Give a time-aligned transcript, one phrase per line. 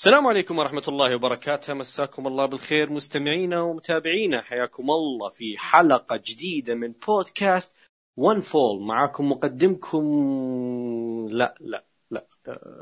[0.00, 1.74] السلام عليكم ورحمة الله وبركاته.
[1.74, 2.92] مساكم الله بالخير.
[2.92, 7.76] مستمعينا ومتابعينا حياكم الله في حلقة جديدة من بودكاست
[8.16, 10.04] One Fall معاكم مقدمكم.
[11.30, 12.26] لا لا لا.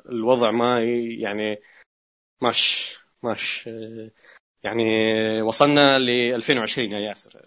[0.08, 0.84] الوضع ما
[1.18, 1.60] يعني
[2.40, 3.68] ماش ماش
[4.62, 4.82] يعني
[5.42, 7.40] وصلنا ل 2020 يا ياسر.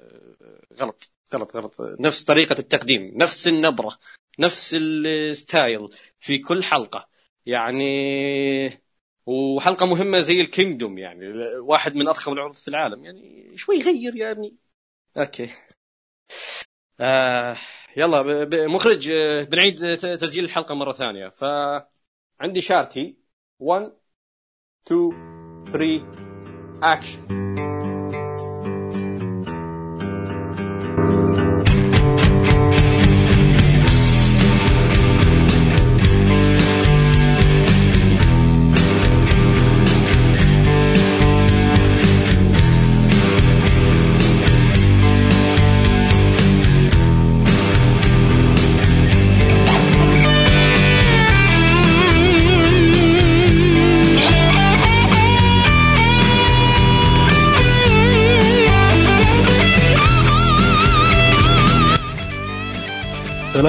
[0.79, 1.81] غلط غلط غلط.
[1.81, 3.97] نفس طريقة التقديم نفس النبرة
[4.39, 7.07] نفس ال style في كل حلقة.
[7.45, 8.81] يعني
[9.25, 11.27] وحلقة مهمة زي ال Kingdom يعني
[11.57, 13.03] واحد من أضخم العروض في العالم.
[13.05, 14.55] يعني شوي غير يا ابني.
[15.17, 15.49] okay.
[16.99, 17.57] آه
[17.97, 19.11] يلا مخرج
[19.51, 21.29] بنعيد تسجيل الحلقة مرة ثانية.
[21.29, 23.17] فعند إشارتي.
[23.59, 23.91] 1
[24.87, 26.05] 2 3
[26.83, 27.50] اكشن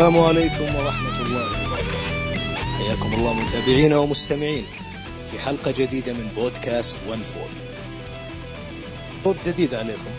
[0.02, 2.34] السلام عليكم ورحمة الله وبركاته.
[2.78, 4.64] حياكم الله متابعينا ومستمعين
[5.30, 7.48] في حلقة جديدة من بودكاست One Fall
[9.24, 10.10] صوت جديد عليكم.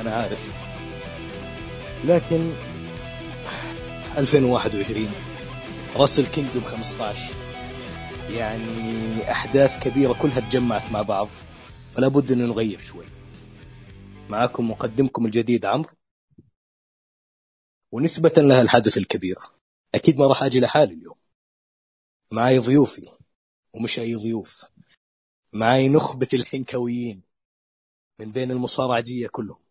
[0.00, 0.48] أنا عارف.
[2.04, 2.50] لكن
[4.18, 5.08] 2021
[5.96, 7.32] Wrestle Kingdom 15
[8.30, 11.28] يعني أحداث كبيرة كلها تجمعت مع بعض
[11.94, 13.04] فلا بد أن نغير شوي.
[14.28, 15.90] معكم مقدمكم الجديد عمرو.
[17.92, 19.36] ونسبة لها الحدث الكبير.
[19.94, 21.16] أكيد ما راح أجي لحالي اليوم.
[22.30, 23.02] معي ضيوفي
[23.74, 24.68] ومش أي ضيوف.
[25.52, 27.22] معي نخبة الحنكويين
[28.18, 29.62] من بين المصارعجية كلهم.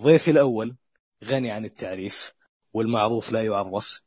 [0.00, 0.76] ضيفي الأول
[1.24, 2.32] غني عن التعريف
[2.72, 4.02] والمعروف لا يعرف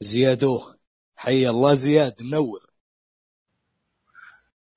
[0.00, 0.78] زيادوه
[1.16, 2.70] حي الله زياد منور.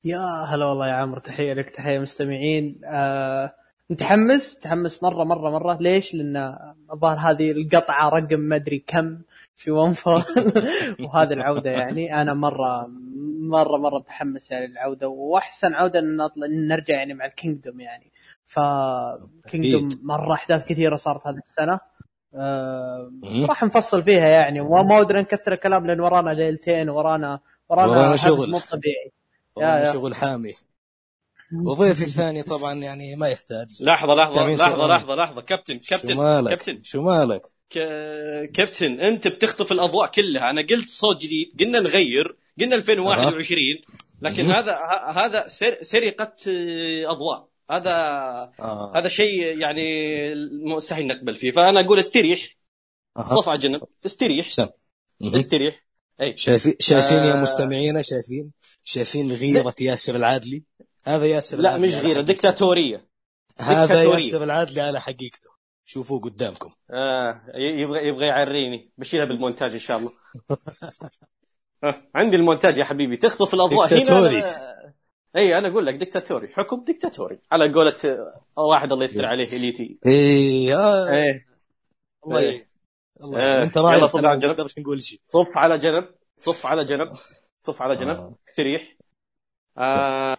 [0.03, 2.81] يا هلا والله يا عمرو تحية لك تحية مستمعين.
[2.85, 3.55] آه
[3.93, 5.77] متحمس؟ متحمس مرة مرة مرة.
[5.81, 6.57] ليش؟ لأن
[6.93, 9.21] الظاهر هذه القطعة رقم ما أدري كم
[9.55, 10.23] في One Fall
[11.03, 12.87] وهذه العودة يعني أنا مرة
[13.39, 15.07] مرة مرة متحمس يعني للعودة.
[15.07, 16.17] وأحسن عودة إن
[16.67, 18.11] نرجع يعني مع ال Kingdom يعني.
[18.45, 18.59] ف
[19.47, 21.79] Kingdom مرة أحداث كثيرة صارت هذه السنة.
[22.35, 23.11] آه
[23.49, 24.61] راح نفصل فيها يعني.
[24.61, 27.39] وما أدري نكثر الكلام لأن ورانا ليلتين ورانا
[27.69, 28.51] ورانا, ورانا شغل.
[28.51, 29.11] مو طبيعي.
[29.55, 30.53] ورانا شغل حامي.
[31.53, 33.83] وضيفي الثاني طبعا يعني ما يحتاج.
[33.83, 35.41] لحظة لحظة لحظة لحظة لحظة.
[35.41, 36.83] كابتن كابتن شو مالك؟ كابتن.
[36.83, 37.79] شو مالك؟ ك...
[38.53, 40.49] كابتن أنت بتخطف الأضواء كلها.
[40.49, 41.55] أنا قلت صوت جديد.
[41.59, 42.37] قلنا نغير.
[42.59, 43.59] قلنا 2021
[44.21, 44.79] لكن هذا
[45.15, 45.47] هذا
[45.81, 47.47] سرقة آه، أضواء.
[47.69, 47.91] هذا
[48.59, 48.93] آه.
[48.95, 49.85] هذا شيء يعني
[50.65, 51.51] مستحيل نقبل فيه.
[51.51, 52.57] فأنا أقول استريح.
[53.25, 53.81] صف على جنب.
[54.05, 54.49] استريح.
[54.49, 54.67] سم.
[55.21, 55.85] استريح.
[56.21, 56.37] أي.
[56.37, 57.25] شايفين شايفين آه...
[57.25, 58.51] يا مستمعينا؟ شايفين؟
[58.83, 60.63] شايفين غيرة ياسر العادلي؟
[61.05, 63.07] هذا ياسر لا مش غيره ديكتاتوريه
[63.59, 65.49] هذا ياسر العادلي على حقيقته.
[65.85, 66.71] شوفوه قدامكم.
[66.91, 68.91] آه يبغى يبغى يعريني.
[68.97, 70.11] بشيلها بالمونتاج إن شاء الله.
[71.83, 73.17] آه، عندي المونتاج يا حبيبي.
[73.17, 73.87] تخطف الأضواء.
[73.87, 74.93] ديكتاتوري هنا
[75.35, 77.95] إي أنا أقول لك ديكتاتوري حكم ديكتاتوري على قولة
[78.57, 79.99] واحد الله يستر عليه إليتي.
[80.05, 81.09] إي آه.
[81.09, 81.45] إيه
[82.25, 82.67] الله إيه.
[83.23, 83.63] الله آه.
[83.63, 85.19] أنت رايح صف على جنب نقول شيء.
[85.27, 86.09] صف على جنب.
[86.37, 87.11] صف على جنب.
[87.59, 88.17] صف على جنب.
[88.17, 88.35] آه.
[88.49, 88.97] استريح
[89.77, 90.37] آه.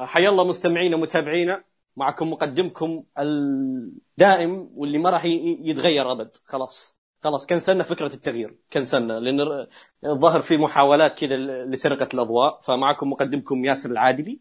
[0.00, 1.64] حيا الله مستمعينا ومتابعينا
[1.96, 6.36] معكم مقدمكم الدائم واللي ما راح يتغير أبد.
[6.44, 7.02] خلاص.
[7.20, 8.58] خلاص كنسلنا فكرة التغيير.
[8.72, 9.66] كنسلنا لأن
[10.04, 12.60] الظاهر في محاولات كذا لسرقة الأضواء.
[12.60, 14.40] فمعكم مقدمكم ياسر العادلي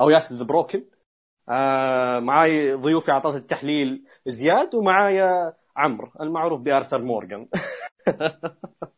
[0.00, 0.84] أو ياسر ذا بروكن.
[1.48, 7.48] آه معاي ضيوفي اعطاه التحليل زياد ومعايا عمرو المعروف بأرثر مورغان.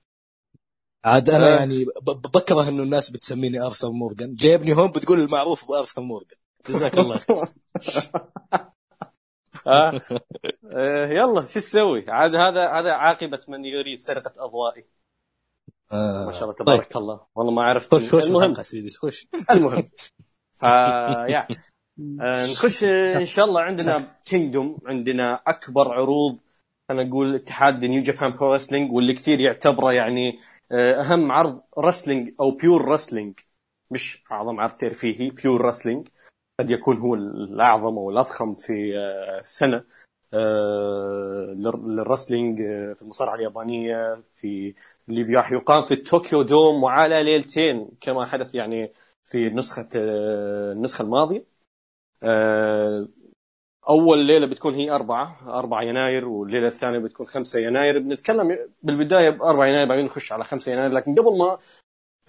[1.04, 1.58] عاد أنا آه.
[1.58, 6.38] يعني بكره إنه الناس بتسميني ارثر مورجان جايبني هون بتقول المعروف بارثر مورجان
[6.68, 7.36] جزاك الله خير.
[9.66, 10.00] آه.
[10.74, 11.06] آه.
[11.06, 14.84] يلا شو تسوي؟ عاد هذا هذا عاقبة من يريد سرقة اضوائي
[15.92, 16.26] آه.
[16.26, 17.02] ما شاء الله تبارك طيب.
[17.02, 17.20] الله.
[17.34, 17.94] والله ما عرفت.
[17.94, 18.54] خش خش المهم.
[18.54, 19.26] سيدي خش.
[19.50, 19.90] المهم.
[20.62, 21.48] آه يا.
[22.20, 26.38] آه نخش إن شاء الله عندنا Kingdom عندنا أكبر عروض
[26.88, 28.58] خلينا نقول اتحاد New Japan Pro
[28.90, 30.38] واللي كثير يعتبره يعني
[30.72, 33.40] أهم عرض wrestling أو pure wrestling
[33.90, 36.08] مش أعظم عرض ترفيهي pure wrestling
[36.60, 39.84] قد يكون هو الأعظم أو الأضخم في آه، السنة
[40.34, 42.58] آه، لل wrestling
[42.96, 44.74] في المصارعة اليابانية في
[45.08, 48.92] اللي راح يقام في الطوكيو دوم وعلى ليلتين كما حدث يعني
[49.24, 51.44] في نسخة آه، النسخة الماضية.
[52.22, 53.08] آه،
[53.90, 57.98] أول ليلة بتكون هي أربعة 4 يناير والليلة الثانية بتكون 5 يناير.
[57.98, 60.90] بنتكلم بالبداية ب 4 يناير بعدين نخش على 5 يناير.
[60.92, 61.58] لكن قبل ما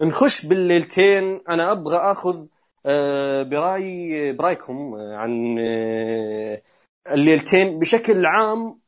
[0.02, 2.46] نخش بالليلتين أنا أبغى أخذ
[2.86, 5.58] آه، برأي برأيكم عن
[7.12, 8.80] الليلتين بشكل عام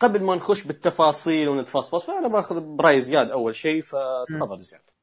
[0.00, 2.06] قبل ما نخش بالتفاصيل ونتفصفص.
[2.06, 4.93] فأنا باخذ برأي زياد أول شيء فتفضل زياد.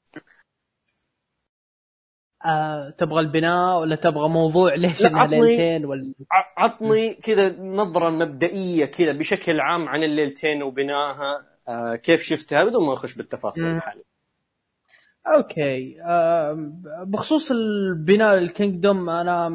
[2.45, 6.13] آه، تبغى البناء ولا تبغى موضوع ليش انها ليلتين ولا
[6.57, 12.93] عطني كذا نظرة مبدئية كذا بشكل عام عن الليلتين وبنائها آه كيف شفتها بدون ما
[12.93, 14.03] نخش بالتفاصيل الحالية.
[15.27, 16.01] okay.
[16.01, 16.71] آه
[17.03, 19.47] بخصوص البناء ال Kingdom أنا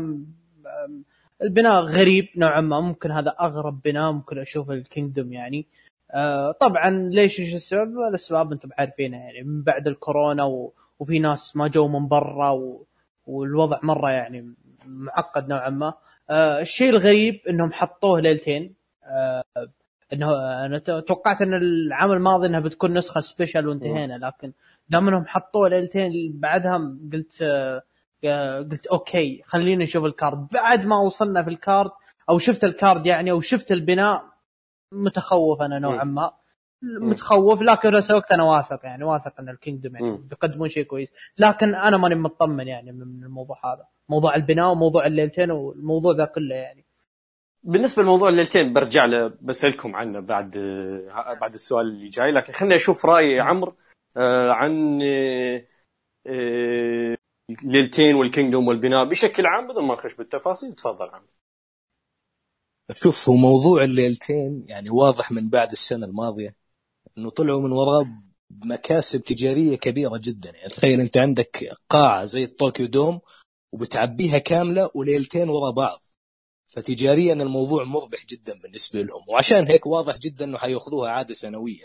[1.43, 2.81] البناء غريب نوعا ما.
[2.81, 5.67] ممكن هذا أغرب بناء ممكن أشوف ال Kingdom يعني.
[6.11, 9.43] آه طبعا ليش إيش السبب؟ الأسباب أنتم عارفينها يعني.
[9.43, 10.73] من بعد الكورونا و...
[10.99, 12.87] وفي ناس ما جو من برا و...
[13.27, 14.55] والوضع مرة يعني
[14.87, 15.95] معقد نوعا ما.
[16.31, 18.75] آه الشيء الغريب إنهم حطوه ليلتين.
[19.05, 19.45] آه
[20.13, 20.29] انه
[20.67, 24.53] أنا توقعت إن العام الماضي إنها بتكون نسخة special وانتهينا لكن
[24.89, 27.83] دام إنهم حطوه ليلتين بعدها قلت آه
[28.59, 30.49] قلت okay خلينا نشوف ال card.
[30.53, 31.91] بعد ما وصلنا في ال card
[32.29, 34.25] أو شفت ال card يعني أو شفت البناء
[34.93, 36.33] متخوف أنا نوعا ما.
[37.00, 41.09] متخوف لكن نفس الوقت أنا واثق يعني واثق إن ال Kingdom يعني بيقدمون شيء كويس.
[41.38, 43.87] لكن أنا ماني مطمن يعني من الموضوع هذا.
[44.09, 46.85] موضوع البناء وموضوع الليلتين والموضوع ذا كله يعني.
[47.62, 50.50] بالنسبة لموضوع الليلتين برجع له بسألكم عنه بعد
[51.41, 52.31] بعد السؤال اللي جاي.
[52.31, 53.75] لكن خليني أشوف رأي عمرو
[54.17, 55.03] آه، عن
[56.27, 57.17] آه،
[57.65, 60.75] ليلتين والكينجدوم والبناء بشكل عام بدون ما نخش بالتفاصيل.
[60.75, 61.23] تفضل عم
[62.94, 66.66] شوف هو موضوع الليلتين يعني واضح من بعد السنة الماضية.
[67.19, 68.07] انه طلعوا من وراء
[68.51, 70.51] مكاسب تجارية كبيرة جدا.
[70.51, 73.21] يعني تخيل انت عندك قاعة زي الطوكيو دوم
[73.73, 76.03] وبتعبيها كاملة وليلتين ورا بعض.
[76.69, 79.23] فتجاريا الموضوع مربح جدا بالنسبة لهم.
[79.29, 81.85] وعشان هيك واضح جدا إنه حيأخذوها عادة سنوية.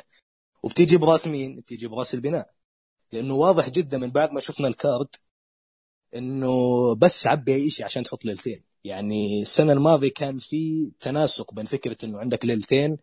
[0.63, 2.51] وبتيجي براس مين؟ بتيجي براس البناء.
[3.12, 5.07] لأنه واضح جدا من بعد ما شفنا الكارد
[6.16, 8.63] إنه بس عبي أي شيء عشان تحط ليلتين.
[8.84, 12.98] يعني السنة الماضية كان في تناسق بين فكرة إنه عندك ليلتين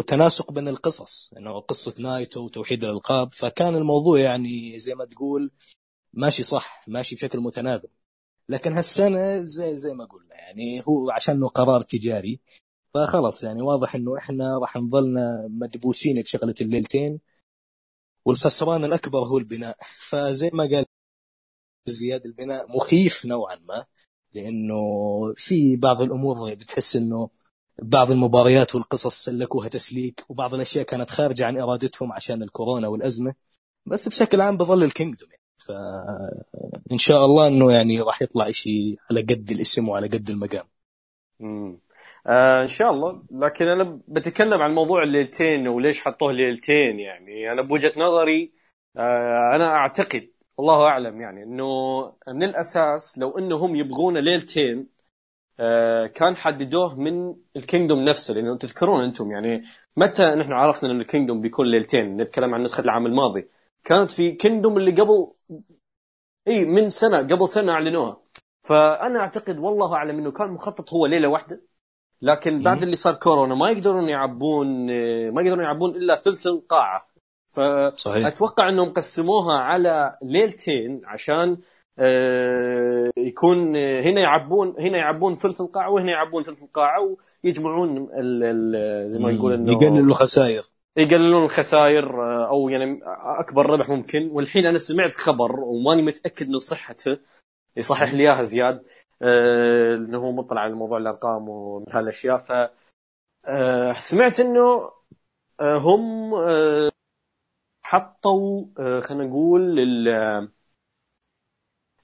[0.00, 5.50] وتناسق بين القصص انه قصة نايتو وتوحيد الألقاب فكان الموضوع يعني زي ما تقول
[6.12, 7.88] ماشي صح ماشي بشكل متناغم.
[8.48, 12.40] لكن هالسنة زي زي ما قلنا يعني هو عشانه قرار تجاري
[12.94, 17.20] فخلص يعني واضح إنه إحنا راح نظلنا مدبوسين بشغلة الليلتين
[18.24, 19.78] والخسران الأكبر هو البناء.
[20.00, 20.84] فزي ما قال
[21.86, 23.84] زياد البناء مخيف نوعا ما
[24.34, 24.74] لأنه
[25.36, 27.30] في بعض الأمور بتحس إنه
[27.82, 33.34] بعض المباريات والقصص سلكوها تسليك وبعض الأشياء كانت خارجة عن إرادتهم عشان الكورونا والأزمة
[33.86, 35.28] بس بشكل عام بظل الكينجدوم.
[35.30, 35.42] يعني
[36.90, 40.64] فان شاء الله إنه يعني راح يطلع شيء على قد الاسم وعلى قد المقام.
[41.40, 41.80] امم
[42.26, 43.22] آه إن شاء الله.
[43.30, 47.52] لكن أنا بتكلم عن موضوع الليلتين وليش حطوه ليلتين يعني.
[47.52, 48.52] أنا بوجهة نظري
[48.96, 51.66] آه أنا أعتقد والله أعلم يعني إنه
[52.28, 54.99] من الأساس لو إنهم يبغون ليلتين
[56.14, 59.62] كان حددوه من ال Kingdom نفسه لأنه تذكرون أنتم يعني
[59.96, 63.48] متى نحن عرفنا إن ال Kingdom بيكون ليلتين؟ نتكلم عن نسخة العام الماضي.
[63.84, 65.32] كانت في Kingdom اللي قبل
[66.48, 68.20] إي من سنة قبل سنة أعلنوها.
[68.64, 71.60] فأنا أعتقد والله أعلم إنه كان مخطط هو ليلة واحدة.
[72.22, 77.10] لكن بعد اللي صار كورونا ما يقدرون يعبون آه، ما يقدرون يعبون إلا ثلث القاعة.
[77.46, 81.58] فاتوقع إنهم قسموها على ليلتين عشان آه،
[83.16, 88.08] يكون آه، هنا يعبون هنا يعبون ثلث القاعة وهنا يعبون ثلث القاعة ويجمعون
[89.08, 90.62] زي ما يقول إنه يقللوا الخسائر.
[90.96, 93.00] يقللون الخسائر آه، أو يعني
[93.40, 94.30] أكبر ربح ممكن.
[94.32, 97.18] والحين أنا سمعت خبر وماني متأكد من صحته
[97.76, 98.82] يصحح لي إياها زياد
[99.22, 102.38] إنه هو مطلع على موضوع الأرقام ومن هالأشياء.
[102.38, 102.52] ف
[103.98, 104.90] سمعت إنه
[105.60, 106.34] هم
[107.82, 109.78] حطوا آه، خلينا نقول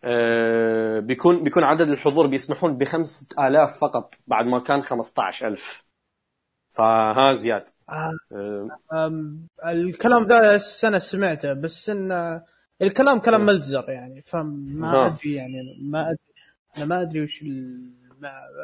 [0.05, 5.85] آه، بيكون بيكون عدد الحضور بيسمحون ب 5000 فقط بعد ما كان 15000
[6.73, 7.69] فها زياد.
[7.89, 8.13] آه.
[9.67, 12.41] الكلام ذا السنة سمعته بس إن
[12.83, 16.19] الكلام كلام ملزر يعني فما أدري يعني ما أدري.
[16.77, 17.45] أنا ما أدري وش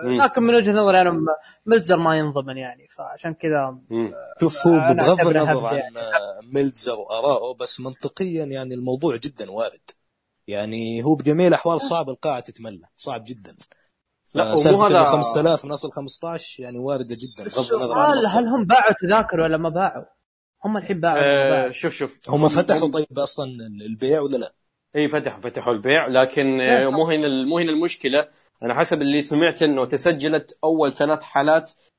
[0.04, 1.18] لكن من وجهة نظري أنا
[1.66, 3.78] ملزر ما ينضمن يعني فعشان كذا
[4.40, 5.96] شوف هو بغض النظر عن يعني.
[6.42, 9.90] ملزر وارائه بس منطقيا يعني الموضوع جدا وارد.
[10.48, 13.56] يعني هو بجميع الاحوال صعب القاعة تتملى صعب جدا
[14.34, 18.64] لا مو هذا 5000 من اصل 15 يعني واردة جدا بغض النظر عن هل هم
[18.64, 20.04] باعوا تذاكر ولا ما باعوا؟
[20.64, 21.70] هم الحين باعوا, آه باعوا.
[21.70, 23.46] شوف شوف هم فتحوا طيب أصلا
[23.86, 24.54] البيع ولا لا؟
[24.96, 28.28] اي فتحوا فتحوا البيع لكن آه، مو هنا مو هنا المشكلة
[28.62, 31.91] أنا حسب اللي سمعت إنه تسجلت أول ثلاث حالات آه،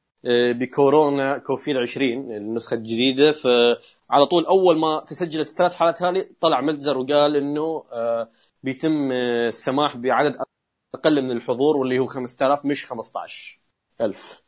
[0.53, 3.31] بكورونا كوفيد 20 النسخة الجديدة.
[3.31, 8.29] فعلى طول أول ما تسجلت الثلاث حالات هذه طلع متزر وقال إنه آه،
[8.63, 10.37] بيتم السماح بعدد
[10.95, 14.43] أقل من الحضور واللي هو 5000 مش 15000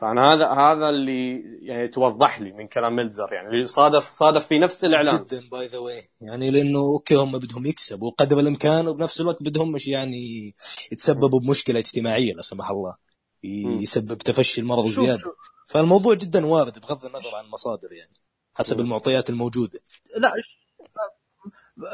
[0.00, 4.58] فانا هذا هذا اللي يعني توضح لي من كلام ميلزر يعني اللي صادف صادف في
[4.58, 5.16] نفس الإعلان.
[5.16, 9.72] جدا by the way يعني لأنه okay هم بدهم يكسبوا قدر الإمكان وبنفس الوقت بدهم
[9.72, 10.54] مش يعني
[10.92, 13.09] يتسببوا بمشكلة اجتماعية لا سمح الله.
[13.44, 15.34] يسبب تفشي المرض زيادة.
[15.66, 18.14] فالموضوع جدا وارد بغض النظر عن المصادر يعني
[18.54, 19.80] حسب المعطيات الموجودة.
[20.16, 20.32] لا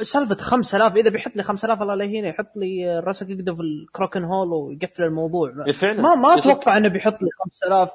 [0.03, 4.25] سالفة 5000 إذا بيحط لي 5000 الله لا يهينه يحط لي راسك يقدر في الكروكن
[4.25, 5.73] هول ويقفل الموضوع.
[5.73, 6.03] فعلا.
[6.03, 7.91] ما ما أتوقع إنه بيحط لي 5000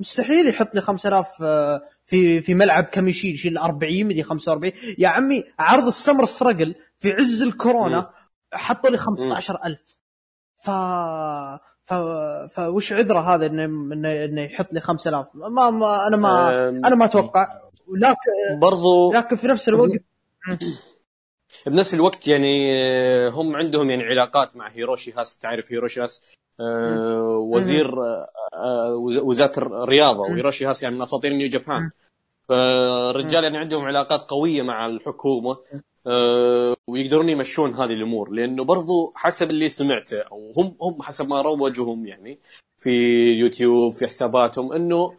[0.00, 5.08] مستحيل يحط لي 5000 آه، في في ملعب كم يشيل يشيل 40 مدري 45 يا
[5.08, 8.10] عمي عرض السمر السرقل في عز الكورونا
[8.52, 9.78] حطوا لي 15000
[10.56, 10.70] ف ف...
[12.48, 13.64] فوش عذره هذا انه
[14.24, 17.60] انه يحط لي 5000 ما, ما أنا ما أنا ما أتوقع.
[17.88, 19.90] لكن برضو لكن في نفس الوقت
[21.66, 25.38] بنفس الوقت يعني آه، هم عندهم يعني علاقات مع هيروشي هاس.
[25.38, 28.02] تعرف هيروشي هاس؟ آه، وزير
[28.54, 30.20] آه، وزارة الرياضة.
[30.20, 31.90] وهيروشي هاس يعني من أساطير نيو جابان.
[32.48, 35.56] فالرجال يعني عندهم علاقات قوية مع الحكومة.
[36.88, 38.30] ويقدرون يمشون هذه الأمور.
[38.30, 42.38] لأنه برضو حسب اللي سمعته أو هم هم حسب ما روجوا يعني
[42.78, 42.90] في
[43.38, 45.16] يوتيوب في حساباتهم أنه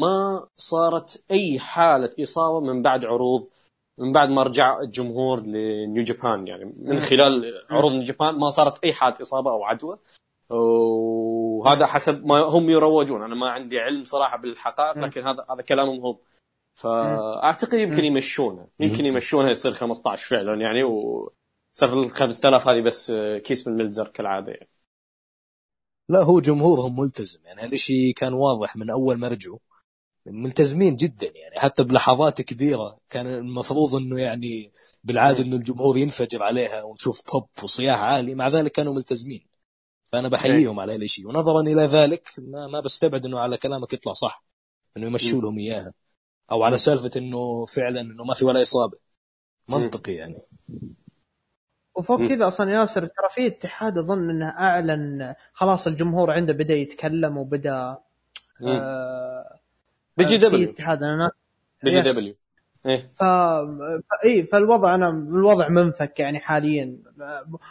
[0.00, 3.42] ما صارت أي حالة إصابة من بعد عروض
[3.98, 6.46] من بعد ما رجع الجمهور لنيو جابان.
[6.46, 9.98] يعني من خلال عروض نيو جابان ما صارت أي حالة إصابة أو عدوى.
[10.50, 13.22] وهذا حسب ما هم يروجون.
[13.22, 16.16] أنا ما عندي علم صراحة بالحقائق لكن هذا هذا كلامهم هم.
[16.76, 23.12] فأعتقد يمكن يمشونها يمكن يمشونها يصير 15 فعلا يعني وصار ال 5000 هذه بس
[23.44, 24.70] كيس من ميلزر كالعادة يعني.
[26.08, 27.60] لا هو جمهورهم ملتزم يعني.
[27.60, 29.58] هذا الشيء كان واضح من أول ما رجعوا.
[30.26, 31.60] ملتزمين جدا يعني.
[31.60, 34.72] حتى بلحظات كبيرة كان المفروض إنه يعني
[35.04, 38.34] بالعادة إنه الجمهور ينفجر عليها ونشوف بوب وصياح عالي.
[38.34, 39.46] مع ذلك كانوا ملتزمين.
[40.06, 44.44] فأنا بحييهم على هالشيء ونظرا إلى ذلك ما, ما بستبعد إنه على كلامك يطلع صح.
[44.96, 45.92] إنه يمشوا لهم إياها.
[46.50, 48.98] أو على سالفة إنه فعلا إنه ما في ولا إصابة.
[49.68, 50.38] منطقي يعني.
[51.94, 57.36] وفوق كذا أصلا ياسر ترى في اتحاد أظن إنه أعلن خلاص الجمهور عنده بدأ يتكلم
[57.36, 57.98] وبدأ
[58.62, 59.58] آه
[60.16, 61.02] بي جي دبليو في اتحاد.
[61.02, 61.30] أنا
[61.82, 62.34] بي جي دبليو.
[62.86, 63.08] إيه.
[63.08, 63.22] ف
[64.24, 66.98] اي فالوضع أنا الوضع منفك يعني حاليا.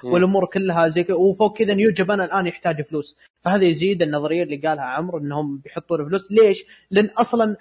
[0.03, 3.17] والأمور كلها زي كذا وفوق كذا نيو جابان الآن يحتاج فلوس.
[3.41, 6.32] فهذا يزيد النظرية اللي قالها عمرو إنهم بيحطون فلوس.
[6.32, 7.58] ليش؟ لأن أصلا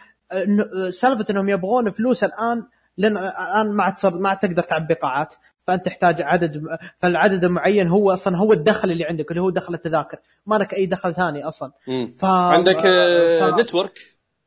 [0.90, 2.66] سالفه انهم يبغون فلوس الآن
[2.96, 5.34] لأن الآن ما عاد ما تقدر تعبي قاعات.
[5.62, 6.62] فأنت تحتاج عدد
[6.98, 10.18] فالعدد المعين هو أصلا هو الدخل اللي عندك اللي هو دخل التذاكر.
[10.46, 11.72] ما لك أي دخل ثاني أصلا.
[12.18, 12.24] ف...
[12.24, 13.60] عندك ف...
[13.60, 13.98] network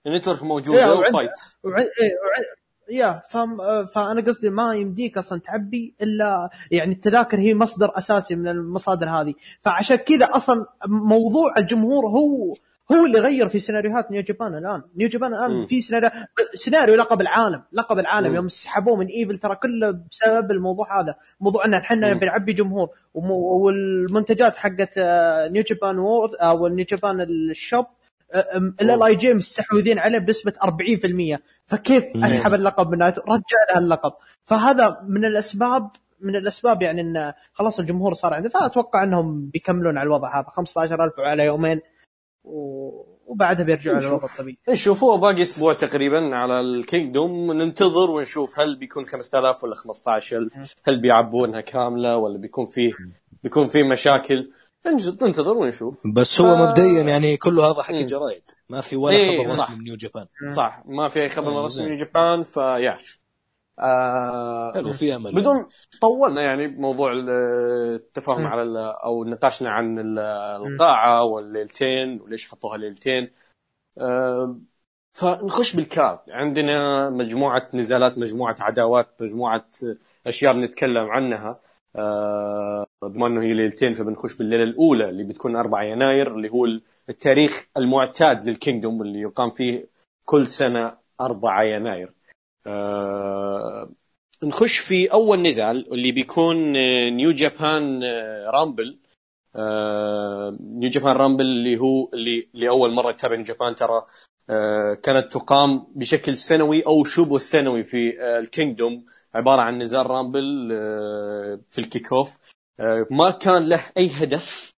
[0.08, 1.32] ال network موجوده إيه وفايت.
[2.90, 3.22] yeah
[3.94, 9.34] فأنا قصدي ما يمديك أصلا تعبي إلا يعني التذاكر هي مصدر أساسي من المصادر هذه.
[9.62, 12.54] فعشان كذا أصلا موضوع الجمهور هو
[12.92, 14.82] هو اللي غير في سيناريوهات نيو جابان الآن.
[14.96, 15.66] نيو جابان الآن م.
[15.66, 16.10] في سيناريو
[16.56, 17.64] سيناريو لقب العالم.
[17.74, 18.36] لقب العالم م.
[18.36, 19.38] يوم سحبوه من إيفل.
[19.38, 21.16] ترى كله بسبب الموضوع هذا.
[21.40, 22.90] موضوع إن إحنا بنعبي جمهور.
[23.14, 27.86] والمنتجات حقت آه، نيو جابان world أو نيو جابان ال shop
[28.82, 33.18] ال اي جي مستحوذين عليه بنسبة 40% فكيف أسحب اللقب من رجع
[33.70, 34.14] لها اللقب.
[34.46, 35.92] فهذا من الاسباب
[36.22, 38.50] من الأسباب يعني إن خلاص الجمهور صار عنده.
[38.50, 40.50] فأتوقع إنهم بيكملون على الوضع هذا.
[40.50, 41.82] 15000 على يومين.
[43.28, 45.04] وبعدها بيرجعوا على الوضع الطبيعي نشوف.
[45.04, 47.52] هو باقي أسبوع تقريبا على الكينجدوم.
[47.52, 50.54] ننتظر ونشوف هل بيكون 5000 ولا 15000
[50.88, 52.92] هل بيعبونها كاملة ولا بيكون فيه
[53.44, 54.52] بيكون فيه مشاكل.
[55.22, 55.98] ننتظر ونشوف.
[56.06, 56.60] بس هو ف...
[56.60, 60.26] مبدئيا يعني كله هذا حق جرايد ما في ولا إيه خبر رسمي من نيو جابان.
[60.50, 60.84] صح.
[60.86, 62.98] ما في أي خبر رسمي من نيو جابان فيا.
[63.80, 65.70] آه حلو في امل بدون
[66.02, 68.48] طولنا يعني بموضوع التفاهم م.
[68.48, 73.32] على أو نقاشنا عن القاعة والليلتين وليش حطوها ليلتين.
[73.98, 74.58] آه
[75.14, 79.66] فنخش بالكارد عندنا مجموعة نزالات مجموعة عداوات مجموعة
[80.28, 81.60] أشياء بنتكلم عنها.
[81.96, 86.66] آه، بما إنه هي ليلتين فبنخش بالليلة الأولى اللي بتكون 4 يناير اللي هو
[87.10, 89.88] التاريخ المعتاد للكينجدوم اللي يقام فيه
[90.26, 92.14] كل سنة 4 يناير.
[92.68, 93.90] آه
[94.44, 96.74] نخش في أول نزال اللي بيكون
[97.10, 98.04] نيو جابان
[98.54, 99.00] رامبل
[100.62, 104.06] نيو جابان رامبل اللي هو اللي لأول مرة ترى نيو جابان ترى
[105.04, 109.06] كانت تقام بشكل سنوي أو شبه سنوي في آه الكينجدوم.
[109.38, 112.38] عبارة عن نزال رامبل آه، في ال kick off
[112.80, 114.72] آه، ما كان له أي هدف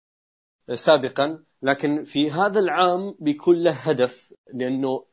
[0.73, 5.05] سابقا لكن في هذا العام بيكون له هدف لأنه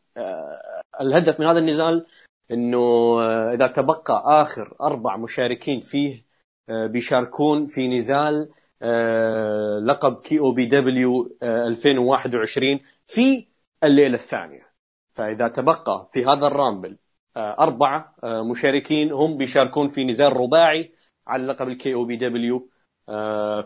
[1.01, 2.05] الهدف من هذا النزال
[2.51, 2.77] إنه
[3.21, 6.25] آه، إذا تبقى آخر أربع مشاركين فيه
[6.69, 8.49] آه، بيشاركون في نزال
[8.81, 13.47] آه، لقب كي أو بي دبليو 2021 في
[13.83, 14.65] الليلة الثانية.
[15.13, 16.97] فإذا تبقى في هذا الرامبل
[17.37, 20.91] اربعه مشاركين هم بيشاركون في نزال رباعي
[21.27, 22.69] على لقب الكي أو بي دبليو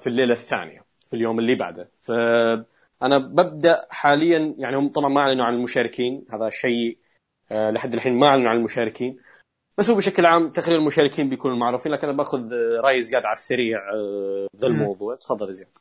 [0.01, 1.91] في الليلة الثانية في اليوم اللي بعده.
[2.00, 6.98] فأنا ببدأ حاليا يعني هم طبعا ما أعلنوا عن المشاركين هذا شيء
[7.51, 9.18] لحد الحين ما أعلنوا عن المشاركين.
[9.77, 13.34] بس هو بشكل عام تقريبا المشاركين بيكونوا معروفين لكن أنا بأخذ آه، رأي زياد على
[13.34, 15.15] السريع آه، ذا الموضوع.
[15.15, 15.77] تفضل زياد.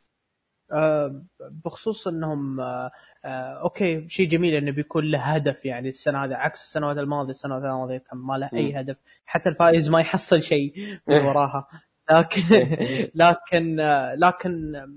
[0.73, 1.23] آه،
[1.65, 2.91] بخصوص إنهم آه،
[3.25, 7.31] آه، okay شيء جميل إنه بيكون له هدف يعني السنة هذه عكس السنوات الماضية.
[7.33, 8.81] السنوات الماضية كان ما له أي.
[8.81, 8.97] هدف.
[9.27, 10.73] حتى الفائز ما يحصل شيء
[11.09, 11.69] من وراها.
[12.11, 12.43] لكن
[13.15, 14.89] لكن آه، لكن آه،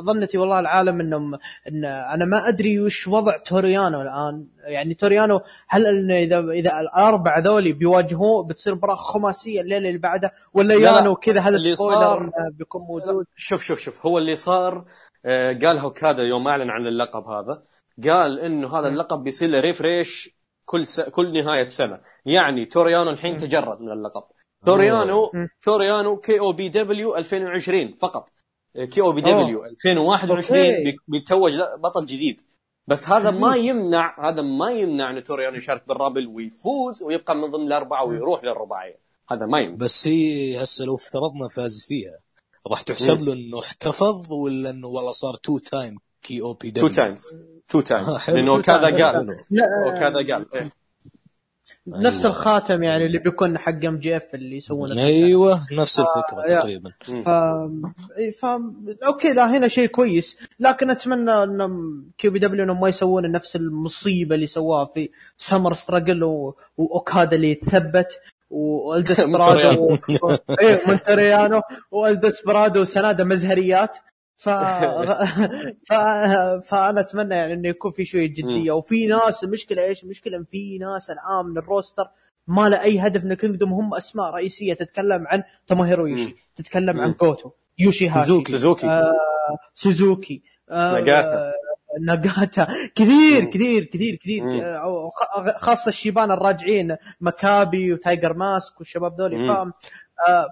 [0.00, 1.34] ظنتي والله العالم إنهم
[1.68, 4.46] إن أنا ما أدري وش وضع توريانو الآن.
[4.64, 10.30] يعني توريانو هل إنه إذا إذا الأربعة ذولي بيواجهوه بتصير مباراة خماسية الليلة اللي بعدها
[10.54, 10.96] ولا لا، لا.
[10.96, 14.84] يانو كذا هذا اللي spoiler صار- إنه بيكون موجود؟ شوف شوف شوف هو اللي صار
[15.26, 17.62] آه، قال هوكادا يوم أعلن عن اللقب هذا
[18.08, 20.30] قال إنه هذا اللقب بيصير له refresh
[20.64, 21.00] كل س...
[21.00, 22.00] كل نهاية سنة.
[22.26, 24.22] يعني توريانو الحين تجرد من اللقب.
[24.66, 25.30] توريانو.
[25.62, 28.28] توريانو كي أو بي دبليو 2020 فقط.
[28.90, 30.84] كي أو بي دبليو 2021 okay.
[30.84, 32.40] بي- بيتوج بطل جديد.
[32.86, 37.66] بس هذا ما يمنع هذا ما يمنع ان توريانو يشارك بالرامبل ويفوز ويبقى من ضمن
[37.66, 38.98] الأربعة ويروح للرباعية.
[39.30, 39.76] هذا ما يمنع.
[39.76, 42.18] بس هي هسه لو افترضنا فاز فيها
[42.66, 46.80] راح تحسب له إنه احتفظ ولا إنه والله صار two time كي أو بي two
[46.80, 47.26] دبليو times
[47.68, 48.30] two times.
[48.30, 49.12] لأنه كذا.
[49.12, 49.36] قال.
[49.88, 50.70] وكذا قال.
[51.88, 51.94] إيه.
[52.00, 52.36] نفس أيوة.
[52.36, 55.02] الخاتم يعني اللي بيكون حق ام جي اف اللي يسوونه.
[55.02, 56.60] أيوه نفس الفكرة آه،.
[56.60, 57.28] تقريبا ف...
[58.40, 58.46] ف...
[59.06, 63.32] okay لا هنا شيء كويس لكن أتمنى ان كي أو بي دبليو إنهم ما يسوون
[63.32, 66.56] نفس المصيبة اللي سووها في سمر ستراجل و...
[66.76, 69.84] وأوكادا اللي يثبت وال ديسبرادو
[70.22, 70.36] و...
[70.60, 73.96] إيه مونتريانو وال ديسبرادو وسنادة مزهريات
[74.42, 74.48] ف...
[75.88, 75.92] ف...
[76.64, 80.78] فأنا أتمنى يعني إنه يكون في شوية جدية وفي ناس المشكلة إيش؟ المشكلة إن في
[80.78, 82.04] ناس الان من ال roster
[82.46, 86.36] ما له أي هدف من كينجدوم هم أسماء رئيسية تتكلم عن توموهيرو إيشي.
[86.56, 87.16] تتكلم عن مم.
[87.20, 88.86] جوتو يوشي هاشي سوزوكي.
[88.86, 89.12] آه
[89.74, 91.52] سوزوكي آه ناغاتا.
[92.06, 93.44] ناغاتا كثير.
[93.44, 94.44] كثير كثير كثير.
[94.64, 95.10] آه،
[95.56, 99.72] خاصة الشيبان الراجعين مكابي وتايجر ماسك والشباب ذولي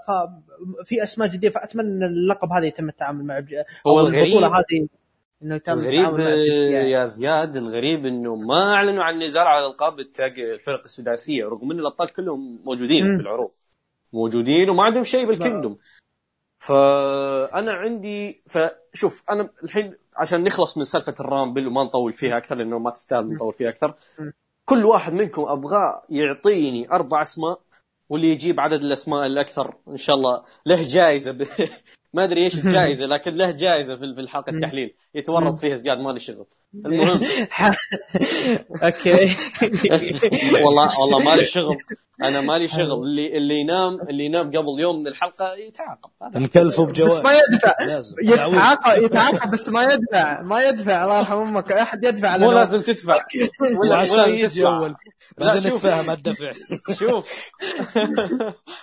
[0.06, 3.44] ففي أسماء جديه فأتمنى إن اللقب هذا يتم التعامل معه
[3.86, 4.88] هو الغريب- البطولة هذه
[5.42, 6.78] إنه يتم الغريب التعامل معه بجدية.
[6.78, 11.78] يا زياد الغريب إنه ما أعلنوا عن نزال على ألقاب التاج الفرق السداسية رغم إن
[11.78, 13.16] الأبطال كلهم موجودين مم.
[13.16, 13.50] في العروض
[14.12, 15.78] موجودين وما عندهم شيء بال Kingdom
[16.58, 22.56] فانا عندي فشوف أنا الحين عشان نخلص من سالفة ال Rumble وما نطول فيها أكثر
[22.56, 23.94] لأنه ما تستاهل نطول فيها أكثر.
[24.64, 27.60] كل واحد منكم أبغاه يعطيني أربع أسماء
[28.10, 31.38] واللي يجيب عدد الأسماء الأكثر إن شاء الله له جائزه.
[32.14, 34.94] ما أدري إيش الجائزة لكن له جائزة في في الحلقة التحليل.
[35.14, 36.46] يتورط فيها زياد ما لي شغل
[36.86, 37.20] المهم.
[38.82, 39.36] okay.
[40.64, 41.76] والله والله مالي شغل.
[42.24, 42.92] أنا مالي شغل.
[42.92, 46.10] اللي اللي ينام اللي ينام قبل يوم من الحلقة يتعاقب.
[46.36, 47.74] نكلفه بس بجوائز ما يدفع.
[48.22, 50.42] يتعاقب يتعاقب بس ما يدفع.
[50.42, 51.04] ما يدفع.
[51.04, 52.52] الله يرحم أمك أحد يدفع مو.
[52.52, 53.14] لازم تدفع.
[53.90, 54.76] وعشان لازم يجي تدفع.
[54.76, 54.96] اول لا،
[55.38, 55.72] بعدين.
[55.72, 56.50] نتفاهم الدفع
[56.98, 57.50] شوف.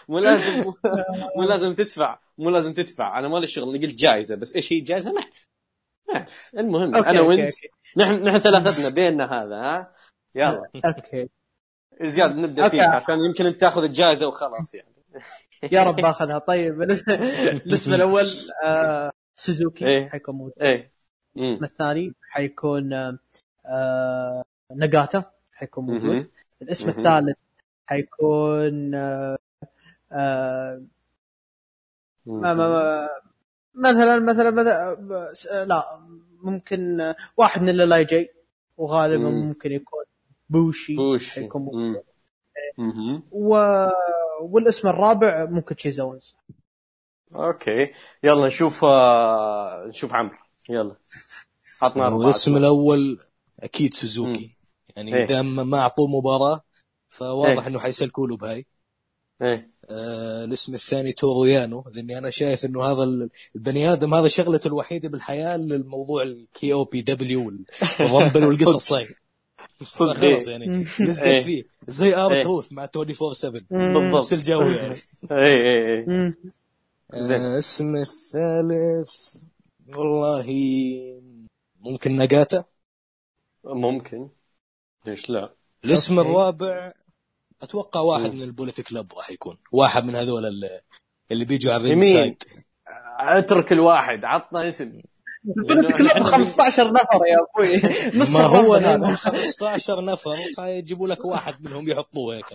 [0.10, 0.64] مو لازم
[1.38, 2.20] مو لازم تدفع.
[2.38, 5.48] مو لازم تدفع أنا مالي شغل قلت جائزه بس إيش هي الجائزه ما أعرف
[6.10, 7.54] ما أعرف المهم أوكي، أنا وأنت.
[7.98, 9.94] نحن نحن ثلاثتنا بيننا هذا ها
[10.36, 11.30] يلا okay
[12.02, 12.78] زياد نبدأ okay.
[12.78, 14.94] فيك عشان يمكن أنت تاخذ الجائزه وخلاص يعني
[15.72, 18.26] يا رب آخذها طيب الاسم الأول
[18.64, 20.10] آه سوزوكي إيه.
[20.10, 20.92] حيكون موجود إيه.
[21.38, 23.18] الاسم الثاني حيكون آه
[23.66, 24.44] آه
[24.76, 26.30] ناغاتا حيكون موجود.
[26.62, 26.90] الاسم.
[26.90, 27.38] الثالث
[27.86, 29.38] حيكون آه
[30.12, 30.82] آه
[32.28, 33.10] ما ما ما
[33.76, 36.00] مثلا مثلا مثلا لا
[36.44, 38.34] ممكن واحد من اللي جاي
[38.78, 39.48] وغالبا مم.
[39.48, 40.04] ممكن يكون
[40.50, 42.04] بوشي بوشي حيكون موجود
[42.78, 42.88] مم.
[42.88, 43.24] مهم.
[43.32, 43.58] و...
[44.42, 46.38] والاسم الرابع ممكن تشيس أوينز
[47.36, 47.94] okay
[48.24, 50.38] يلا نشوف آه، نشوف عمرو
[50.70, 50.96] يلا
[51.82, 52.60] عطنا أسماء.
[52.60, 53.20] الأول
[53.60, 54.58] أكيد سوزوكي
[54.96, 55.26] يعني إيه.
[55.26, 56.62] دام ما أعطوه مباراة
[57.08, 57.68] فواضح إيه.
[57.68, 58.66] إنه حيسلكوا له بهاي
[59.42, 64.68] إيه آه الاسم الثاني توريانو لأني أنا شايف إنه هذا ال- البني آدم هذا شغلته
[64.68, 67.52] الوحيدة بالحياة للموضوع ال KOPW وال
[68.00, 69.08] Rumble والقصص هاي
[69.92, 70.52] صدق خلاص إيه.
[70.60, 70.86] يعني مم.
[71.00, 71.40] لزقت إيه.
[71.40, 72.42] فيه زي ار إيه.
[72.42, 74.16] تروث مع 24 7 بالضبط.
[74.18, 74.96] نفس الجو يعني
[75.32, 76.36] اي اي اي مم.
[77.16, 77.42] زين.
[77.42, 79.42] آه، اسم الثالث
[79.96, 80.48] والله
[81.82, 82.66] ممكن نجاتا
[83.66, 84.30] ممكن
[85.06, 85.54] ليش لا
[85.86, 86.20] الاسم.
[86.20, 86.94] الرابع
[87.62, 88.36] أتوقع واحد مم.
[88.36, 90.82] من ال Bullet Club راح يكون واحد من هذول اللي,
[91.32, 92.04] اللي بيجوا على ال ring.
[92.04, 92.44] side
[93.20, 95.02] اترك الواحد عطنا اسم
[95.56, 97.82] لأنه club إحنا 15 نفر يا أبوي
[98.22, 98.76] نص ما هو.
[98.76, 102.46] لانهم 15 نفر يجيبوا لك واحد منهم يحطوه هيك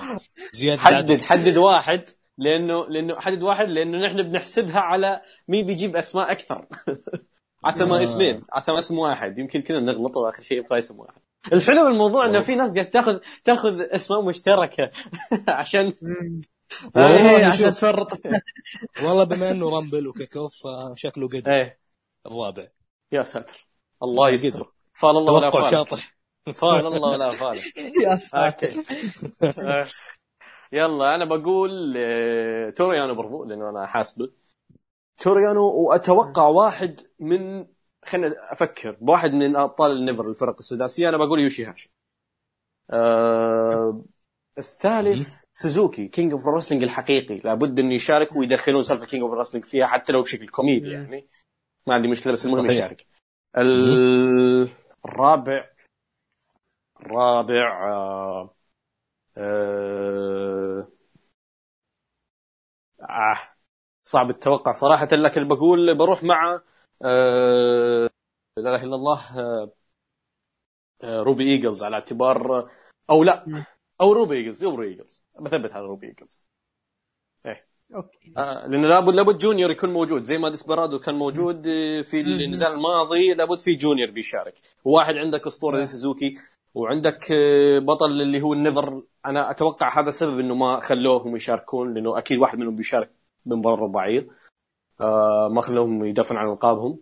[0.53, 1.21] زيادة حدد عدد.
[1.21, 6.67] حدد واحد لأنه لأنه حدد واحد لأنه نحن بنحسبها على مين بيجيب أسماء أكثر
[7.65, 8.05] عسى ما آه.
[8.05, 11.22] اسمين عسى ما اسم واحد يمكن كنا نغلط وآخر شيء يبقى اسم واحد
[11.53, 14.91] الحلو بالموضوع إنه في ناس قاعد تاخذ تاخذ أسماء مشتركة
[15.49, 16.41] عشان مم.
[16.97, 17.71] والله إيه، عشان.
[17.71, 18.13] تفرط.
[19.05, 20.53] والله بما إنه Rumble و kick off
[20.95, 21.79] فشكله قد إيه.
[22.27, 22.69] الرابع.
[23.13, 23.67] يا ساتر.
[24.03, 24.73] الله يستر.
[24.93, 25.67] فال الله ولا فال.
[25.67, 26.17] شاطح
[26.55, 27.59] فال الله ولا فال.
[28.03, 28.71] يا ساتر.
[30.73, 34.31] يلا أنا بقول آه، توريانو برضو لأنه أنا حاسبه.
[35.19, 37.67] توريانو وأتوقع واحد من
[38.05, 38.97] خلينا أفكر.
[39.01, 41.93] بواحد من أبطال ال NEVER الفرق السداسية أنا بقول يوشي هاشي
[42.91, 44.05] آه
[44.59, 47.37] الثالث سوزوكي King of Wrestling الحقيقي.
[47.37, 50.91] لابد انه يشارك ويدخلون سالفه King of Wrestling فيها حتى لو بشكل كوميدي.
[50.91, 51.29] يعني.
[51.87, 52.67] ما عندي مشكلة بس المهم.
[52.67, 53.07] يشارك.
[53.57, 54.71] ال-
[55.05, 55.69] الرابع
[57.01, 58.55] الرابع آه
[59.37, 60.89] آه
[63.01, 63.39] آه
[64.05, 66.61] صعب التوقع صراحة لكن بقول بروح مع
[67.05, 68.11] آه
[68.57, 69.73] لا إله إلا الله آه
[71.03, 72.71] آه روبي ايجلز على اعتبار
[73.11, 73.65] أو لا.
[74.01, 76.47] أو روبي ايجلز روبي ايجلز بثبت على روبي ايجلز
[77.95, 78.33] okay.
[78.37, 82.21] آه لأنه لابد لابد junior يكون موجود زي ما ديسبرادو كان موجود آه، في.
[82.21, 84.55] النزال الماضي لابد في junior بيشارك.
[84.85, 86.35] وواحد عندك أسطورة زي سوزوكي
[86.75, 91.95] وعندك آه، بطل اللي هو ال NEVER أنا أتوقع هذا السبب إنه ما خلوهم يشاركون
[91.95, 93.11] لأنه أكيد واحد منهم بيشارك
[93.47, 94.27] من برا الرباعيه آه
[95.51, 96.99] ما خلوهم يدافعون عن ألقابهم.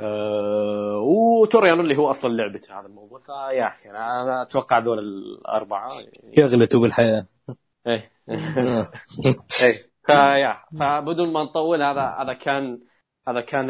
[0.00, 3.20] آه وتوريانو اللي هو أصلا لعبته هذا الموضوع.
[3.20, 5.88] فيا أخي أنا أتوقع دول الأربعة.
[6.36, 7.26] شغلته بالحياة.
[7.86, 8.10] إيه.
[8.28, 8.90] آه.
[9.64, 9.74] إيه.
[10.06, 12.80] فيا فبدون ما نطول هذا هذا كان
[13.28, 13.66] هذا كان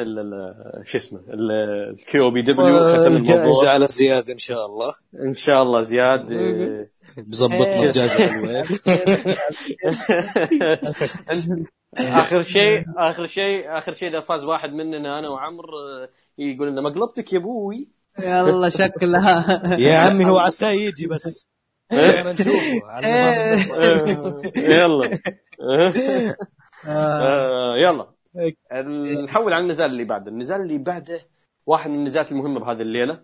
[0.83, 4.94] شو اسمه ال KOPW ختم جائزة الموضوع على زياد إن شاء الله.
[5.14, 6.33] إن شاء الله زياد.
[7.16, 7.90] بظبطنا إيه.
[7.90, 8.64] جائزة حلوة.
[11.99, 16.81] آخر شيء آخر شيء آخر شيء إذا فاز واحد مننا أنا وعمر آه، يقول لنا
[16.81, 17.88] مقلبتك يا أبوي؟
[18.25, 19.61] يلا شكلها.
[19.87, 21.49] يا عمي هو عساه يجي بس.
[21.92, 22.35] آه،
[24.57, 25.18] يلا.
[25.62, 26.35] آه.
[26.87, 28.07] آه، يلا.
[29.25, 30.31] نحول على النزال اللي بعده.
[30.31, 31.20] النزال اللي بعده
[31.66, 33.23] واحد من النزالات المهمة بهذه الليلة.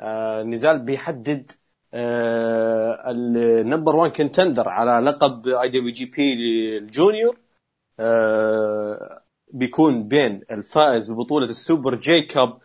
[0.00, 1.52] آه، نزال بيحدد
[1.94, 7.38] ال number 1 contender على لقب IWGP ال junior
[8.00, 9.22] آه،
[9.52, 12.58] بيكون بين الفائز ببطولة ال Super J-Cup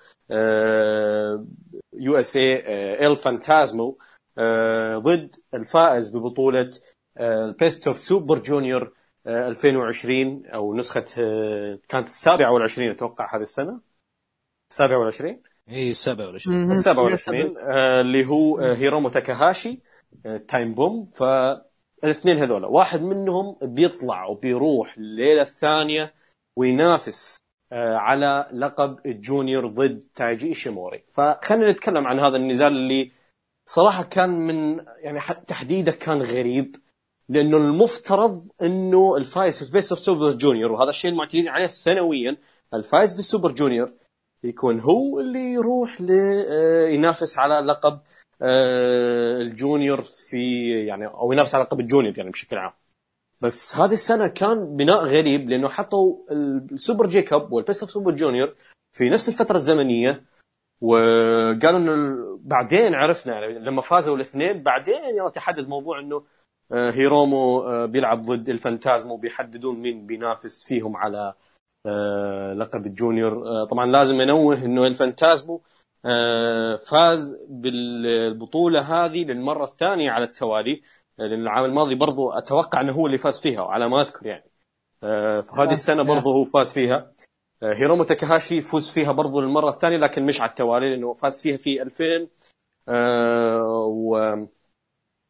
[1.93, 3.97] USA إل فانتازمو
[4.38, 6.71] آه، ضد الفائز ببطولة
[7.19, 8.93] ال Best of Super Junior
[9.27, 13.81] آه، 2020 أو نسخة آه، كانت السابعة والعشرين أتوقع هذه السنة.
[14.71, 15.41] السابعة والعشرين.
[15.69, 16.71] اي السابع ولا شيء مهم.
[16.71, 19.80] السابعة والعشرين آه، اللي هو آه، هيرومو تاكاهاشي
[20.25, 26.13] آه، Time Bomb فالاثنين هذولا واحد منهم بيطلع وبيروح الليلة الثانية
[26.58, 27.39] وينافس
[27.71, 31.04] آه، على لقب ال junior ضد تايجي إيشيموري.
[31.13, 33.12] فخلينا نتكلم عن هذا النزال اللي
[33.65, 36.75] صراحة كان من يعني تحديده كان غريب
[37.30, 42.38] لأنه المفترض إنه الفايز في Best of Super Junior وهذا الشيء المعتادين عليه سنويا
[42.73, 43.88] الفايز في ال Super Junior
[44.45, 45.97] يكون هو اللي يروح
[46.49, 47.99] آه، ينافس على لقب
[48.41, 52.71] آه، ال Junior في يعني أو ينافس على لقب ال Junior يعني بشكل عام.
[53.41, 56.15] بس هذه السنة كان بناء غريب لأنه حطوا
[56.71, 58.55] ال Super J-Cup وال Best of Super Junior
[58.93, 60.23] في نفس الفترة الزمنية
[60.81, 66.23] وقالوا إنه بعدين عرفنا يعني لما فازوا الاثنين بعدين يلا تحدد موضوع إنه
[66.71, 71.34] آه، هيرومو بيلعب ضد الفانتازمو بيحددون مين بينافس فيهم على
[72.53, 73.47] لقب ال Junior.
[73.47, 75.61] آه، طبعا لازم أنوه إنه الفانتازمو
[76.05, 80.81] آه، فاز بالبطولة هذه للمرة الثانية على التوالي.
[81.19, 84.51] آه، لأن العام الماضي برضو أتوقع إنه هو اللي فاز فيها على ما أذكر يعني.
[85.03, 87.11] آه، فهذه السنة برضو هو فاز فيها.
[87.63, 91.57] آه، هيرومو تاكاهاشي فوز فيها برضو للمرة الثانية لكن مش على التوالي لأنه فاز فيها
[91.57, 92.29] في 2000
[92.87, 94.35] آه، و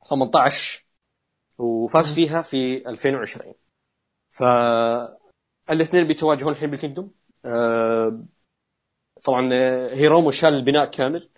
[0.10, 0.86] 18
[1.58, 3.54] وفاز فيها في 2020
[5.68, 7.12] فالاثنين بيتواجهون الحين بال Kingdom.
[7.46, 8.24] آه،
[9.24, 11.30] طبعا آه، هيرومو شال البناء كامل.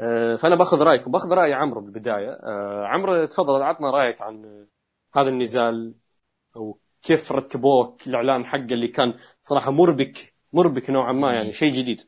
[0.00, 2.30] آه، فأنا بأخذ رأيك وبأخذ رأي عمرو بالبداية.
[2.30, 4.66] آه، عمرو تفضل عطنا رأيك عن
[5.14, 5.94] هذا النزال
[6.54, 12.02] وكيف رتبوه الإعلان حقه اللي كان صراحة مربك مربك نوعا ما يعني شيء جديد.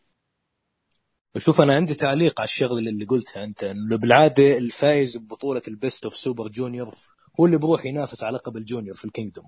[1.38, 6.04] شوف أنا عندي تعليق على الشغله اللي قلتها أنت إنه بالعادة الفايز ببطولة ال Best
[6.04, 6.94] of Super Junior
[7.40, 9.46] هو اللي بروح ينافس على لقب ال Junior في ال Kingdom.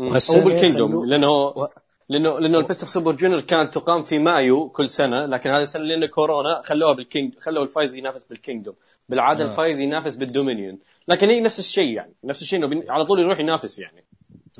[0.00, 1.68] هو بال Kingdom لأنه و-
[2.08, 5.62] لأنه لأنه ال Best of Super Junior كانت تقام في مايو كل سنة لكن هذه
[5.62, 8.74] السنة لأن كورونا خلوها بال King خلوا الفايز ينافس بال Kingdom.
[9.08, 9.50] بالعادة آه.
[9.50, 10.78] الفايز ينافس بال Dominion.
[11.08, 12.14] لكن هي نفس الشيء يعني.
[12.24, 14.04] نفس الشيء إنه بين- على طول يروح ينافس يعني.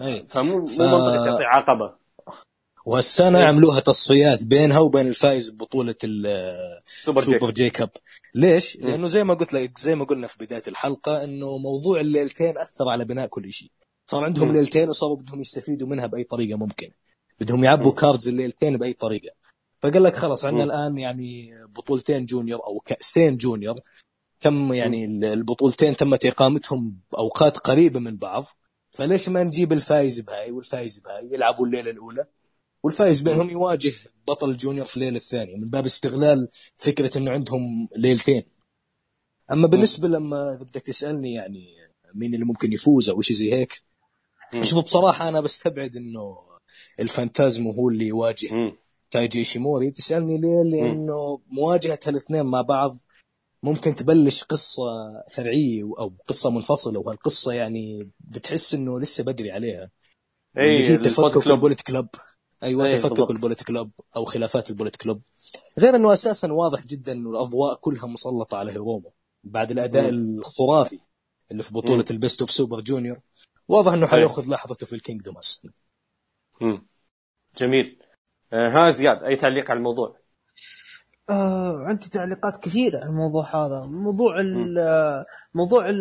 [0.01, 1.93] اي فمو مو ف- منطقي تعطي عقبة.
[2.87, 3.45] وهالسنه إيه.
[3.45, 7.91] عملوها تصفيات بينها وبين الفايز ببطوله ال- Super J Super J-Cup
[8.35, 12.59] ليش؟ لأنه زي ما قلت لك زي ما قلنا في بداية الحلقة إنه موضوع الليلتين
[12.59, 13.71] أثر على بناء كل شيء
[14.11, 14.53] صار عندهم.
[14.53, 16.93] ليلتين وصاروا بدهم يستفيدوا منها بأي طريقة ممكنه
[17.41, 17.93] بدهم يعبوا.
[17.93, 19.35] cards الليلتين بأي طريقة
[19.83, 20.65] فقال لك خلاص عندنا.
[20.65, 23.75] الآن يعني بطولتين junior أو كاسين junior
[24.41, 28.45] تم يعني البطولتين تمت إقامتهم بأوقات قريبة من بعض
[28.91, 32.27] فليش ما نجيب الفايز بهاي والفايز بهاي يلعبوا الليلة الأولى
[32.83, 33.93] والفايز بينهم يواجه
[34.29, 38.43] بطل الجونيور في الليلة الثانية من باب استغلال فكرة إنه عندهم ليلتين
[39.53, 41.67] أما بالنسبة لما بدك تسألني يعني
[42.15, 43.83] مين اللي ممكن يفوز أو شيء زي هيك.
[44.63, 46.37] شوف بصراحة أنا بستبعد إنه
[47.01, 48.73] الفانتازمو هو اللي يواجه مم.
[49.11, 52.99] تايجي إيشيموري تسألني ليه؟ لأنه مواجهة هالاثنين مع بعض
[53.63, 54.83] ممكن تبلش قصة
[55.31, 59.91] فرعية أو قصة منفصلة وهالقصة يعني بتحس إنه لسه بدري عليها
[60.59, 62.09] اي هي تفكك البوليت كلوب
[62.63, 63.31] أيوه أي تفكك.
[63.31, 65.23] ال Bullet Club أو خلافات ال Bullet Club
[65.79, 69.13] غير إنه أساسا واضح جدا إنه الأضواء كلها مسلطة على هيرومو
[69.45, 70.39] بعد الأداء مم.
[70.39, 70.99] الخرافي
[71.51, 72.17] اللي في بطولة مم.
[72.17, 73.21] ال Best of Super Junior
[73.69, 75.35] واضح إنه حياخذ لحظته في ال Kingdom
[76.61, 76.87] مم.
[77.57, 78.03] جميل.
[78.53, 80.17] آه، ها زياد أي تعليق على الموضوع؟
[81.31, 83.87] آه عندي تعليقات كثيرة على الموضوع هذا.
[83.87, 84.75] موضوع ال
[85.55, 85.97] موضوع ال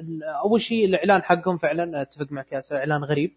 [0.00, 3.36] ال- أول شيء الإعلان حقهم فعلا أتفق معك ياسر إعلان غريب.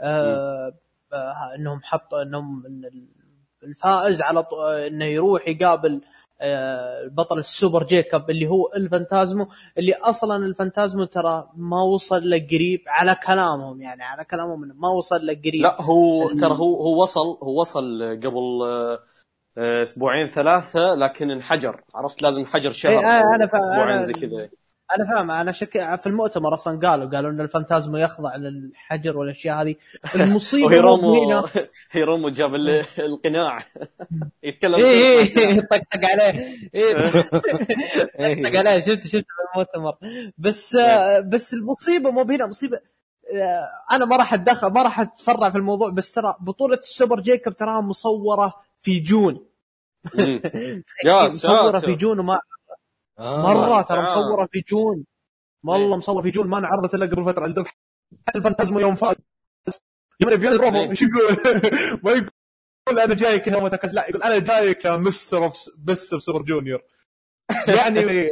[0.00, 0.72] آه
[1.12, 3.08] آه إنهم حطوا إنهم إن ال-
[3.62, 6.00] الفائز على ط- آه، إنه يروح يقابل آه
[7.08, 9.48] بطل ال Super J-Cup اللي هو الفانتازمو
[9.78, 14.88] اللي أصلا الفانتازمو ترى ما وصل له قريب على كلامهم يعني على كلامهم إنه ما
[14.88, 15.62] وصل له قريب.
[15.62, 18.98] لا هو ترى هو هو وصل هو وصل قبل آه،
[19.58, 24.48] آه، أسبوعين ثلاثة لكن انحجر عرفت؟ لازم حجر شهر إيه، آه، فا- أسبوعين زي كذا.
[24.96, 29.74] أنا فاهم أنا شك في المؤتمر أصلا قالوا قالوا إن الفانتازمو يخضع للحجر والأشياء هذه.
[30.14, 31.44] المصيبة مو وهيرومو هنا
[31.90, 33.58] هيرومو جاب ال- القناع.
[34.42, 36.44] يتكلم اي اي طقطق عليه.
[36.74, 38.42] إيه، إيه.
[38.44, 38.80] طقطق عليه.
[38.80, 39.94] شفت شفت في المؤتمر.
[40.38, 40.76] بس
[41.26, 42.80] بس المصيبة مو هنا مصيبة.
[43.92, 47.56] أنا ما راح أتدخل ما راح أتفرع في الموضوع بس ترى بطولة ال Super J-Cup
[47.56, 49.34] تراها مصورة في June.
[51.04, 51.78] مصورة.
[51.78, 52.38] في جون وما
[53.18, 53.42] آه.
[53.42, 54.02] مرة ترى.
[54.02, 54.96] مصورة في جون.
[54.96, 55.04] إيه.
[55.64, 57.42] والله مصور في جون ما انعرضت إلا قبل فترة.
[57.44, 57.64] عند
[58.28, 59.16] حتى الفانتازمو يوم فاز.
[60.20, 60.56] يوم يبيع إيه.
[60.56, 61.36] رومو إيش يقول؟
[62.04, 62.30] ما يقول.
[62.88, 66.82] أنا جاي كذا متكلم لا يقول أنا جاي كمستر أوف بس سوبر جونيور.
[67.78, 68.28] يعني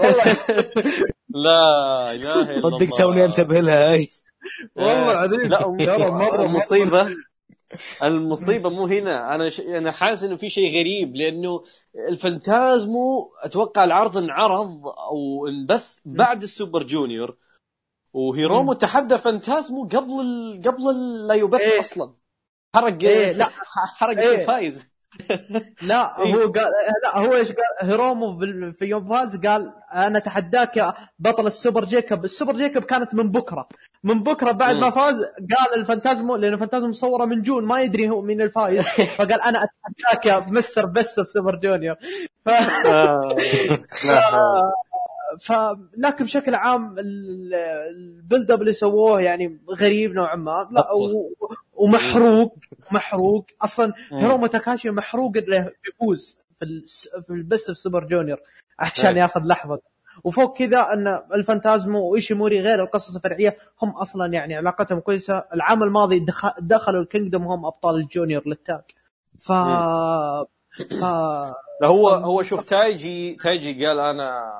[0.00, 0.36] والله.
[1.44, 4.08] لا إله إلا الله صدق توني أنتبه لها هاي
[4.76, 5.40] والله العظيم.
[5.40, 7.08] لا ترى مره المصيبه
[8.02, 9.60] المصيبة مو هنا أنا ش...
[9.60, 11.64] أنا حاسس إنه في شيء غريب لأنه
[12.08, 17.36] الفانتازمو أتوقع العرض انعرض أو انبث بعد ال Super Junior
[18.12, 20.62] وهيرومو تحدى فانتازمو قبل ال...
[20.62, 21.26] قبل ال...
[21.26, 21.78] لا يبث إيه.
[21.78, 22.14] أصلا
[22.74, 23.48] حرق إيه، لا.
[23.98, 24.40] حرق إيه.
[24.40, 24.89] الفايز
[25.82, 26.34] لا إيه.
[26.34, 28.38] هو قال لا هو إيش قال؟ هيرومو
[28.72, 32.24] في يوم فاز قال أنا أتحداك يا بطل ال Super J-Cup.
[32.24, 33.68] ال Super J-Cup كانت من بكرة.
[34.04, 34.76] من بكرة بعد.
[34.76, 35.24] ما فاز
[35.56, 38.84] قال الفانتازمو لأن الفانتازمو مصورة من June ما يدري هو مين الفايز.
[39.18, 40.86] فقال أنا أتحداك يا Mr.
[40.86, 41.96] Best of Super Junior.
[42.46, 42.48] ف...
[42.86, 43.28] آه.
[45.40, 45.52] ف
[45.98, 47.54] لكن بشكل عام ال-
[47.96, 50.68] build up اللي سووه يعني غريب نوعا ما.
[50.72, 51.30] لا و...
[51.80, 52.56] ومحروق.
[52.92, 53.46] محروق.
[53.62, 54.18] أصلا مم.
[54.18, 56.84] هيرومو تاكاشي محروق انه يفوز في.
[57.22, 58.38] في ال Best of Super Junior
[58.78, 59.22] عشان إيه.
[59.22, 59.80] ياخذ لحظة.
[60.24, 65.44] وفوق كذا أن الفانتازمو وإيشيموري غير القصص الفرعية هم أصلا يعني علاقتهم كويسة.
[65.54, 66.60] العام الماضي دخ...
[66.60, 68.82] دخلوا ال Kingdom هم أبطال ال Junior لل tag
[69.40, 69.52] ف
[71.00, 71.04] ف
[71.84, 74.50] هو هو شوف تايجي تايجي قال أنا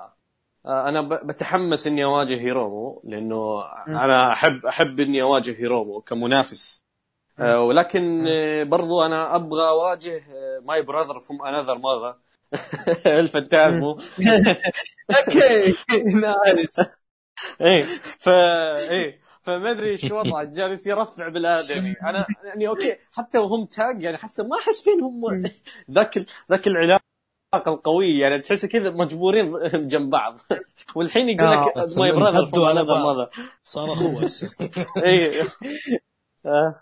[0.66, 6.83] أنا بتحمس إني أواجه هيرومو لأنه أنا احب أحب إني أواجه هيرومو كمنافس.
[7.40, 10.22] ولكن آه، برضو أنا أبغى أواجه
[10.64, 12.16] my brother from another mother
[13.20, 13.98] الفانتازمو
[15.10, 16.80] okay nice
[17.61, 17.83] إيه
[18.18, 24.02] ف إيه فما أدري إيش وضعه جالس يرفع بالادمي أنا يعني okay حتى وهم tag
[24.03, 25.22] يعني حاسه ما أحس فينهم
[25.96, 27.00] ذاك ذاك العلاقة
[27.66, 29.50] القوية يعني تحس كذا مجبورين
[29.92, 30.40] جنب بعض.
[30.96, 33.30] والحين يقول آه، لك my man brother
[33.62, 34.31] صار اخوه
[35.05, 35.42] اي
[36.46, 36.74] آه،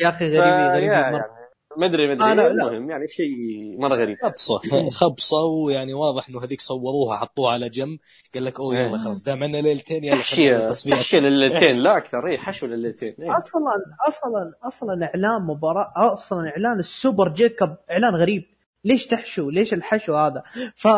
[0.00, 1.00] يا أخي غريبين مرة.
[1.00, 1.40] يعني
[1.76, 2.46] ما أدري ما أدري.
[2.46, 3.30] المهم يعني شيء
[3.78, 4.16] مرة غريب.
[4.22, 4.60] خبصة.
[4.90, 7.98] خبصة ويعني واضح إنه هذيك صوروها حطوها على جنب.
[8.34, 10.98] قال لك أوه يلا خلاص دام عندنا ليلتين يلا تصفيات.
[10.98, 11.82] حشيه لليلتين.
[11.82, 12.26] لا أكثر.
[12.26, 13.14] اي حشو لليلتين.
[13.18, 13.36] إيه.
[13.36, 13.62] أصلا
[14.08, 18.42] أصلا أصلا إعلان مباراه أصلا إعلان ال Super J-Cup إعلان غريب.
[18.84, 20.42] ليش تحشو؟ ليش الحشو هذا؟
[20.76, 20.88] ف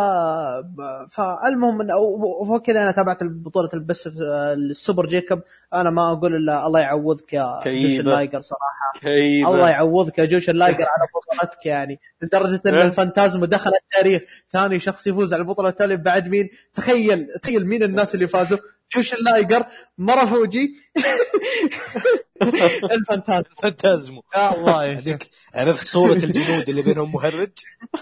[1.11, 5.41] فالمهم إن أو- وفوق كذا أنا تابعت بطولة البس ال Super J-Cup
[5.75, 7.59] أنا ما أقول إلا الله يعوضك يا.
[7.65, 12.83] جوشن لايقر صراحة كيف الله يعوضك يا جوشن لايقر على بطولتك يعني لدرجة إن إيه.
[12.83, 18.15] الفانتازما دخل التاريخ ثاني شخص يفوز على البطولة التالية بعد مين؟ تخيل تخيل مين الناس
[18.15, 18.59] اللي فازوا؟
[18.95, 19.67] جوشن لايقر
[19.99, 20.77] مرة فوجي.
[22.93, 24.23] الفانتازما فانتازمو.
[24.37, 24.85] يا الله.
[24.85, 27.51] يا هذيك عرفت صورة الجنود اللي بينهم مهرج.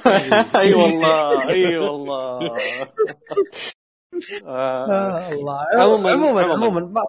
[0.60, 2.54] أي والله أي والله.
[4.46, 5.58] آه، الله.
[5.72, 6.52] عموماً- عموما عموماً.
[6.52, 7.04] عموما ما ما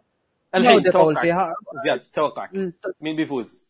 [0.55, 1.21] الحين ودي أطول توقعك.
[1.21, 1.53] فيها.
[1.83, 2.49] زياد توقعك.
[3.01, 3.65] مين بيفوز؟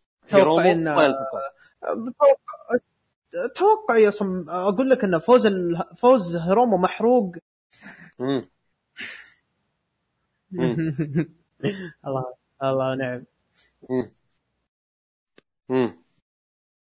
[3.56, 5.84] توقع يا صم أقول لك إن فوز ال...
[5.98, 7.36] فوز هيرومو محروق.
[12.08, 12.34] الله
[12.64, 13.24] الله نعم.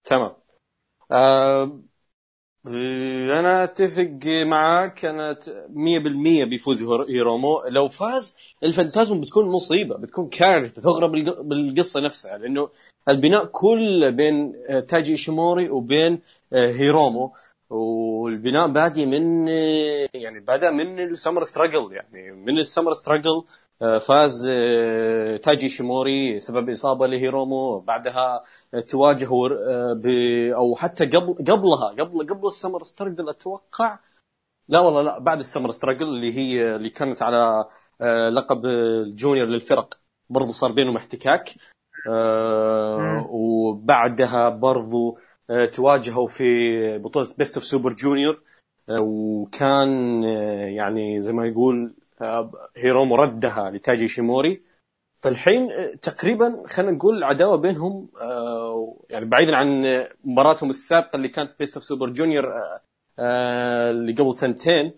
[0.05, 0.31] تمام.
[1.11, 1.79] آه
[3.39, 7.63] أنا أتفق معاك أنا ت- 100% بيفوز هيرو- هيرومو.
[7.69, 10.81] لو فاز الفانتازم بتكون مصيبة بتكون كارثة
[11.15, 12.69] الق- بالقصة نفسها لأنه
[13.09, 16.19] البناء كله بين آه، تايجي ايشيموري وبين
[16.53, 17.33] آه، هيرومو.
[17.71, 23.43] والبناء بادي من آه، يعني بدا من ال Summer Struggle يعني من ال Summer Struggle
[23.81, 30.07] فاز آه، تايجي ايشيموري سبب إصابة لهيرومو بعدها آه، تواجهوا آه، ب
[30.55, 33.99] أو حتى قبل قبلها قبل قبل ال Summer Struggle أتوقع
[34.67, 37.65] لا والله لا بعد ال Summer Struggle اللي هي اللي كانت على
[38.01, 41.49] آه، لقب ال junior للفرق برضو صار بينهم احتكاك
[42.09, 43.27] آه،.
[43.29, 45.30] وبعدها برضو آه،
[45.73, 46.43] تواجهوا في
[46.97, 48.41] بطولة Best of Super Junior
[48.89, 54.61] آه، وكان آه، يعني زي ما يقول آه، هيرومو ردها لتايجي ايشيموري.
[55.23, 61.27] فالحين آه، تقريبا خلينا نقول العداوه بينهم آه، يعني بعيدا عن آه، مباراتهم السابقة اللي
[61.27, 62.81] كانت في Best of Super Junior آه،
[63.19, 64.91] آه، اللي قبل سنتين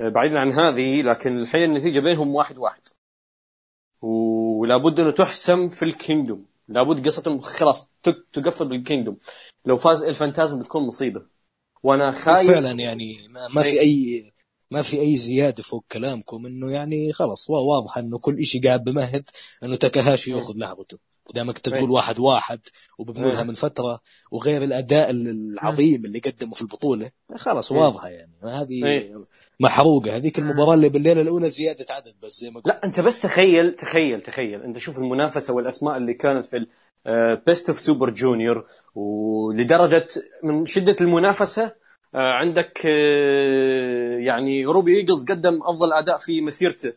[0.00, 2.82] آه، بعيدا عن هذه لكن الحين النتيجة بينهم واحد واحد.
[4.02, 6.46] ولابد انه تحسم في ال Kingdom.
[6.68, 7.88] لابد قصتهم خلاص
[8.32, 9.16] تقفل بال Kingdom.
[9.66, 11.26] لو فاز الفانتازم بتكون مصيبة.
[11.82, 14.32] وأنا خايف فعلا يعني ما, ما في اي
[14.70, 18.84] ما في أي زيادة فوق كلامكم إنه يعني خلاص وا- واضح إنه كل شيء قاعد
[18.84, 19.30] يمهد
[19.62, 20.98] إنه تاكاهاشي يأخذ لعبته.
[21.30, 21.90] ودامك تقول إيه.
[21.90, 22.60] واحد واحد
[22.98, 23.46] وببنوا لها إيه.
[23.46, 24.00] من فترة
[24.32, 27.78] وغير الأداء العظيم اللي قدمه في البطولة خلاص إيه.
[27.78, 29.10] واضحة يعني هذه.
[29.60, 33.20] محروقة هذيك المباراة اللي بالليلة الأولى زيادة عدد بس زي ما قلت لا أنت بس
[33.20, 36.66] تخيل تخيل تخيل أنت شوف المنافسة والأسماء اللي كانت في
[37.46, 40.08] Best of Super Junior ولدرجة
[40.42, 41.72] من شدة المنافسة
[42.14, 46.92] آه، عندك آه، يعني روبي إيجلز قدم أفضل أداء في مسيرته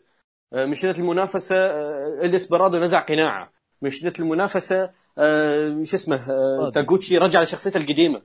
[0.52, 6.70] آه، من شدة المنافسة آه، الديسبرادو نزع قناعة من شده المنافسة آه، شو اسمه آه،.
[6.70, 8.22] تاغوتشي رجع لشخصيته القديمة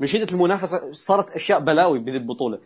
[0.00, 2.60] من شده المنافسة صارت أشياء بلاوي بهذه البطولة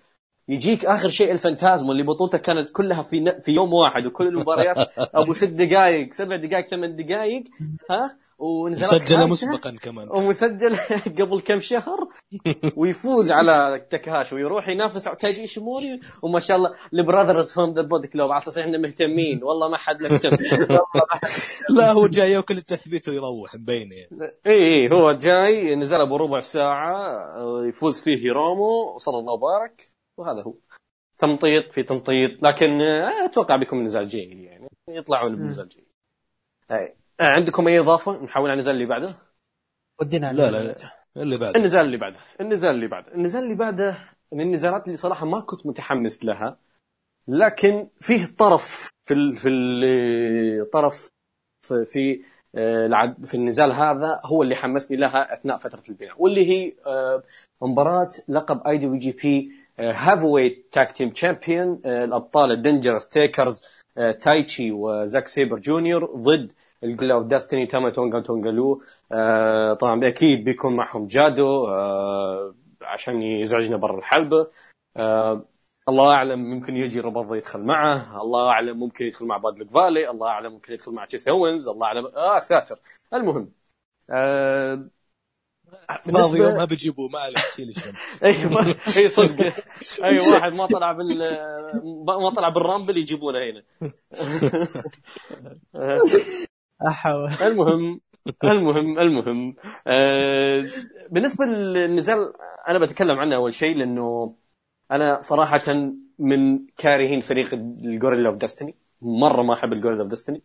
[0.48, 3.40] يجيك آخر شيء الفانتازمو اللي بطولته كانت كلها في ن...
[3.40, 4.76] في يوم واحد وكل المباريات
[5.14, 7.44] أبو ست دقائق سبع دقائق ثمان دقائق
[7.90, 10.08] ها؟ ونزلت مسجلة خامسة مسبقا كمان.
[10.10, 10.76] ومسجل
[11.18, 12.08] قبل كم شهر
[12.76, 17.82] ويفوز على تكهاشي ويروح ينافس على تايجي ايشيموري وما شاء الله ال brothers from the
[17.82, 19.44] Bullet Club على أساس إحنا مهتمين.
[19.44, 20.30] والله ما حد مهتم
[21.70, 23.94] لا هو جاي يأكل التثبيت ويروح مبينة.
[23.94, 24.32] يعني.
[24.46, 27.34] اي اي هو جاي نزل أبو ربع ساعة
[27.68, 29.93] يفوز فيه هيرومو وصلى الله وبارك.
[30.16, 30.54] وهذا هو.
[31.18, 34.68] تمطيط في تمطيط لكن آه، أتوقع بيكون نزال جيد يعني.
[34.88, 35.84] يطلعون بنزال جيد.
[36.70, 36.94] أي.
[37.20, 39.14] آه، عندكم أي إضافة؟ نحول على النزال اللي بعده.
[40.00, 40.74] ودينا على لا لا لا
[41.16, 42.18] اللي بعد النزال اللي بعده.
[42.40, 43.14] النزال اللي بعده.
[43.14, 43.98] النزال اللي بعده
[44.32, 46.58] من النزالات اللي صراحة ما كنت متحمس لها
[47.28, 51.08] لكن فيه طرف في ال في ال طرف
[51.62, 52.22] في في
[52.54, 56.72] آه، العد- في النزال هذا هو اللي حمسني لها أثناء فترة البناء واللي هي
[57.62, 63.08] مباراة لقب اي دي في جي بي هاف ويت تاك تيم تشامبيون الأبطال ال Dangerous
[63.08, 63.62] Tekkers
[63.98, 66.52] آه، تايتشي وزاك سيبر جونيور ضد
[66.84, 68.82] ال Guerrillas of Destiny تاما تونغا تانغا لوا.
[69.12, 74.46] آه، طبعا أكيد بيكون معهم جادو آه، عشان يزعجنا برا الحلبه
[75.88, 80.10] الله أعلم ممكن يجي ربض يدخل معه، الله أعلم ممكن يدخل مع باد لك فالي،
[80.10, 82.78] الله أعلم ممكن يدخل مع تشيس أوينز، الله اعلم يا ساتر.
[83.14, 83.52] المهم
[84.10, 84.88] آه
[86.04, 87.92] فاضي يوم ما بيجيبوه ما عليك شيل الشم
[88.24, 88.34] أي
[88.96, 89.54] أي صدق.
[90.04, 91.18] أي واحد ما طلع بال
[92.06, 93.62] ما طلع بالرامبل يجيبونه هنا.
[97.46, 98.00] المهم
[98.44, 99.56] المهم المهم.
[99.86, 100.64] آه
[101.10, 102.32] بالنسبة للنزال
[102.68, 104.34] أنا بتكلم عنه أول شيء لأنه
[104.90, 105.60] أنا صراحة
[106.18, 110.42] من كارهين فريق الجوريلا أوف دستني مرة ما أحب ال Guerrilla of Destiny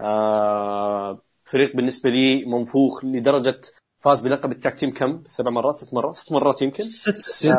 [0.00, 3.60] آه فريق بالنسبة لي منفوخ لدرجة
[4.00, 7.12] فاز بلقب ال tag team كم؟ سبع مرات ست مرات ست مرات يمكن؟ ستة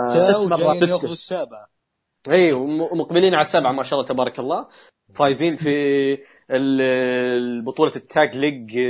[0.10, 0.90] ست وجايين مرات.
[0.90, 1.68] ياخذوا السابعة
[2.30, 4.68] اي وم- ومقبلين على السبعه ما شاء الله تبارك الله.
[5.14, 5.70] فايزين في
[6.52, 6.82] ال-
[7.38, 8.82] البطوله ال Tag League آه،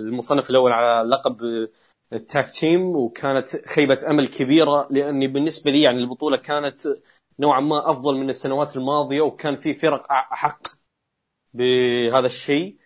[0.00, 1.68] المصنف الأول على لقب آه،
[2.12, 6.80] ال tag team وكانت خيبة أمل كبيرة لأني بالنسبة لي يعني البطولة كانت
[7.38, 10.66] نوعا ما أفضل من السنوات الماضية وكان في فرق أ- أحق
[11.54, 12.76] بهذا الشيء.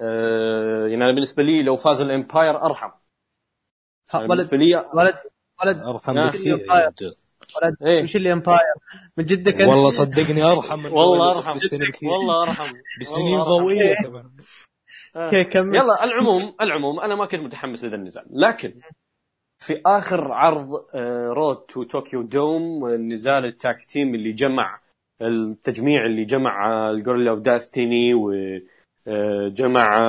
[0.00, 2.86] آه، يعني أنا بالنسبة لي لو فاز ال Empire أرحم.
[2.88, 2.99] يعني
[4.14, 5.14] ولد بالنسبة لي ولد
[5.64, 6.14] ولد أرحم.
[6.14, 7.14] بكثير رجال.
[7.62, 8.02] ولد إيه.
[8.02, 8.58] مش اللي Empire
[9.16, 9.70] من جدك أنت.
[9.70, 11.58] والله صدقني أرحم من والله أرحم.
[12.02, 12.76] والله أرحم.
[13.00, 13.40] بسنين.
[13.40, 14.30] ضوئية كمان.
[15.16, 15.76] okay كمل.
[15.76, 18.24] يلا العموم العموم أنا ما كنت متحمس لهذا النزال.
[18.30, 18.80] لكن
[19.58, 20.70] في آخر عرض
[21.36, 24.80] Road to Tokyo Dome النزال ال tag team اللي جمع
[25.22, 28.14] التجميع اللي جمع ال Guerrillas of Destiny
[29.06, 30.00] وجمع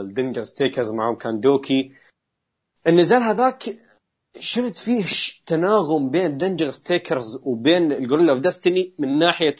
[0.00, 1.92] ال Dangerous Tekkers معهم كان دوكي
[2.86, 3.76] النزال هذاك
[4.38, 5.04] شفت فيه
[5.46, 9.56] تناغم بين Dangerous Tekkers وبين ال Guerrillas of Destiny من ناحية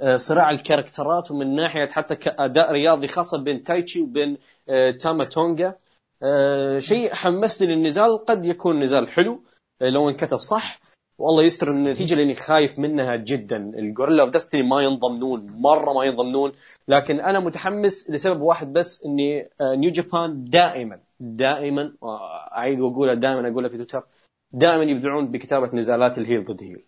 [0.00, 4.38] آه، صراع الكاركترات ومن ناحية حتى كأداء رياضي خاصة بين تايتشي وبين
[4.68, 5.74] آه، تاما تونجا
[6.22, 9.42] آه، شيء حمسني للنزال قد يكون نزال حلو
[9.82, 10.80] آه، لو انكتب صح.
[11.18, 13.56] والله يستر النتيجة لأني خايف منها جدا.
[13.56, 16.52] ال Guerrillas of Destiny ما ينضمنون مرة ما ينضمنون.
[16.88, 21.00] لكن أنا متحمس لسبب واحد بس إني آه، New Japan دائما
[21.32, 21.96] دائما
[22.52, 24.06] أعيد واقولها دائما اقولها في تويتر
[24.52, 26.84] دائما يبدعون بكتابة نزالات ال heel ضد heel.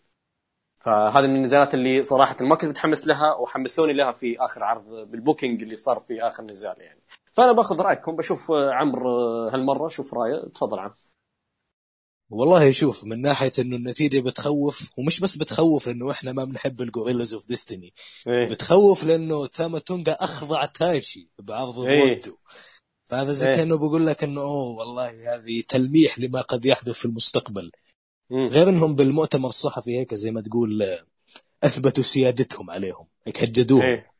[0.80, 5.22] فهذه من النزالات اللي صراحة ما كنت متحمس لها وحمسوني لها في آخر عرض بال
[5.22, 7.00] booking اللي صار في آخر نزال يعني.
[7.32, 9.18] فأنا باخذ رايكم بشوف عمرو
[9.48, 10.48] هالمرة شوف رأيه.
[10.54, 10.94] تفضل عمرو
[12.30, 16.85] والله شوف من ناحية إنه النتيجة بتخوف ومش بس بتخوف لأنه إحنا ما بنحب ال
[16.85, 17.94] Guerrillas of Destiny
[18.26, 18.48] إيه.
[18.48, 22.20] بتخوف لإنه تاما تونجا أخضع تايتشي بعرض إيه.
[23.06, 23.56] فهذا زي إيه.
[23.56, 27.70] كأنه بقول لك إنه أوه والله هذه تلميح لما قد يحدث في المستقبل.
[28.30, 28.48] مم.
[28.48, 31.06] غير إنهم بالمؤتمر الصحفي هيك زي ما تقول آه،
[31.64, 33.82] أثبتوا سيادتهم عليهم هيك هجدوهم.
[33.82, 34.12] إيه.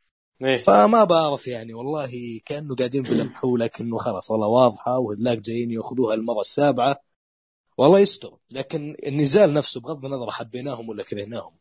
[0.45, 0.57] إيه.
[0.57, 6.15] فما بعرف يعني والله كأنه قاعدين بلمحوا لك إنه خلاص والله واضحة وهذلاك جايين يأخذوها
[6.15, 7.03] المرة السابعة.
[7.79, 8.37] والله يستر.
[8.53, 11.53] لكن النزال نفسه بغض النظر حبيناهم ولا كرهناهم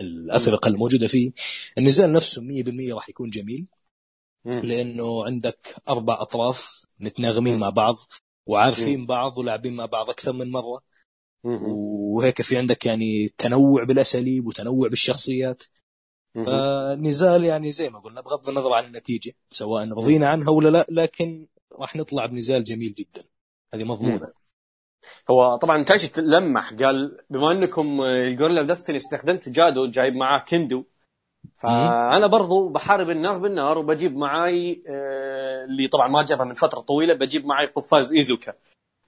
[0.00, 1.32] الأفرقة الموجودة فيه
[1.78, 3.66] النزال نفسه 100% راح يكون جميل.
[4.46, 7.96] لأنه عندك أربع أطراف متناغمين مع بعض
[8.46, 10.80] وعارفين بعض ولاعبين مع بعض أكثر من مرة.
[11.44, 15.62] وهيك في عندك يعني تنوع بالأساليب وتنوع بالشخصيات.
[16.34, 16.44] مم.
[16.44, 21.46] فنزال يعني زي ما قلنا بغض النظر عن النتيجة سواء رضينا عنها ولا لا لكن
[21.80, 23.24] راح نطلع بنزال جميل جدا.
[23.74, 24.32] هذه مضمونة.
[25.30, 30.84] هو طبعا تايشي لمح قال بما أنكم الجوريلا دستني استخدمت جادو جايب معاه كندو
[31.58, 37.14] فأنا برضو بحارب النار بالنار وبجيب معاي آه، اللي طبعا ما جابها من فترة طويلة
[37.14, 38.52] بجيب معاي قفاز إيزوكا.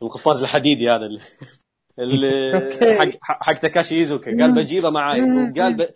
[0.03, 1.21] القفاز الحديدي هذا اللي
[1.99, 3.19] اللي.
[3.23, 4.31] حق حق تاكاشي إيزوكا.
[4.41, 5.21] قال بجيبه معاي.
[5.23, 5.89] وقال ب...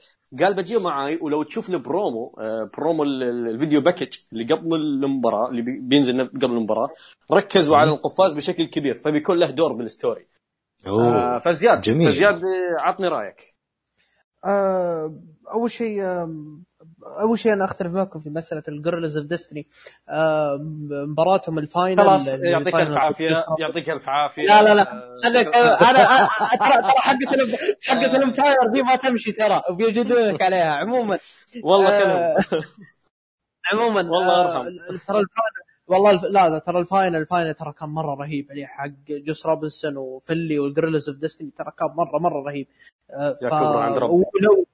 [0.43, 1.19] قال بجيبه معاي.
[1.23, 5.81] ولو تشوف البرومو آه، برومو ال- ال- ال video package اللي قبل المباراة اللي بي-
[5.81, 6.89] بينزل قبل المباراة
[7.33, 10.27] ركزوا على القفاز بشكل كبير فبيكون له دور بال story.
[10.87, 12.13] آه، اوه فزياد جميل.
[12.13, 13.55] فزياد آه، عطني رأيك.
[14.45, 15.15] آه،
[15.53, 16.03] أول شيء
[17.21, 19.67] أول شيء أنا أختلف معكم في مسألة ال Guerrillas of Destiny
[20.91, 23.45] مباراتهم ال final خلاص يعطيك الف عافيه.
[23.59, 24.43] يعطيك الف عافية.
[24.43, 24.93] لا لا لا.
[24.93, 31.19] آه، أنا أنا ترى ترى حقه حقه الامباير دي ما تمشي ترى وبيجدونك عليها عموما.
[31.65, 32.63] والله آه، كلام
[33.73, 34.69] عموما والله آه، أرحم.
[35.07, 36.25] ترى الفاينل والله الف...
[36.25, 41.09] لا لا ترى الفاينل الفاينل ترى كان مرة رهيب عليه حق جوس روبنسون وفيلي والجريلز
[41.09, 42.67] اوف ديستني ترى كان مرة مرة رهيب.
[43.11, 44.13] آه، يا كبر عند ربك.
[44.13, 44.67] ولو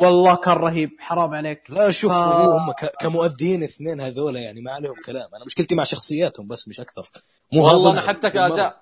[0.00, 1.70] والله كان رهيب حرام عليك.
[1.70, 5.34] لا شوف ف- هو هم ك- كمؤدين اثنين هذول يعني ما عليهم كلام.
[5.34, 7.10] أنا مشكلتي مع شخصياتهم بس مش أكثر.
[7.52, 8.30] مو والله أنا حتى.
[8.30, 8.80] كأداء.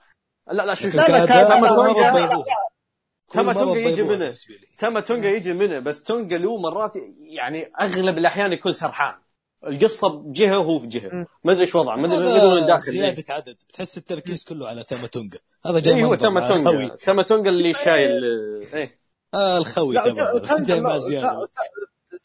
[0.52, 1.26] لا لا شوف لا،
[3.30, 4.32] تما تونجا يجي منه.
[4.78, 6.92] تما تونجا يجي منه بس تونجا له مرات
[7.28, 9.14] يعني أغلب الأحيان يكون سرحان.
[9.66, 11.26] القصة بجهة وهو في جهة.
[11.44, 12.92] ما أدري إيش وضعه ما أدري هذا داخل.
[12.92, 13.00] إيه.
[13.00, 13.56] زيادة عدد.
[13.68, 15.38] بتحس التركيز كله على تاما تونجا.
[15.66, 16.94] هذا جاي اي هو تما تونجا.
[16.94, 18.24] تما تونجا اللي شايل
[18.74, 19.03] إيه.
[19.34, 19.96] آه الخوي
[20.80, 20.98] مع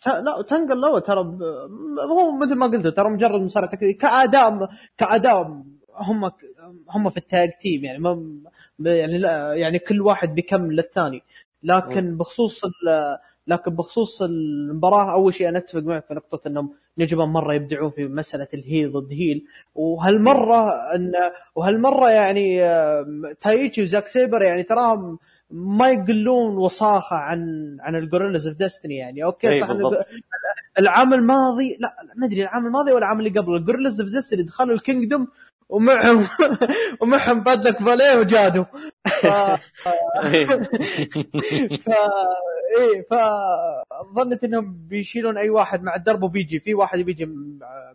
[0.06, 1.20] لا تنقل لا ترى
[2.10, 5.64] هو مثل ما قلت ترى مجرد مصارع تكتيكي كأداء كأداء
[5.96, 6.32] هم
[6.90, 8.40] هم في ال tag team يعني ما
[8.80, 11.24] يعني لا يعني كل واحد بيكمل للثاني.
[11.64, 12.62] لكن بخصوص
[13.48, 17.92] لكن بخصوص المباراة أول شيء أنا أتفق معك في نقطة إنهم New Japan مرة يبدعون
[17.92, 19.46] في مسألة ال heel ضد heel.
[19.76, 21.12] وهالمرة إن
[21.56, 22.60] وهالمرة يعني
[23.42, 25.20] تايتشي وزاك سيبر يعني تراهم
[25.52, 29.70] ما يقلون وساخة عن عن ال Guerrillas of Destiny يعني okay إيه صح.
[30.80, 34.10] العام الماضي لا لا، ما أدري العام الماضي ولا العام اللي قبله ال Guerrillas of
[34.10, 35.28] Destiny دخلوا ال Kingdom
[35.70, 36.28] ومعهم
[37.02, 38.66] ومعهم Bad Luck Fale وجادو
[39.08, 39.28] ف...
[41.86, 41.90] ف
[42.78, 46.60] إيه فظنت إنهم بيشيلون أي واحد مع الدرب وبيجي.
[46.60, 47.26] في واحد بيجي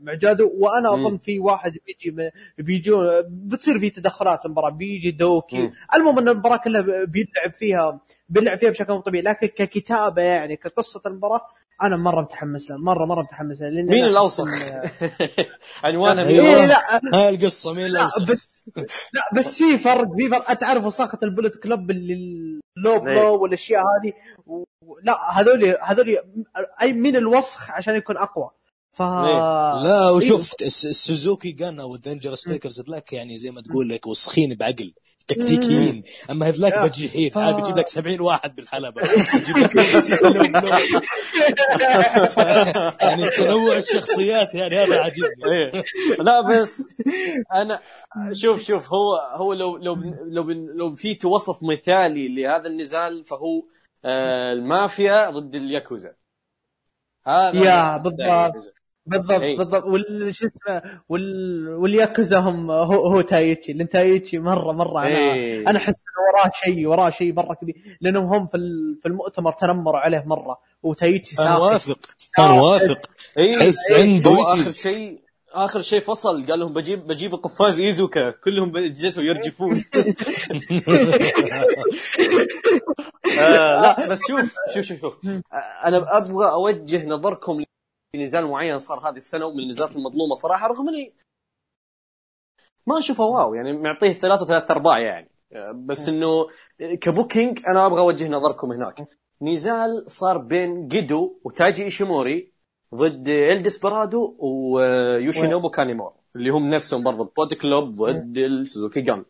[0.00, 0.94] مع جادو وأنا.
[0.94, 3.06] أظن في واحد بيجي بيجون.
[3.28, 4.70] بتصير في تدخلات المباراة.
[4.70, 5.70] بيجي دوكي.
[5.96, 9.24] المهم إن المباراة كلها بيلعب فيها بيلعب فيها بشكل طبيعي.
[9.24, 11.40] لكن ككتابة يعني كقصة المباراة
[11.82, 14.44] أنا مرة متحمس لها مرة مرة متحمس لأن مين أنا الأوسخ؟
[15.84, 18.58] عنوانها مين إيه؟ لا هاي القصة مين لا الأوسخ بس
[19.12, 22.14] لا بس في فرق في فرق تعرف وساخة ال Bullet Club اللي
[22.76, 22.98] ال low إيه.
[22.98, 24.12] blow والأشياء هذه
[24.46, 24.64] و...
[25.02, 26.18] لا هذول هذول
[26.82, 28.50] أي من الوسخ عشان يكون أقوى
[28.92, 29.82] ف إيه.
[29.82, 34.06] لا وشفت الس- ال Suzuki-gun أو ال Dangerous Tekkers هذلاك يعني زي ما تقول لك
[34.06, 34.94] وسخين بعقل
[35.26, 36.02] تكتيكيين.
[36.30, 36.78] أما هذلاك.
[36.78, 39.02] بجيحين ف- عاد بيجيب لك 70 واحد بالحلبة.
[39.34, 39.74] بيجيب لك
[43.02, 45.84] يعني تنوع الشخصيات يعني هذا عاجبني إيه.
[46.18, 46.82] لا بس
[47.54, 47.80] أنا
[48.32, 49.94] شوف شوف هو هو لو لو
[50.24, 53.62] لو لو في توصف مثالي لهذا النزال فهو
[54.04, 56.14] آه، المافيا ضد الياكوزا.
[57.26, 58.74] هذا يا بالضبط.
[59.06, 59.56] بالضبط إيه.
[59.56, 59.84] بالضبط.
[59.84, 65.60] وال شو اسمه وال والياكوزا هم هو هو تايتشي لأن تايتشي مرة مرة أنا إيه.
[65.70, 67.74] أنا أحس إنه وراه شيء وراه شيء مرة كبير.
[68.00, 68.58] لأنهم هم في
[69.02, 70.58] في المؤتمر تنمروا عليه مرة.
[70.82, 71.98] وتايتشي كان واثق.
[72.36, 73.10] كان واثق.
[73.38, 73.58] إيه.
[73.58, 74.02] تحس إيه.
[74.02, 74.60] عنده إشي.
[74.62, 75.20] آخر شيء
[75.52, 76.46] آخر شيء فصل.
[76.46, 78.30] قال لهم بجيب بجيب قفاز إيزوكا.
[78.30, 79.84] كلهم جلسوا يرجفون.
[83.40, 84.40] آه لا بس شوف
[84.74, 85.14] شوف شوف شوف.
[85.84, 87.64] أنا أبغى أوجه نظركم
[88.14, 91.12] لنزال معين صار هذه السنة ومن النزالات المظلومة صراحة رغم إني
[92.86, 95.30] ما أشوفه wow يعني معطيه ثلاثة ثلاثة أرباع يعني.
[95.74, 96.46] بس إنه
[96.78, 99.08] ك booking أنا أبغى أوجه نظركم هناك.
[99.42, 102.52] نزال صار بين جيدو وتاجي إيشيموري
[102.94, 109.24] ضد El Desperado ويوشينوبو كانيمارو اللي هم نفسهم برضه Bullet Club ضد ال Suzuki-gun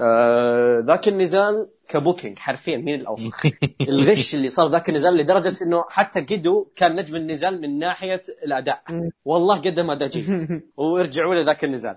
[0.00, 3.46] آه ذاك النزال ك booking حرفيا مين الاوسخ
[3.88, 8.82] الغش اللي صار ذاك النزال لدرجة إنه حتى جيدو كان نجم النزال من ناحية الأداء.
[9.24, 11.96] والله قدم اداء جيد وارجعوا له ذاك النزال.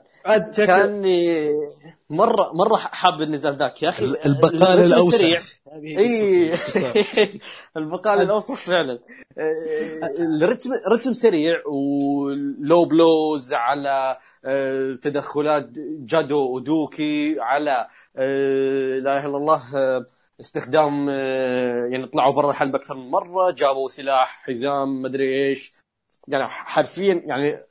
[0.58, 1.02] كان
[2.10, 4.06] مرة مرة حاب النزال ذاك يا أخي.
[4.06, 4.80] البقال.
[4.80, 5.58] الأوسخ.
[5.97, 6.54] إي.
[7.78, 8.99] البقال الأوسخ فعلا.
[9.38, 14.18] آه، الرتم رتم سريع ولو بلوز على آه،
[15.02, 15.70] تدخلات
[16.06, 20.06] جادو ودوكي على آه، لا إله إلا الله آه،
[20.39, 25.74] استخدام آه، يعني طلعوا برا الحلبة أكثر من مرة جابوا سلاح حزام مدري إيش.
[26.28, 27.64] يعني حرفيا يعني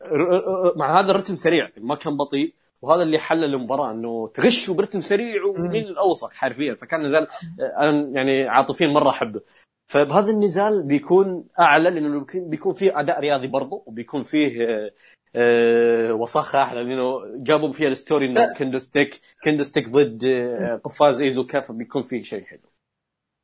[0.76, 2.54] مع هذا الرتم سريع ما كان بطيء.
[2.82, 6.74] وهذا اللي حل المباراة إنه تغش برتم سريع ومن الاوسخ حرفيا.
[6.74, 7.26] فكان نزال
[7.60, 9.40] آه، أنا يعني عاطفيا مرة أحبه.
[9.90, 14.90] فبهذا النزال بيكون أعلى لأنه بيكون- فيه أداء رياضي برضه وبيكون فيه آه،
[15.36, 20.74] آه، وساخة أحلى لأنه جابوا فيها ال story إنه kendo stick kendo stick ضد آه،
[20.84, 22.60] قفاز ايزوكا فبيكون فيه شيء حلو.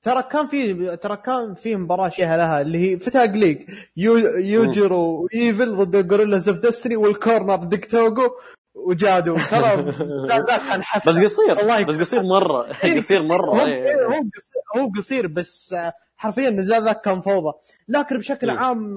[0.04, 3.58] ترى كان في ترى كان في مباراة شيها لها اللي هي في Tag League.
[3.96, 8.36] يو يوجيرو و EVIL ضد Guerrillas of Destiny وال corner Dick Togo
[8.74, 9.34] وجادو.
[9.50, 9.84] ترى
[10.68, 11.10] كان حفل.
[11.10, 12.62] بس قصير الله بس قصير مرة
[12.96, 13.96] قصير مرة هو إيه.
[13.96, 15.74] قصير هو قصير بس
[16.16, 17.52] حرفيا النزال ذاك كان فوضى.
[17.88, 18.50] لكن بشكل.
[18.50, 18.96] عام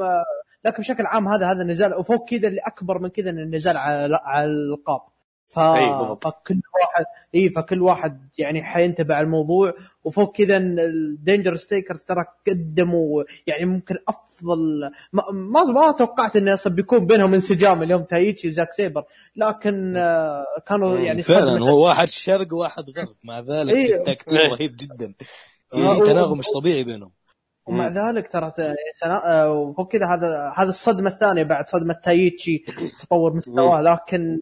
[0.66, 4.48] لكن بشكل عام هذا هذا النزال وفوق كذا اللي أكبر من كذا النزال على على
[4.48, 5.02] الألقاب.
[5.48, 5.60] ف...
[6.22, 7.06] فكل واحد
[7.36, 9.74] إي فكل واحد يعني حينتبه على الموضوع.
[10.04, 16.54] وفوق كذا ال Dangerous Tekkers ترى قدموا يعني ممكن افضل ما ما, ما توقعت إنه
[16.54, 19.04] أصلا بيكون بينهم انسجام اليوم تايتشي وزاك سيبر.
[19.36, 21.00] لكن آه، كانوا.
[21.00, 23.16] يعني فعلا هو واحد شرق وواحد غرب.
[23.24, 23.96] مع ذلك إيه.
[23.96, 24.50] التكتيك إيه.
[24.50, 25.14] رهيب جدا.
[25.72, 27.12] في تناغم مش طبيعي بينهم
[27.66, 28.54] ومع ذلك ترى
[28.94, 29.44] سنا...
[29.44, 32.66] آه، وفوق كذا هذا هذا الصدمة الثانية بعد صدمة تايتشي
[33.00, 34.40] تطور مستواه لكن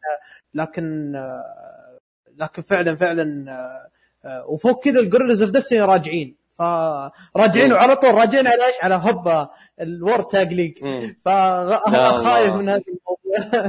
[0.54, 2.00] لكن آه،
[2.38, 3.90] لكن فعلا فعلا آه،
[4.28, 8.96] آه، وفوق كذا ال Guerrillas of Destiny راجعين فراجعين وعلى طول راجعين على إيش؟ على
[8.96, 9.50] هوبا
[9.82, 10.78] ال World Tag League.
[11.26, 12.54] فانا خايف.
[12.54, 13.62] من هذا الموضوع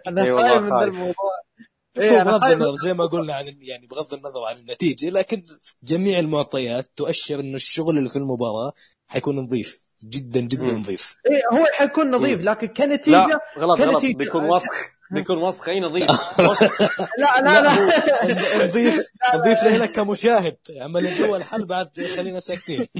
[0.08, 0.88] أنا والله خايف من ذا خايف.
[0.94, 1.32] الموضوع
[1.98, 5.42] إيه بغض النظر زي ما قلنا عن يعني بغض النظر عن النتيجة لكن
[5.82, 8.72] جميع المعطيات تؤشر إنه الشغل اللي في المباراة
[9.08, 10.78] حيكون نظيف جدا جدا مم.
[10.78, 11.16] نظيف.
[11.26, 14.02] إيه هو حيكون نظيف لكن كنتيجه لا غلط غلط.
[14.02, 14.70] كنتيجة- بيكون وسخ
[15.14, 16.10] بيكون وسخ أي نظيف.
[17.20, 17.72] لا لا لا
[19.34, 20.56] نضيف له لك كمشاهد.
[20.84, 22.86] أما اللي جوا الحل بعد خلينا ساكتين.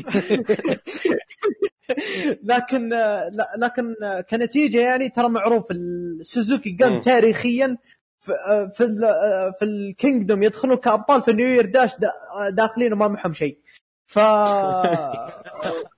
[2.45, 3.95] لكن لا لكن
[4.31, 7.77] كنتيجة يعني ترى معروف ال Suzuki-gun تاريخيا
[8.21, 8.33] في
[8.75, 12.13] في ال- في ال Kingdom يدخلون كأبطال في New Year Dash دا-
[12.51, 13.59] داخلين وما معهم شيء.
[14.07, 15.31] ف لا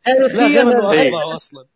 [0.09, 1.37] غير تاريخيا انه إيه.
[1.37, 1.67] أصلا.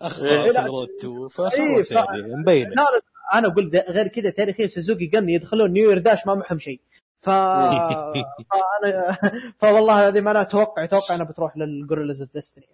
[0.00, 0.50] اخطا إيه.
[0.50, 2.22] في ال Road إيه، فخلاص ف- يعني
[2.64, 3.00] لا لا
[3.34, 6.80] أنا أقول غير كذا تاريخيا Suzuki-gun يدخلون New Year Dash ما معهم شيء.
[7.20, 7.30] ف...
[8.50, 9.16] فانا
[9.58, 12.64] فوالله هذه ما أنا أتوقع أتوقع أنها بتروح لل Guerrillas of Destiny.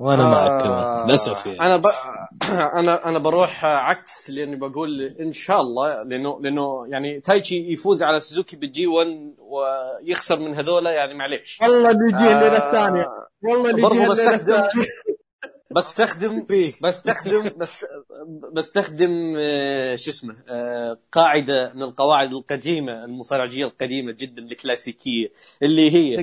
[0.00, 1.60] وأنا معك آه، للأسف يعني.
[1.60, 1.86] أنا ب...
[2.80, 8.20] أنا أنا بروح عكس لأني بقول إن شاء الله لأنه لأنه يعني تايتشي يفوز على
[8.20, 9.08] سوزوكي بال G1
[9.38, 11.58] ويخسر من هذولا يعني معليش.
[11.62, 13.06] والله نجي الليلة آه، الثانية.
[13.42, 14.68] والله برضو الليلة الثانية.
[15.76, 16.46] بستخدم
[16.84, 17.86] بستخدم بس
[18.52, 26.14] بستخدم آه، شو اسمه آه، قاعدة من القواعد القديمة المصارعجية القديمة جدا الكلاسيكية اللي هي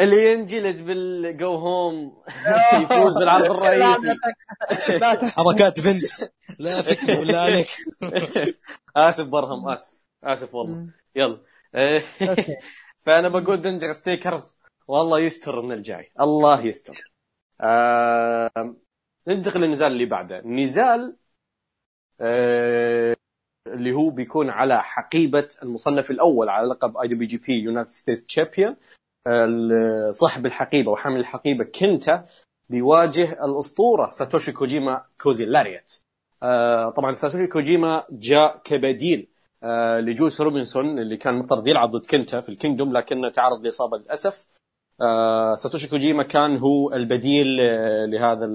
[0.00, 2.22] اللي ينجلد بالجو هوم
[2.82, 4.14] يفوز بالعرض الرئيسي.
[5.36, 7.68] حركات فينس لا فكر بالله عليك
[8.96, 9.90] آسف برهم آسف.
[10.24, 10.86] آسف والله.
[11.16, 11.40] يلا.
[13.02, 14.56] فأنا بقول Dangerous Tekkers
[14.88, 16.12] والله يستر من الجاي.
[16.20, 17.13] الله يستر.
[17.60, 18.50] آه
[19.28, 20.40] ننتقل للنزال اللي بعده.
[20.44, 21.16] نزال
[22.20, 23.16] آه
[23.66, 28.76] اللي هو بيكون على حقيبة المصنف الأول على لقب IWGP United States Champion
[30.10, 32.26] صاحب الحقيبة وحامل الحقيبة كنتا
[32.70, 36.00] بيواجه الأسطورة ساتوشي كوجيما كوزي lariat.
[36.42, 39.28] آه طبعا ساتوشي كوجيما جاء كبديل.
[39.62, 43.96] آه لجوس روبنسون اللي كان مفترض يلعب ضد كنتا في ال Kingdom لكنه تعرض لإصابة
[43.98, 44.46] للأسف.
[45.54, 48.46] ساتوشي كوجيما كان هو البديل آه لهذا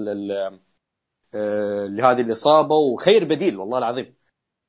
[1.34, 4.14] آه لهذه الاصابه وخير بديل والله العظيم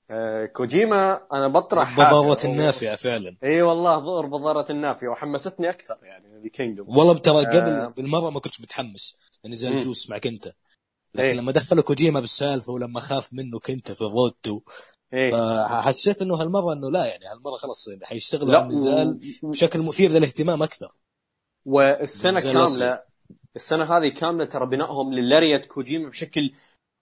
[0.10, 2.52] آه كوجيما أنا بطرح ب ضارة حاجة.
[2.52, 7.60] النافعة فعلا إي والله ظهر بضارة النافعة وحمستني أكثر يعني والله ترى آه.
[7.60, 9.16] قبل بالمرة ما كنتش متحمس
[9.46, 9.80] نزال مم.
[9.80, 10.54] جوس مع كنتا
[11.16, 11.34] لكن إيه.
[11.34, 14.62] لما دخلوا كوجيما بالسالفة ولما خاف منه كنتا في ال Road to
[15.14, 20.12] إيه فحسيت إنه هالمرة إنه لا يعني هالمرة خلاص يعني حيشتغلوا على النزال بشكل مثير
[20.12, 20.92] للاهتمام أكثر
[21.66, 23.04] والسنة كاملة.
[23.56, 26.54] السنة هذه كاملة ترى بنائهم لل lariat كوجيما بشكل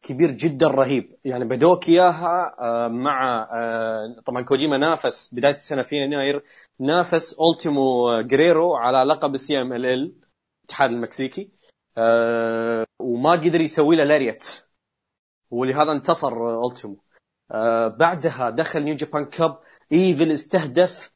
[0.01, 1.17] كبير جدا رهيب.
[1.25, 6.43] يعني بدوك إياها آه، مع آه، طبعا كوجيما نافس بداية السنة في يناير
[6.79, 10.13] نافس أولتيمو جريرو على لقب ال CMLL
[10.63, 11.49] الاتحاد المكسيكي
[11.97, 14.65] آه، وما قدر يسوي له lariat.
[15.51, 16.97] ولهذا انتصر أولتيمو.
[17.87, 19.59] بعدها دخل New Japan Cup
[19.91, 21.11] إيفل استهدف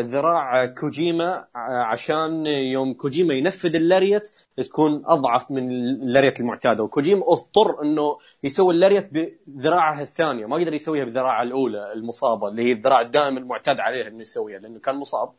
[0.00, 6.84] ذراع كوجيما آه، عشان يوم كوجيما ينفذ ال lariat تكون أضعف من ال lariat المعتادة.
[6.84, 10.46] وكوجيما أضطر إنه يسوي ال lariat بذراعه الثانية.
[10.46, 14.78] ما قدر يسويها بذراعه الأولى المصابة اللي هي الذراع الدائم المعتاد عليه إنه يسويها لأنه
[14.78, 15.32] كان مصاب.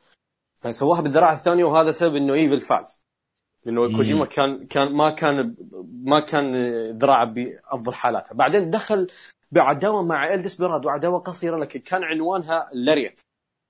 [0.62, 3.02] فسواها بالذراع الثانية وهذا سبب إنه ايفل فاز
[3.66, 3.98] لأنه.
[3.98, 5.56] كوجيما كان كان ما كان
[6.04, 6.56] ما كان
[6.98, 8.36] ذراعه بأفضل حالاته.
[8.36, 9.08] بعدين دخل
[9.52, 13.29] بعداوة مع ال ديسبيرادو عداوه قصيرة لكن كان عنوانها ال lariat.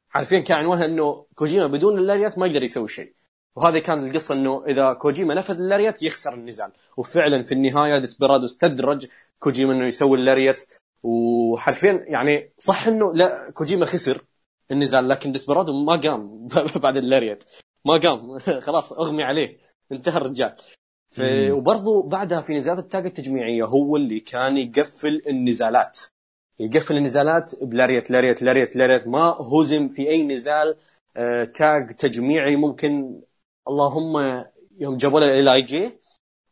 [0.10, 3.14] حرفيا كان عنوانها إنه كوجيما بدون ال lariat ما يقدر يسوي شيء.
[3.56, 6.72] وهذه كان القصة إنه إذا كوجيما نفذ ال lariat يخسر النزال.
[6.98, 9.08] وفعلا في النهاية ديسبيرادو استدرج
[9.40, 10.68] كوجيما إنه يسوي ال lariat
[11.04, 14.24] وحرفيا يعني صح إنه لا كوجيما خسر
[14.72, 16.48] النزال لكن ديسبيرادو ما قام
[16.84, 17.44] بعد ال lariat
[17.86, 18.40] ما قام.
[18.68, 19.58] خلاص أغمي عليه.
[19.92, 20.56] انتهى الرجال.
[21.52, 26.00] وبرضه بعدها في نزالات ال tag التجميعية هو اللي كان يقفل النزالات.
[26.60, 29.08] يقفل النزالات ب lariat lariat lariat lariat.
[29.08, 30.76] ما هزم في أي نزال
[31.18, 33.22] آه، tag تجميعي ممكن.
[33.68, 34.44] اللهم
[34.80, 35.92] يوم جابوا له ال LIJ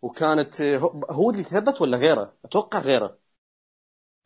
[0.02, 0.78] وكانت آه،
[1.12, 3.18] هو اللي تثبت ولا غيره؟ أتوقع غيره.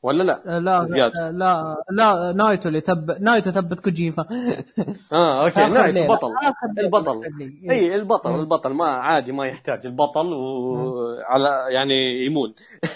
[0.03, 1.11] ولا لا؟ لا زياد.
[1.17, 4.25] لا لا نايتو اللي ثبت نايتو ثبت كوجيما
[5.13, 6.07] آه أوكي آخر night ليلة.
[6.07, 6.85] بطل آخر ليلة.
[6.85, 7.71] البطل إيه.
[7.71, 8.39] اي البطل.
[8.39, 12.53] البطل ما عادي ما يحتاج البطل وعلى يعني يمون.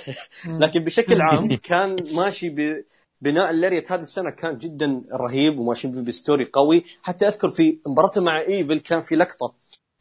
[0.62, 5.97] لكن بشكل عام كان ماشي ببناء ال lariat هذه السنة كان جدا رهيب وماشي ب
[5.97, 9.54] story قوي حتى أذكر في مباراته مع إيفل كان في لقطة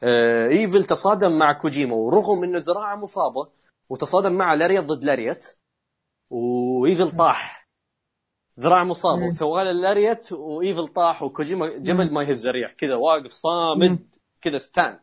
[0.03, 3.49] آه، إيفل تصادم مع كوجيما ورغم إنه ذراعه مصابة
[3.91, 5.57] وتصادم مع lariat ضد lariat
[6.35, 7.69] وإيفل طاح.
[8.61, 9.27] ذراع مصابه مم.
[9.27, 12.73] وسوى له lariat وإيفل طاح وكوجيما جبل ما يهز الريح.
[12.73, 14.07] كذا واقف صامد.
[14.41, 15.01] كذا stand.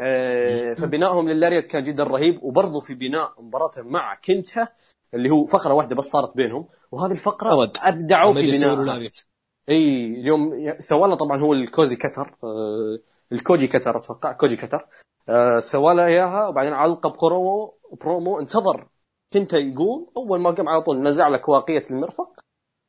[0.00, 2.42] آه، فبنائهم لل lariat كان جدا رهيب.
[2.42, 4.68] وبرضه في بناء مباراته مع كنتا
[5.14, 6.68] اللي هو فقرة واحدة بس صارت بينهم.
[6.92, 7.76] وهذه الفقرة أود.
[7.82, 8.50] أبدعوا في
[8.84, 9.26] lariat
[9.68, 12.98] إي اليوم سوى طبعا هو الكوزي كتر آه،
[13.32, 14.86] الكوجي cutter أتوقع كوجي cutter
[15.28, 18.88] آه، سوى له إياها وبعدين علق promo promo انتظر
[19.36, 22.40] كنتا يقوم أول ما قام على طول نزع له واقية المرفق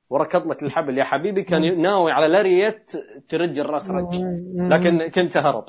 [0.09, 0.97] وركض لك الحبل.
[0.97, 2.91] يا حبيبي كان ناوي على lariat
[3.29, 4.19] ترج الراس رج
[4.55, 5.65] لكن كنتا هرب.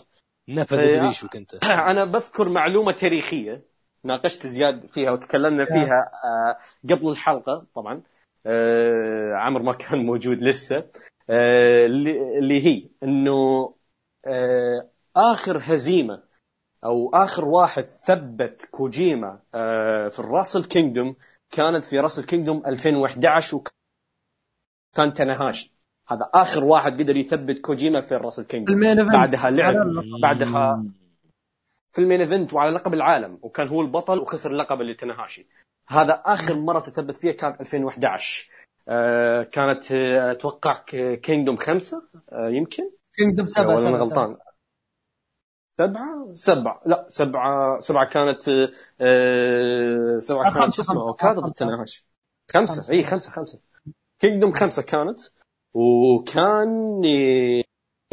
[0.49, 1.55] نفذ قريش وكنتا.
[1.91, 3.63] أنا بذكر معلومة تاريخية
[4.05, 6.57] ناقشت زياد فيها وتكلمنا فيها آه،
[6.91, 8.03] قبل الحلقة طبعا.
[8.47, 10.85] آه، عمر ما كان موجود لسه.
[11.31, 13.75] آه، اللي اللي هي إنه
[15.17, 16.23] آخر هزيمة
[16.85, 21.17] أو آخر واحد ثبت كوجيما آه، في ال Wrestle Kingdom
[21.51, 25.73] كانت في Wrestle Kingdom 2011 وكان تناهاشي
[26.09, 28.75] هذا آخر واحد قدر يثبت كوجيما في ال Wrestle Kingdom.
[29.13, 29.75] بعدها لعب.
[30.23, 30.85] بعدها
[31.93, 35.47] في ال main event وعلى لقب العالم وكان هو البطل وخسر اللقب لتناهاشي
[35.89, 38.51] هذا آخر مرة تثبت فيها كانت 2011
[38.89, 40.83] آه كانت آه، أتوقع
[41.23, 44.37] Kingdom خمسة آه يمكن؟ Kingdom سبعة ولا أنا غلطان.
[45.79, 46.81] سبعة؟ سبعة.
[46.87, 48.49] لا سبعة سبعة كانت
[49.01, 51.41] آه سبعة آه، كانت خمسة، شو اسمه؟ خمسة.
[51.41, 52.07] ضد تناهاشي
[52.51, 52.93] خمسة.
[52.93, 53.31] اي خمسة.
[53.31, 53.61] خمسة.
[54.21, 55.21] Kingdom خمسة كانت.
[55.75, 57.63] وكان آه،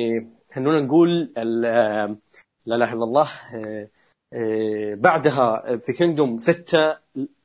[0.02, 2.18] آه، خلونا نقول آه،
[2.66, 3.90] لا إله إلا الله آه،
[4.34, 6.98] آه، بعدها في Kingdom ستة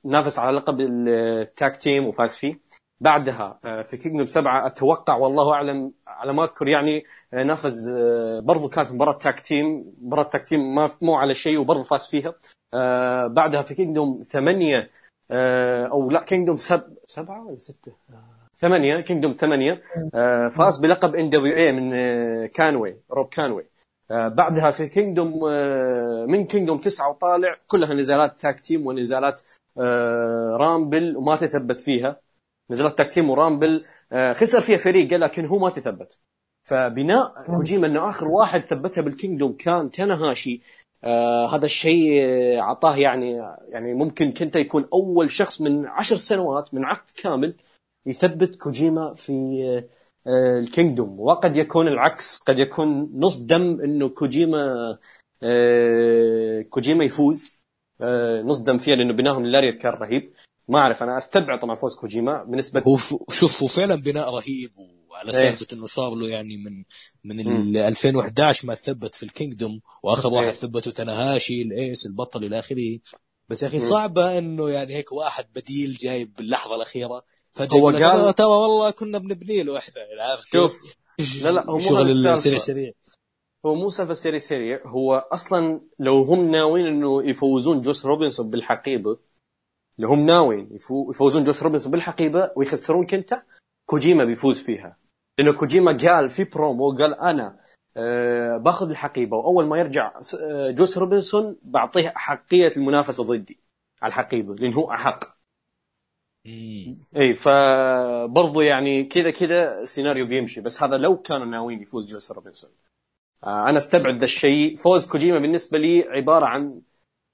[0.04, 2.60] نافس على لقب ال tag team وفاز فيه.
[3.00, 8.40] بعدها آه، في Kingdom سبعة أتوقع والله أعلم على ما أذكر يعني آه، نافس آه،
[8.40, 12.34] برضو كانت مباراة tag team مباراة tag team ما مو على شيء وبرضو فاز فيها.
[13.28, 14.90] بعدها في Kingdom ثمانية
[15.92, 16.82] أو لا Kingdom سب...
[17.06, 17.92] سبعة ولا ستة؟
[18.56, 19.82] ثمانية Kingdom ثمانية
[20.48, 21.90] فاز بلقب NWA من
[22.46, 23.66] كانوي روب كانوي
[24.10, 25.44] بعدها في Kingdom
[26.30, 29.40] من Kingdom تسعة وطالع كلها نزالات tag team ونزالات
[30.56, 32.20] rumble وما تثبت فيها.
[32.70, 36.18] نزالات tag team و rumble آه، خسر فيها فريق لكن هو ما تثبت.
[36.64, 40.62] فبناء كوجيما إنه آخر واحد ثبتها بال Kingdom كان تنهاشي
[41.04, 43.32] آه هذا الشيء آه، أعطاه يعني
[43.68, 47.54] يعني ممكن كنتا يكون أول شخص من عشر سنوات من عقد كامل
[48.06, 49.32] يثبت كوجيما في
[50.26, 51.20] آه، ال Kingdom.
[51.20, 54.98] وقد يكون العكس قد يكون ننصدم إنه كوجيما
[55.42, 57.60] آه، كوجيما يفوز.
[58.00, 60.32] آه، ننصدم فيها لأنه بناهم already كان رهيب.
[60.70, 62.96] ما أعرف أنا أستبعد طبعا فوز كوجيما بنسبه هو
[63.30, 64.70] شوف هو فعلا بناء رهيب
[65.10, 65.32] وعلى إيه.
[65.32, 66.84] سالفة إنه صار له يعني من
[67.24, 67.48] من.
[67.48, 70.34] ال 2011 ما ثبت في ال Kingdom وآخر إيه.
[70.36, 72.98] واحد ثبته تنهاشي ال ace البطل إلى آخره
[73.48, 73.80] بس يا أخي.
[73.80, 77.22] صعبة إنه يعني هيك واحد بديل جاي باللحظة الأخيرة
[77.54, 80.80] فجأة هو قال- "آه، ترى والله كنا بنبني له إحنا عارف كيف؟ شوف
[81.44, 82.10] لا لا هو مو شغل.
[82.10, 82.92] السريع سريع
[83.66, 89.18] هو مو سالفة سيري سيري هو أصلا لو هم ناويين إنه يفوزون جوس روبنسون بالحقيبة
[90.00, 93.42] لو هم ناويين يفو- يفوزون جوس روبنسون بالحقيبة ويخسرون كنتا.
[93.86, 94.96] كوجيما بيفوز فيها.
[95.38, 97.60] لأنه كوجيما قال في برومو قال أنا
[97.96, 103.60] آه باخذ الحقيبة وأول ما يرجع آه، جوس روبنسون بعطيه احقيه المنافسة ضدي.
[104.02, 105.24] على الحقيبة لأنه هو أحق.
[107.16, 110.60] اي فبرضه يعني كذا كذا السيناريو بيمشي.
[110.60, 112.70] بس هذا لو كانوا ناويين يفوز جوس روبنسون.
[113.44, 114.76] آه أنا أستبعد ذا الشيء.
[114.76, 116.80] فوز كوجيما بالنسبة لي عبارة عن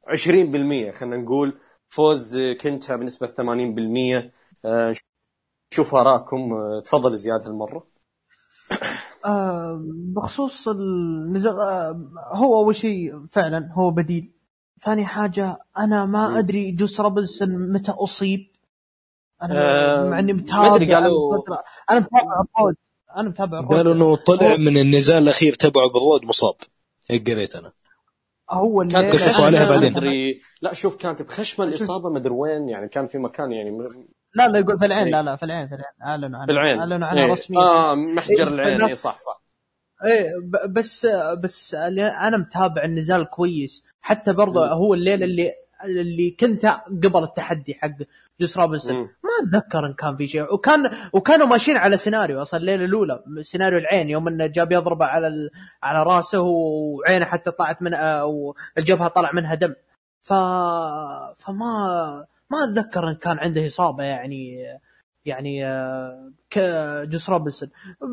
[0.07, 1.59] 20% خلينا نقول.
[1.89, 4.31] فوز كنتا بنسبة 80%
[4.65, 4.95] آه
[5.75, 6.53] شوف آراءكم.
[6.53, 7.87] آه تفضل زياد هالمرة.
[9.25, 9.81] آه
[10.17, 12.01] بخصوص النزال آه
[12.33, 14.33] هو أول شيء فعلا هو بديل.
[14.83, 16.39] ثاني حاجة أنا ما.
[16.39, 18.47] أدري جوس روبنسون متى أصيب.
[19.43, 19.55] أنا
[20.05, 21.45] آه، مع اني ما متابع قالوا-
[21.91, 22.41] أنا متابع.
[22.59, 22.77] الرود
[23.17, 26.55] أنا متابع الرود قالوا إنه طلع من النزال الأخير تبعه بالرود مصاب.
[27.11, 27.73] هيك قريت أنا.
[28.51, 29.97] هو كانت كشفوا بخشمة عليها بعدين.
[29.97, 30.41] أدري.
[30.63, 34.49] لا شوف كانت بخشمة الإصابة ما أدري وين يعني كان في مكان يعني م- لا
[34.49, 35.13] لا يقول في العين إيه.
[35.13, 35.93] لا لا في العين في العين.
[36.07, 36.79] أعلنوا عنها بالعين.
[36.79, 37.33] أعلنوا عنها إيه.
[37.33, 37.61] رسميا.
[37.61, 38.83] آه محجر إيه، العين.
[38.83, 39.43] اي صح صح.
[40.05, 41.07] إيه ب- بس
[41.43, 43.85] بس اللي أنا متابع النزال كويس.
[44.01, 44.67] حتى برضه.
[44.73, 45.53] هو الليلة اللي
[45.85, 46.67] اللي كنتا
[47.05, 47.89] قبل التحدي حق
[48.41, 48.97] جوس روبنسون.
[48.97, 50.55] ما أتذكر إن كان في شيء.
[50.55, 52.43] وكان وكانوا ماشيين على سيناريو.
[52.43, 54.11] أصلا الليلة الأولى سيناريو العين.
[54.11, 55.51] يوم إنه جاب يضربه على ال...
[55.83, 59.75] على رأسه وعينه حتى طلعت من أو الجبهة طلع منها دم.
[60.21, 60.33] ف
[61.37, 64.57] فما ما أتذكر إن كان عنده إصابة يعني
[65.27, 67.71] يعني آه، كجوس روبنسون.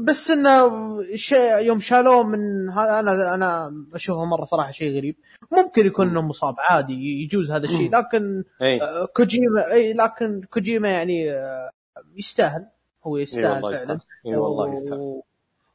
[0.07, 0.71] بس إنه
[1.15, 5.15] شيء يوم شالوه من أنا أنا أشوفه مرة صراحة شيء غريب.
[5.51, 8.81] ممكن يكون إنه مصاب عادي يجوز هذا الشيء لكن أي.
[8.81, 11.69] آه، كوجيما أي لكن كوجيما يعني آه،
[12.15, 12.65] يستاهل.
[13.07, 13.73] هو إي يستاهل والله فعلا.
[13.73, 13.99] يستاهل.
[14.25, 15.21] إي والله يستاهل.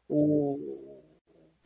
[0.09, 0.57] و...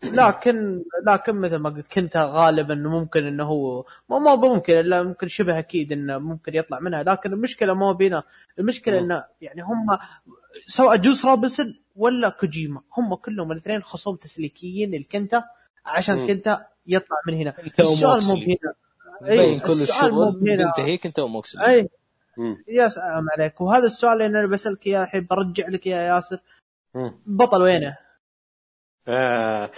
[0.05, 5.03] لكن لكن مثل ما قلت كنتا غالبا إنه ممكن إنه هو ما ما ممكن إلا
[5.03, 7.03] ممكن شبه أكيد إنه ممكن يطلع منها.
[7.03, 8.22] لكن المشكلة ما بينا.
[8.59, 8.98] المشكلة.
[8.98, 9.98] إنه يعني هم
[10.66, 15.45] سواء جوس روبنسون ولا كوجيما هم كلهم الاثنين خصوم تسليكيين لكنتا
[15.86, 16.26] عشان مم.
[16.26, 17.55] كنتا يطلع من هنا.
[17.80, 18.74] السؤال مو بهنا
[19.22, 21.88] بين كل السؤال مو الشغل بهنا بينتهيك انت وموكسلي اي.
[22.68, 23.61] يا سلام عليك.
[23.61, 26.38] وهذا السؤال اللي أنا بسألك إياه الحين برجع لك يا ياسر.
[27.26, 27.96] بطل وينه؟
[29.09, 29.70] آه،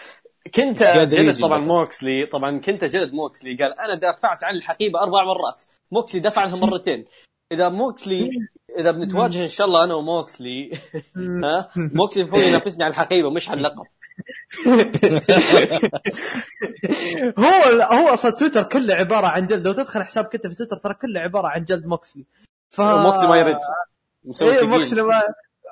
[0.55, 1.59] كنتا جلد طبعا.
[1.59, 5.63] موكسلي طبعا كنتا جلد موكسلي قال أنا دافعت عن الحقيبة أربع مرات
[5.93, 7.05] موكسلي دافع عنها مرتين.
[7.53, 8.31] إذا موكسلي
[8.79, 10.71] إذا بنتواجه إن شاء الله أنا وموكسلي
[11.45, 13.85] ها؟ موكسلي المفروض ينافسني على الحقيبة مش على اللقب.
[17.39, 19.67] هو هو أصلا تويتر كله عبارة عن جلد.
[19.67, 22.25] لو تدخل حساب كنتا في تويتر ترى كله عبارة عن جلد موكسلي.
[22.71, 23.59] ف موكسلي ما يرد.
[24.25, 24.69] مسوي إيه ثقيل.
[24.69, 25.23] موكسلي ما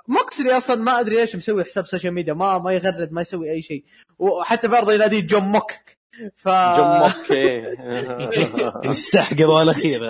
[0.09, 3.63] موكسلي أصلا ما أدري إيش مسوي حساب social media ما ما يغرد ما يسوي أي
[3.63, 3.85] شيء.
[4.19, 5.73] وحتى برضه يناديه جون موك.
[6.37, 7.77] ف جون موكي
[8.91, 10.01] يستحقر ولا خير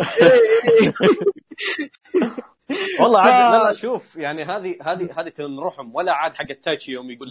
[3.00, 5.94] والله عاد لا لا شوف يعني هذه هذه هذه تنرحم.
[5.94, 7.28] ولا عاد حق التاتشي يوم يقول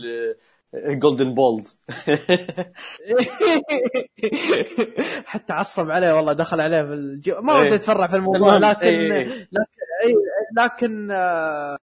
[0.75, 1.81] golden balls
[5.25, 7.41] حتى عصب عليه والله دخل عليه في الجو...
[7.41, 7.61] ما إيه.
[7.61, 9.47] ودي أتفرع في الموضوع لكن إيه، إيه.
[9.51, 9.75] لكن
[10.57, 11.77] لكن آه،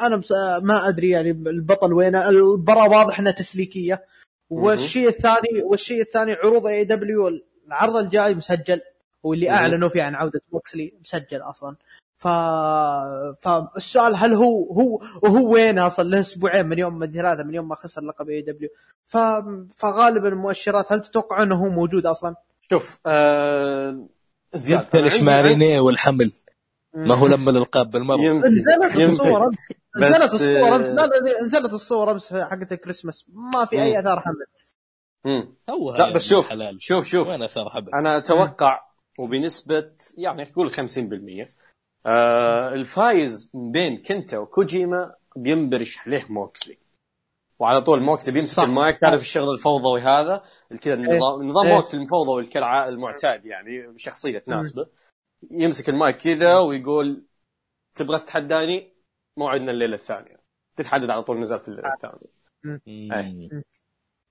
[0.00, 2.28] أنا بس ما أدري يعني البطل وينه.
[2.28, 4.04] المباراه واضح انها تسليكية.
[4.50, 7.30] والشيء الثاني والشيء الثاني عروض AEW
[7.66, 8.80] العرض الجاي مسجل.
[9.22, 9.50] واللي.
[9.50, 11.76] أعلنوا فيه عن عودة موكسلي مسجل أصلا.
[12.18, 12.28] ف...
[13.40, 17.68] فالسؤال هل هو هو وهو وين أصلا له أسبوعين من يوم من ثلاثة من يوم
[17.68, 18.68] ما خسر لقب AEW
[19.06, 19.16] ف...
[19.76, 22.34] فغالبا المؤشرات هل تتوقع إنه هو موجود أصلا؟
[22.70, 24.06] شوف آه
[24.54, 26.32] زياد انت ليش عندي- مع رينيه والحمل.
[26.94, 28.16] ما هو لما الالقاب بالمرة.
[28.32, 28.96] نزلت.
[28.96, 29.50] الصور
[29.98, 31.10] نزلت الصور امس لا
[31.44, 33.26] نزلت الصور امس حقت الكريسماس.
[33.52, 34.46] ما في أي آثار حمل.
[35.70, 36.76] هو لا بس شوف حلال.
[36.82, 37.28] شوف شوف.
[37.28, 38.80] وين آثار حبل أنا أتوقع
[39.18, 41.48] وبنسبة يعني تقول 50%
[42.06, 46.78] آه الفايز بين كنتا وكوجيما بينبرش عليه موكسلي.
[47.58, 48.62] وعلى طول موكسلي بيمسك.
[48.62, 49.00] المايك.
[49.00, 50.42] تعرف الشغل الفوضوي هذا؟
[50.82, 51.74] كذا النظام نظام إيه.
[51.74, 54.86] موكسلي المفوضوي كالع- المعتاد يعني شخصية تناسبه
[55.50, 57.26] يمسك المايك كذا ويقول
[57.94, 58.94] تبغى تتحداني؟
[59.36, 60.44] موعدنا الليلة الثانية.
[60.76, 62.34] تتحدد على طول نزل في الليلة الثانية.
[62.64, 63.64] مم.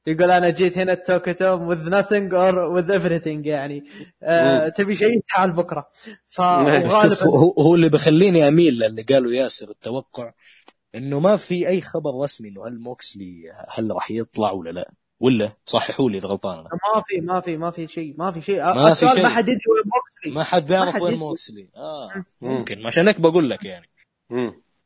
[0.07, 3.47] يقول أنا جيت هنا التوكتوم with nothing or with everything.
[3.47, 3.83] يعني
[4.23, 4.69] آه.
[4.69, 5.89] تبي شيء؟ تعال بكرة.
[6.25, 10.33] فغالبا هو, هو اللي بخليني أميل للي قاله ياسر التوقع
[10.95, 14.93] إنه ما في أي خبر رسمي إنه هل موكسلي هل راح يطلع ولا لا.
[15.23, 18.41] ولا صححوا لي إذا غلطان أنا ما في ما في ما في شيء ما في
[18.41, 19.23] شيء ما في شيء.
[19.23, 21.17] ما حد يدري وين موكسلي ما حد بيعرف وين.
[21.19, 22.09] موكسلي آه
[22.41, 22.49] مم.
[22.49, 23.89] ممكن عشان هيك بقول لك يعني.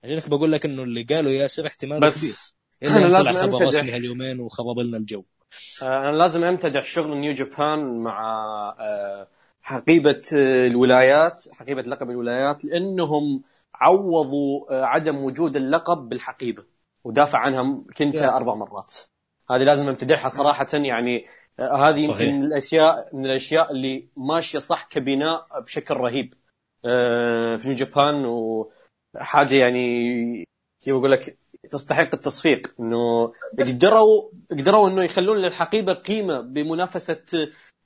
[0.04, 3.42] عشان هيك بقول لك إنه اللي قاله ياسر احتمال كبير بس أنا إن لازم طلع
[3.42, 3.66] خبر.
[3.66, 5.24] رسمي هاليومين وخرب لنا الجو
[5.82, 8.20] آه، أنا لازم امتدح شغل نيو جابان مع
[8.80, 9.28] آه،
[9.62, 13.44] حقيبة آه، الولايات حقيبة لقب الولايات لأنهم
[13.76, 16.64] عوضوا عدم وجود اللقب بالحقيبة
[17.04, 18.18] ودافع عنها كنت.
[18.22, 18.96] أربع مرات
[19.52, 21.26] هذه لازم امتدحها صراحة يعني
[21.60, 22.22] آه، هذه صحيح.
[22.22, 26.34] يمكن من الأشياء من الأشياء اللي ماشية صح كبناء بشكل رهيب
[26.86, 30.44] آه، في نيو جابان وحاجة يعني
[30.84, 31.38] كيف أقول لك
[31.70, 37.26] تستحق التصفيق إنه قدروا قدروا إنه يخلون للحقيبة قيمة بمنافسة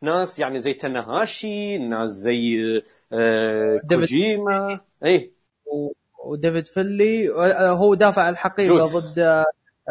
[0.04, 2.58] ناس يعني زي تناهاشي ناس زي
[3.14, 4.00] آه، ديفيد.
[4.00, 5.32] كوجيما اي
[5.66, 5.92] و-
[6.26, 7.30] وديفيد فيلي
[7.70, 9.14] هو دافع الحقيبة جوس.
[9.14, 9.46] ضد آه،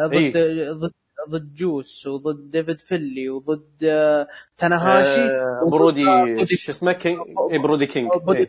[0.07, 0.71] ضد إيه.
[0.71, 0.91] ضد
[1.29, 7.19] ضد جوس وضد ديفيد فيلي وضد آه، تناهاشي آه، برودي بودي- شو اسمه كينج
[7.51, 8.47] إيه، برودي كينج بودي إيه.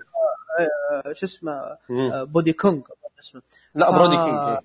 [0.60, 1.52] آه، شو اسمه.
[1.90, 2.80] آه، بودي كونغ
[3.20, 3.42] اسمه
[3.74, 4.60] لا ف- برودي كينج إيه.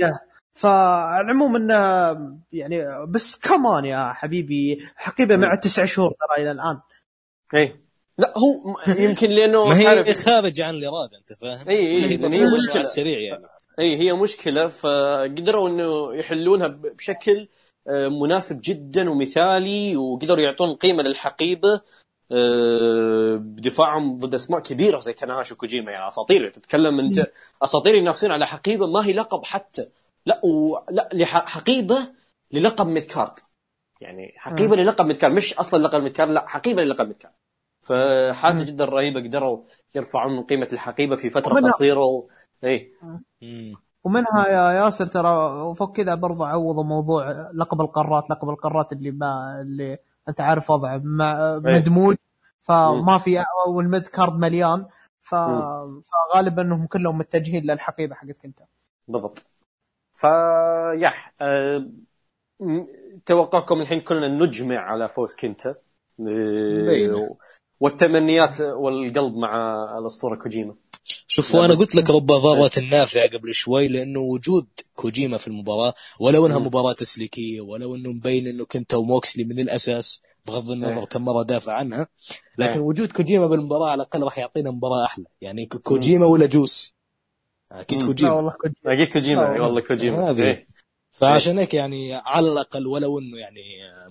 [0.00, 0.18] يا
[0.52, 1.74] فالعموم إنه
[2.52, 6.80] يعني بس كمان يا حبيبي حقيبة مع تسع شهور ترى إلى الآن
[7.54, 7.80] إيه
[8.18, 12.16] لا هو يمكن لأنه ما هي خارج عن الإرادة أنت فاهم؟ إي إي، هي.
[12.70, 13.46] على السريع يعني
[13.80, 14.66] إي هي مشكلة.
[14.66, 17.48] فقدروا إنه يحلونها بشكل
[17.88, 21.80] آه، مناسب جدا ومثالي وقدروا يعطون قيمة للحقيبة
[22.32, 25.92] آه، بدفاعهم ضد أسماء كبيرة زي تناهاشي وكوجيما.
[25.92, 27.26] يعني أساطير تتكلم أنت
[27.62, 29.86] أساطير ينافسون على حقيبة ما هي لقب حتى.
[30.26, 30.78] لا و...
[30.90, 32.08] لا لح- حقيبه
[32.52, 33.38] للقب mid card
[34.00, 37.34] يعني حقيبة للقب mid card مش أصلا لقب mid card لا حقيبة للقب mid card
[37.82, 39.62] فحاجه جدا رهيبة قدروا
[39.94, 42.26] يرفعون من قيمة الحقيبة في فترة قصيرة.
[42.64, 42.92] اي.
[44.04, 49.60] ومنها يا ياسر ترى وفوق كذا برضو عوضوا موضوع لقب القارات لقب القارات اللي ما
[49.60, 49.98] اللي
[50.28, 50.94] أنت عارف وضعه.
[50.94, 51.00] إيه.
[51.58, 52.16] مدموج
[52.62, 54.86] فما في والميد كارد مليان.
[55.20, 55.34] ف...
[55.34, 58.64] فغالبا إنهم كلهم متجهين للحقيبة حقت كنتا.
[59.08, 59.46] بالضبط.
[60.14, 61.86] فيح أه...
[63.26, 65.74] توقعكم الحين كلنا نجمع على فوز كنتا.
[66.20, 67.36] أه...
[67.80, 70.74] والتمنيات والقلب مع الأسطورة كوجيما.
[71.04, 76.46] شوف بس- قلت لك رب ضارة النافع قبل شوي لأنه وجود كوجيما في المباراة ولو
[76.46, 76.58] إنها.
[76.58, 81.04] مباراة تسليكية ولو إنه مبين إنه كنت وموكسلي من الأساس بغض النظر إيه.
[81.04, 82.06] كم مرة دافع عنها
[82.58, 82.78] لكن إيه.
[82.78, 85.24] وجود كوجيما بالمباراة على الأقل راح يعطينا مباراة أحلى.
[85.40, 86.94] يعني كو- كوجيما ولا جوس؟
[87.72, 88.32] أكيد كوجيما.
[88.32, 89.50] والله كنت أكيد كوجيما.
[89.62, 89.80] والله.
[89.80, 90.30] كوجيما.
[90.30, 90.42] هذه.
[90.42, 90.68] إيه.
[91.12, 93.62] فعشان هيك يعني على الأقل ولو إنه يعني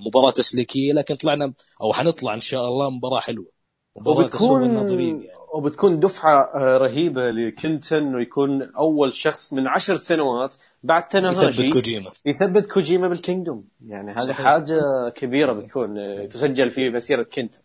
[0.07, 3.51] مباراة تسليكية لكن طلعنا أو حنطلع إن شاء الله مباراة حلوة.
[3.97, 5.38] مباراة تسر الناظرين وبتكون يعني.
[5.53, 11.73] وبتكون دفعة آه، رهيبة لكنتن انه يكون أول شخص من عشر سنوات بعد تناهاشي يثبت
[11.73, 12.11] كوجيما.
[12.25, 14.31] يثبت كوجيما بال Kingdom يعني هذه.
[14.33, 14.79] حاجة
[15.15, 17.59] كبيرة بتكون آه، تسجل في مسيرة كنتن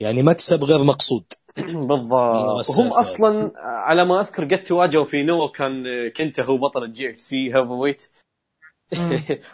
[0.00, 1.24] يعني مكسب غير مقصود.
[1.88, 2.70] بالضبط.
[2.70, 2.88] وهم.
[2.88, 5.84] أصلا على ما أذكر قد تواجهوا في نو كان
[6.16, 8.10] كنتا هو بطل ال GHC heavyweight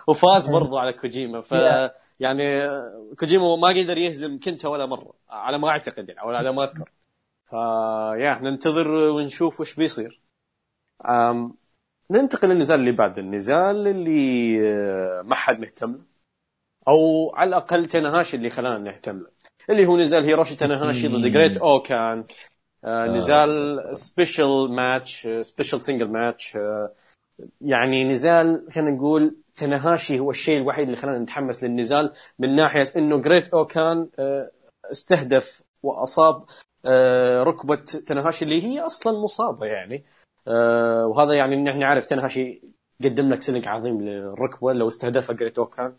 [0.09, 1.41] وفاز برضو على كوجيما.
[1.41, 1.53] ف.
[2.21, 2.69] يعني
[3.19, 6.91] كوجيما ما قدر يهزم كنتا ولا مرة على ما أعتقد يعني أو على ما أذكر.
[7.51, 10.20] فيا ننتظر ونشوف وش بيصير.
[11.09, 11.55] أم
[12.11, 13.18] ننتقل للنزال اللي بعد.
[13.18, 16.01] النزال اللي آه، ما حد مهتم له.
[16.88, 19.30] أو على الأقل تناهاشي اللي خلانا نهتم له.
[19.70, 22.24] اللي هو نزال هيروشي تناهاشي ضد جريت أوكان.
[22.84, 26.59] آه، نزال special match special single match
[27.61, 33.20] يعني نزال خلينا نقول تناهاشي هو الشيء الوحيد اللي خلانا نتحمس للنزال من ناحية إنه
[33.20, 34.51] جريت أوكان آه،
[34.92, 36.47] استهدف وأصاب آه،
[37.43, 40.05] ركبة تناهاشي اللي هي أصلا مصابة يعني.
[40.49, 42.62] آه، وهذا يعني إن إحنا نعرف تناهاشي
[43.05, 45.95] قدم لك سيل عظيم للركبة لو استهدفها جريت اوكان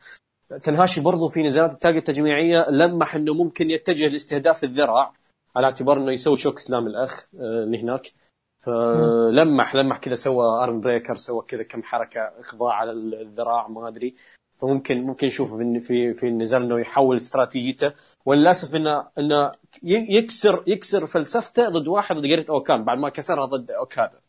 [0.63, 5.13] تنهاشي برضو في نزالات التاج التجميعية لمح إنه ممكن يتجه لاستهداف الذراع
[5.55, 8.13] على اعتبار إنه يسوي شوك سلام الأخ آه، اللي هناك.
[8.59, 14.15] فلمح لمح كذا سوى arm breaker سوى كذا كم حركة إخضاع على الذراع ما أدري.
[14.61, 17.91] فممكن ممكن نشوف في في النزال إنه يحول استراتيجيته
[18.25, 19.51] وللأسف انه إنه
[19.83, 24.19] يكسر يكسر فلسفته ضد واحد ضد جريت اوكان بعد ما كسرها ضد اوكادا.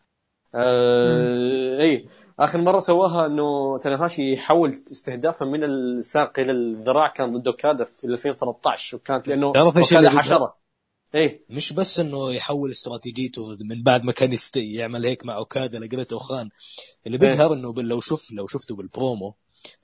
[0.54, 2.08] آه اي
[2.38, 8.06] آخر مرة سواها إنه تناهاشي يحول استهدافه من الساق إلى الذراع كان ضد اوكادا في
[8.06, 10.58] 2013 وكانت لأنه اوكادا حشرة
[11.14, 14.36] اي مش بس إنه يحول استراتيجيته من بعد ما كان.
[14.56, 16.48] يعمل هيك مع اوكادا لجريت أوكان
[17.06, 17.30] اللي إيه.
[17.30, 19.34] بيقهر إنه لو شوف لو شفته بالبرومو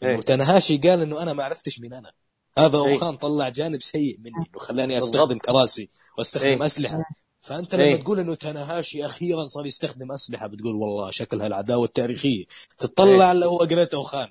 [0.02, 0.20] انه إيه.
[0.20, 2.12] تنهاشي قال إنه أنا ما عرفتش مين أنا
[2.58, 2.92] هذا إيه.
[2.92, 5.14] أوخان طلع جانب سيء مني إنه خلاني بالضبط.
[5.14, 6.66] أستخدم كراسي وأستخدم إيه.
[6.66, 7.04] أسلحة
[7.40, 7.96] فأنت لما إيه.
[7.96, 12.44] تقول إنه تنهاشي أخيرا صار يستخدم أسلحة بتقول والله شكلها العداوه التاريخية
[12.78, 14.28] تطلع اللي هو قريت أوخان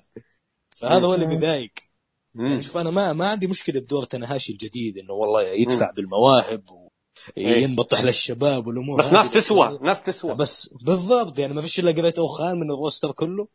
[0.76, 1.70] فهذا هو اللي بيضايق.
[2.34, 6.90] يعني شوف أنا ما ما عندي مشكلة بدور تنهاشي الجديد إنه والله يدفع بالمواهب
[7.36, 9.06] وينبطح للشباب والأمور بس.
[9.06, 13.48] ناس تسوى ناس تسوى بس بالضبط يعني ما فيش إلا قريت أوخان من الروستر كله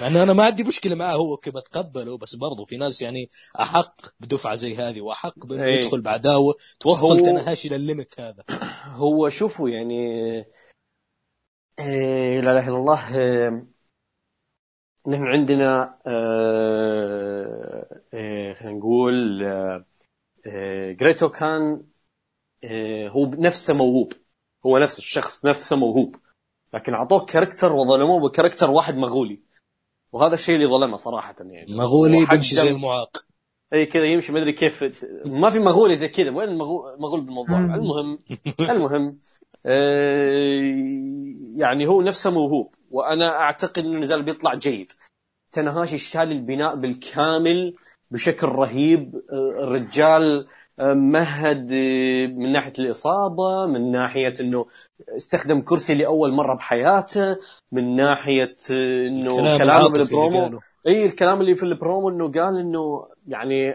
[0.00, 3.30] مع انه أنا ما عندي مشكلة معه هو كي بتقبله بس برضو في ناس يعني
[3.60, 5.84] أحق بدفعة زي هذه وأحق بأنه إيه.
[5.84, 8.44] يدخل بعداوة توصل هو- تنهاشي للليمت هذا
[9.02, 9.94] هو شوفوا يعني
[11.78, 13.66] إيه لا إله إلا الله إيه
[15.06, 15.98] نحن عندنا
[18.14, 19.40] إيه خلينا نقول
[21.00, 21.82] جريتو كان
[23.08, 24.12] هو نفسه موهوب
[24.66, 26.16] هو نفس الشخص نفسه موهوب
[26.74, 29.42] لكن اعطوه character وظلموه ب character واحد مغولي.
[30.12, 31.76] وهذا الشيء اللي ظلمه صراحة يعني.
[31.76, 33.24] مغولي بيمشي زي المعاق.
[33.72, 34.84] إي كذا يمشي ما أدري كيف.
[35.26, 36.30] ما في مغولي زي كذا.
[36.30, 37.58] وين المغول مغول بالموضوع.
[37.58, 38.18] المهم
[38.70, 39.18] المهم
[39.66, 40.74] آه،
[41.56, 42.74] يعني هو نفسه موهوب.
[42.90, 44.92] وأنا أعتقد إنه نزال بيطلع جيد.
[45.52, 47.76] تنهاشي شال البناء بالكامل
[48.10, 49.14] بشكل رهيب.
[49.32, 50.46] آه، الرجال
[50.82, 51.72] مهد
[52.36, 54.66] من ناحية الإصابة من ناحية إنه
[55.16, 57.36] استخدم كرسي لأول مرة بحياته
[57.72, 60.60] من ناحية إنه كلام كلامه بالبرومو قاله.
[60.86, 63.74] إي الكلام اللي في البرومو إنه قال إنه يعني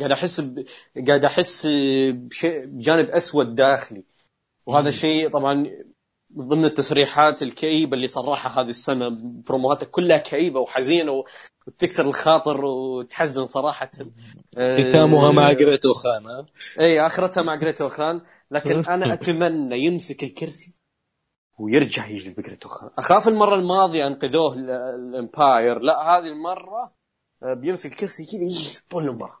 [0.00, 0.64] قاعد أحس ب...
[1.08, 1.66] قاعد أحس
[2.10, 4.04] بشيء بجانب أسود داخلي.
[4.66, 5.70] وهذا شيء طبعا
[6.38, 11.24] ضمن التصريحات الكئيبة اللي صرحها هذه السنة بروموهاته كلها كئيبة وحزينة.
[11.66, 13.90] وتكسر الخاطر وتحزن صراحة.
[14.54, 16.46] ختامها مع قريت اوخان ها؟
[16.80, 18.20] إي آخرتها مع جريتو خان.
[18.50, 20.74] لكن أنا أتمنى يمسك الكرسي
[21.58, 22.90] ويرجع يجلب جريتو خان.
[22.98, 25.78] أخاف المرة الماضية أنقذوه ال- الامباير.
[25.78, 26.94] لا هذه المرة
[27.42, 29.38] آه، بيمسك الكرسي كذا يجلب طول المباراة.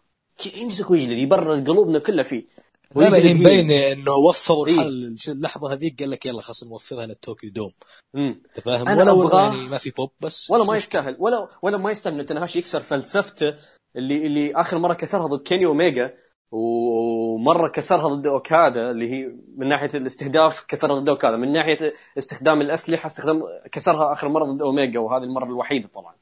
[0.56, 2.44] يمسك ويجلب يبرر قلوبنا كلها فيه.
[2.94, 4.74] ويجلب مبينه إنه وفروا إيه.
[4.74, 5.16] الحل.
[5.28, 7.70] اللحظه هذيك قال لك يلا خلاص نوفرها للطوكيو دوم.
[8.16, 10.50] أنت فاهم؟ ولو أبغاه- يعني ما في بوب بس.
[10.50, 10.76] ولا ما.
[10.76, 11.16] يستاهل.
[11.18, 13.54] ولا ولا ما يستاهل إنه تنهاشي يكسر فلسفته
[13.96, 16.14] اللي اللي آخر مرة كسرها ضد كيني اوميجا
[16.52, 21.36] ومرة كسرها ضد أوكادا اللي هي من ناحية الاستهداف كسرها ضد أوكادا.
[21.36, 26.14] من ناحية استخدام الأسلحة استخدام كسرها آخر مرة ضد اوميجا وهذه المرة الوحيدة طبعا.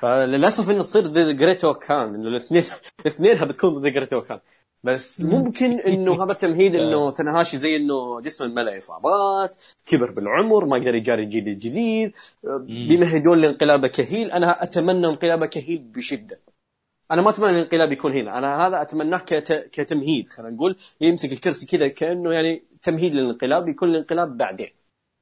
[0.00, 2.14] فللأسف إنه تصير ضد جريت اوخان.
[2.14, 2.64] إنه الاثنين
[3.06, 4.40] اثنينها بتكون ضد جريت اوخان.
[4.84, 9.56] بس ممكن إنه هذا تمهيد إنه تنهاشي زي إنه جسمه ملأ إصابات
[9.86, 12.12] كبر بالعمر ما يقدر يجاري الجيل الجديد
[12.44, 14.30] بيمهدون لانقلابه كهيل.
[14.30, 16.40] أنا أتمنى انقلابه كهيل بشدة.
[17.10, 18.38] أنا ما أتمنى الانقلاب يكون هنا.
[18.38, 19.68] أنا هذا أتمناه كت...
[19.72, 20.76] كتمهيد خلينا نقول.
[21.00, 24.70] يمسك الكرسي كذا كأنه يعني تمهيد للانقلاب يكون الانقلاب بعدين.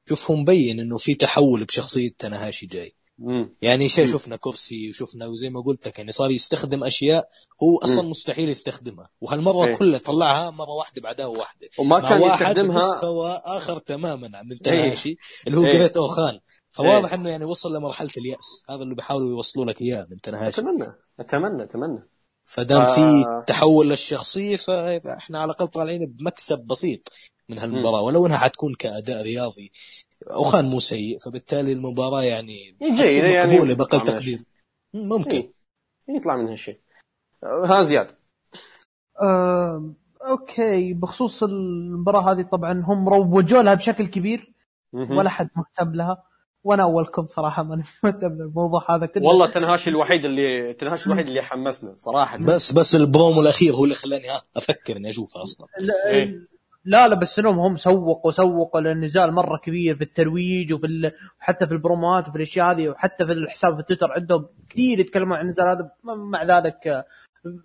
[0.09, 2.96] شوف هو مبين إنه في تحول بشخصية تناهاشي جاي.
[3.19, 3.55] مم.
[3.61, 4.07] يعني شيء.
[4.07, 7.29] شفنا كرسي وشفنا وزي ما قلت لك يعني صار يستخدم أشياء
[7.63, 8.09] هو أصلا مم.
[8.09, 9.75] مستحيل يستخدمها وهالمرة إيه.
[9.75, 15.17] كلها طلعها مرة واحدة بعدها واحدة وما كان واحد يستخدمها بمستوى آخر تماما من تناهاشي
[15.47, 15.73] اللي هو إيه.
[15.73, 16.39] جريت اوخان
[16.71, 20.93] فواضح إنه يعني وصل لمرحلة اليأس هذا اللي بيحاولوا يوصلوا لك إياه من تناهاشي أتمنى
[21.19, 22.09] أتمنى أتمنى
[22.45, 22.95] فدام آه.
[22.95, 27.11] في تحول للشخصية فإحنا على الأقل طالعين بمكسب بسيط
[27.49, 29.71] من هالمباراة ولو إنها حتكون كأداء رياضي
[30.31, 34.39] اوخان مو سيء فبالتالي المباراة يعني جيدة حتكون يعني مقبولة باقل تقدير.
[34.93, 35.37] ممكن.
[35.37, 35.53] إيه.
[36.09, 36.79] يطلع منها شيء.
[37.43, 38.11] ها زياد.
[39.21, 39.93] آه،
[40.29, 44.53] أوكي بخصوص المباراة هذه طبعا هم روجوا لها بشكل كبير.
[44.93, 46.23] ولا حد مهتم لها
[46.63, 49.23] وأنا أولكم صراحة ماني مهتم للموضوع هذا كله.
[49.23, 52.37] والله تنهاشي الوحيد اللي تنهاشي الوحيد اللي حمسنا صراحة.
[52.37, 54.25] بس بس البرومو الأخير هو اللي خلاني
[54.55, 55.67] أفكر إني أشوفه أصلا.
[55.79, 56.35] لا- إيه.
[56.87, 61.11] لا لا بس انهم هم سوقوا سوقوا للنزال مرة كبير في الترويج وفي ال...
[61.41, 65.45] وحتى في البروموات وفي الأشياء هذه وحتى في الحساب في تويتر عندهم كثير يتكلمون عن
[65.45, 65.91] النزال هذا.
[66.03, 67.05] مع ذلك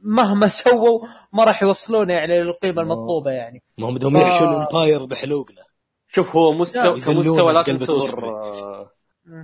[0.03, 3.63] مهما سووا ما راح يوصلونه يعني للقيمة المطلوبة يعني.
[3.79, 5.63] ما هم بدهم ف- ال Empire بحلوقنا.
[6.09, 8.29] شوف هو مستوى كمستوى لا تنتظر.
[8.29, 8.91] آه،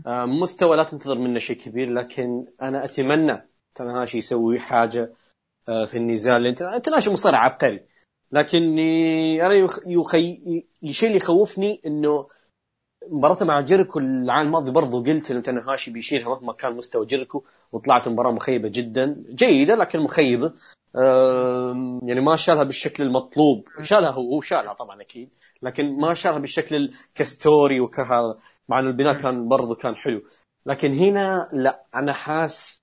[0.07, 5.13] آه، مستوى لا تنتظر منه شيء كبير لكن أنا أتمنى تنهاشي يسوي حاجة
[5.69, 6.43] آه، في النزال.
[6.43, 7.88] لأن تنهاشي مصارع عبقري.
[8.33, 9.79] لكني أنا يخ...
[9.87, 10.65] يخي...
[10.85, 12.27] الشيء اللي يخوفني إنه
[13.09, 18.09] مباراته مع جيركو العام الماضي برضو قلت إنه تنهاشي بيشيلها مهما كان مستوى جيركو وطلعت
[18.09, 20.53] مباراة مخيبة جدا جيدة لكن مخيبة.
[22.03, 23.69] يعني ما شالها بالشكل المطلوب.
[23.81, 25.29] شالها هو هو شالها طبعا أكيد
[25.63, 28.35] لكن ما شالها بالشكل ال- ك story وكهذا
[28.69, 30.23] مع إنه البناء كان برضو كان حلو.
[30.67, 32.79] لكن هنا لا أنا حاس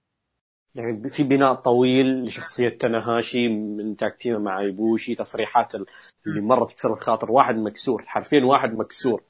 [0.75, 5.85] يعني في بناء طويل لشخصية تناهاشي من tag team ه مع ايبوشي تصريحات ال-
[6.27, 7.31] اللي مرة تكسر الخاطر.
[7.31, 9.23] واحد مكسور حرفيا واحد مكسور.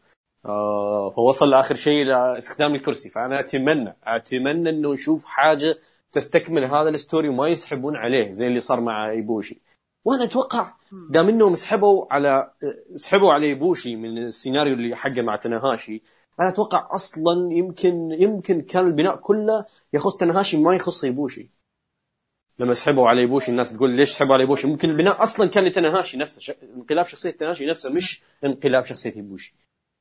[0.46, 3.10] آه فوصل لآخر شيء لاستخدام الكرسي.
[3.10, 5.78] فأنا أتمنى أتمنى إنه نشوف حاجة
[6.12, 9.62] تستكمل هذا ال story وما يسحبون عليه زي اللي صار مع ايبوشي.
[10.06, 10.74] وأنا أتوقع
[11.10, 12.52] دام إنهم سحبوا على
[12.96, 16.02] سحبوا على ايبوشي من السيناريو اللي حقه مع تناهاشي
[16.40, 21.50] أنا أتوقع أصلا يمكن يمكن كان البناء كله يخص تناهاشي ما يخص إيبوشي.
[22.60, 26.18] لما سحبوا على إيبوشي الناس تقول ليش سحبوا على إيبوشي؟ ممكن البناء أصلا كان لتناهاشي
[26.18, 26.42] نفسه.
[26.42, 26.52] ش...
[26.76, 29.56] انقلاب شخصية تناهاشي نفسه مش انقلاب شخصية إيبوشي.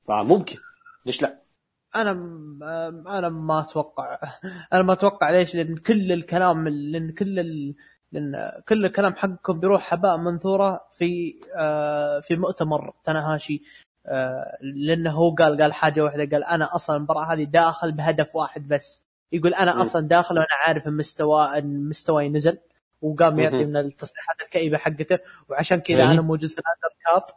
[0.08, 0.56] فممكن.
[1.06, 1.44] ليش لا؟
[1.96, 2.10] أنا
[3.18, 4.18] أنا ما أتوقع
[4.72, 7.74] أنا ما أتوقع ليش لأن كل الكلام لأن كل ال...
[8.12, 13.93] لأن كل الكلام حقكم بيروح هباء منثورة في آه في مؤتمر تناهاشي آه
[14.60, 19.02] لأنه هو قال قال حاجة واحدة قال أنا أصلا المباراة هذه داخل بهدف واحد بس
[19.32, 19.82] يقول أنا.
[19.82, 22.58] أصلا داخل وأنا عارف إن مستوى إن مستواي نزل
[23.02, 23.64] وقام يعطي.
[23.64, 26.12] من التصريحات الكئيبة حقته وعشان كذا أيوه.
[26.12, 27.34] أنا موجود في الاندر كارت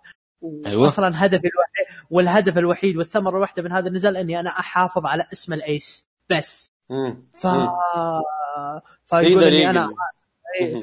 [0.65, 0.81] أيوه.
[0.83, 5.53] واصلا هدفي الوحيد والهدف الوحيد والثمرة الواحده من هذا النزال إني أنا أحافظ على اسم
[5.53, 7.23] ال Ace بس مم.
[7.33, 7.69] ف مم.
[9.07, 9.69] فيقول إني.
[9.69, 9.89] أنا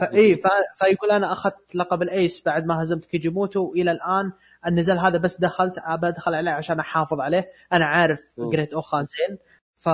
[0.01, 0.03] ف...
[0.03, 0.47] إيه ف...
[0.75, 4.33] فيقول أنا أخذت لقب ال Ace بعد ما هزمت كيجي موتو وإلى الآن
[4.67, 8.21] النزال هذا بس دخلت بدخل عليه عشان أحافظ عليه أنا عارف.
[8.39, 9.39] جريت اوخان زين
[9.75, 9.89] ف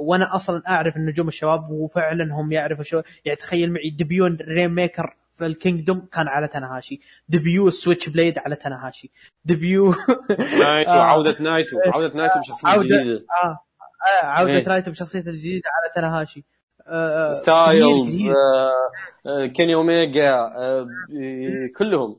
[0.00, 5.46] وأنا أصلا أعرف النجوم الشباب وفعلا هم يعرفوا شو يعني تخيل معي debut Rainmaker في
[5.46, 9.10] ال Kingdom كان على تناهاشي debut Switchblade على تناهاشي
[9.44, 9.94] debut
[10.60, 11.02] نايتو آه.
[11.02, 13.58] عودة نايتو عودة نايتو بشخصية عودة- جديدة آه.
[14.22, 14.68] آه عودة إيه.
[14.68, 16.44] نايتو بشخصيته الجديده على تناهاشي
[16.88, 18.26] آه ستايلز.
[18.26, 18.32] آه،
[19.26, 20.86] آه، كيني اوميجا آه، آه،
[21.76, 22.16] كلهم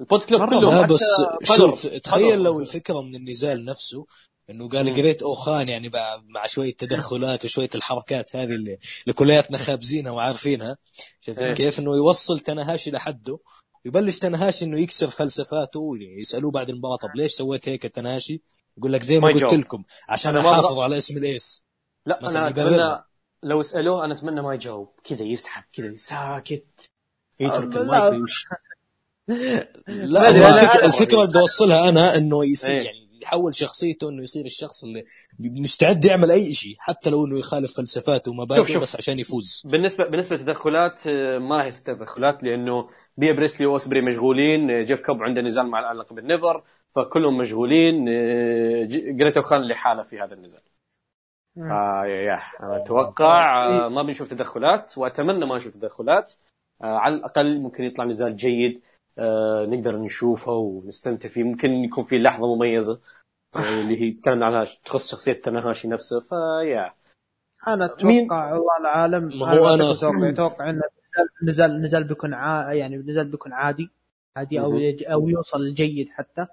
[0.00, 0.48] ال Bullet Club.
[0.48, 1.00] كلهم لا بس.
[1.42, 2.42] شوف تخيل.
[2.42, 4.06] لو الفكرة من النزال نفسه
[4.50, 4.94] إنه قال مم.
[4.94, 5.90] جريت أوخان يعني
[6.28, 10.76] مع, شوية تدخلات وشوية الحركات هذه اللي, اللي كلياتنا خابزينها وعارفينها
[11.20, 11.54] شايفين.
[11.54, 13.38] كيف إنه يوصل تنهاشي لحده
[13.84, 18.42] يبلش تنهاشي إنه يكسر فلسفاته يسالوه بعد المباراة طب ليش سويت هيك تنهاشي؟
[18.78, 19.54] يقول لك زي ما قلت.
[19.54, 21.64] لكم عشان أحافظ على اسم ال Ace
[22.06, 22.48] لا أنا.
[22.48, 23.04] أتمنى
[23.42, 26.90] لو سألوه أنا أتمنى ما يجاوب كذا يسحب كذا ساكت
[27.40, 28.12] يترك المايك.
[28.12, 28.46] ويمشي
[29.88, 32.86] لا الفكرة, الفكرة اللي بدي أوصلها أنا إنه يصير إيه.
[32.86, 35.04] يعني يحول شخصيته إنه يصير الشخص اللي
[35.40, 38.78] مستعد يعمل أي شيء حتى لو إنه يخالف فلسفاته ومبادئه.
[38.78, 44.00] بس عشان يفوز بالنسبة بالنسبة للتدخلات آه، ما راح يصير تدخلات لأنه بيا بريستلي وأوسبري
[44.00, 46.62] مشغولين آه، جيف كوب عنده نزال مع لقب ال NEVER
[46.94, 50.60] فكلهم مشغولين آه، ج- جريت اوخان لحاله في هذا النزال
[51.56, 51.70] مم.
[51.72, 56.34] آه يا يا أنا أتوقع آه ما بنشوف تدخلات وأتمنى ما نشوف تدخلات
[56.82, 58.82] آه على الأقل ممكن يطلع نزال جيد
[59.68, 61.42] نقدر نشوفه ونستمتع فيه.
[61.42, 63.00] ممكن يكون في لحظة مميزة
[63.56, 63.58] آه.
[63.80, 66.20] اللي هي تكلمنا عنها تخص شخصية تناهاشي نفسه.
[66.20, 66.92] فيا
[67.68, 70.82] أنا مين؟ أتوقع والله العالم ما هو أنا أنا- أتوقع إنه
[71.42, 73.90] نزال نزال بيكون عا يعني نزال بيكون عادي.
[74.38, 74.72] عادي أو
[75.12, 76.46] أو يوصل جيد حتى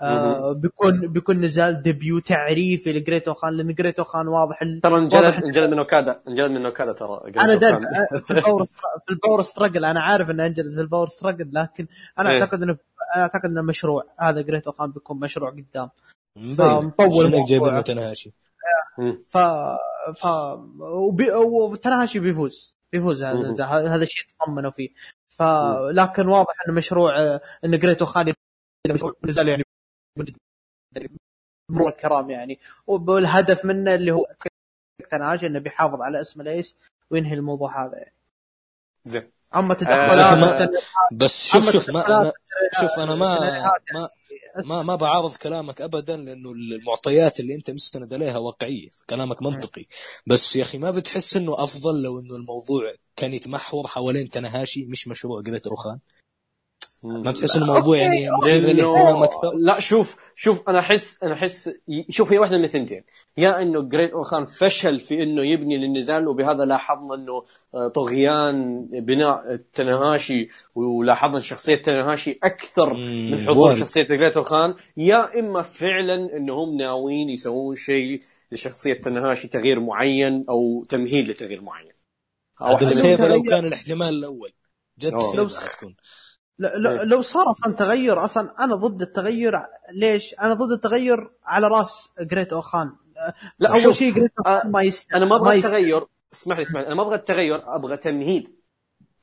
[0.00, 4.58] آه بيكون بيكون نزال debut تعريفي لجريت اوخان لأن جريت اوخان واضح.
[4.82, 8.64] ترى انجلد انجلد من أوكادا انجلد من أوكادا ترى أنا داري كان- في ال Power
[9.06, 11.86] في ال Power Struggle أنا عارف إن انجلد في ال Power Struggle لكن
[12.18, 12.40] أنا إيه.
[12.40, 12.76] أعتقد إنه
[13.16, 15.88] أنا أعتقد إنه مشروع هذا جريت اوخان بيكون مشروع قدام
[16.36, 17.44] مبين فمطول.
[17.48, 18.32] جايبين تنهاشي
[18.98, 19.24] مم.
[19.28, 19.38] ف
[20.20, 20.26] ف
[20.80, 21.30] وبي...
[21.32, 23.64] وتنهاشي بيفوز بيفوز هذا.
[23.64, 24.88] هذا الشيء تطمنوا فيه.
[25.28, 25.42] ف
[25.90, 28.34] لكن واضح انه مشروع آه، إن جريتو خان
[28.88, 29.64] مشروع نزال يعني
[31.70, 32.60] مرور الكرام يعني.
[32.86, 34.26] والهدف منه اللي هو
[35.10, 36.78] تنهاشي إنه بيحافظ على اسم الأيس
[37.10, 38.14] وينهي الموضوع هذا يعني.
[39.04, 39.30] زين.
[39.54, 40.70] اما آه، تدخلات
[41.12, 42.32] بس شوف شوف ما أنا
[42.80, 43.38] شوف أنا ما
[43.94, 44.08] ما
[44.64, 49.86] ما ما بعارض كلامك ابدا لأنه المعطيات اللي أنت مستند عليها واقعية كلامك منطقي.
[50.26, 55.08] بس يا أخي ما بتحس إنه أفضل لو إنه الموضوع كان يتمحور حوالين تنهاشي مش
[55.08, 55.98] مشروع جريت روخان
[57.02, 61.70] ما بتحس إنه الموضوع يعني مثير للإهتمام أكثر؟ لا شوف شوف أنا أحس أنا أحس
[62.10, 63.04] شوف هي واحدة من الثنتين
[63.36, 67.44] يا إنه جريت اورخان فشل في إنه يبني للنزال وبهذا لاحظنا إنه
[67.74, 72.94] آه، طغيان بناء تنهاشي ولاحظنا شخصية تنهاشي أكثر
[73.30, 73.76] من حضور وارد.
[73.76, 78.20] شخصية جريت اورخان يا إما فعلا انهم ناويين يسوون شيء
[78.52, 81.92] لشخصية تنهاشي تغيير معين أو تمهيد لتغيير معين.
[82.60, 83.42] أو هذا لو.
[83.42, 84.50] كان الاحتمال الأول.
[84.98, 85.96] جد لو- حتكون لا-
[86.58, 89.52] لو, لو صار أصلا تغير أصلا أنا ضد التغير
[89.92, 92.92] ليش؟ أنا ضد التغير على رأس جريت أوخان.
[93.58, 95.56] لا أول شيء جريت أوخان آه، ما يستاهل أنا ما أبغى.
[95.56, 96.06] التغير.
[96.32, 96.86] اسمح لي اسمح لي.
[96.86, 98.56] أنا ما أبغى التغير أبغى تمهيد.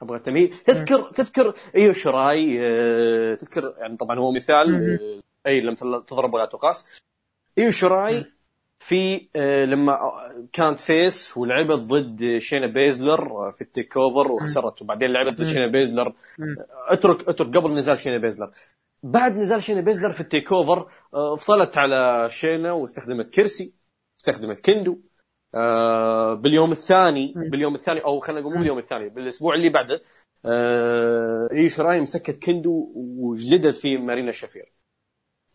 [0.01, 0.55] أبغى تمهيد.
[0.65, 4.97] تذكر تذكر ايو شراي آه، تذكر يعني طبعا هو مثال.
[4.99, 6.89] آه، أي لم تضرب ولا تقاس
[7.57, 8.25] ايو شراي
[8.87, 9.99] في آه، لما
[10.53, 15.43] كانت face ولعبت ضد شينا بيزلر في ال TakeOver وخسرت وبعدين لعبت ضد.
[15.43, 16.07] شينا بيزلر
[16.39, 16.55] مم.
[16.87, 18.51] اترك اترك قبل نزال شينا بيزلر
[19.03, 23.73] بعد نزال شينا بيزلر في ال TakeOver آه، فصلت على شينا واستخدمت كرسي
[24.19, 24.99] استخدمت كندو
[25.55, 27.33] آه، باليوم الثاني.
[27.35, 28.59] باليوم الثاني أو خلينا نقول مو.
[28.59, 30.01] باليوم الثاني بالأسبوع اللي بعده
[30.45, 34.73] آه، ايو شراي مسكت كندو وجلدت في مارينا شافير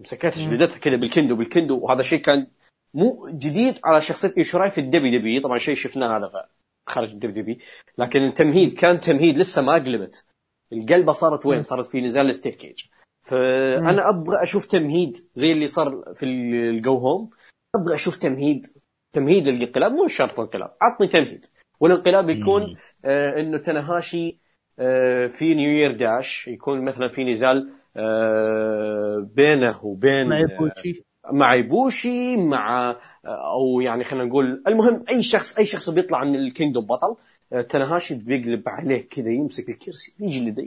[0.00, 0.30] مسكتها.
[0.50, 2.46] جلدتها كذا بالكندو بالكندو وهذا شيء كان
[2.94, 5.40] مو جديد على شخصية ايو شراي في ال WWE.
[5.40, 6.48] طبعا شيء شفناه هذا
[6.89, 7.59] خارج ال WWE.
[7.98, 10.27] لكن التمهيد كان تمهيد لسه ما قلبت.
[10.73, 12.80] القلبة صارت وين؟ صارت في نزال ال steel cage
[13.23, 17.30] فأنا أبغى أشوف تمهيد زي اللي صار في ال go home
[17.77, 18.66] أبغى أشوف تمهيد
[19.12, 20.77] تمهيد للانقلاب مو شرط انقلاب.
[20.82, 21.47] عطني تمهيد.
[21.81, 22.77] والانقلاب يكون.
[23.05, 24.40] آه إنه تنهاشي
[24.78, 32.36] آه في New Year Dash يكون مثلا في نزال آه بينه وبين إيبوشي مع إيبوشي
[32.36, 37.16] مع أو يعني خلينا نقول المهم أي شخص أي شخص بيطلع من ال Kingdom بطل
[37.52, 40.64] آه، تنهاشي بيقلب عليه كذا يمسك الكرسي يجلده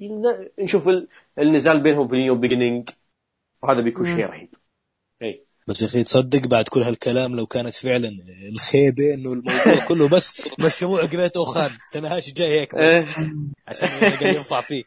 [0.60, 1.08] نشوف ال-
[1.40, 2.90] النزال بينهم ب New Beginning
[3.64, 4.06] وهذا بيكون.
[4.06, 4.50] شيء رهيب.
[5.22, 8.10] اي بس يا أخي تصدق بعد كل هالكلام لو كانت فعلا
[8.50, 12.82] الخيبة إنه الموضوع كله بس مشروع جريت اوخان تنهاشي جاي هيك بس.
[12.82, 13.06] إيه.
[13.68, 13.90] عشان
[14.22, 14.84] يرفع فيه.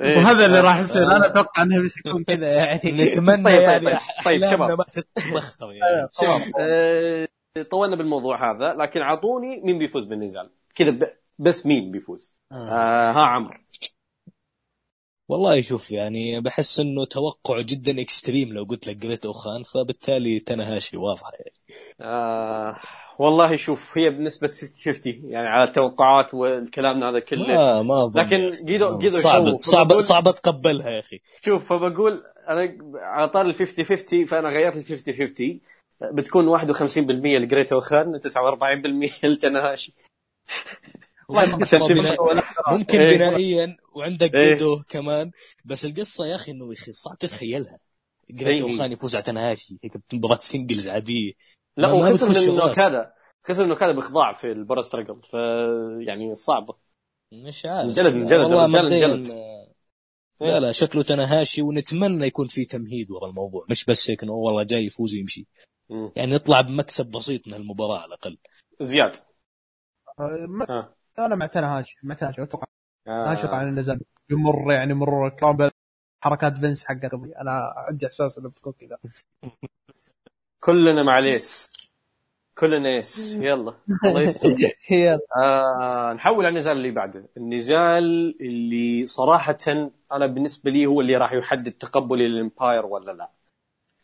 [0.00, 0.16] إيه.
[0.16, 1.02] وهذا اللي راح يصير.
[1.16, 2.92] أنا أتوقع انه بيكون كذا يعني.
[3.04, 4.78] نتمنى طيب، يعني طيب، طيب، شباب.
[4.78, 6.08] ما تتبخر يعني.
[6.60, 7.28] آه،
[7.70, 10.50] طولنا بالموضوع هذا لكن اعطوني مين بيفوز بالنزال.
[10.74, 13.10] كذا ب- بس مين بيفوز؟ آه.
[13.12, 13.58] ها عمرو.
[15.28, 20.96] والله شوف يعني بحس إنه توقع جدا extreme لو قلت لك جريت اوخان فبالتالي تنهاشي
[20.96, 21.52] واضحة يعني.
[22.00, 22.76] آه
[23.18, 24.50] والله شوف هي بنسبة
[24.84, 27.46] 50 يعني على التوقعات والكلام هذا كله.
[27.46, 28.20] ما ما أظن.
[28.20, 31.20] لكن جيدو جيدو صعب صعب صعب أتقبلها يا أخي.
[31.44, 35.60] شوف فبقول أنا على طار ال 50 50 فأنا غيرت ال 50 50
[36.12, 39.94] بتكون 51% لجريت اوخان 49% لتنهاشي
[42.68, 43.16] ممكن إيه.
[43.16, 44.54] بنائيا وعندك إيه.
[44.54, 45.30] جيدو كمان.
[45.64, 47.78] بس القصة يا أخي إنه يا أخي صعب تتخيلها.
[48.30, 48.72] جريت إيه.
[48.72, 51.32] اوخان يفوز على تنهاشي هيك مباراه singles عادية.
[51.78, 52.56] لا وخسر من.
[52.56, 53.12] نوكادا
[53.46, 55.34] خسر من نوكادا باخضاع في ال Power Struggle ف
[56.08, 56.74] يعني صعبة
[57.32, 59.30] مش عارف انجلد- انجلد، انجلد.
[59.30, 59.68] آه،
[60.40, 64.62] لا لا شكله تنهاشي ونتمنى يكون في تمهيد ورا الموضوع مش بس هيك إنه والله
[64.62, 65.46] جاي يفوز ويمشي
[65.90, 66.12] مم.
[66.16, 68.38] يعني يطلع بمكسب بسيط من المباراة على الأقل
[68.80, 69.16] زياد
[70.20, 70.94] آه، ما- ها.
[71.18, 72.66] أنا مع تنهاشي مع تنهاشي أتوقع
[73.06, 73.10] آه.
[73.10, 74.00] ما أتوقع ان النزال
[74.30, 75.70] يمر يعني مرور الكرام
[76.24, 78.98] حركات فينس حقت أنا عندي إحساس إنه بتكون كذا
[80.60, 81.18] كلنا مع
[82.58, 83.74] كلنا yes يلا.
[84.04, 84.56] الله يستر.
[84.86, 87.24] هي آه نحول على النزال اللي بعده.
[87.36, 89.56] النزال اللي صراحة
[90.12, 93.30] أنا بالنسبة لي هو اللي راح يحدد تقبلي لل Empire ولا لا.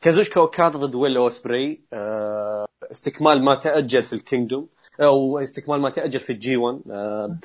[0.00, 1.80] كازوشكا اوكادا ضد ويل أوسبري.
[1.92, 4.68] آه استكمال ما تأجل في ال Kingdom.
[5.00, 7.38] أو استكمال ما تأجل في ال G 1 آه،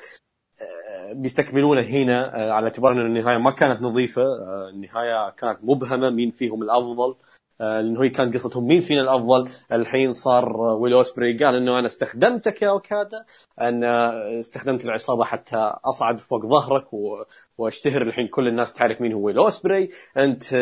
[0.61, 4.21] آه، بيستكملونه هنا آه، على اعتبار إن النهاية ما كانت نظيفة.
[4.21, 7.09] آه، النهاية كانت مبهمة مين فيهم الأفضل.
[7.11, 7.28] آه،
[7.59, 11.85] لأنه هي كانت قصتهم مين فينا الأفضل؟ الحين صار آه، ويل أوسبري قال إنه أنا
[11.85, 13.25] استخدمتك يا أوكادا
[13.61, 17.23] أنا استخدمت العصابة حتى أصعد فوق ظهرك و...
[17.57, 19.89] وأشتهر الحين كل الناس تعرف مين هو ويل أوسبري.
[20.17, 20.53] أنت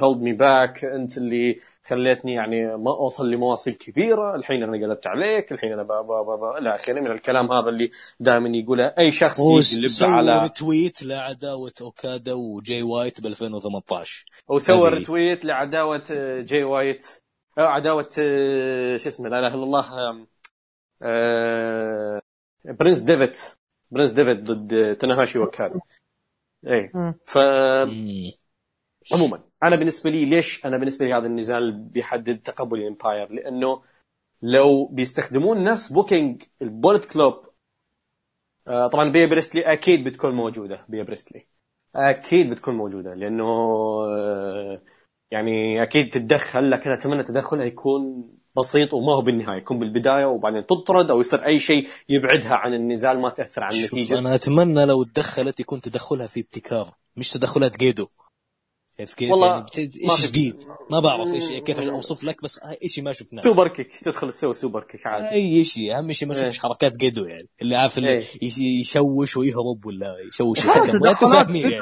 [0.00, 4.34] held me back أنت اللي خليتني يعني ما أوصل لمراحل كبيرة.
[4.36, 5.52] الحين أنا قلبت عليك.
[5.52, 7.00] الحين أنا با با با با إلى آخره.
[7.00, 7.90] من الكلام هذا اللي
[8.20, 14.88] دائما يقوله أي شخص يقلب سوى على retweet لعداوة أوكادا وجاي وايت ب 2018 وسوى.
[14.90, 17.06] retweet لعداوة آه، جاي وايت.
[17.58, 19.86] أو عداوة آه، شو اسمه لا إله إلا الله
[21.02, 22.20] آه،
[22.64, 23.36] برنس ديفيت.
[23.90, 25.80] برنس ديفيت ضد تناهاشي أوكادا
[26.66, 26.90] اي.
[27.26, 28.32] ف مم.
[29.12, 33.82] عموما أنا بالنسبة لي ليش أنا بالنسبة لي هذا النزال بيحدد تقبل ال Empire؟ لأنه
[34.42, 37.44] لو بيستخدمون نفس booking ال Bullet Club
[38.68, 41.46] آه، طبعا بيا بريستلي أكيد بتكون موجودة بيا بريستلي
[41.94, 43.44] أكيد بتكون موجودة لأنه
[44.04, 44.82] آه،
[45.30, 51.10] يعني أكيد تتدخل لكن أتمنى تدخلها يكون بسيط وما هو بالنهاية يكون بالبداية وبعدين تطرد
[51.10, 54.18] أو يصير أي شيء يبعدها عن النزال ما تأثر على شوف النتيجة.
[54.18, 58.06] أنا أتمنى لو تدخلت يكون تدخلها في ابتكار مش تدخلات جيدو.
[58.98, 62.60] كيف كيف والله يعني بت- إيش في- جديد؟ ما بعرف إيش كيف أوصف لك بس
[62.86, 63.42] شيء ما شفناه.
[63.42, 65.30] super kick تدخل تسوي super kick عادي.
[65.30, 66.40] أي شيء أهم شيء ما إيه.
[66.42, 67.48] اشوفش حركات جيدو يعني.
[67.62, 68.24] اللي عارف اللي إيه.
[68.42, 71.80] يش- يشوش ويهرب ولا يشوش ترى أنتم تدخلات فاهمين يعني.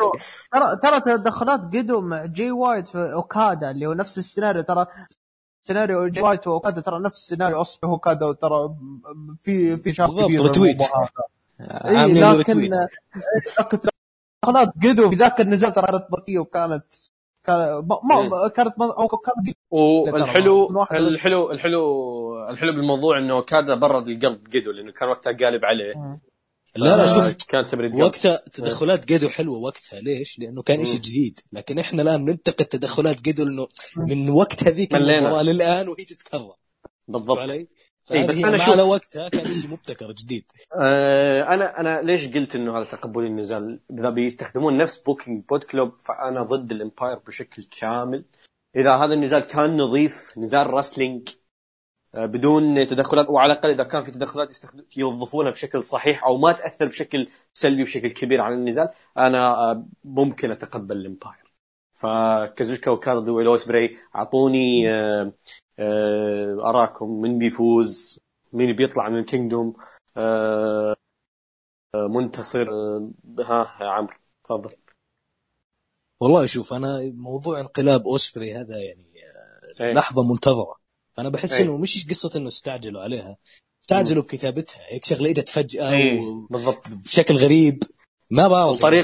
[0.52, 4.62] ترى ترى تدخلات جيدو مع جي وايت في أوكادا اللي هو نفس السيناريو.
[4.62, 4.86] ترى
[5.68, 8.74] سيناريو جي وايت وأوكادا ترى نفس سيناريو أوسبري وأوكادا وترى
[9.42, 10.82] في في بالضبط، كبير retweet.
[11.60, 12.72] عاملين إيه retweet
[14.42, 16.84] تدخلات جيدو في ذاك النزال ترى كانت بطيئة وكانت
[17.44, 18.28] كان ما إيه.
[18.28, 24.70] ما كانت ما أو كانت والحلو الحلو الحلو الحلو بالموضوع إنه كاد برد القلب جيدو
[24.70, 26.20] لأنه كان وقتها قالب عليه.
[26.76, 31.00] لا لا آه، شوف كان تبريد وقتها تدخلات جيدو حلوة وقتها ليش؟ لأنه كان شيء.
[31.00, 31.40] جديد.
[31.52, 36.54] لكن إحنا الآن ننتقد تدخلات جيدو لأنه من وقت هذيك للآن وهي تتكرر.
[37.08, 37.38] بالضبط.
[37.38, 37.68] علي؟
[38.10, 40.44] إيه، بس أنا شوف- على وقتها كان شيء مبتكر جديد.
[40.80, 45.98] آه أنا أنا ليش قلت إنه هذا تقبل النزال إذا بيستخدمون نفس booking Bullet Club
[45.98, 48.24] فأنا ضد ال Empire بشكل كامل.
[48.76, 51.28] إذا هذا النزال كان نظيف نزال wrestling
[52.14, 56.52] آه، بدون تدخلات وعلى الأقل إذا كان في تدخلات يستخدم يوظفونها بشكل صحيح أو ما
[56.52, 58.88] تأثر بشكل سلبي بشكل كبير على النزال
[59.18, 61.52] أنا آه، ممكن أتقبل ال Empire
[61.94, 65.32] فكازوشكا أوكادا وويل أوسبري أعطوني آه،
[66.60, 68.20] أراكم من بيفوز
[68.52, 69.74] مين بيطلع من ال Kingdom
[70.16, 70.96] آه،
[71.94, 74.74] آه، منتصر آه، ها يا عمرو تفضل.
[76.20, 79.12] والله شوف أنا موضوع انقلاب أوسبري هذا يعني
[79.80, 79.92] إيه.
[79.92, 80.76] لحظة منتظرة.
[81.18, 81.62] أنا بحس إيه.
[81.62, 83.36] إنه مش قصة إنه استعجلوا عليها.
[83.82, 84.80] استعجلوا بكتابتها.
[84.88, 86.88] هيك شغلة إجت فجأة إيه، و- بالضبط.
[86.90, 87.82] بشكل غريب.
[88.30, 88.96] ما بعرف يعني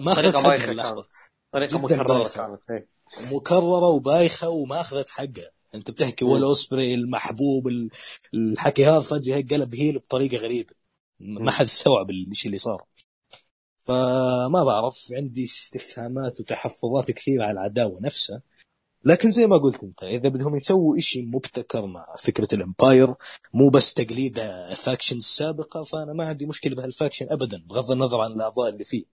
[0.00, 1.04] ما أخذت طريقه حقها
[1.52, 2.28] طريقة مكررة.
[2.28, 2.88] كانت إيه.
[3.32, 5.50] مكررة وبايخة وما أخذت حقها.
[5.74, 6.24] انت بتحكي.
[6.24, 7.90] ولا اوسبري المحبوب ال-
[8.34, 10.74] الحكي هذا فجاه هيك قلب هيل بطريقة غريبة.
[11.20, 12.84] ما حد استوعب الشيء اللي صار.
[13.84, 18.42] فما بعرف عندي استفهامات وتحفظات كثيرة على العداوة نفسها.
[19.04, 23.14] لكن زي ما قلت انت إذا بدهم يسووا شيء مبتكر مع فكرة الإمباير
[23.54, 28.20] مو بس تقليد ال faction السابقة فأنا ما عندي مشكلة بهال faction ابدا بغض النظر
[28.20, 29.04] عن الأعضاء اللي فيه.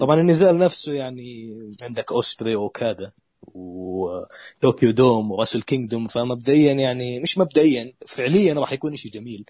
[0.00, 3.12] طبعا النزال نفسه يعني عندك أوسبري واوكادا
[3.46, 9.44] وتوكيو دوم و Wrestle Kingdom فمبدئيا يعني مش مبدئيا فعليا راح يكون شيء جميل.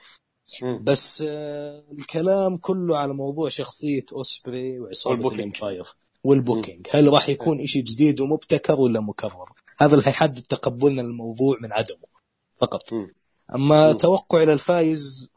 [0.81, 5.41] بس آه، الكلام كله على موضوع شخصية أوسبري وعصابة وال booking.
[5.41, 5.85] ال Empire
[6.24, 11.57] وال booking هل راح يكون شيء جديد ومبتكر ولا مكرر هذا اللي حيحدد تقبلنا للموضوع
[11.61, 12.07] من عدمه
[12.57, 13.93] فقط مم.
[13.93, 15.31] توقعي للفايز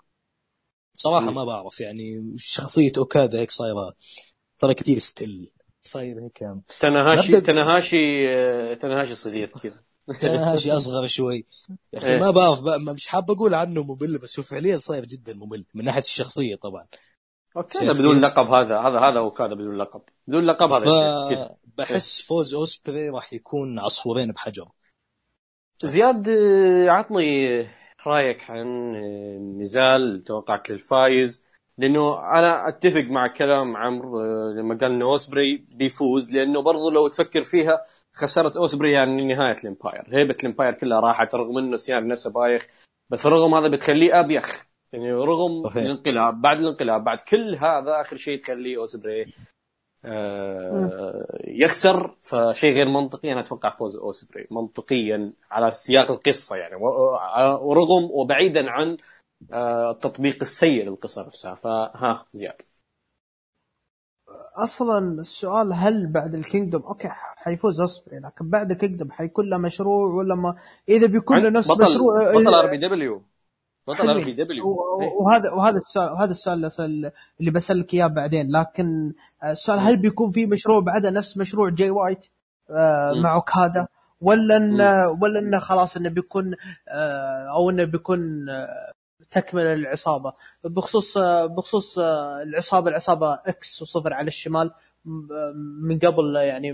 [0.98, 1.36] صراحة مم.
[1.36, 3.94] ما بعرف يعني شخصية أوكادا هيك صايرة
[4.62, 5.52] صار كثير stale
[5.88, 6.50] صاير هيك.
[6.80, 7.98] تناهاشي نبدأ- تناهاشي
[8.30, 9.82] آه، تناهاشي صغير كذا.
[10.22, 11.46] تناهاشي أصغر شوي.
[11.94, 12.20] يا أخي إيه.
[12.20, 16.02] ما بعرف مش حاب أقول عنه ممل بس هو فعليا صاير جدا ممل من ناحية
[16.02, 16.84] الشخصية طبعا.
[17.58, 20.02] okay بدون؟ لقب هذا هذا هذا وكذا بدون لقب.
[20.28, 21.56] بدون لقب هذا كذا.
[21.78, 24.68] فبحس فوز أوسبري راح يكون عصفورين بحجر
[25.84, 27.48] زياد آه، عطني
[28.08, 31.44] رأيك عن آه، النزال توقعك للفايز.
[31.80, 37.08] لأنه أنا أتفق مع كلام عمرو آه، لما قال إنه أوسبري بيفوز لأنه برضو لو
[37.08, 40.04] تفكر فيها خساره أوسبري يعني نهاية الإمباير.
[40.14, 42.68] هيبة الإمباير كلها راحت رغم إنه سيان نفسه بايخ
[43.10, 44.66] بس رغم هذا بتخليه أبيخ.
[44.94, 45.84] يعني رغم صحيح.
[45.84, 49.34] الانقلاب بعد الانقلاب بعد كل هذا آخر شيء تخليه أوسبري
[50.06, 53.34] آه يخسر فشيء غير منطقي.
[53.34, 56.76] أنا أتوقع فوز أوسبري منطقيا على سياق القصة يعني.
[56.76, 57.18] و-
[57.62, 58.98] ورغم وبعيدا عن آه،
[59.54, 61.56] التطبيق السيء للقصه نفسها.
[61.56, 62.62] فها زياد.
[64.56, 69.58] أصلا السؤال هل بعد ال Kingdom okay حيفوز أوسبري لكن بعد ال Kingdom حيكون له
[69.58, 70.56] مشروع ولا ما؟
[70.90, 73.22] إذا بيكون له نفس بطل مشروع بطل RP دبليو
[73.88, 74.26] بطل ار.
[74.26, 74.78] بي دبليو
[75.20, 76.72] وهذا وهذا السؤال وهذا السؤال
[77.40, 78.52] اللي بسألك إياه بعدين.
[78.52, 82.26] لكن السؤال هل بيكون في مشروع بعدها نفس مشروع جاي وايت
[82.70, 83.14] آه،.
[83.14, 83.88] مع اوكادا
[84.22, 84.58] ولا.
[84.58, 86.56] انه ولا إنه خلاص إنه بيكون
[86.90, 88.94] آه، أو إنه بيكون آه،
[89.32, 90.34] تكمله للعصابه
[90.64, 94.72] بخصوص بخصوص العصابة العصابة X وصفر على الشمال
[95.82, 96.74] من قبل يعني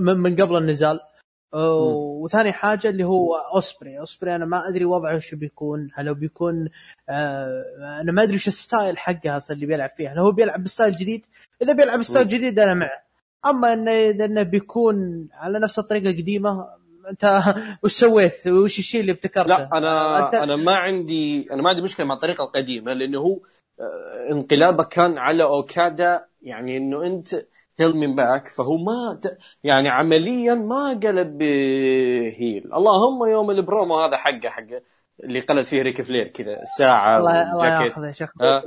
[0.00, 1.00] من قبل النزال.
[1.54, 5.90] وثاني حاجة اللي هو اوسبري اوسبري أنا ما أدري وضعه شو بيكون.
[5.94, 6.68] هل هو بيكون
[7.08, 7.64] آه
[8.00, 10.69] أنا ما أدري شو ال style حقه أصلا اللي بيلعب فيه هل هو بيلعب ب
[10.69, 11.26] style جديد؟
[11.62, 13.02] إذا بيلعب style جديد أنا معه.
[13.46, 16.68] أما إنه إذا إنه بيكون على نفس الطريقة القديمة
[17.10, 17.42] انت
[17.84, 21.82] وش سويت؟ وش الشيء اللي ابتكرته؟ لا أنا أنت- أنا ما عندي أنا ما عندي
[21.82, 23.40] مشكلة مع الطريقة القديمة لأنه هو
[23.80, 27.28] آه، انقلابه كان على أوكادا يعني إنه أنت
[27.80, 29.20] held me back فهو ما.
[29.64, 31.42] يعني عمليا ما قلب
[32.38, 34.82] heel اللهم يوم البرومو هذا حقه حقه
[35.24, 37.94] اللي قلد فيه ريك فلير كذا الساعة الله الله يا شيخ.
[38.40, 38.62] آه،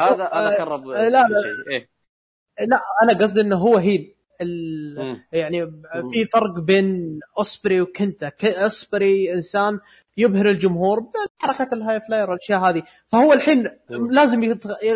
[0.00, 1.26] هذا هذا خرب آه، لا، لا.
[1.70, 1.88] إيه.
[2.66, 4.14] لا أنا قصدي إنه هو heel.
[5.32, 5.66] يعني
[6.12, 8.32] في فرق بين أوسبري وكنتا.
[8.44, 9.80] أوسبري إنسان
[10.16, 11.00] يبهر الجمهور
[11.40, 12.82] بحركات ال high flyer والأشياء هذه.
[13.08, 13.70] فهو الحين.
[13.90, 14.42] لازم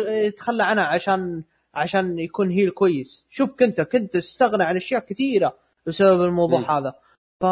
[0.07, 1.43] يتخلى عنها عشان
[1.73, 3.25] عشان يكون heel كويس.
[3.29, 3.83] شوف كنتا.
[3.83, 6.65] كنت استغنى عن أشياء كثيرة بسبب الموضوع مم.
[6.65, 6.93] هذا.
[7.41, 7.45] ف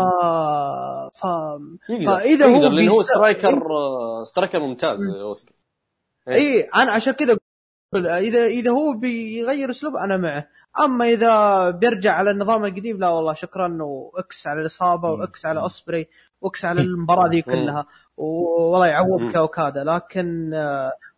[1.13, 1.23] ف
[1.89, 2.05] يقدر.
[2.05, 5.55] فإذا يقدر هو هو best- striker آه، striker ممتاز أوسبري.
[6.27, 6.33] إيه.
[6.35, 7.37] اي أنا عشان كذا
[7.95, 10.47] إذا إذا هو بيغير أسلوب أنا معه.
[10.83, 15.45] أما إذا بيرجع على النظام القديم لا والله شكرا و X على العصابة و X
[15.45, 16.07] على اوسبري
[16.41, 17.85] و X على المباراة ذي كلها.
[18.17, 20.53] والله يعوضك اوكادا لكن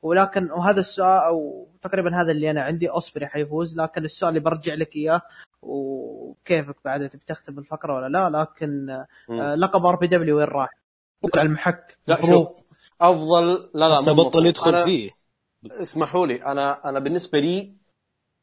[0.01, 3.79] ولكن وهذا السؤال أو تقريبا هذا اللي أنا عندي اوسبري حيفوز.
[3.79, 5.21] لكن السؤال اللي برجع لك إياه
[5.61, 8.89] وكيفك بعد؟ تبي تختم الفقرة ولا لا؟ لكن
[9.29, 10.69] آه، لقب RPW وين راح؟
[11.35, 11.97] على المحك.
[12.07, 12.15] لا.
[12.15, 12.49] شوف
[13.01, 14.45] أفضل لا لا مو بطل المفروض.
[14.45, 15.09] يدخل فيه.
[15.65, 17.73] اسمحوا لي أنا أنا بالنسبة لي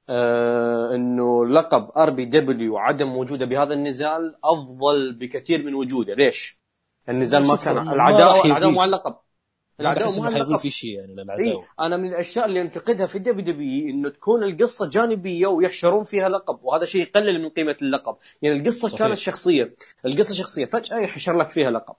[0.09, 6.15] آه إنه لقب RPW عدم وجوده بهذا النزال أفضل بكثير من وجوده.
[6.15, 6.59] ليش؟
[7.09, 8.73] النزال ما كان ما العداوة العداوه.
[8.73, 9.17] مع اللقب
[9.81, 11.67] العداوة انه اللقب حيضيف شيء يعني للعداوة.
[11.81, 16.85] أنا من الأشياء اللي أنتقدها في WWE إنه تكون القصة جانبية ويحشرون فيها لقب وهذا
[16.85, 18.17] شيء يقلل من قيمة اللقب.
[18.43, 18.99] يعني القصة صحيح.
[18.99, 19.75] كانت شخصية.
[20.07, 21.95] القصة شخصية فجأة يحشر لك فيها لقب.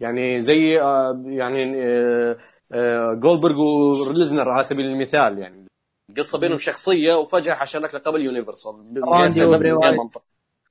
[0.00, 2.36] يعني زي آه، يعني آه،
[2.72, 5.67] آه، جولدبرغ وليزنر على سبيل المثال يعني
[6.10, 10.00] القصة بينهم شخصية وفجأة حشر لك لقب ال Universal بدون راندي وبراي وايت.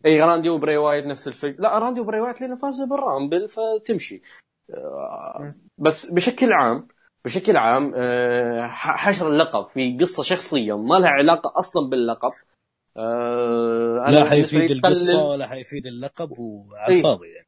[0.05, 1.61] إي راندي وبراي وايت نفس الفكرة.
[1.61, 4.21] لا راندي وبراي وايت لأنه فازوا بال Rumble فتمشي.
[4.73, 6.87] آه، بس بشكل عام
[7.25, 12.31] بشكل عام آه، حشر اللقب في قصة شخصية ما لها علاقة أصلا باللقب.
[12.97, 16.97] آه، أنا لا حيفيد القصة ولا حيفيد اللقب وعلى.
[16.97, 17.47] الفاضي يعني.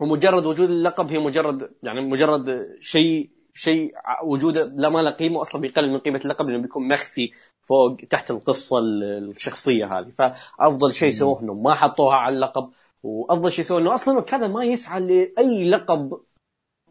[0.00, 5.60] ومجرد وجود اللقب هي مجرد يعني مجرد شيء شيء وجوده لا ما له قيمة أصلا
[5.60, 7.30] بيقلل من قيمة اللقب لأنه بيكون مخفي
[7.68, 10.10] فوق تحت القصة ال- الشخصية هذه.
[10.18, 12.70] فأفضل شيء سووه انه ما حطوها على اللقب
[13.02, 16.20] وأفضل شيء سووه إنه أصلا كذا ما يسعى لأي لقب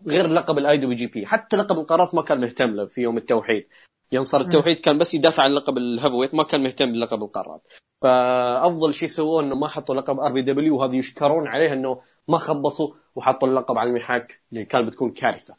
[0.08, 3.68] غير لقب ال IWGP حتى لقب القارات ما كان مهتم له في يوم التوحيد.
[4.12, 7.62] يوم صار التوحيد كان بس يدافع عن لقب ال heavyweight ما كان مهتم بلقب القارات
[8.02, 13.48] فأفضل شيء سووه إنه ما حطوا لقب RPW وهذا يشكرون عليه إنه ما خبصوا وحطوا
[13.48, 15.56] اللقب على المحك اللي كان بتكون كارثة.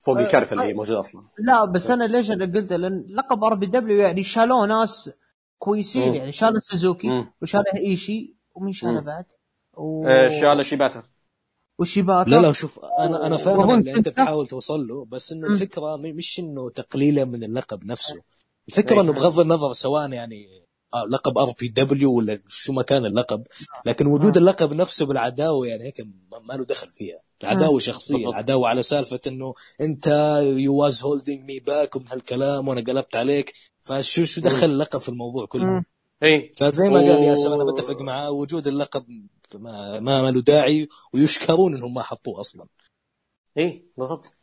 [0.00, 0.74] فوق أه، الكارثة اللي أه.
[0.74, 5.10] موجودة أصلا لا بس أنا ليش أنا قلت لأن لقب RPW يعني شالوه ناس
[5.58, 6.14] كويسين مم.
[6.14, 7.26] يعني شالوا سوزوكي.
[7.42, 9.00] وشاله إيشيي ومين شاله.
[9.00, 9.24] بعد؟
[9.76, 10.06] و...
[10.06, 11.02] آه، شاله شيباتا
[11.78, 15.46] وشيباتا لا لا شوف أنا أنا فاهم اللي أنت بتحاول توصل له بس إنه.
[15.46, 18.20] الفكرة مش إنه تقليلا من اللقب نفسه
[18.68, 19.00] الفكرة إيه.
[19.00, 20.46] انه بغض النظر سواء يعني
[21.08, 23.46] لقب RPW ولا شو ما كان اللقب
[23.86, 24.36] لكن وجود.
[24.36, 28.32] اللقب نفسه بالعداوة يعني هيك ما ما له دخل فيها العداوة شخصية بالضبط.
[28.32, 30.06] العداوة على سالفة إنه أنت
[30.42, 33.54] you was holding me back ومن هالكلام وأنا قلبت عليك.
[33.82, 35.84] فشو شو دخل اللقب في الموضوع كله.
[36.22, 36.52] إي.
[36.56, 39.04] فزي ما قال ياسر أنا بتفق معاه وجود اللقب
[39.54, 42.66] ما ما له داعي ويشكرون إنهم ما حطوه أصلا.
[43.58, 44.37] إي إيه، بالضبط.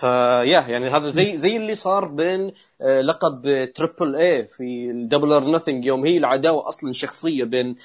[0.00, 3.42] فيا يعني هذا زي زي اللي صار بين آه، لقب
[3.74, 7.76] Triple A في ال Double or Nothing يوم هي العداوة أصلا شخصية بين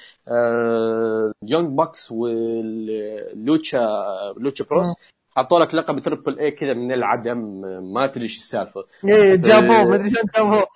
[1.42, 3.86] Young Bucks وال Lucha
[4.36, 4.86] Lucha Bros.
[5.36, 8.84] حطوا لك لقب Triple A كذا من العدم آه، ما تدري إيش السالفة.
[9.04, 10.66] إيه جابوه ما أدري شلون جابوه.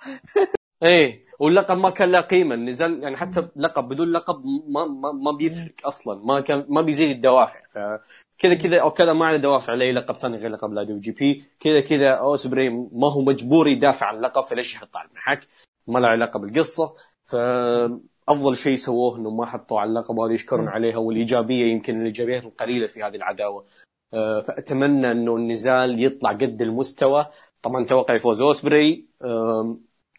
[0.83, 5.31] إيه واللقب ما كان له قيمة النزال يعني حتى لقب بدون لقب ما ما, ما
[5.31, 6.25] بيفرق أصلا.
[6.25, 7.59] ما كان ما بيزيد الدوافع.
[7.73, 11.43] فكذا كذا أو كذا ما عنده دوافع لأي لقب ثاني غير لقب IWGP.
[11.59, 15.47] كذا كذا اوسبري ما هو مجبور يدافع عن اللقب فليش يحط على المحك؟
[15.87, 16.93] ما له علاقة بالقصة.
[17.25, 22.87] فافضل شيء سووه انه ما حطوا على اللقب وهذه يشكرون عليها والإيجابية يمكن الإيجابيات القليلة
[22.87, 23.65] في هذه العداوة.
[24.13, 27.25] آه، فأتمنى إنه النزال يطلع قد المستوى.
[27.61, 29.05] طبعا توقع يفوز اوسبري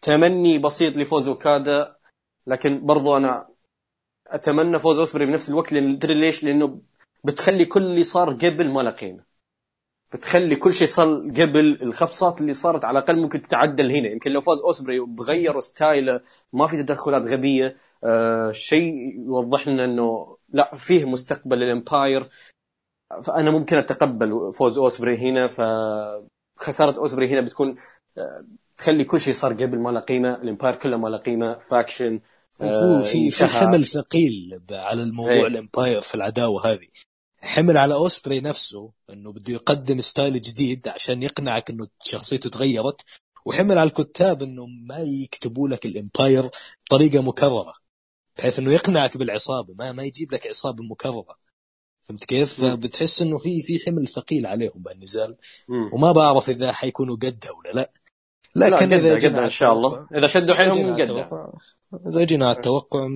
[0.01, 1.95] تمني بسيط لفوز أوكادا
[2.47, 3.47] لكن برضو أنا
[4.27, 6.81] أتمنى فوز أوسبري بنفس الوقت لأن تدري ليش؟ لأنه
[7.23, 9.23] بتخلي كل اللي صار قبل ما له قيمة.
[10.13, 14.41] بتخلي كل شيء صار قبل الخبصات اللي صارت على الأقل ممكن تتعدل هنا يمكن لو
[14.41, 16.21] فاز أوسبري وبغيروا style ه
[16.53, 22.29] ما في تدخلات غبية آه شيء يوضح لنا إنه لا فيه مستقبل لل Empire
[23.23, 25.47] فأنا ممكن أتقبل فوز أوسبري هنا
[26.57, 27.75] فخسارة أوسبري هنا بتكون
[28.17, 28.45] آه
[28.81, 32.19] تخلي كل شيء صار قبل ما له قيمة ال Empire كله ما له قيمة faction
[32.61, 35.47] آه في في حمل ثقيل على الموضوع إيه.
[35.47, 36.87] ال Empire في العداوة هذه.
[37.41, 43.01] حمل على أوسبري نفسه إنه بده يقدم style جديد عشان يقنعك إنه شخصيته تغيرت
[43.45, 46.49] وحمل على الكتاب إنه ما يكتبوا لك الإمباير
[46.85, 47.73] بطريقة مكررة
[48.37, 51.37] بحيث إنه يقنعك بالعصابة ما ما يجيب لك عصابة مكررة.
[52.03, 55.37] فهمت كيف؟ بتحس إنه في في حمل ثقيل عليهم بالنزال
[55.93, 57.91] وما بعرف إذا حيكونوا قدها ولا لا.
[58.55, 60.07] لكن لا إذا جدا إن شاء الله.
[60.15, 61.51] إذا شدوا حيلهم قدها
[62.13, 63.07] إذا جينا على التوقع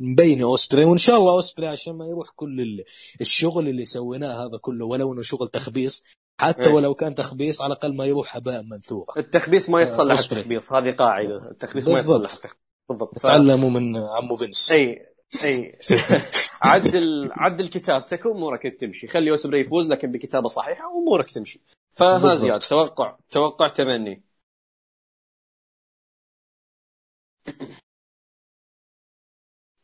[0.00, 2.84] مبين أوسبري وإن شاء الله أوسبري عشان ما يروح كل
[3.20, 6.04] الشغل اللي سويناه هذا كله ولو إنه شغل تخبيص
[6.40, 6.74] حتى إيه.
[6.74, 11.50] ولو كان تخبيص على الأقل ما يروح هباء منثورا التخبيص ما يتصلح التخبيص هذه قاعدة.
[11.50, 12.32] التخبيص ما يتصلح
[12.88, 13.18] بالضبط.
[13.18, 14.72] تعلموا من عمو فينس.
[14.72, 15.06] إي
[15.44, 15.78] إي.
[16.62, 19.06] عدل عدل كتابتك وامورك تمشي.
[19.06, 21.60] خلي أوسبري يفوز لكن بكتابة صحيحة وأمورك تمشي.
[21.94, 24.25] فها زياد توقع توقع تمني.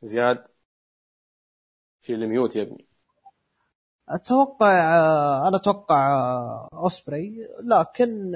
[0.02, 0.44] زياد
[2.02, 2.86] شيل الميوت يا ابني.
[4.08, 4.68] أتوقع
[5.48, 8.32] أنا أتوقع أوسبري لكن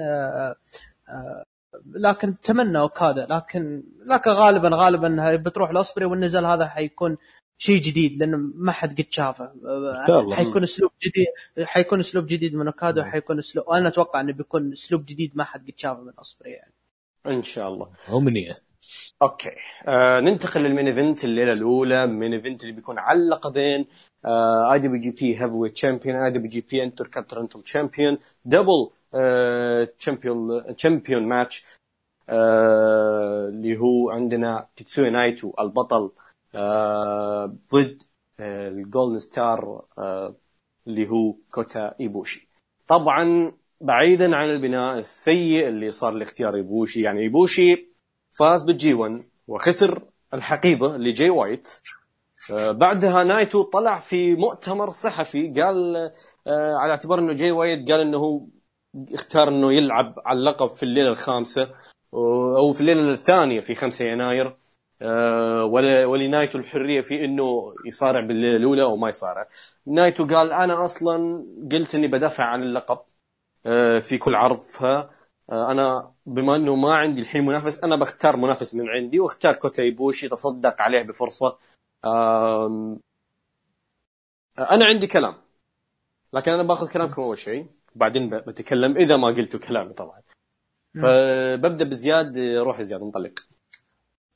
[1.85, 7.17] لكن أتمنى أوكادا لكن لكن غالبا غالبا بتروح لأوسبري والنزال هذا حيكون
[7.57, 9.53] شيء جديد لأنه ما حد قد شافه.
[10.33, 11.27] حيكون أسلوب جديد
[11.65, 15.71] حيكون أسلوب جديد من أوكادا وحيكون أسلوب أنا أتوقع إنه بيكون أسلوب جديد ما حد
[15.71, 16.73] قد شافه من أوسبري يعني.
[17.27, 17.91] إن شاء الله.
[18.09, 18.66] امنيه
[19.21, 19.51] Okay.
[19.87, 22.07] آه ننتقل لل main event الليلة الأولى.
[22.07, 23.85] main event اللي بيكون على اللقبين
[24.71, 28.89] اي دبليو جي بي هيفي ويت تشامبيون اي دبليو جي بي انتر كونتيننتال تشامبيون دبل
[29.99, 31.65] تشامبيون تشامبيون ماتش
[32.29, 36.11] اللي هو عندنا تيتسوي نايتو البطل
[36.55, 38.03] آه ضد
[38.39, 40.35] آه ال Golden Star آه
[40.87, 42.47] اللي هو كوتا إيبوشي.
[42.87, 43.51] طبعا
[43.81, 47.01] بعيدا عن البناء السيء اللي صار لاختيار إيبوشي.
[47.01, 47.87] يعني إيبوشي
[48.37, 50.03] فاز بال G 1 وخسر
[50.33, 51.69] الحقيبة لجي وايت.
[52.51, 55.95] آه، بعدها نايتو طلع في مؤتمر صحفي قال
[56.47, 58.41] آه، على اعتبار إنه جي وايت قال إنه هو
[59.13, 61.69] اختار إنه يلعب على اللقب في الليلة الخامسة
[62.57, 64.57] أو في الليلة الثانية في 5 يناير.
[65.01, 65.63] آه،
[66.05, 69.47] ولنايتو الحرية في إنه يصارع بالليله الاولى أو ما يصارع.
[69.87, 72.99] نايتو قال أنا أصلا قلت إني بدافع عن اللقب
[74.01, 74.83] في كل عرض ف
[75.49, 79.83] آه، أنا بما انه ما عندي الحين منافس أنا بختار منافس من عندي واختار كوتا
[79.83, 81.57] ايبوشي تصدق عليه بفرصة.
[84.59, 85.35] أنا عندي كلام
[86.33, 87.67] لكن أنا باخذ كلامكم أول شيء.
[87.95, 90.21] بعدين بتكلم إذا ما قلتوا كلامي طبعا.
[91.01, 93.47] فببدأ بزياد روح زياد انطلق.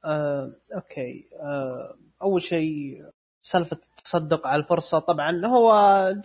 [0.06, 1.30] آه، okay.
[1.34, 3.06] آه، أول شيء
[3.42, 5.72] سالفة التصدق على الفرصة طبعا هو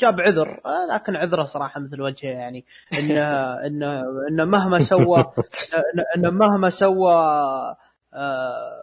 [0.01, 0.61] جاب عذر
[0.91, 2.65] لكن عذره صراحة مثل وجهه يعني
[2.99, 3.23] انه
[3.67, 5.33] انه انه مهما سوى
[6.17, 7.15] انه مهما سوى
[8.15, 8.83] آه،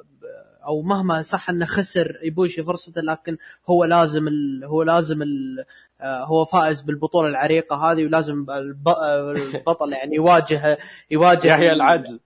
[0.65, 3.37] أو مهما صح إنه خسر يبوشي فرصته لكن
[3.69, 5.65] هو لازم ال هو لازم ال
[6.01, 10.77] آه، هو فائز بالبطولة العريقة هذه ولازم البطل يعني يواجه
[11.11, 12.19] يواجه يحيى العدل.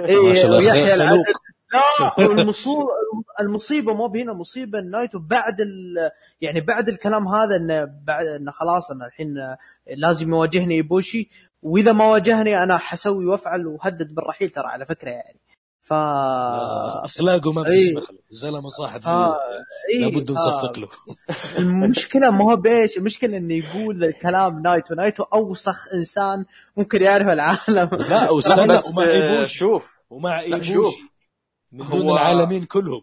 [0.00, 0.16] اي
[0.66, 1.24] يحيى العدل.
[1.74, 2.88] لا المصيبه
[3.40, 5.60] المصيبة مو بهنا المصيبه نايتو بعد
[6.40, 9.34] يعني بعد الكلام هذا إنه بعد إنه خلاص أنا الحين
[9.96, 11.30] لازم يواجهني يبوشي
[11.62, 15.40] وإذا ما واجهني أنا حسوي وأفعل وهدد بالرحيل ترى على فكرة يعني.
[15.80, 19.08] ف أخلاقه ما بتسمح له زلمة صاحب ف...
[19.08, 20.88] إيه لابد نصفق له.
[21.58, 24.94] المشكلة ما هو بإيش؟ المشكلة إنه يقول الكلام نايتو.
[24.94, 26.44] نايتو أوسخ إنسان
[26.76, 27.88] ممكن يعرفه العالم.
[28.10, 29.54] لا واستنى ومع إيبوشي.
[29.54, 30.00] شوف.
[30.10, 31.13] ومع إيبوشي.
[31.74, 32.12] من دون هو...
[32.12, 33.02] العالمين كلهم.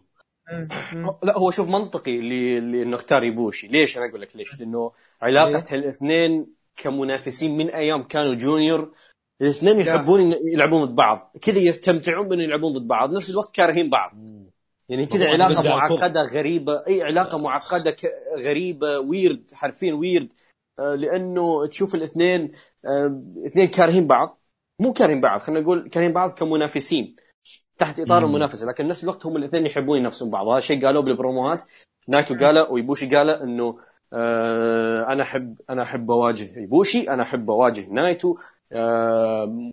[1.22, 3.66] لا هو شوف منطقي اللي إنه اختار يبوشي.
[3.66, 4.92] ليش؟ أنا أقول لك ليش؟ لأنه
[5.22, 6.46] علاقة الاثنين
[6.76, 8.92] كمنافسين من أيام كانوا junior
[9.40, 11.32] الاثنين يحبون إن يلعبون ضد بعض.
[11.42, 13.16] كذا يستمتعون بان يلعبون ضد بعض.
[13.16, 14.12] نفس الوقت كارهين بعض.
[14.88, 15.76] يعني كذا علاقة.
[15.76, 16.86] معقدة غريبة.
[16.86, 20.32] إي علاقة معقدة ك- غريبة ويرد حرفيا ويرد
[20.78, 22.52] آه، لأنه تشوف الاثنين
[22.84, 24.42] آه، اثنين كارهين بعض.
[24.80, 27.16] مو كارهين بعض خلينا نقول كارهين بعض كمنافسين.
[27.78, 28.24] تحت إطار.
[28.24, 30.46] المنافسة لكن نفس الوقت هم الاثنين يحبون ينافسون بعض.
[30.46, 31.64] وهذا الشيء قالوه بالبروموهات.
[32.08, 33.78] نايتو قاله ويبوشي قاله إنه
[34.12, 38.36] آه أنا أحب أنا أحب أواجه يبوشي أنا أحب أواجه نايتو.
[38.72, 39.72] آه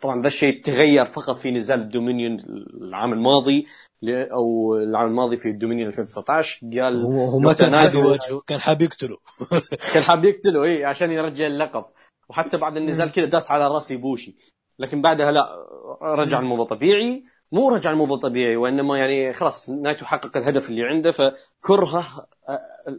[0.00, 2.36] طبعا ذا الشيء تغير فقط في نزال ال Dominion
[2.82, 3.66] العام الماضي
[4.08, 7.94] أو العام الماضي في ال Dominion 2019 قال هو ما كان حاب.
[7.94, 9.16] يواجهه كان حاب يقتله.
[9.94, 11.84] كان حاب يقتله إي عشان يرجع اللقب.
[12.28, 14.36] وحتى بعد النزال كذا داس على رأس يبوشي.
[14.78, 15.66] لكن بعدها لا
[16.02, 17.24] رجع الموضوع طبيعي.
[17.52, 22.26] مو رجع الموضوع طبيعي وإنما يعني خلاص نايتو حقق الهدف اللي عنده فكرهه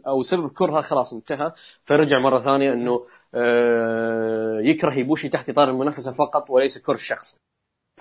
[0.06, 1.52] أو سبب كرهه خلاص انتهى.
[1.84, 7.36] فرجع مرة ثانية إنه آه، يكره يبوشي تحت إطار المنافسة فقط وليس كره الشخص.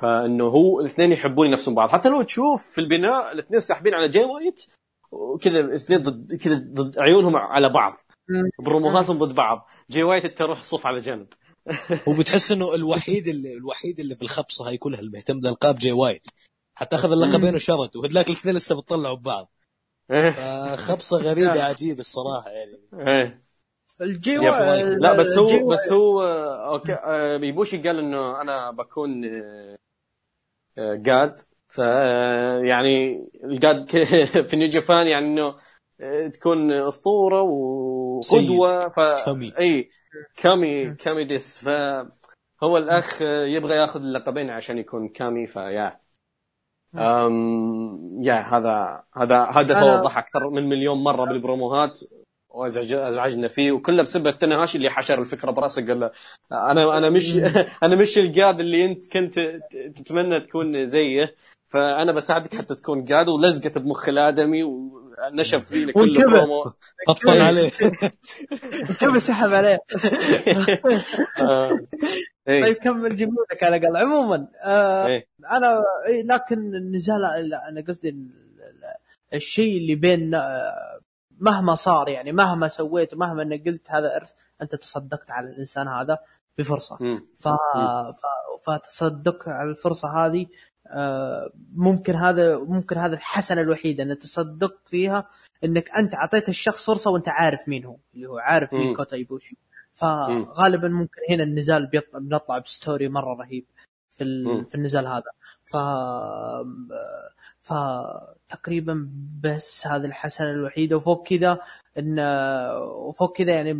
[0.01, 1.89] فإنه هو الاثنين يحبون ينافسون بعض.
[1.89, 4.65] حتى لو تشوف في البناء الاثنين ساحبين على جاي وايت
[5.11, 7.93] وكذا الاثنين ضد كذا ضد عيونهم على بعض.
[8.29, 8.49] مم.
[8.65, 9.69] بروموهاتهم ضد بعض.
[9.89, 11.27] جاي وايت انت روح صف على جنب.
[12.07, 16.27] وبتحس إنه الوحيد اللي الوحيد اللي بالخبصة هاي كلها المهتم بالالقاب جاي وايت
[16.75, 19.51] حتى أخذ اللقبين وشرد وهذاك الاثنين لسه بتطلعوا ببعض.
[20.11, 20.31] إيه.
[20.31, 22.79] فخبصة غريبة عجيبة الصراحة يعني.
[23.07, 23.47] إيه.
[24.01, 24.37] الجي.
[24.37, 29.77] لا بس هو بس هو آه، okay آه، بيبوشي قال إنه أنا بكون آه،
[30.77, 31.77] آه، God ف
[32.67, 33.89] يعني ال God
[34.49, 35.55] في New Japan يعني إنه
[36.29, 38.89] تكون أسطورة وقدوة.
[38.89, 38.99] ف.
[39.59, 39.89] إي.
[40.35, 41.57] كامي كامي ديس.
[41.57, 45.99] فهو الأخ يبغى ياخذ اللقبين عشان يكون كامي فيا
[46.95, 51.99] أم يا هذا هذا هذا ضحك أكثر من مليون مرة بالبروموهات.
[52.49, 53.71] وازعج أزعجنا فيه.
[53.71, 56.11] وكله بسبب تاناهاشي اللي حشر الفكرة براسه قال له
[56.51, 57.35] أنا أنا مش
[57.83, 59.39] أنا مش القاد اللي أنت كنت
[59.95, 61.35] تتمنى تكون زيه.
[61.69, 65.06] فأنا بساعدك حتى تكون قاد ولزقت بمخ الآدمي ونشب
[65.63, 66.23] فيه لكل وانكبه.
[66.31, 66.73] برومو
[67.07, 67.71] قطن عليه
[68.99, 69.79] كم سحب عليه
[71.41, 71.79] آه.
[72.47, 72.61] إيه.
[72.63, 75.27] طيب كمل جيبوا لك على الأقل عموما آه إيه.
[75.51, 80.99] أنا إيه، لكن النزال لا، أنا قصدي ال- ال- الشيء اللي بين آه،
[81.39, 84.31] مهما صار يعني مهما سويت ومهما إنك قلت هذا إرث
[84.61, 86.17] أنت تصدقت على الإنسان هذا
[86.57, 86.97] بفرصة.
[87.35, 87.47] ف...
[87.47, 88.25] ف...
[88.67, 90.45] فتصدق على الفرصة هذه
[91.75, 95.29] ممكن هذا ممكن هذا الحسنة الوحيدة أن تصدق فيها
[95.63, 98.95] أنك أنت أعطيت الشخص فرصة وأنت عارف مين هو اللي هو عارف مين.
[98.95, 99.57] كوتا إيبوشي.
[99.91, 103.65] فغالبا ممكن هنا النزال بنطلع بستوري مرة رهيب
[104.09, 104.23] في.
[104.65, 105.31] في النزال هذا.
[105.63, 105.77] ف
[107.61, 109.09] فتقريبا
[109.43, 110.97] بس هذه الحسنة الوحيدة.
[110.97, 111.59] وفوق كذا
[111.97, 112.19] إن
[112.81, 113.71] وفوق كذا يعني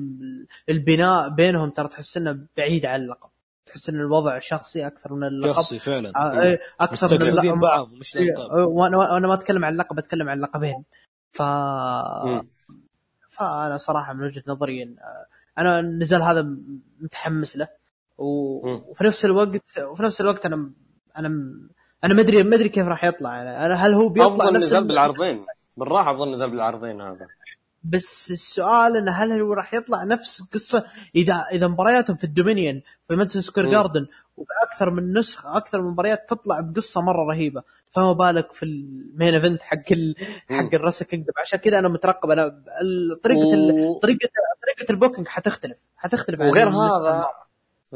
[0.70, 3.30] البناء بينهم ترى تحس إنه بعيد عن اللقب.
[3.68, 5.52] تحس إن الوضع شخصي أكثر من اللقب.
[5.54, 6.12] شخصي فعلا.
[6.16, 7.60] آه، إيه، أكثر من اللقب.
[7.60, 10.84] بعض مش إيه، الالقاب وأنا وأنا ما أتكلم عن اللقب أتكلم عن اللقبين
[11.32, 11.42] ف
[12.26, 12.48] مم.
[13.30, 15.00] فأنا صراحة من وجهة نظري إن-
[15.58, 16.48] أنا النزال هذا
[17.00, 17.68] متحمس له.
[18.18, 18.68] و...
[18.68, 18.82] مم.
[18.88, 20.72] وفي نفس الوقت وفي نفس الوقت أنا
[21.18, 21.28] أنا
[22.04, 23.36] أنا ما ادري ما ادري كيف راح يطلع.
[23.36, 25.46] يعني أنا هل هو بيطلع أفضل نزال ال- بالعرضين.
[25.78, 27.28] بالراحة أفضل نزال بالعرضين هذا.
[27.90, 30.86] بس السؤال إنه هل هو راح يطلع نفس قصة
[31.16, 33.66] إذا إذا مبارياتهم في ال Dominion في Madison Square.
[33.72, 34.08] Garden
[34.38, 38.78] وفي أكثر من نسخة أكثر من مباريات تطلع بقصة مرة رهيبة فما بالك في ال
[38.78, 40.16] main event حق ال...
[40.50, 42.46] حق ال Wrestle Kingdom عشان كذا أنا مترقب أنا
[42.82, 43.72] ال- طريقة ال...
[43.72, 44.30] و- طريقة
[44.64, 47.26] طريقة ال booking حتختلف حتختلف عن وغير هذا.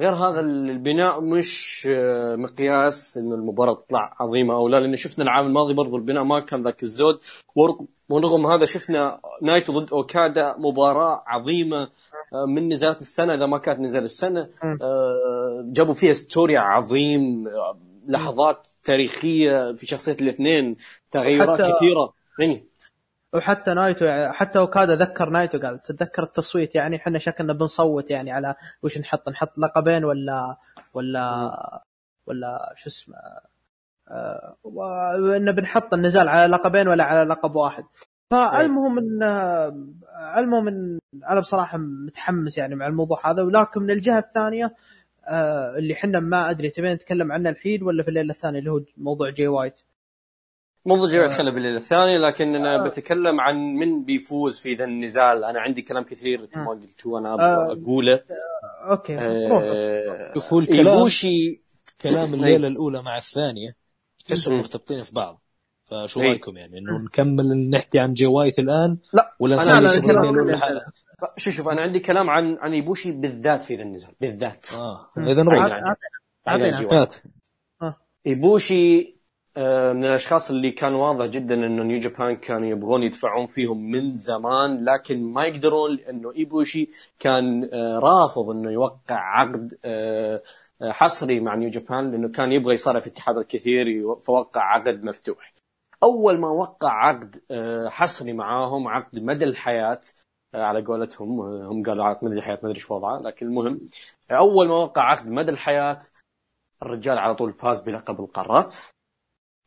[0.01, 5.47] غير هذا البناء مش آه، مقياس إنه المباراة تطلع عظيمة أو لا لأن شفنا العام
[5.47, 7.19] الماضي برضو البناء ما كان ذاك الزود
[8.09, 11.81] ورغم- هذا شفنا نايتو ضد أوكادا مباراة عظيمة
[12.33, 14.49] آه، من نزالات السنة إذا ما كانت نزال السنة.
[14.81, 17.43] آه، جابوا فيها story عظيم
[18.07, 20.75] لحظات تاريخية في شخصية الاثنين
[21.11, 22.65] تغيرات كثيرة يعني
[23.33, 28.31] وحتى نايتو يعني حتى أوكادا ذكر نايتو قال تتذكر التصويت يعني إحنا شكلنا بنصوت يعني
[28.31, 30.57] على وش نحط نحط لقبين ولا
[30.93, 31.51] ولا
[32.27, 33.15] ولا شو اسمه
[34.09, 34.55] آه
[35.51, 37.83] بنحط النزال على لقبين ولا على لقب واحد.
[38.31, 39.23] فالمهم إن
[40.37, 40.99] المهم إن
[41.29, 43.43] أنا بصراحة متحمس يعني مع الموضوع هذا.
[43.43, 44.75] ولكن من الجهة الثانية
[45.27, 48.81] آه اللي إحنا ما أدري تبين نتكلم عنه الحين ولا في الليلة الثانية اللي هو
[48.97, 49.79] موضوع جاي وايت
[50.85, 51.27] موضوع جاي آه.
[51.27, 52.87] خلى بالليل الثاني لكن أنا آه.
[52.87, 57.29] بتكلم عن من بيفوز في ذا النزال أنا عندي كلام كثير مثل ما قلت وأنا
[57.29, 57.33] آه.
[57.33, 58.23] أبغى أقوله
[58.91, 59.61] okay روح.
[59.63, 61.61] آه، شوف هو الكلام ايبوشي
[62.01, 63.69] كلام الليلة الأولى مع الثانية
[64.27, 64.57] تحسهم.
[64.57, 65.41] مرتبطين في بعض
[65.85, 66.27] فشو إيه.
[66.27, 70.51] رأيكم يعني إنه نكمل نحكي عن جي وايت الآن لا ولا أنا- نخلي الأولى.
[70.51, 70.85] لحالها
[71.37, 75.43] شوف شوف أنا عندي كلام عن عن ايبوشي بالذات في ذا النزال بالذات آه اذا
[75.43, 75.97] نروح بعيد عط- عن- عط-
[76.45, 76.89] بعيد عن أعطينا.
[76.89, 77.01] جوا.
[77.01, 77.15] هات.
[78.27, 79.05] ايبوشي آه،
[79.57, 84.85] من الأشخاص اللي كان واضح جدا إنه New Japan كانوا يبغون يدفعون فيهم من زمان
[84.85, 90.41] لكن ما يقدرون لأنه إيبوشي كان آه، رافض إنه يوقع عقد آه،
[90.81, 95.53] آه، حصري مع نيو جابان لأنه كان يبغى يصرف اتحاد الكثير فوقع عقد مفتوح.
[96.03, 100.01] أول ما وقع عقد آه، حصري معاهم عقد مدى الحياة
[100.55, 103.89] آه، على قولتهم آه، هم قالوا عقد مدى الحياة ما أدري إيش وضعه لكن المهم
[104.31, 105.99] آه، أول ما وقع عقد مدى الحياة
[106.83, 108.75] الرجال على طول فاز بلقب القارات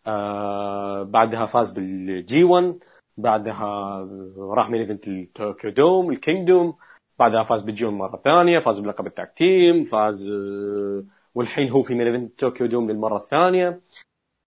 [0.07, 2.79] آه بعدها فاز بالجي 1
[3.17, 3.99] بعدها
[4.39, 6.75] راح main event ال Tokyo Dome ال Kingdom
[7.19, 11.05] بعدها فاز بال G 1 مرة ثانية فاز بلقب ال tag team فاز آه
[11.35, 13.81] والحين هو في main event Tokyo Dome للمرة الثانية.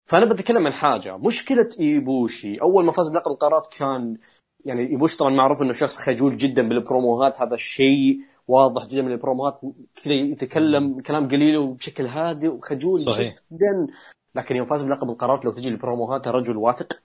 [0.08, 1.16] فأنا بتكلم عن حاجة.
[1.16, 4.16] مشكلة إيبوشي أول ما فاز بلقب القارات كان
[4.64, 7.40] يعني إيبوشي طبعا معروف إنه شخص خجول جدا بالبروموهات.
[7.40, 9.60] هذا الشيء واضح جدا من البروموهات.
[10.04, 13.34] كذا يتكلم كلام قليل وبشكل هادئ وخجول صحيح.
[13.52, 13.86] جدا.
[14.34, 17.02] لكن يوم فاز بلقب القارات لو تجي البروموهات رجل واثق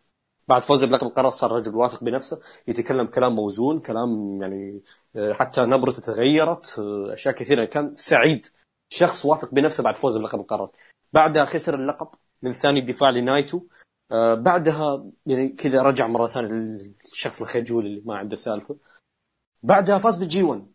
[0.48, 4.82] بعد فوزه بلقب القارات صار رجل واثق بنفسه يتكلم كلام موزون كلام يعني
[5.16, 7.66] آه، حتى نبرته تغيرت آه، أشياء كثيرة.
[7.66, 8.48] كان سعيد
[8.90, 10.76] شخص واثق بنفسه بعد فوزه بلقب القارات
[11.14, 12.08] بعدها خسر اللقب
[12.44, 13.62] من ثاني دفاع لنايتو.
[14.12, 18.78] آه، بعدها يعني كذا رجع مرة ثانية للشخص الخجول اللي ما عنده سالفة.
[19.64, 20.68] بعدها فاز بال G 1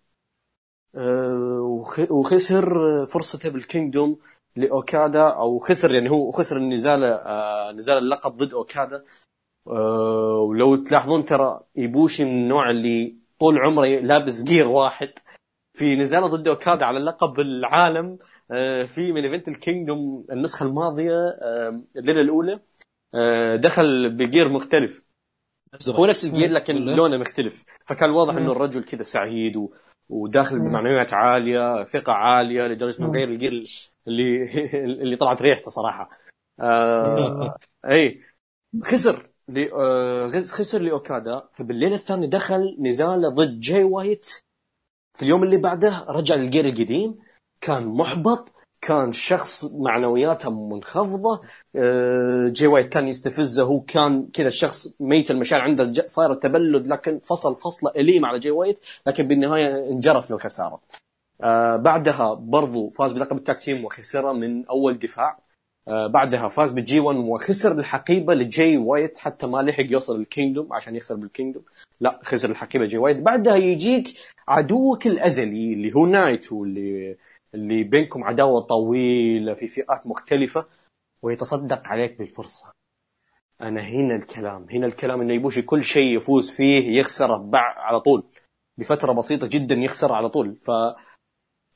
[0.95, 2.66] آه، وخ- وخسر
[3.07, 4.19] فرصته بال Kingdom.
[4.57, 9.05] لأوكادا أو خسر يعني هو خسر النزال آه، نزال اللقب ضد أوكادا
[9.69, 15.11] آه، ولو تلاحظون ترى إيبوشي من النوع اللي طول عمره لابس gear واحد
[15.74, 18.19] في نزالة ضد أوكادا على لقب العالم
[18.51, 22.61] آه، في main event ال Kingdom النسخة الماضية آه، الليلة الأولى
[23.15, 25.03] آه، دخل ب gear مختلف.
[25.89, 28.37] هو نفس ال gear لكن؟ لونه مختلف فكان واضح.
[28.37, 29.70] إنه الرجل كذا سعيد و...
[30.09, 30.59] وداخل.
[30.59, 33.11] بمعنويات عالية ثقة عالية لدرجة إنه.
[33.11, 33.62] غير ال gear
[34.09, 34.45] اللي
[35.03, 36.11] اللي طلعت ريحته صراحة.
[36.61, 37.57] آه...
[37.91, 38.23] إي.
[38.83, 39.69] خسر ل...
[39.81, 40.29] آه...
[40.29, 41.49] خسر لأوكادا.
[41.53, 44.27] فبالليله الثانية دخل نزاله ضد جاي وايت.
[45.19, 47.19] في اليوم اللي بعده رجع لل gear القديم.
[47.61, 51.41] كان محبط كان شخص معنوياته منخفضة.
[51.77, 57.19] آه، جاي وايت كان يستفزه هو كان كذا الشخص ميت المشاعر عنده صار تبلد لكن
[57.19, 60.81] فصل فصلة اليم على جاي وايت لكن بالنهاية انجرف للخساره.
[61.43, 65.39] آه بعدها برضو فاز بلقب ال tag team وخسره من أول دفاع.
[65.89, 70.27] آه بعدها فاز بال G 1 وخسر الحقيبه لجاي وايت حتى ما لحق يوصل ال
[70.27, 71.62] Kingdom عشان يخسر بال Kingdom
[72.01, 74.09] لا خسر الحقيبه جاي وايت بعدها يجيك
[74.49, 77.16] عدوك الأزلي اللي هو نايتو اللي
[77.55, 80.66] اللي بينكم عداوة طويلة في فئات مختلفة
[81.23, 82.73] ويتصدق عليك بالفرصة.
[83.61, 88.24] أنا هنا الكلام هنا الكلام إنه إيبوشي كل شيء يفوز فيه يخسره على طول.
[88.78, 90.57] بفترة بسيطة جدا يخسر على طول.
[90.57, 90.70] ف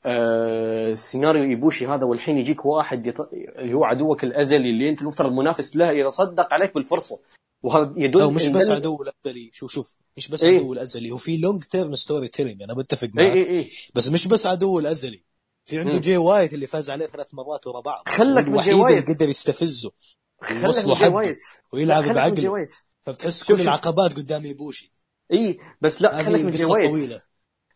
[0.05, 3.21] آه، سيناريو ايبوشي هذا والحين يجيك واحد يط...
[3.33, 7.19] اللي هو عدوك الأزلي اللي أنت المفترض منافس له يتصدق عليك بالفرصة.
[7.63, 10.59] وهذا يدل أو مش بس عدو الأزلي شوف شوف مش بس إيه.
[10.59, 13.37] عدو الأزلي هو في long term storytelling أنا بتفق اي معك.
[13.37, 13.65] اي اي
[13.95, 15.23] بس مش بس عدو الأزلي.
[15.67, 15.97] في عنده.
[15.97, 18.03] جاي وايت اللي فاز عليه ثلاث مرات ورا بعض.
[18.07, 19.03] خلك من الوحيد وايت.
[19.03, 19.91] اللي قدر يستفزه.
[20.41, 21.13] خلك من حقه.
[21.15, 21.37] وايت
[21.73, 22.67] ويلعب بعقله
[23.01, 23.61] فبتحس كل.
[23.61, 24.91] العقبات قدام إيبوشي.
[25.33, 27.21] إي بس لا خلك من قصة وايت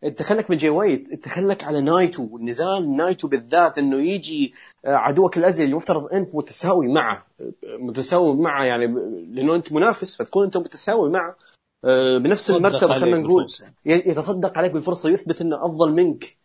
[0.04, 2.38] أنت خلك من جاي وايت أنت خلك على نايتو.
[2.38, 4.54] نزال نايتو بالذات إنه يجي
[4.84, 7.26] آه، عدوك الأزلي المفترض أنت متساوي معه.
[7.62, 8.86] متساوي معه يعني
[9.34, 11.36] لأنه أنت منافس فتكون أنت متساوي معه
[11.84, 13.46] آه، بنفس المرتبة خلينا نقول.
[13.84, 16.41] يتصدق عليك بالفرصة ويثبت إنه أفضل منك.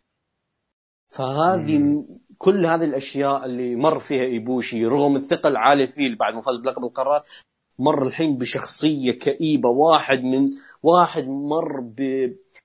[1.08, 6.40] فهذه م- كل هذه الأشياء اللي مر فيها إيبوشي رغم الثقه العاليه فيه بعد ما
[6.40, 7.22] فاز بلقب القارات
[7.78, 10.46] مر الحين بشخصية كئيبة واحد من
[10.82, 12.00] واحد مر ب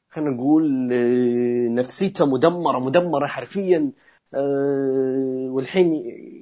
[0.09, 3.91] خلينا نقول آه، نفسيته مدمرة مدمرة حرفيا
[4.33, 5.93] آه، والحين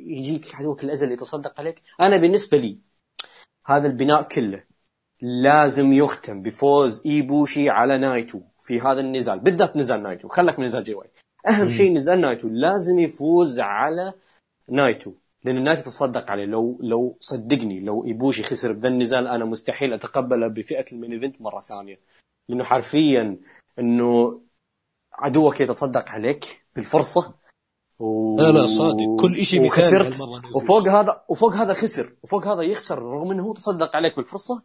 [0.07, 1.81] يجيك عدوك الأزلي يتصدق عليك.
[2.01, 2.77] أنا بالنسبة لي
[3.65, 4.63] هذا البناء كله
[5.21, 10.83] لازم يختم بفوز إيبوشي على نايتو في هذا النزال بالذات نزال نايتو خلك من نزال
[10.83, 11.09] جي وايت.
[11.47, 14.13] أهم شيء نزال نايتو لازم يفوز على
[14.69, 15.11] نايتو.
[15.43, 16.45] لأن نايتو تصدق عليه.
[16.45, 21.41] لو لو صدقني لو إيبوشي خسر بذا النزال أنا مستحيل أتقبله بفئة ال main event
[21.41, 21.99] مرة ثانية.
[22.49, 23.37] لأنه حرفيا
[23.79, 24.41] إنه
[25.13, 27.33] عدوك يتصدق عليك بالفرصة
[27.99, 28.37] و...
[28.37, 29.21] لا لا صادق.
[29.21, 30.09] كل شيء مثالي
[30.55, 32.13] وفوق هذا وفوق هذا خسر.
[32.23, 34.61] وفوق هذا يخسر رغم إنه هو تصدق عليك بالفرصة.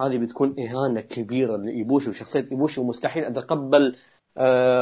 [0.00, 3.96] هذه بتكون إهانة كبيرة لإيبوشي وشخصية إيبوشي ومستحيل أتقبل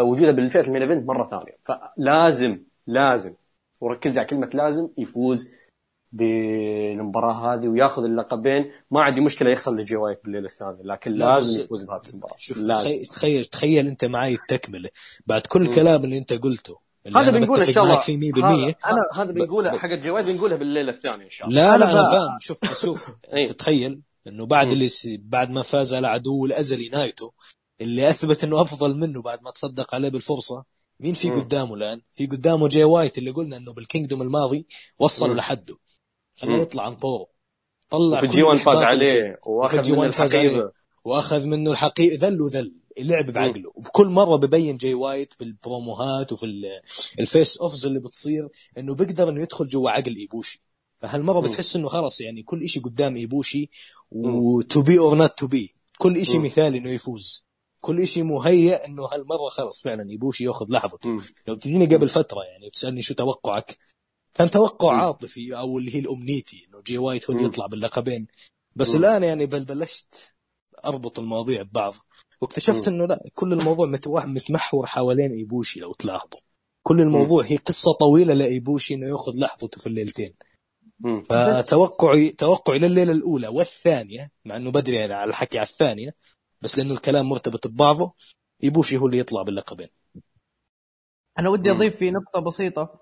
[0.03, 1.59] وجوده بالفئه ال main event مرة ثانية.
[1.65, 3.35] فلازم لازم
[3.81, 5.51] وركز لي على كلمة لازم يفوز
[6.13, 8.71] بالمباراة هذه وياخذ اللقبين.
[8.91, 12.35] ما عندي مشكلة يخسر لجي وايت بالليله الثانية لكن لا، لازم يفوز بهذه المباراة.
[12.39, 13.03] شوف لازم.
[13.03, 14.89] تخيل تخيل أنت معي التكملة.
[15.27, 15.63] بعد كل.
[15.63, 17.99] الكلام اللي أنت قلته اللي هذا أنا بنقوله إن شاء الله.
[17.99, 21.61] فيه 100% هذا, أنا- هذا بنقوله حق وايت بنقولها بالليله الثانية إن شاء الله.
[21.63, 22.39] لا أنا لا أنا ب- فاهم.
[22.41, 23.11] شوف شوف.
[23.35, 23.47] إيه.
[23.47, 24.69] تتخيل إنه بعد.
[24.71, 24.89] اللي
[25.23, 27.31] بعد ما فاز على عدو الأزلي نايتو
[27.81, 30.65] اللي أثبت إنه أفضل منه بعد ما تصدق عليه بالفرصة
[31.01, 31.31] مين في.
[31.31, 34.67] قدامه الآن؟ في قدامه جاي وايت اللي قلنا إنه بال Kingdom الماضي
[34.99, 35.35] وصلوا.
[35.35, 35.77] لحده
[36.37, 36.63] خلاه مم.
[36.63, 37.27] يطلع عن طوره
[37.91, 38.83] طلع كل جي 1 فاز.
[38.83, 40.49] عليه وأخذ منه 1 فاز عليه.
[40.49, 40.73] الحقيبة
[41.05, 46.81] وأخذ منه الحقيبة ذل وذل اللعب بعقله وبكل مرة ببين جاي وايت بالبروموهات وفي ال-
[47.21, 48.49] ال face-offs اللي بتصير
[48.79, 50.63] إنه بيقدر إنه يدخل جوا عقل إيبوشي
[51.01, 51.41] فهالمرة.
[51.41, 53.71] بتحس إنه خلص يعني كل إشي قدام إيبوشي
[54.11, 56.45] و to be or not to be كل مم.
[56.45, 57.45] مثالي إنه يفوز
[57.81, 61.17] كل إشي مهيأ إنه هالمرة خلص فعلا ايبوشي يأخذ لحظته.
[61.49, 63.79] لو تجيني قبل فترة يعني وتسألني شو توقعك
[64.35, 65.01] كان توقع مم.
[65.01, 67.47] عاطفي أو اللي هي الأمنيتي إنه جي وايت هو اللي.
[67.47, 68.27] يطلع باللقبين
[68.77, 68.97] بس مم.
[68.97, 70.35] الآن يعني بل بلشت
[70.85, 71.95] أربط المواضيع ببعض
[72.41, 72.89] واكتشفت.
[72.89, 73.87] إنه لا كل الموضوع
[74.27, 76.41] متمحور حوالين إيبوشي لو تلاحظوا
[76.83, 80.35] كل الموضوع هي قصة طويلة لإيبوشي إنه يأخذ لحظته في الليلتين.
[81.29, 86.15] فتوقعي توقعي لليلة الأولى والثانية مع إنه بدري يعني على الحكي على الثانية
[86.63, 88.15] بس لأنه الكلام مرتبط ببعضه
[88.65, 89.87] ايبوشي هو اللي يطلع باللقبين.
[91.39, 91.71] أنا ودي.
[91.71, 93.01] أضيف في نقطة بسيطة.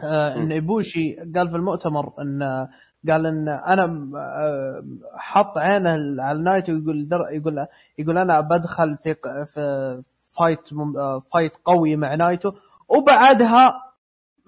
[0.00, 2.68] آه إن إيبوشي قال في المؤتمر إن
[3.08, 4.84] قال إن أنا آه،
[5.16, 7.66] حط عينه على نايتو يقول در يقول
[7.98, 9.14] يقول أنا بدخل في
[9.46, 10.02] في
[10.38, 12.52] fight آه، fight قوي مع نايتو
[12.88, 13.93] وبعدها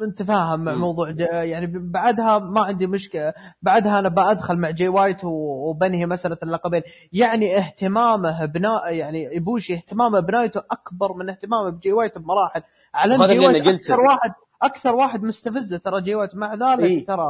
[0.03, 0.75] انت فاهم مع.
[0.75, 6.39] موضوع ج- يعني بعدها ما عندي مشكلة بعدها أنا بأدخل مع جي وايت وبنهي مسألة
[6.43, 6.83] اللقبين
[7.13, 12.63] يعني اهتمامه بناء يعني ايبوشي اهتمامه بنايتو أكبر من اهتمامه بجي وايت بمراحل
[12.95, 13.67] على جي وايت.
[13.75, 14.33] أكثر واحد
[14.63, 17.05] أكثر واحد مستفزه ترى جي وايت مع ذلك إيه.
[17.07, 17.29] ترى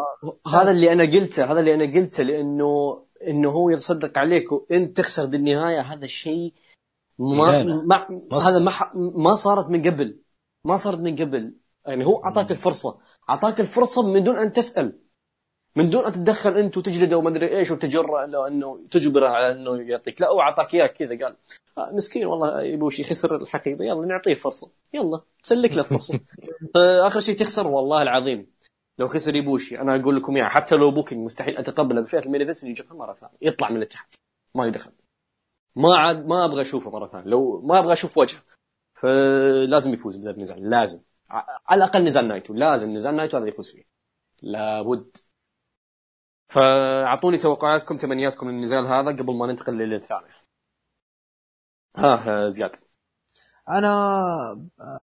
[0.54, 5.26] هذا اللي أنا قلته هذا اللي أنا قلته لأنه إنه هو يتصدق عليك وأنت تخسر
[5.26, 6.54] بالنهاية هذا الشيء
[7.18, 7.62] ما.
[7.64, 7.84] ما
[8.30, 10.20] ما هذا ما ما صارت من قبل
[10.64, 11.54] ما صارت من قبل
[11.86, 12.98] يعني هو أعطاك الفرصة.
[13.30, 14.98] أعطاك الفرصة من دون أن تسأل.
[15.76, 19.82] من دون أن تتدخل انت وتجلده وما أدري إيش وتجر له أنه تجبره على أنه
[19.82, 20.20] يعطيك.
[20.20, 21.36] لا هو أعطاك اياه كذا قال.
[21.78, 23.84] آه مسكين والله يبوشي خسر الحقيبة.
[23.84, 24.70] يلا نعطيه فرصة.
[24.94, 26.20] يلا سلك له فرصه
[26.74, 28.46] فاخر شيء تخسر والله العظيم.
[28.98, 30.48] لو خسر إيبوشي أنا أقول لكم إياها.
[30.48, 32.00] حتى لو booking مستحيل أتقبله.
[32.00, 33.34] بفئه ال main event يجيبها مرة ثانية.
[33.42, 34.14] يطلع من الاتحاد
[34.54, 34.90] ما لي دخل
[35.76, 37.26] ما عاد ما أبغى أشوفه مرة ثانية.
[37.26, 38.40] لو ما أبغى أشوف وجهه.
[38.94, 41.00] فلازم يفوز النزال لازم.
[41.30, 43.84] على الأقل نزال نايتو لازم نزال نايتو هذا يفوز فيه.
[44.42, 45.16] لابد.
[46.48, 50.34] فأعطوني توقعاتكم تمنياتكم للنزال هذا قبل ما ننتقل لليله الثانية
[51.96, 52.76] ها زياد.
[53.68, 54.66] أنا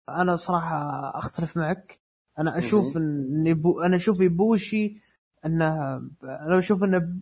[0.09, 2.01] أنا صراحة أختلف معك.
[2.39, 5.01] أنا أشوف إن يبو أنا أشوف يبوشي
[5.47, 7.21] إنه أنا أشوف إنه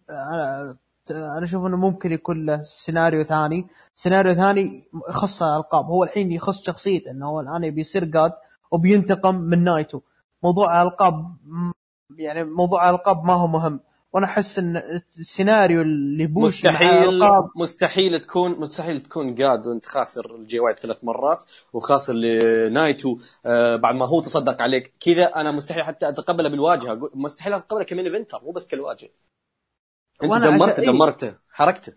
[1.11, 3.69] أنا أشوف إنه ممكن يكون له سيناريو ثاني.
[3.95, 8.33] سيناريو ثاني يخص الالقاب هو الحين يخص شخصيته إنه هو الآن يبي يصير god.
[8.75, 10.01] وبينتقم من نايتو.
[10.43, 11.15] موضوع الالقاب
[11.45, 11.73] م-
[12.19, 13.81] يعني موضوع الالقاب ما هو مهم.
[14.13, 14.77] وأنا أحس إن
[15.19, 17.21] السيناريو لإيبوشي مع مستحيل
[17.57, 23.19] مستحيل تكون مستحيل تكون god وأنت خاسر الجي وايت ثلاث مرات وخاسر لنايتو.
[23.47, 24.95] آه بعد ما هو تصدق عليك.
[25.01, 27.11] كذا أنا مستحيل حتى أتقبله بالواجهة.
[27.15, 29.09] مستحيل أتقبله ك main eventer مو بس كالواجهة.
[30.23, 30.83] أنت دمرته.
[30.83, 31.93] دمرته حركته.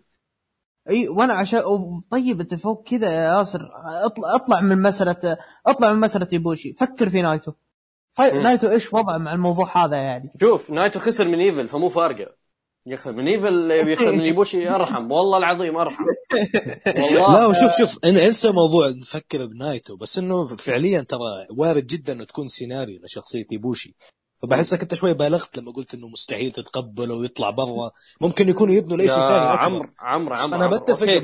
[0.88, 1.62] أي وأنا عشان
[2.10, 3.60] طيب أنت فوق كذا يا ياسر
[4.04, 5.36] أطلع أطلع من مسألة
[5.66, 7.52] أطلع من مسألة يبوشي فكر في نايتو.
[8.16, 8.22] في...
[8.34, 8.42] مم.
[8.42, 12.38] نايتو إيش وضعه مع الموضوع هذا يعني؟ شوف نايتو خسر من إيفل فمو فارقة.
[12.86, 15.12] يخسر من إيفل يخسر من يبوشي أرحم.
[15.12, 16.04] والله العظيم أرحم.
[16.86, 17.32] والله.
[17.40, 22.24] لا وشوف شوف إن- انسى موضوع نفكر بنايتو بس إنه فعليا ترى وارد جدا إنه
[22.24, 23.94] تكون سيناريو لشخصية ايبوشي
[24.42, 27.90] فبحسك انت شوي بالغت لما قلت إنه مستحيل تتقبله ويطلع برا.
[28.20, 29.46] ممكن يكونوا يبنوا يا ثاني.
[29.46, 30.66] عمرو عمرو عمرو أنا.
[30.66, 31.18] بتفق ما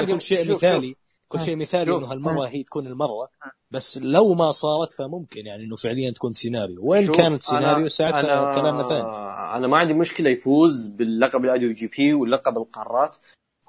[0.00, 0.88] إنه كل شيء شوف- مثالي.
[0.88, 0.96] شوف.
[1.28, 2.02] كل شيء مثالي شوف.
[2.02, 3.28] إنه هالمرة هي تكون المرة.
[3.70, 6.80] بس لو ما صارت فممكن يعني إنه فعليا تكون سيناريو.
[6.82, 9.08] وين كانت سيناريو ساعتها؟ كلامنا ثاني
[9.56, 13.16] أنا ما عندي مشكلة يفوز باللقب ال IWGP واللقب القارات.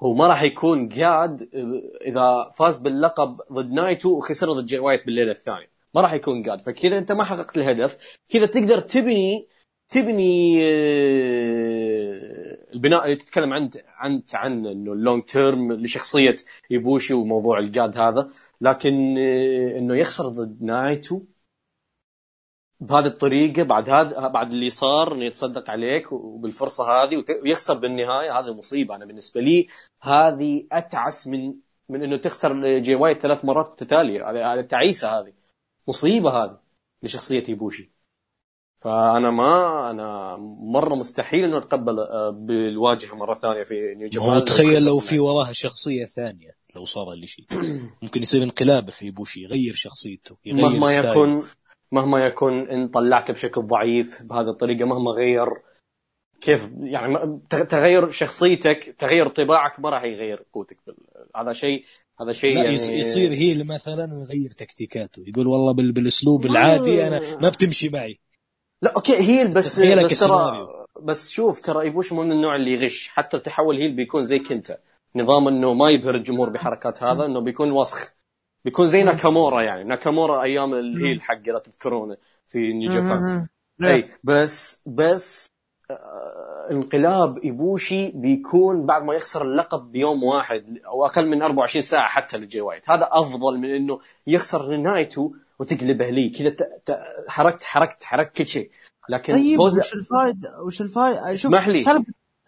[0.02, 1.48] هو ما راح يكون god
[2.06, 5.73] إذا فاز باللقب ضد نايتو وخسر ضد جاي وايت بالليلة الثانية.
[5.94, 6.60] ما راح يكون god.
[6.60, 7.96] فكذا انت ما حققت الهدف.
[8.28, 9.48] كذا تقدر تبني
[9.90, 16.36] تبني آه، البناء اللي تتكلم عن عن عن إنه ال long term لشخصية
[16.70, 18.30] يبوشي وموضوع ال god هذا.
[18.60, 21.22] لكن آه، إنه يخسر ضد نايتو
[22.80, 28.38] بهذه الطريقة بعد هذا بعد اللي صار إنه يتصدق عليك وبالفرصة هذه ويخسر بالنهاية.
[28.38, 29.68] هذه مصيبة أنا بالنسبة لي.
[30.02, 31.54] هذه أتعس من
[31.88, 35.43] من إنه تخسر Jay White ثلاث مرات متتاليه هذه تعيسة هذه.
[35.88, 36.58] مصيبة هذه
[37.02, 37.94] لشخصية إيبوشي
[38.80, 44.38] فأنا ما أنا مرة مستحيل إنه أتقبل آه، بالواجهة مرة ثانية في نيو جابان هو
[44.38, 47.44] تخيل لو في وراها شخصية ثانية لو صار لي شيء.
[48.02, 51.10] ممكن يصير انقلاب إيبوشي يغير شخصيته يغير مهما style ه.
[51.10, 51.44] يكون
[51.92, 55.48] مهما يكون إن طلعته بشكل ضعيف بهذه الطريقة مهما غير
[56.40, 60.78] كيف يعني تغير شخصيتك تغير طباعك ما راح يغير قوتك
[61.36, 61.84] هذا شيء
[62.20, 65.24] هذا شيء لا يعني يص- يصير heel مثلا ويغير تكتيكاته.
[65.26, 68.18] يقول والله بال- بالأسلوب العادي أنا ما بتمشي معي.
[68.82, 70.68] لا okay heel بس بس ترى.
[71.02, 74.78] بس شوف ترى إيبوشي مو من النوع اللي يغش؟ حتى تحول heel بيكون زي كينتا
[75.16, 78.12] نظام إنه ما يبهر الجمهور بحركات هذا إنه بيكون وسخ.
[78.64, 79.84] بيكون زي ناكامورا يعني.
[79.84, 82.16] ناكامورا أيام ال heel حق اذا تذكرونه
[82.48, 83.48] في نيو جابان.
[83.82, 85.50] أي بس بس
[85.90, 85.94] آه،
[86.70, 92.36] انقلاب إيبوشي بيكون بعد ما يخسر اللقب بيوم واحد أو أقل من 24 ساعة حتى
[92.36, 92.90] ل Jay White.
[92.90, 96.28] هذا أفضل من إنه يخسر لنايتو وتقلبه لي.
[96.28, 96.56] كذا
[97.28, 98.70] حركت حركت حركت كل شيء.
[99.08, 101.84] لكن طيب فوز وش الفائده وش الفائده شوف اسمح لي.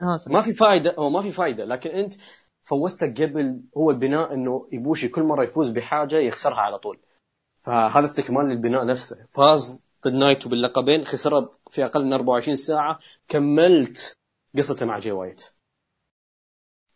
[0.00, 0.36] ها سلام.
[0.36, 2.14] ما في فائده هو ما في فائده لكن أنت
[2.64, 6.98] فوزتك قبل هو البناء إنه إيبوشي كل مرة يفوز بحاجة يخسرها على طول.
[7.62, 9.26] فهذا استكمال للبناء نفسه.
[9.32, 14.16] فاز نايتو باللقبين خسرها في أقل من 24 ساعة كملت
[14.56, 15.44] قصته مع Jay White.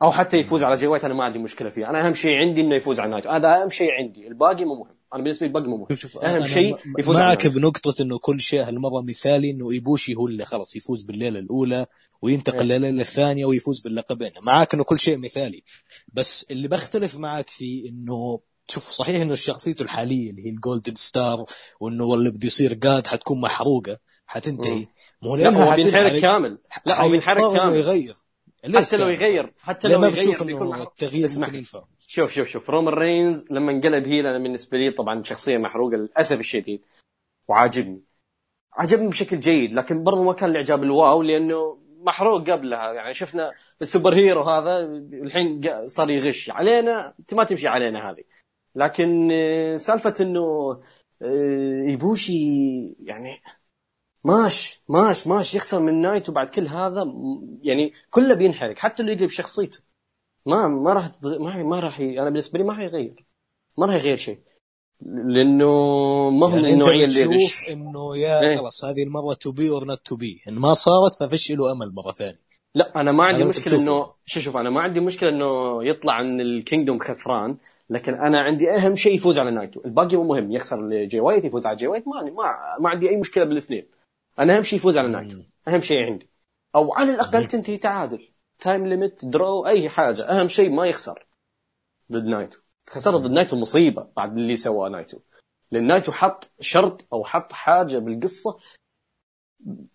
[0.03, 2.61] أو حتى يفوز على Jay White أنا ما عندي مشكلة فيه أنا أهم شيء عندي
[2.61, 4.29] إنه يفوز على نايتو هذا أهم شيء عندي.
[4.29, 4.97] الباقي مو مهم.
[5.15, 5.97] أنا بالنسبة لي الباقي مو مهم.
[5.97, 7.47] شوف أهم شيء يفوز معك.
[7.47, 11.87] بنقطة إنه كل شيء هالمرة مثالي إنه إيبوشي هو اللي خلص يفوز بالليلة الأولى
[12.23, 12.79] وينتقل إيه.
[12.79, 14.31] لليلة الثانية ويفوز باللقبين.
[14.43, 15.63] معك إنه كل شيء مثالي.
[16.13, 20.95] بس اللي بختلف معك فيه إنه شوف صحيح إنه شخصيته الحالية اللي هي ال Golden
[20.95, 21.45] Star
[21.81, 24.87] وإنه اللي بده يصير قاد حتكون محروقة حتنتهي.
[25.23, 26.59] مو لا هو بينحرق كامل.
[26.87, 27.77] لا هو بينحرق كامل.
[27.77, 28.17] يغير.
[28.75, 30.83] حتى لو؟ يغير حتى لو يغير بيكون إنه.
[30.83, 31.59] التغيير لي.
[31.59, 31.85] ينفع.
[32.07, 32.71] شوف شوف شوف.
[32.71, 36.81] رومان رينز لما انقلب heel أنا بالنسبة لي طبعا شخصية محروقة للأسف الشديد.
[37.49, 38.03] وعاجبني.
[38.73, 42.93] عجبني بشكل جيد لكن برضو ما كان الإعجاب ال wow لأنه محروق قبلها.
[42.93, 43.51] يعني شفنا
[43.83, 44.81] ال superhero هذا
[45.13, 47.15] الحين صار يغش علينا.
[47.21, 48.23] انت ما تمشي علينا هذه.
[48.75, 50.41] لكن آه، سالفة إنه
[51.23, 52.33] آه، إيبوشي
[53.01, 53.43] يعني
[54.25, 57.05] ماش ماش ماش يخسر من نايتو وبعد كل هذا
[57.63, 59.81] يعني كله بينحرق حتى اللي يقلب شخصيته
[60.47, 62.01] ما ما راح ما ما راح.
[62.01, 63.27] أنا بالنسبة لي ما راح يغير
[63.79, 64.39] ما راح يغير شيء
[65.07, 65.67] لأنه
[66.31, 68.57] ما هو من يعني النوعية اللي بتشوف يغش إنه يا إيه.
[68.57, 72.13] خلاص هذه المرة to be or not to be إن ما صارت ففشلوا أمل مرة
[72.13, 72.41] ثانية
[72.75, 73.83] لا أنا ما عندي مشكلة.
[73.83, 77.57] إنه شوف شوف أنا ما عندي مشكلة إنه يطلع عن ال Kingdom خسران
[77.91, 79.81] لكن أنا عندي أهم شيء يفوز على نايتو.
[79.85, 80.53] الباقي مو مهم.
[80.53, 83.87] يخسر ل Jay White يفوز على Jay White ما ما, ما عندي أي مشكلة بالاثنين.
[84.39, 85.39] أنا أهم شيء يفوز على نايتو.
[85.69, 86.31] أهم شيء عندي.
[86.75, 88.29] أو على الأقل تنتهي تعادل.
[88.59, 90.23] time limit draw أي حاجة.
[90.23, 91.27] أهم شيء ما يخسر
[92.13, 92.59] ضد نايتو.
[92.91, 95.19] خسارة ضد نايتو مصيبة بعد اللي سواه نايتو.
[95.71, 98.59] لأن نايتو حط شرط أو حط حاجة بالقصة.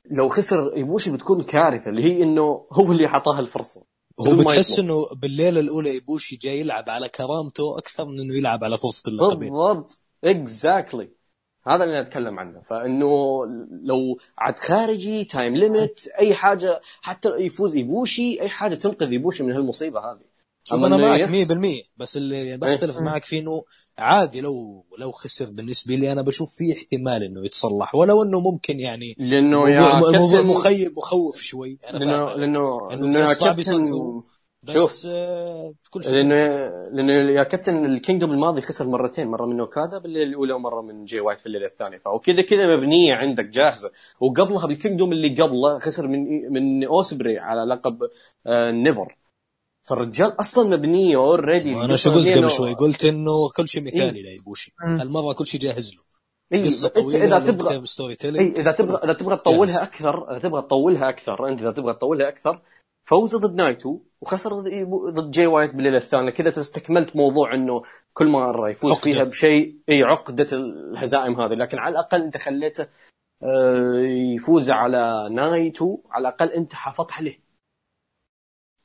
[0.06, 3.95] لو خسر إيبوشي بتكون كارثة اللي هي إنه هو اللي اعطاه الفرصة.
[4.20, 4.80] هو بتحس.
[4.80, 9.50] إنه بالليلة الأولى إيبوشي جاي يلعب على كرامته أكثر من إنه يلعب على فرصة اللقبين
[9.50, 10.02] بالضبط.
[10.24, 11.10] exactly
[11.68, 12.62] هذا اللي أنا أتكلم عنه.
[12.62, 13.42] فإنه
[13.84, 19.52] لو عاد خارجي time limit أي حاجة حتى يفوز إيبوشي أي حاجة تنقذ إيبوشي من
[19.52, 20.35] هالمصيبة هذه.
[20.68, 23.64] شوف أنا معك يخ- 100% بس اللي بختلف معك فيه إنه
[23.98, 28.80] عادي لو لو خسر بالنسبة لي أنا بشوف فيه احتمال إنه يتصلح ولو إنه ممكن
[28.80, 32.34] يعني لأنه يا موضوع, موضوع كابتن مخيب مخوف شوي أنا لأنه.
[32.34, 33.56] لأنه إنه لأنه صعب
[34.64, 35.06] بس.
[35.06, 36.36] آه كل شيء لأنه
[36.94, 41.06] لأنه يا كابتن ال Kingdom الماضي خسر مرتين مرة من اوكادا بالليله الأولى ومرة من
[41.06, 41.98] Jay White في الليلة الثانية.
[41.98, 43.92] فكذا كذا مبنية عندك جاهزة.
[44.20, 47.98] وقبلها بال Kingdom اللي قبله خسر من من أوسبري على لقب
[48.48, 49.16] آه NEVER.
[49.88, 54.74] فالرجال أصلا مبنيه already وأنا شو قلت قبل شوي؟ قلت إنه كل شيء مثالي لإيبوشي
[54.86, 55.02] مم.
[55.02, 56.02] المرة كل شيء جاهز له.
[56.54, 56.66] إيه.
[56.66, 57.84] قصة انت طويلة إذا تبغى
[58.24, 62.30] اي إذا تبغى إذا تبغى تطولها أكثر إذا تبغى تطولها أكثر أنت إذا تبغى تطولها
[62.30, 62.62] أكثر
[63.06, 66.30] فوز ضد نايتو وخسر ضد ضد Jay White بالليلة الثانية.
[66.30, 67.84] كذا استكملت موضوع إنه
[68.14, 69.02] كل مرة يفوز عقدة.
[69.02, 71.54] فيها بشيء اي عقدة الهزائم هذه.
[71.54, 72.88] لكن على الأقل أنت خليته
[73.44, 74.00] آه،
[74.36, 76.00] يفوز على نايتو.
[76.12, 77.40] على الأقل أنت حافظت عليه.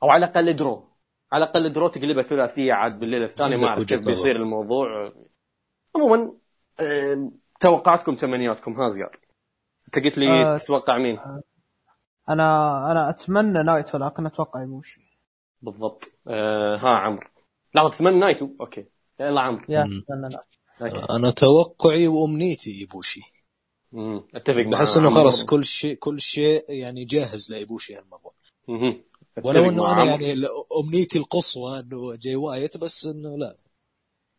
[0.03, 0.90] أو على الأقل draw.
[1.31, 4.35] على الأقل draw تقلبها ثلاثية عاد بالليله الثانية ما أعرف كيف بيصير.
[4.35, 5.13] الموضوع.
[5.95, 6.33] عموما
[7.59, 9.15] توقعاتكم تمنياتكم ها زياد؟
[9.85, 11.19] أنت قلت لي آه، تتوقع مين؟
[12.29, 15.01] أنا أنا أتمنى نايتو لكن أتوقع إيبوشي.
[15.61, 16.13] بالضبط.
[16.27, 17.27] آه ها عمرو.
[17.75, 18.85] لا تتمنى نايتو؟ okay.
[19.19, 19.65] يلا عمرو.
[19.69, 19.81] يا.
[19.81, 20.99] أتمنى نايتو.
[20.99, 21.13] okay.
[21.13, 23.21] أنا توقعي وأمنيتي إيبوشي
[23.91, 24.23] مم.
[24.35, 24.67] أتفق معك.
[24.67, 28.31] بحس انه خلص كل شيء كل شيء يعني جاهز لإيبوشي هالمره
[29.43, 30.33] ولو إنه أنا يعني
[30.83, 33.55] أمنيتي القصوى إنه Jay White بس إنه لا.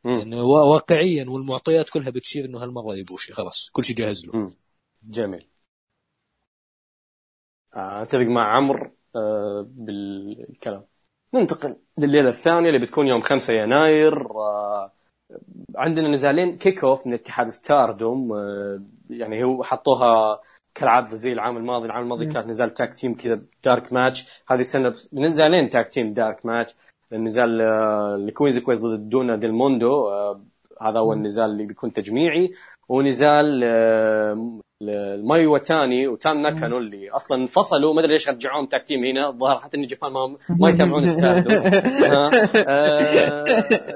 [0.04, 4.52] يعني وا- واقعيا والمعطيات كلها بتشير إنه هالمرة إيبوشي خلاص كل شيء جاهز له.
[5.02, 5.46] جميل.
[7.74, 10.84] آه، أتفق مع عمرو آه، بالكلام.
[11.34, 14.30] ننتقل لليلة الثانية اللي بتكون يوم 5 يناير.
[14.30, 14.92] آه،
[15.76, 20.40] عندنا نزالين kickoff من اتحاد ستاردوم آه، يعني هو حطوها
[20.74, 24.94] كالعادة زي العام الماضي العام الماضي كانت نزال tag team كذا dark match هذه السنة
[25.12, 26.74] نزالين tag team dark match
[27.12, 30.40] النزال آه، ل Queen's Quest ضد Donna del Mondo آه،
[30.82, 32.50] هذا هو النزال اللي بيكون تجميعي.
[32.88, 37.94] ونزال آه، مايو ايواتاني وتام ناكانو اللي أصلا انفصلوا.
[37.94, 39.28] ما أدري ليش رجعوهم tag team هنا.
[39.28, 41.62] الظاهر حتى New Japan ما, ما يتابعون Stardom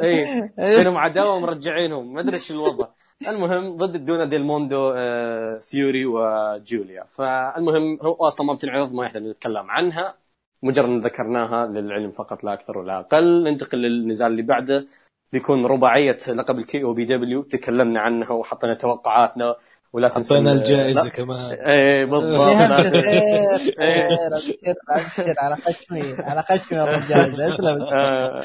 [0.03, 2.15] اي بينهم عداوة ومرجعينهم.
[2.15, 2.87] ما أدري إيش الوضع.
[3.27, 7.05] المهم ضد ال Donna del Mondo آه، سيوري وجوليا.
[7.13, 10.15] فالمهم هو أصلا ما بتنعرض ما يحتاج نتكلم عنها.
[10.63, 13.45] مجرد أن ذكرناها للعلم فقط لا أكثر ولا أقل.
[13.45, 14.87] ننتقل للنزال اللي بعده.
[15.33, 19.55] بيكون رباعية لقب ال KOPW تكلمنا عنها وحطينا توقعاتنا.
[19.93, 21.11] ولا تنسى حطينا ال- الجائزة لا.
[21.11, 21.51] كمان.
[21.53, 22.57] إيه بالضبط.
[22.57, 24.55] خير ابشر
[24.91, 28.43] ابشر على خشمي على خشمي يا رجال اسلم آه،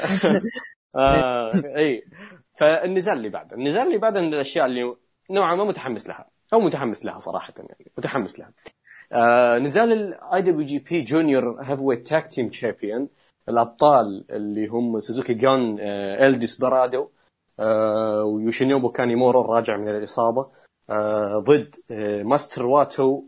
[0.96, 2.04] آه، اي
[2.54, 4.96] فالنزال اللي بعده النزال اللي بعده من الأشياء اللي
[5.30, 8.52] نوعا ما متحمس لها أو متحمس لها صراحة يعني متحمس لها.
[9.12, 13.08] آه نزال ال IWGP junior heavyweight tag team champion
[13.48, 17.08] الأبطال اللي هم سوزوكي جون آه الديسبرادو
[17.60, 20.50] آه ويوشينوبو كانيمورو الراجع من الإصابة
[20.90, 23.24] آه ضد آه ماستر واتو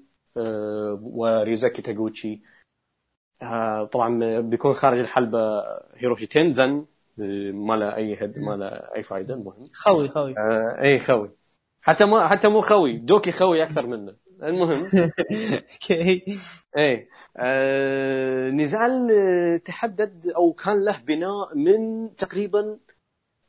[1.03, 2.43] وريوسكي تاغوتشي
[3.93, 5.39] طبعا بيكون خارج الحلبة
[5.97, 6.85] هيرويوشي تنزان
[7.53, 9.71] ما له أي هد ما له أي فائده المهم.
[9.73, 10.35] خوي خوي.
[10.39, 11.31] آه اي خوي.
[11.83, 12.93] حتى ما حتى مو خوي.
[12.97, 14.15] دوكي خوي أكثر منه.
[14.43, 14.83] المهم.
[15.73, 16.25] أوكي.
[16.77, 17.09] إيه.
[17.37, 22.79] آه نزال آه، تحدد أو كان له بناء من تقريبا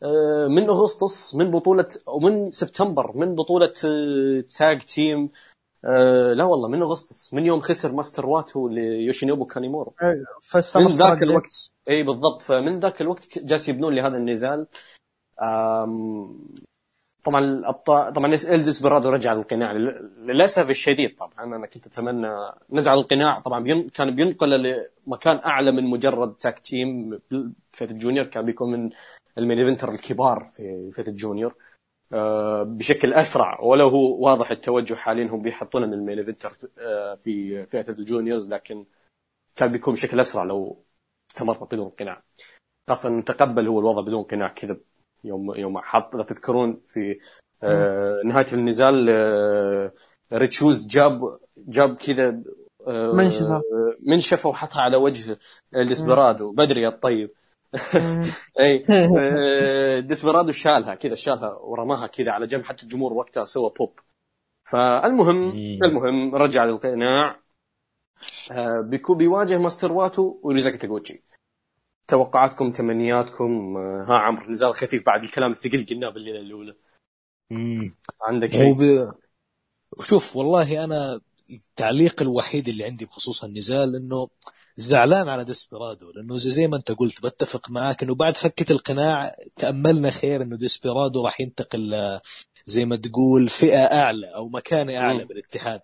[0.03, 5.29] آه من أغسطس من بطولة أو من سبتمبر من بطولة آه tag team
[6.33, 11.71] لا والله من اغسطس من يوم خسر ماستر واتو ليوشينوبو كانيمورو من فالسمر ذاك الوقت.
[11.89, 12.41] اي بالضبط.
[12.41, 14.67] فمن ذاك الوقت جالس يبنون لهذا النزال.
[17.23, 19.71] طبعا الأبطال طبعا الديسبرادو رجع للقناع.
[19.71, 21.55] لل- للأسف الشديد طبعا.
[21.55, 22.27] أنا كنت أتمنى
[22.69, 23.39] نزع القناع.
[23.39, 24.49] طبعا بين كان بينقل
[25.07, 27.19] لمكان أعلى من مجرد tag team
[27.71, 28.89] في ال junior كان بيكون من
[29.37, 31.55] ال main eventer الكبار في فئه ال junior
[32.63, 33.59] بشكل أسرع.
[33.61, 37.97] ولو هو واضح التوجه حاليا هم بيحطون من ال main eventer آه، في فئة ال
[37.97, 38.85] juniors لكن
[39.55, 40.83] كان بيكون بشكل أسرع لو
[41.31, 42.23] استمر بدون قناع.
[42.89, 44.77] خاصة تقبل هو الوضع بدون قناع كذا
[45.23, 47.19] يوم يوم حط اذا تذكرون في
[47.63, 49.91] آه نهاية النزال آه
[50.33, 52.43] ريتشوز جاب جاب كذا
[52.87, 53.61] آه منشفة.
[53.99, 55.37] منشفة وحطها على وجه
[55.73, 57.31] ديسبرادو بدري الطيب
[58.59, 58.85] اي
[59.19, 63.99] آه، ديسبرادو شالها كذا شالها ورماها كذا على جنب حتى الجمهور وقتها سوى بوب
[64.63, 65.79] فالمهم مم.
[65.83, 67.39] المهم رجع للقناع
[68.51, 71.23] آه، بيكون بيواجه ماستر واتو وريوسكي تاغوتشي
[72.07, 76.75] توقعاتكم تمنياتكم آه، ها عمرو نزال خفيف بعد الكلام الثقيل قلناه بالليلة الأولى
[77.49, 77.95] مم.
[78.21, 79.11] عندك شيء.
[80.03, 84.27] شوف والله أنا التعليق الوحيد اللي عندي بخصوص النزال إنه
[84.77, 89.35] زعلان على ديسبيرادو لأنه زي, زي ما أنت قلت بتفق معاك إنه بعد فكة القناع
[89.55, 92.19] تأملنا خير إنه ديسبيرادو راح ينتقل
[92.65, 95.25] زي ما تقول فئة أعلى أو مكانة أعلى مم.
[95.27, 95.81] بالاتحاد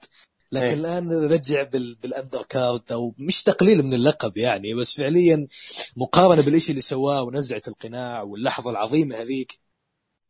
[0.52, 0.74] لكن إيه.
[0.74, 1.96] الآن رجع بال...
[1.96, 5.48] بال undercard أو مش تقليل من اللقب يعني بس فعليا
[5.96, 9.60] مقارنة بالشيء اللي سواه ونزعة القناع واللحظة العظيمة هذيك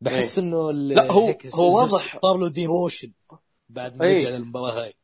[0.00, 2.18] بحس إنه ال- لا، هو- هو واضح.
[2.22, 3.12] صار له demotion
[3.68, 4.16] بعد ما إيه.
[4.18, 4.94] رجع للمباراة هاي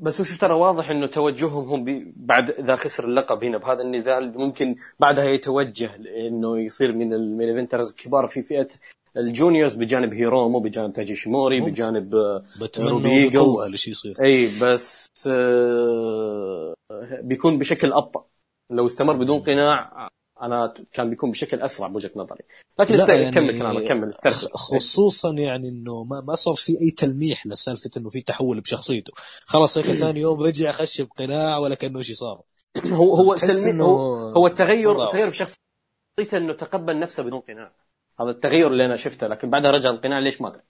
[0.00, 4.76] بس وش ترى واضح إنه توجههم هم بعد اذا خسر اللقب هنا بهذا النزال ممكن
[5.00, 5.90] بعدها يتوجه
[6.28, 8.68] إنه يصير من ال main eventers الكبار في فئة
[9.16, 11.60] ال juniors بجانب هيرومو بجانب تايجي ايشيموري.
[11.60, 13.34] بجانب آه، بتمنى روبي إنه إيجلز.
[13.42, 16.74] يطول الشيء يصير إي بس آه،
[17.22, 18.24] بيكون بشكل أبطأ
[18.70, 20.08] لو استمر بدون قناع
[20.42, 22.42] أنا كان بيكون بشكل أسرع بوجهة نظري.
[22.78, 23.08] لكن لا، است...
[23.08, 27.90] يعني كمل كلامك كمل استرسل خصوصا يعني إنه ما, ما صار في أي تلميح لسالفة
[27.96, 29.12] إنه في تحول بشخصيته.
[29.44, 32.42] خلاص هيك ثاني يوم رجع خش بقناع ولا كأنه شيء صار.
[32.86, 33.34] هو هو
[33.66, 35.04] إنه هو, هو التغير.
[35.04, 37.72] التغير بشخصيته إنه تقبل نفسه بدون قناع.
[38.20, 40.62] هذا التغير اللي أنا شفته لكن بعدها رجع القناع ليش ما أدري؟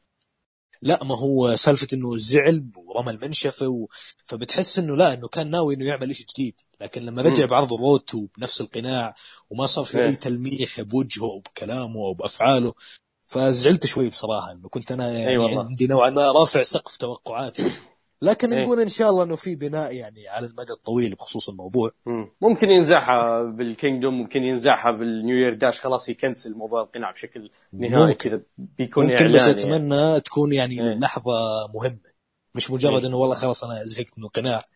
[0.82, 3.86] لا ما هو سالفة إنه زعل ورمى المنشفة و...
[4.24, 6.60] فبتحس إنه لا إنه كان ناوي إنه يعمل شيء جديد.
[6.80, 7.50] لكن لما رجع مم.
[7.50, 9.14] بعرض ال road to بنفس القناع
[9.50, 10.06] وما صار في إيه.
[10.06, 12.72] اي تلميح بوجهه وبكلامه وبافعاله
[13.26, 15.64] فزعلت شوي بصراحة إنه كنت أنا يعني أي والله.
[15.64, 17.70] عندي نوعا ما رافع سقف توقعاتي
[18.22, 18.64] لكن إيه.
[18.64, 22.28] نقول إن شاء الله إنه في بناء يعني على المدى الطويل بخصوص الموضوع مم.
[22.40, 27.50] ممكن ينزعها بال Kingdom ممكن ينزعها بال New Year Dash خلاص يكنسل موضوع القناع بشكل
[27.72, 28.14] نهائي.
[28.14, 29.76] كذا بيكون ممكن إعلان بس يعني.
[29.76, 30.94] أتمنى تكون يعني إيه.
[30.94, 31.32] لحظة
[31.74, 32.16] مهمة
[32.54, 33.08] مش مجرد إيه.
[33.08, 34.75] إنه والله خلاص أنا زهقت من القناع إيه.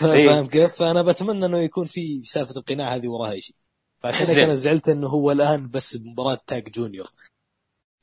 [0.00, 3.56] فاهم كيف؟ فأنا بتمنى إنه يكون في سالفة القناع هذه وراها شيء
[4.02, 4.38] فعشان هيك.
[4.38, 7.06] أنا زعلت إنه هو الآن بس مباراه tag junior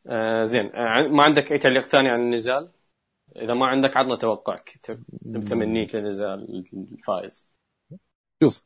[0.08, 2.72] آه زين آه ما عندك أي تعليق ثاني عن النزال؟
[3.36, 4.80] إذا ما عندك عطنا توقعك
[5.24, 7.50] تمنيك لنزال الفائز
[8.44, 8.66] شوف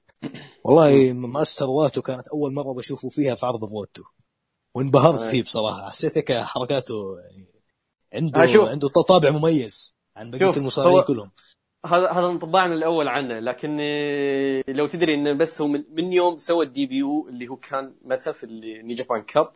[0.64, 4.04] والله ماستر واتو كانت أول مرة بشوفه فيها في عرض ال road to
[4.76, 5.22] وانبهرت.
[5.22, 7.48] فيه بصراحة حسيت هيك حركاته يعني
[8.14, 8.70] عنده آه،.
[8.70, 11.32] عنده طابع مميز عن بقية المصارعين كلهم
[11.86, 13.78] هذا هذا انطباعنا الأول عنه لكن
[14.68, 18.34] لو تدري إنه بس هو من, من يوم سوى ال debut اللي هو كان متى
[18.34, 19.52] في ال New Japan Cup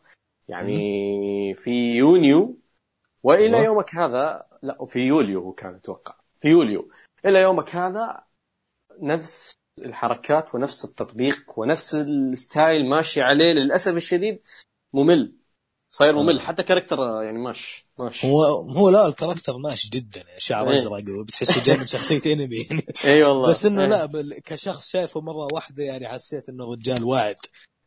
[0.48, 2.58] يعني في يونيو.
[3.24, 3.66] وإلى أيوة.
[3.66, 6.16] يومك هذا لا في يوليو هو كان أتوقع.
[6.42, 6.92] في يوليو.
[7.26, 8.24] إلى يومك هذا
[9.00, 14.42] نفس الحركات ونفس التطبيق ونفس ال style ماشي عليه للأسف الشديد
[14.94, 15.36] ممل.
[15.92, 16.42] صاير ممل آه.
[16.42, 20.74] حتى character يعني ماش ماش هو هو لا ال character ماشي جدا يعني شعر إيه.
[20.74, 23.88] أزرق وبتحسه جاي من شخصية انمي يعني إي والله بس إنه إيه.
[23.90, 27.36] لا كشخص شايفه مرة واحدة يعني حسيت إنه رجال واعد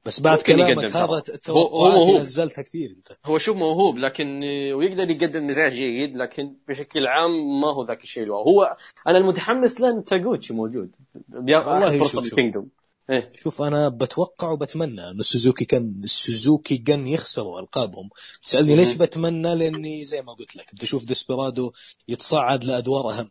[0.04, 1.20] بس بعد كلامك يقدم هذا ترى.
[1.38, 2.20] ت- هو- هو توقعاتي موهوب.
[2.20, 4.40] نزلتها كثير أنت هو شوف موهوب لكن
[4.74, 8.76] ويقدر يقدم نزال جيد لكن بشكل عام ما هو ذاك الشيء هو
[9.06, 10.96] أنا المتحمس له إن تاغوتشي موجود
[11.32, 12.64] والله فرصه شوف- شوف.
[13.10, 18.10] إيه شوف أنا بتوقع وبتمنى انه السوزوكي كان السوزوكي جن يخسروا ألقابهم
[18.42, 18.94] تسالني ليش.
[18.94, 21.72] بتمنى لأني زي ما قلت لك بدي أشوف ديسبرادو
[22.08, 23.30] يتصاعد لأدوار أهم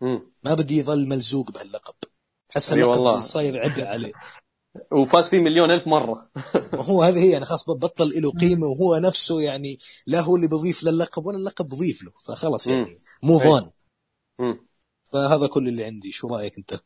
[0.00, 0.32] مم.
[0.44, 1.94] ما بدي يظل ملزوق بهاللقب
[2.50, 2.96] حس أي والله.
[3.10, 4.12] اللقب صاير عبء عليه
[4.92, 6.30] وفاز فيه مليون ألف مرة
[6.78, 10.84] وهو هذه هي يعني خلاص بطل له قيمة وهو نفسه يعني لا هو اللي بضيف
[10.84, 13.70] للقب ولا اللقب بضيف له فخلاص يعني move on
[14.38, 14.66] مم.
[15.14, 16.80] فهذا كل اللي عندي شو رأيك أنت؟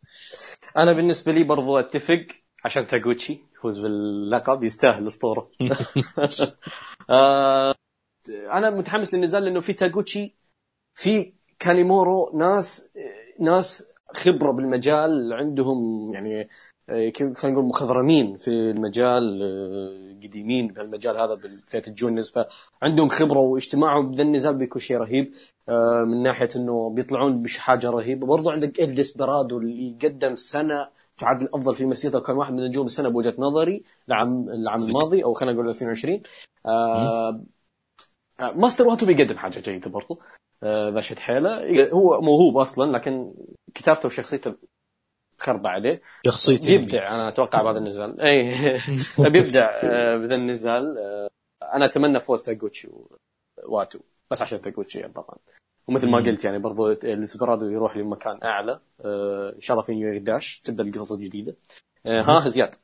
[0.76, 2.26] أنا بالنسبة لي برضو أتفق
[2.64, 5.50] عشان تاغوتشي يفوز باللقب يستاهل أسطورة
[7.10, 7.74] آه،
[8.52, 10.36] أنا متحمس للنزال لأنه في تاغوتشي
[10.94, 12.92] في كانيمورو ناس
[13.40, 16.48] ناس خبرة بالمجال عندهم يعني
[16.88, 22.30] خلينا نقول مخضرمين في المجال آه، قديمين بهالمجال هذا بفئه الجونز.
[22.30, 25.34] فعندهم خبرة واجتماعهم بذا النزال بيكون شيء رهيب
[25.68, 28.26] آه، من ناحية إنه بيطلعون بحاجه رهيبة.
[28.26, 30.88] برضو عندك الديسبرادو اللي قدم سنة
[31.18, 34.80] تعد الافضل في مسيرته وكان واحد من نجوم السنة بوجهة نظري العام العام.
[34.80, 36.22] الماضي أو خلينا نقول 2020
[36.66, 37.40] آه
[38.40, 40.20] آه، ماستر واتو بيقدم حاجة جيدة برضو
[40.62, 41.88] آه، ذا شد حيلة.
[41.90, 43.34] هو موهوب أصلا لكن
[43.74, 44.54] كتابته وشخصيته
[45.38, 46.02] خربة عليه.
[46.26, 48.20] شخصيتي بيبدع أنا أتوقع بهذا النزال.
[48.28, 48.54] اي
[49.32, 50.98] بيبدع آه، بهذا النزال.
[50.98, 51.28] آه،
[51.74, 52.88] أنا أتمنى فوز تاغوتشي
[53.64, 53.98] واتو
[54.30, 55.36] بس عشان تاغوتشي يعني طبعا.
[55.88, 56.18] ومثل ما.
[56.18, 58.80] قلت يعني برضو الدسبرادو يروح لمكان أعلى.
[59.04, 61.56] آه، ان شاء الله في نيو 11 تبدأ القصص الجديدة.
[62.06, 62.74] آه، ها زياد.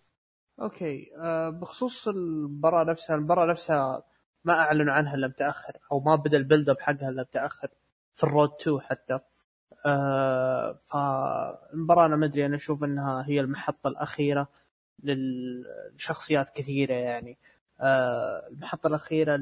[0.60, 1.10] okay.
[1.18, 4.02] آه بخصوص المباراة نفسها المباراة نفسها
[4.44, 7.68] ما أعلنوا عنها إلا متأخر أو ما بدأ ال build up حقها إلا متأخر
[8.14, 9.20] في ال Road to حتى.
[9.86, 14.48] آه فالمباراة أنا ما أدري أنا أشوف إنها هي المحطة الأخيرة
[15.02, 17.38] للشخصيات كثيرة يعني.
[17.80, 19.40] آه المحطة الأخيرة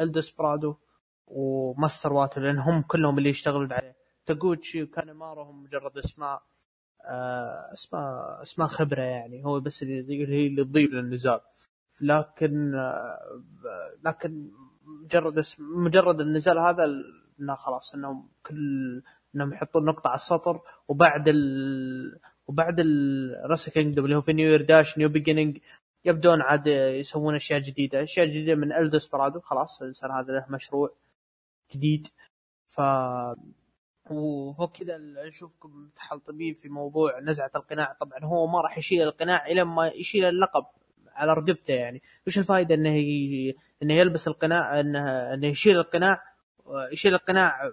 [0.00, 0.76] الدسبرادو
[1.26, 3.96] وماستر واتو لأن هم كلهم اللي يشتغلون عليه.
[4.26, 6.42] تاغوتشي وكانيمارو هم مجرد أسماء
[7.06, 9.44] آه، أسماء أسماء خبرة يعني.
[9.44, 11.40] هو بس اللي هي اللي تضيف للنزال.
[12.00, 12.72] لكن
[14.04, 14.50] لكن
[14.84, 16.84] مجرد اسم مجرد النزال هذا
[17.40, 19.02] انه خلاص إنهم كل
[19.34, 24.50] إنهم يحطون نقطة على السطر وبعد ال وبعد ال Wrestle Kingdom اللي هو في New
[24.50, 25.58] Year Dash New Beginning
[26.04, 28.02] يبدون عاد يسوون أشياء جديدة.
[28.02, 30.90] أشياء جديدة من الدسبرادو خلاص صار هذا له مشروع
[31.74, 32.08] جديد.
[32.66, 32.80] ف
[34.10, 34.98] وفوق كذا
[35.28, 37.96] أشوفكم متحلطمين في موضوع نزعة القناع.
[38.00, 40.66] طبعا هو ما راح يشيل القناع إلى ما يشيل اللقب
[41.12, 42.02] على رقبته يعني.
[42.26, 43.54] وش الفائده إنه ي...
[43.82, 46.22] إنه يلبس القناع إنه إنه يشيل القناع
[46.92, 47.72] يشيل القناع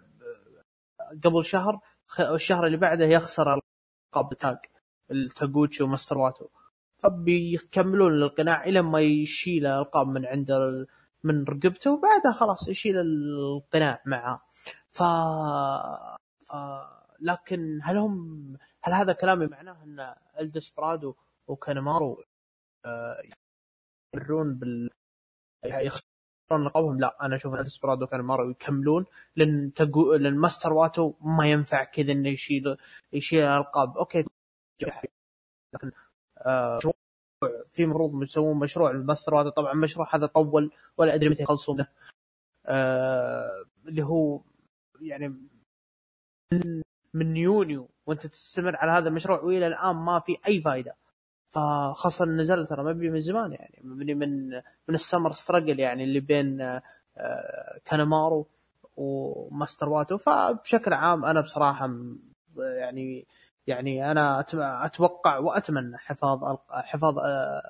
[1.23, 1.79] قبل شهر
[2.19, 4.57] والشهر اللي بعده يخسر ألقاب tag
[5.11, 6.47] لتاغوتشي وماستر واتو
[6.97, 10.51] فبيكملون القناع إلى ما يشيل ألقاب من عند.
[11.23, 14.41] من رقبته وبعدها خلاص يشيل القناع معاه
[14.89, 15.03] ف...
[16.47, 16.53] ف
[17.19, 21.15] لكن هل هم هل هذا كلامي معناه إن الدسبرادو
[21.47, 22.23] وكانمارو
[24.15, 24.89] يمرون بال
[26.57, 29.05] لقبهم لا أنا أشوف الدسبرادو وكانمارو يكملون
[29.35, 30.13] لأن تقو...
[30.13, 32.77] لأن ماستر واتو ما ينفع كذا إنه يشيل
[33.13, 33.97] يشيل الألقاب.
[33.97, 34.25] okay.
[35.73, 35.91] لكن
[36.37, 36.79] آه
[37.71, 39.49] في مفروض يسوون مشروع الماستر واتو.
[39.49, 41.87] طبعا مشروع هذا طول ولا أدري متى يخلصونه
[42.65, 44.41] آه اللي هو
[45.01, 45.27] يعني
[46.53, 46.81] من,
[47.13, 47.89] من يونيو.
[48.05, 50.95] وأنت تستمر على هذا المشروع وإلى الآن ما في أي فائده
[51.51, 54.49] فخاصة النزال ترى مبني من زمان يعني مبني من
[54.87, 58.47] من ال Summer Struggle يعني اللي بين آه كانامارو
[58.97, 60.17] وماستر واتو.
[60.17, 61.89] فبشكل عام أنا بصراحة
[62.57, 63.27] يعني
[63.67, 64.45] يعني أنا
[64.85, 67.61] أتوقع وأتمنى حفاظ حفاظ آه،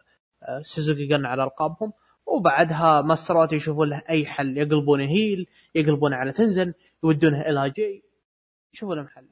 [0.44, 1.94] آه، سوزوكي جن على ألقابهم.
[2.26, 8.04] وبعدها ماستر واتو يشوفون له أي حل يقلبونه heel يقلبونه على تنزن يودونه LIJ
[8.74, 9.28] يشوفون له محل.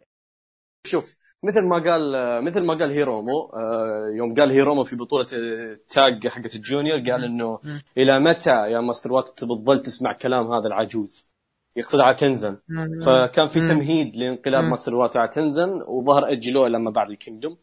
[0.85, 2.11] شوف مثل ما قال
[2.43, 6.99] مثل ما قال هيرومو آه، يوم قال هيرومو في بطولة ال tag حقت ال junior
[6.99, 7.59] قال إنه.
[7.97, 11.31] إلى متى يا ماستر واتو بتظل تسمع كلام هذا العجوز؟
[11.75, 12.57] يقصد على تنزن
[13.05, 13.59] فكان في.
[13.67, 14.63] تمهيد لانقلاب.
[14.63, 17.57] ماستر واتو على تنزن وظهر اجلوه لما بعد ال Kingdom.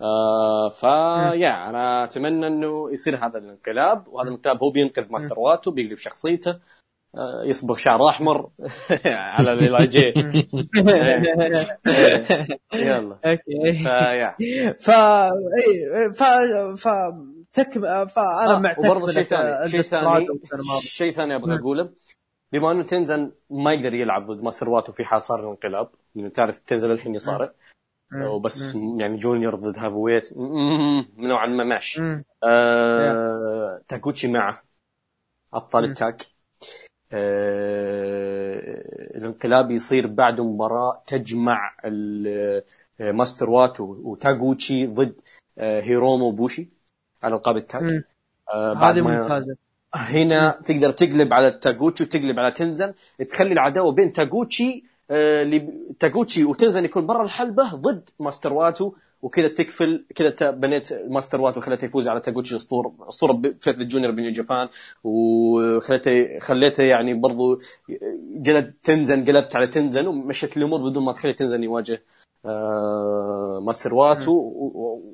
[0.00, 5.98] آه فيا أنا أتمنى إنه يصير هذا الانقلاب وهذا الانقلاب هو بينقذ ماستر واتو بيقلب
[5.98, 6.58] شخصيته.
[7.44, 8.50] يصبغ شعر أحمر.
[9.06, 10.00] على LIJ.
[12.74, 13.18] يلا.
[13.24, 13.72] okay.
[13.72, 14.36] فيا.
[14.86, 16.22] ف إيه، ف
[16.82, 16.88] ف
[17.52, 20.26] تك فأنا آه معتقد وبرضه شيء ثاني شيء ثاني
[20.80, 21.90] شيء ثاني أبغى أقوله.
[22.52, 26.58] بما أنه تنزن ما يقدر يلعب ضد ماستر واتو في حال صار الانقلاب لأنه تعرف
[26.58, 27.52] تنزن الحين يصارع.
[28.26, 30.32] وبس يعني junior ضد heavyweight
[31.18, 32.00] نوعا ما ماشي.
[32.44, 33.82] آه...
[33.88, 34.62] تاغوتشي معه.
[35.54, 35.84] أبطال.
[35.84, 36.22] ال tag.
[36.22, 36.37] آه...
[39.16, 42.62] الانقلاب يصير بعد مباراة تجمع آه،
[43.00, 45.20] ماستر واتو وتاغوتشي ضد
[45.58, 46.68] آه، هيرومو وبوشي
[47.22, 47.64] على القاب.
[48.54, 49.56] آه، بعد هذه ما ممتازة.
[49.94, 52.94] هنا تقدر تقلب على تاغوتشي وتقلب على تنزن
[53.28, 58.92] تخلي العداوة بين تاغوتشي آه، اللي تاغوتشي وتنزن يكون برا الحلبة ضد ماستر واتو
[59.22, 64.10] وكذا تكفل كذا بنيت ماستر واتو خليته يفوز على تاغوتشي اسطورة اسطوره بفتره ال junior
[64.12, 64.68] ب New Japan
[65.04, 67.60] وخليته خليته يعني برضو
[68.36, 72.02] جلد تنزن قلبت على تنزن ومشيت الأمور بدون ما تخلي تنزن يواجه
[72.44, 74.32] آه، ماستر واتو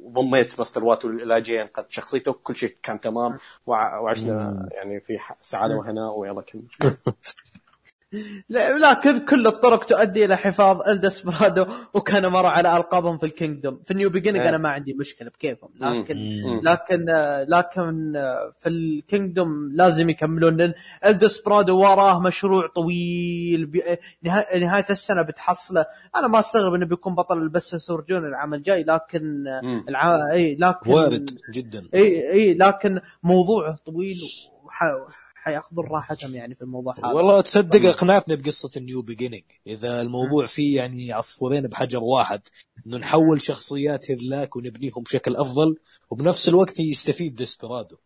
[0.04, 5.74] وضميت ماستر واتو LIJ انقذ شخصيته كل شيء كان تمام وع- وعشنا يعني في سعادة
[5.78, 6.62] وهناء ويلا كمل.
[8.82, 13.95] لكن كل الطرق تؤدي إلى حفاظ الدسبرادو وكانمارو على ألقابهم في ال Kingdom في ال
[13.95, 14.48] New Beginning إيه.
[14.48, 16.16] أنا ما عندي مشكلة بكيفهم لكن.
[16.62, 17.04] لكن
[17.48, 18.12] لكن
[18.58, 20.72] في ال Kingdom لازم يكملون لأن
[21.06, 23.82] الدسبرادو وراه مشروع طويل بي-
[24.22, 25.86] نهايه السنة بتحصله
[26.16, 29.44] أنا ما أستغرب إنه بيكون بطل ال Best of Super Junior العام الجاي لكن.
[29.88, 30.30] الع...
[30.32, 34.16] اي لكن وارد جدا اي اي لكن موضوعه طويل
[34.64, 34.82] وح...
[35.44, 37.06] حياخذون راحتهم يعني في الموضوع هذا.
[37.06, 42.42] والله تصدق اقنعتني بقصة ال New Beginning إذا الموضوع فيه يعني عصفورين بحجر واحد
[42.86, 45.76] إنه نحول شخصيات هذلاك ونبنيهم بشكل أفضل
[46.10, 47.96] وبنفس الوقت يستفيد ديسبرادو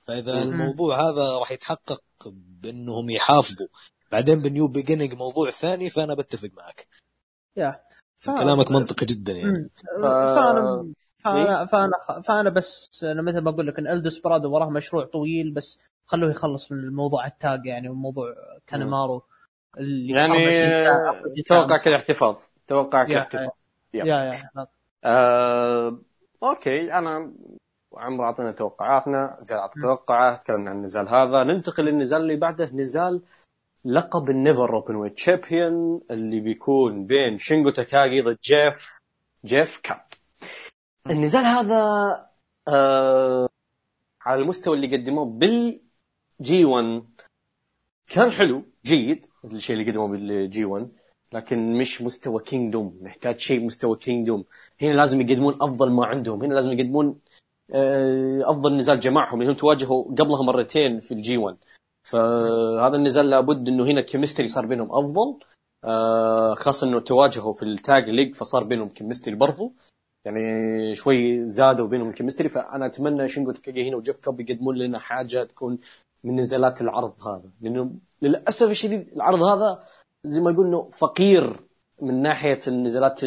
[0.00, 0.50] فإذا مم.
[0.50, 3.68] الموضوع هذا راح يتحقق بأنهم يحافظوا.
[4.12, 6.86] بعدين بال New Beginning موضوع ثاني فأنا بتفق معك.
[7.56, 7.80] yeah.
[8.18, 8.30] ف...
[8.30, 9.70] كلامك منطقي جدا يعني.
[9.98, 15.04] ف- فانا فانا فانا فأنا بس أنا مثل ما أقول لك إن الدسبرادو وراه مشروع
[15.04, 18.34] طويل بس خلوه يخلص من الموضوع ال tag يعني وموضوع
[18.66, 19.22] كانمارو
[19.78, 22.36] اللي يعني توقع كذا احتفاظ.
[22.68, 23.48] توقع كذا yeah- احتفاظ.
[23.94, 24.04] yeah.
[24.04, 24.42] يا.
[24.54, 24.66] لا.
[25.04, 25.98] آه،
[26.42, 26.92] okay.
[26.92, 27.32] أنا
[27.96, 31.44] وعمرو أعطينا توقعاتنا زياد اعطى توقعه تكلمنا عن النزال هذا.
[31.44, 32.70] ننتقل للنزال اللي بعده.
[32.72, 33.22] نزال
[33.84, 39.00] لقب ال NEVER Openweight Champion اللي بيكون بين شينجو تاكاغي ضد جيف
[39.44, 40.00] جيف كاب.
[41.10, 41.84] النزال هذا
[42.68, 43.48] آه
[44.22, 45.24] على المستوى اللي قدموه
[46.38, 47.02] بال G 1
[48.06, 50.88] كان حلو جيد الشيء اللي قدموه بال G 1
[51.32, 54.44] لكن مش مستوى Kingdom نحتاج شيء مستوى Kingdom
[54.82, 56.42] هنا لازم يقدمون أفضل ما عندهم.
[56.42, 57.18] هنا لازم يقدمون
[57.74, 59.38] آه، أفضل نزال جمعهم.
[59.38, 61.56] لأنهم تواجهوا قبلها مرتين في ال G 1
[62.04, 65.38] فهذا النزال لابد إنه هنا chemistry صار بينهم أفضل.
[65.84, 69.72] آه، خاصة إنه تواجهوا في ال Tag League فصار بينهم chemistry برضو.
[70.24, 74.98] يعني شوي زادوا بينهم ال chemistry فأنا أتمنى شينجو تاكاجي هنا وجيف كاب يقدمون لنا
[74.98, 75.78] حاجة تكون
[76.24, 77.50] من نزالات العرض هذا.
[77.60, 77.92] لأنه
[78.22, 79.84] للأسف الشديد العرض هذا
[80.24, 81.56] زي ما يقول إنه فقير
[82.02, 83.20] من ناحية النزالات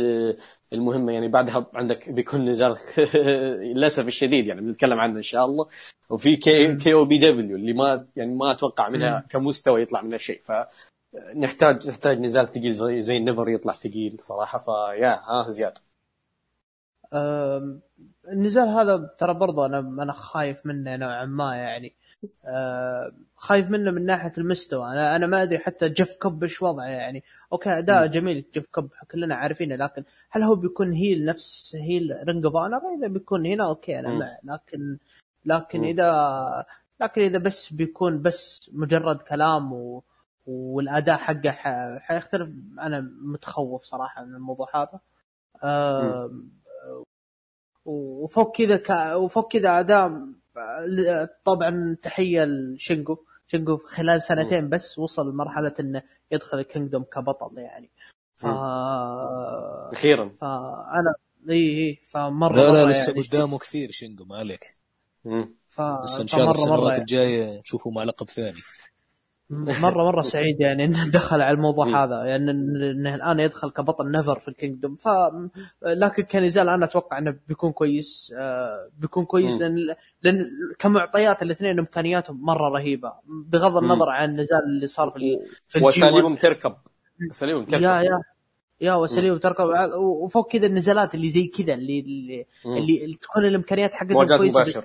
[0.74, 1.14] المهمة.
[1.14, 2.76] يعني بعدها عندك بيكون نزال
[3.76, 5.68] للأسف الشديد يعني بنتكلم عنه إن شاء الله.
[6.10, 10.42] وفي K, KOPW اللي ما يعني ما أتوقع منها كمستوى يطلع منها شيء.
[10.46, 14.60] فنحتاج نحتاج نزال ثقيل زي زي ال NEVER يطلع ثقيل صراحة.
[14.60, 15.78] فيا ها زياد
[17.16, 17.82] أم،
[18.32, 21.96] النزال هذا ترى برضه أنا أنا خايف منه نوعا ما يعني.
[22.46, 24.92] أم، خايف منه من ناحية المستوى.
[24.92, 27.24] أنا أنا ما أدري حتى جيف كوب إيش وضعه يعني.
[27.54, 32.46] okay أداء جميل جيف كوب كلنا عارفينه لكن هل هو بيكون heel نفس heel Ring
[32.46, 34.10] of Honor إذا بيكون هنا okay أنا.
[34.10, 34.98] معه لكن
[35.46, 35.84] لكن.
[35.84, 36.66] اذا
[37.02, 40.04] لكن إذا بس بيكون بس مجرد كلام و
[40.48, 41.52] والأداء حقه
[42.00, 42.50] حيختلف.
[42.80, 45.00] أنا متخوف صراحة من الموضوع هذا.
[45.64, 46.50] أم،
[47.86, 49.16] وفوق كذا ك...
[49.16, 50.22] وفوق كذا أداء
[51.44, 53.18] طبعا تحية لشينجو.
[53.48, 57.90] شينجو خلال سنتين بس وصل لمرحلة إنه يدخل ال Kingdom كبطل يعني.
[58.36, 58.46] ف
[59.94, 60.32] أخيرا.
[60.42, 61.16] فانا
[61.50, 64.74] إي إي فمرة لا لا لسه يعني قدامه كثير شنقو ما عليك.
[65.68, 65.82] ف...
[65.82, 67.02] بس إن شاء الله السنوات يعني.
[67.02, 68.58] الجاية نشوفه مع لقب ثاني.
[69.50, 72.04] مره مرة سعيد يعني إنه دخل على الموضوع.
[72.04, 75.08] هذا يعني إنه الآن يدخل كبطل NEVER في ال Kingdom ف
[75.86, 79.62] لكن كنزال أنا أتوقع إنه بيكون كويس آه، بيكون كويس.
[79.62, 79.76] لأن
[80.22, 80.46] لأن
[80.80, 83.14] كمعطيات الاثنين إمكانياتهم مرة رهيبة
[83.48, 83.78] بغض.
[83.78, 86.76] النظر عن النزال اللي صار في في وأساليبهم تركب
[87.32, 88.22] أساليبهم تركب يا يا
[88.82, 92.46] يا وسليم تركب وفوق كذا النزالات اللي زي كذا اللي اللي.
[93.04, 94.84] اللي تكون الإمكانيات حقتهم كويسة مباشرة.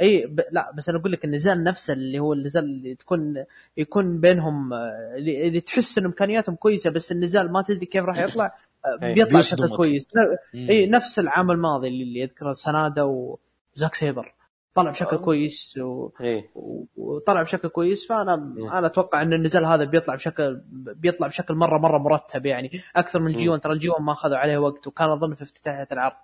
[0.00, 0.40] أي ب...
[0.50, 3.44] لا بس أنا أقول لك النزال نفسه اللي هو النزال اللي تكون
[3.76, 8.54] يكون بينهم اللي, تحس ان امكانياتهم كويسة بس النزال ما تدري كيف راح يطلع.
[9.02, 9.76] بيطلع بشكل.
[9.76, 10.06] كويس.
[10.54, 14.34] أي نفس العام الماضي اللي, اللي يذكره سنادا وزاك سيبر
[14.74, 15.16] طلع بشكل.
[15.16, 16.10] كويس و...
[16.20, 16.50] إيه
[16.96, 18.34] وطلع بشكل كويس فأنا
[18.72, 23.30] أنا أتوقع إن النزال هذا بيطلع بشكل بيطلع بشكل مرة مرة مرتب يعني أكثر من
[23.30, 26.16] الجي 1 ترى الجي 1 ما أخذوا عليه وقت وكان أظن في افتتاحية العرض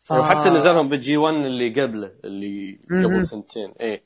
[0.00, 0.12] ف...
[0.12, 2.80] وحتى نزلهم بال G 1 اللي قبله اللي.
[2.90, 4.02] قبل سنتين إيه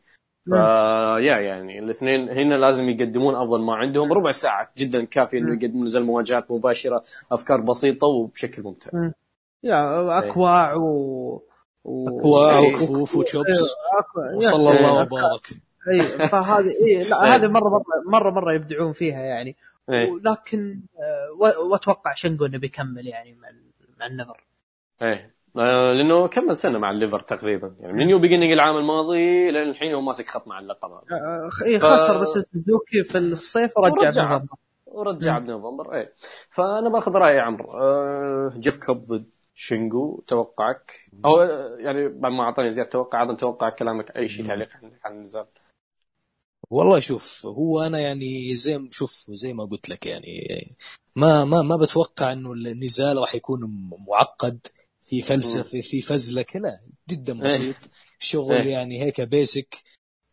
[0.47, 0.55] مم.
[0.57, 5.55] ف yeah يعني الاثنين هنا لازم يقدمون أفضل ما عندهم ربع ساعة جدا كافي إنه.
[5.55, 9.13] يقدمون نزل مواجهات مباشرة أفكار بسيطة وبشكل ممتاز مم.
[9.63, 11.43] يا أكواع و
[11.85, 12.69] و أكواع إيه.
[12.69, 13.61] وكفوف و chops
[13.99, 14.35] أكواع.
[14.35, 14.57] وصلى.
[14.79, 15.47] الله وبارك
[15.91, 17.03] اي فهذه اي إيه.
[17.11, 19.57] لا هذه مرة مرة مرة مرة يبدعون فيها يعني
[19.89, 24.45] ولكن آه، وأتوقع شنجو إنه بيكمل يعني مع ال- مع ال NEVER
[25.03, 27.77] إيه لأنه كمل سنة مع ال NEVER تقريبا.
[27.81, 30.91] يعني من New Beginning العام الماضي لين الحين هو ماسك خط مع اللقب.
[30.91, 34.25] هذا آه، اي ف- خسر بس سوزوكي في الصيف ورجع ورجع.
[34.37, 34.57] بنوفمبر.
[34.87, 36.13] ورجع بنوفمبر إيه.
[36.51, 37.71] فأنا بأخذ رأي عمرو.
[37.73, 40.93] آه جيف كوب ضد شينجو توقعك؟
[41.25, 45.01] أو آه، يعني بعد ما أعطاني زياد توقعه أيضا توقع كلامك أي شيء تعليق عندك
[45.05, 45.47] عن النزال
[46.71, 50.67] والله شوف هو أنا يعني زي شوف زي ما قلت لك يعني
[51.17, 53.61] ما ما ما بتوقع إنه النزال راح يكون
[54.09, 54.67] معقد.
[55.13, 56.81] في فلسفه في فزلكه لا
[57.11, 57.77] جدا بسيط.
[58.19, 58.73] شغل إيه.
[58.73, 59.83] يعني هيك basic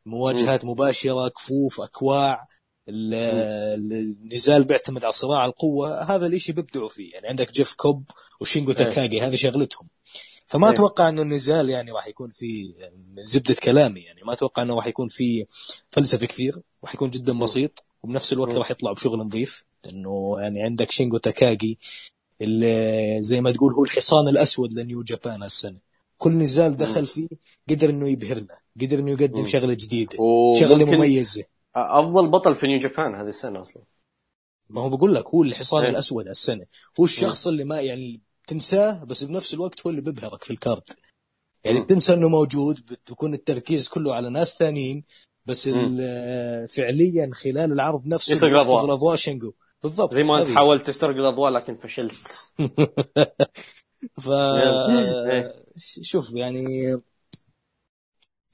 [0.06, 2.48] مواجهات مباشرة كفوف أكواع
[2.90, 3.14] ال-
[4.24, 6.02] النزال بيعتمد على صراع القوة.
[6.04, 7.14] هذا الإشي بيبدعوا فيه.
[7.14, 8.04] يعني عندك جيف كوب
[8.42, 8.78] وشينجو إيه.
[8.78, 9.88] تاكاجي هذه شغلتهم.
[10.48, 10.74] فما إيه.
[10.74, 12.74] أتوقع إنه النزال يعني راح يكون في
[13.24, 14.00] زبدة كلامي.
[14.02, 15.46] يعني ما أتوقع إنه راح يكون في
[15.90, 16.62] فلسفة كثير.
[16.84, 18.56] راح يكون جدا بسيط وبنفس الوقت.
[18.58, 19.66] راح يطلع بشغل نظيف.
[19.86, 21.80] لأنه يعني عندك شينجو تاكاجي
[22.42, 25.80] اللي زي ما تقول هو الحصان الأسود ل New Japan هالسنة.
[26.18, 27.28] كل نزال دخل فيه
[27.70, 29.46] قدر إنه يبهرنا قدر إنه يقدم.
[29.46, 30.18] شغلة جديدة
[30.60, 31.44] شغلة مميزة.
[31.76, 33.84] أفضل بطل في نيو جابان هذه السنة أصلا.
[34.70, 35.90] ما هو بقول لك هو الحصان إيه.
[35.90, 36.66] الأسود هالسنة.
[37.00, 40.84] هو الشخص اللي ما يعني تنساه بس بنفس الوقت هو اللي بيبهرك في الكارد.
[41.64, 41.82] يعني.
[41.82, 45.04] بتنسى إنه موجود بتكون التركيز كله على ناس ثانيين
[45.46, 45.70] بس
[46.76, 49.16] فعليا خلال العرض نفسه يسرق الأضواء.
[49.84, 50.50] بالضبط زي ما انت.
[50.50, 52.28] حاولت تسرق الأضواء لكن فشلت
[54.24, 54.30] ف
[55.30, 55.64] إيه.
[56.02, 56.66] شوف يعني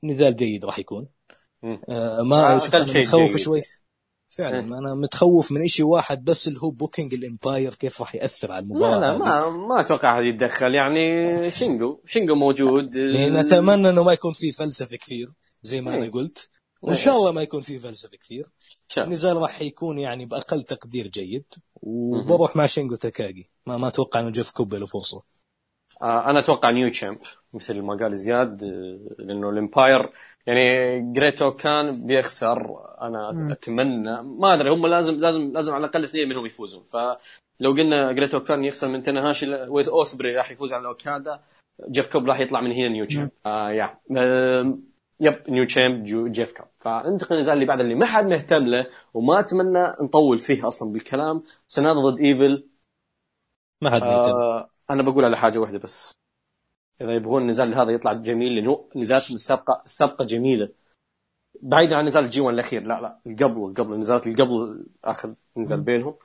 [0.04, 1.08] نزال جيد راح يكون.
[1.64, 3.38] آه، ما آه، متخوف.
[3.38, 3.62] شوي
[4.30, 4.80] فعلا إيه.
[4.80, 8.64] أنا متخوف من شيء واحد بس اللي هو booking ال Empire كيف راح يأثر على
[8.64, 9.18] المباراة لا لا.
[9.18, 14.52] ما ما أتوقع هذا يتدخل يعني شينجو شينجو موجود يعني نتمنى إنه ما يكون في
[14.52, 15.32] فلسفة كثير
[15.62, 16.12] زي ما أنا إيه.
[16.12, 16.50] قلت
[16.88, 16.96] وإن.
[16.96, 18.46] شاء الله ما يكون في فلسفة كثير.
[18.88, 19.06] شاء.
[19.06, 21.46] النزال راح يكون يعني بأقل تقدير جيد.
[21.82, 25.22] وبروح مع شينجو تاكاجي ما ما أتوقع إنه جيف كوب له فرصة.
[26.02, 27.18] آه، أنا أتوقع نيو تشامب
[27.54, 30.10] مثل ما قال زياد آه، لأنه الإمباير
[30.48, 32.86] يعني جريتو كان بيخسر.
[33.02, 33.52] أنا مم.
[33.52, 36.84] أتمنى ما أدري هم لازم لازم لازم على الأقل اثنين منهم يفوزون.
[36.84, 41.40] فلو قلنا جريتو كان يخسر من تنهاشي ويز اوسبري راح يفوز على أوكادا
[41.90, 43.32] جيف كوب راح يطلع من هنا نيو تشامب.
[43.46, 43.98] آه يا.
[44.18, 44.78] آه
[45.20, 49.40] يب نيو تشامب جيف كوب فانتقل النزال اللي بعد اللي ما حد مهتم له وما
[49.40, 51.44] أتمنى نطول فيه أصلا بالكلام.
[51.68, 52.68] سنادا ضد إيفل.
[53.82, 54.32] ما حد مهتم.
[54.32, 56.16] آه أنا بقول على حاجة واحدة بس.
[57.02, 60.70] إذا يبغون النزال هذا يطلع جميل لأنه نزالات السابقه السابقه جميلة.
[61.62, 65.36] بعيدا عن نزال الجي 1 الأخير لا لا اللي قبله قبل النزالات اللي قبل آخر
[65.58, 66.16] نزال بينهم.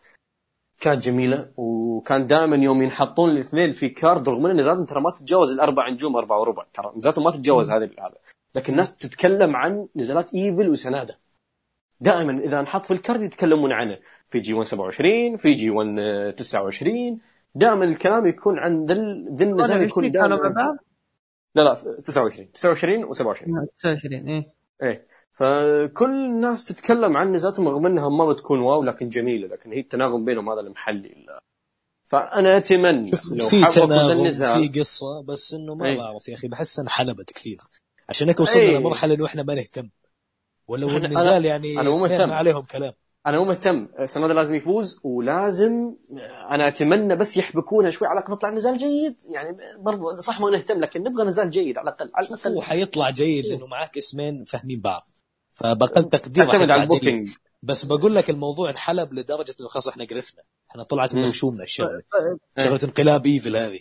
[0.80, 5.50] كانت جميلة وكان دائما يوم ينحطون الاثنين في card رغم إن نزالاتهم ترى ما تتجاوز
[5.50, 6.66] الأربع نجوم اربعه وربع.
[6.74, 8.16] ترى نزالاتهم ما تتجاوز هذا هذا.
[8.54, 11.16] لكن الناس تتكلم عن نزالات إيفل وسنادا
[12.00, 13.98] دائما إذا انحط في ال card يتكلمون عنه.
[14.28, 17.18] في جي 1 27 في جي 1 آه، 29
[17.54, 18.94] دائما الكلام يكون عن ذا
[19.34, 20.36] ذا النزال يكون دائما.
[21.54, 21.74] لا لا
[22.04, 24.52] 29 29 و27 29 إيه.
[24.82, 25.06] إيه.
[25.32, 29.48] فكل الناس تتكلم عن نزالاتهم رغم انها ما بتكون wow لكن جميلة.
[29.48, 31.26] لكن هي التناغم بينهم هذا المحلي.
[32.08, 35.98] فأنا أتمنى لو في تناغم في قصة بس إنه ما إيه.
[35.98, 37.58] بعرف يا أخي بحس انها حلبت كثير.
[38.10, 38.76] عشان هيك وصلنا إيه.
[38.76, 39.90] لمرحلة إنه إحنا ما نهتم.
[40.68, 42.32] ولو النزال يعني أنا مو مهتم.
[42.32, 42.92] عليهم كلام.
[43.26, 43.88] أنا مو مهتم.
[44.04, 45.94] سنادا لازم يفوز ولازم
[46.50, 49.16] أنا أتمنى بس يحبكونها شوي على الاقل تطلع نزال جيد.
[49.30, 52.66] يعني برضو صح ما نهتم لكن نبغى نزال جيد على الأقل على شوف هو الاقل
[52.66, 55.06] حيطلع جيد لأنه معاك اسمين فاهمين بعض.
[55.52, 56.82] فبقل تقدير راح تعتمد على.
[56.82, 57.28] ال booking.
[57.62, 60.42] بس بقول لك الموضوع انحلب لدرجة إنه خلاص إحنا قرفنا.
[60.70, 61.28] إحنا طلعت من مم.
[61.28, 62.02] خشومنا الشغله
[62.58, 62.64] إيه.
[62.64, 63.80] شغله انقلاب إيفل هذه.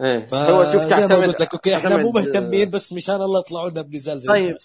[0.00, 3.82] إيه هو شوف تعتمد قلت لك okay إحنا مو مهتمين بس مشان الله يطلعوا لنا
[3.82, 4.56] بنزال زي طيب.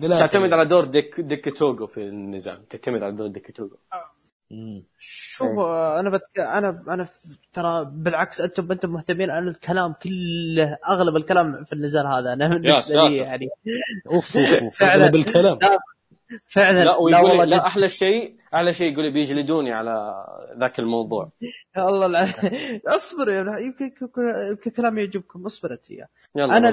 [0.00, 0.52] تعتمد.
[0.52, 3.76] على دور ديك ديك توغو في النزال تعتمد على دور ديك توغو.
[4.98, 6.38] شوف آه، أنا بتك...
[6.38, 7.08] أنا أنا
[7.52, 12.80] ترى بالعكس أنتم أنتم مهتمين أنا الكلام كله أغلب الكلام في النزال هذا أنا بالنسبة
[12.80, 13.08] ساتر.
[13.08, 13.48] لي يعني
[14.06, 15.04] off off off فعلا.
[15.04, 15.58] أغلب الكلام
[16.46, 20.24] فعلا لا ويقول والله لا أحلى شيء أحلى شيء يقول بيجلدوني على
[20.60, 21.30] ذاك الموضوع.
[21.78, 22.26] الله الع...
[22.96, 23.90] اصبر يا يمكن
[24.50, 25.46] يمكن كلامي يعجبكم.
[25.46, 26.08] اصبر أنت يا.
[26.36, 26.68] يلا أنا.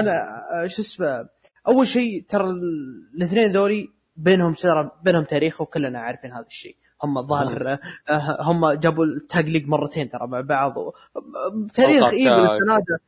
[0.00, 1.28] أنا شو اسمه
[1.68, 6.76] أول شيء ترى ال- الاثنين ذولي بينهم ترى بينهم تاريخ وكلنا عارفين هذا الشيء.
[7.04, 10.76] هم الظاهر آه، هم جابوا ال tag league مرتين ترى مع بعض.
[10.76, 10.92] و-
[11.74, 12.50] تاريخ إيفل تاج.
[12.50, 13.00] سنادا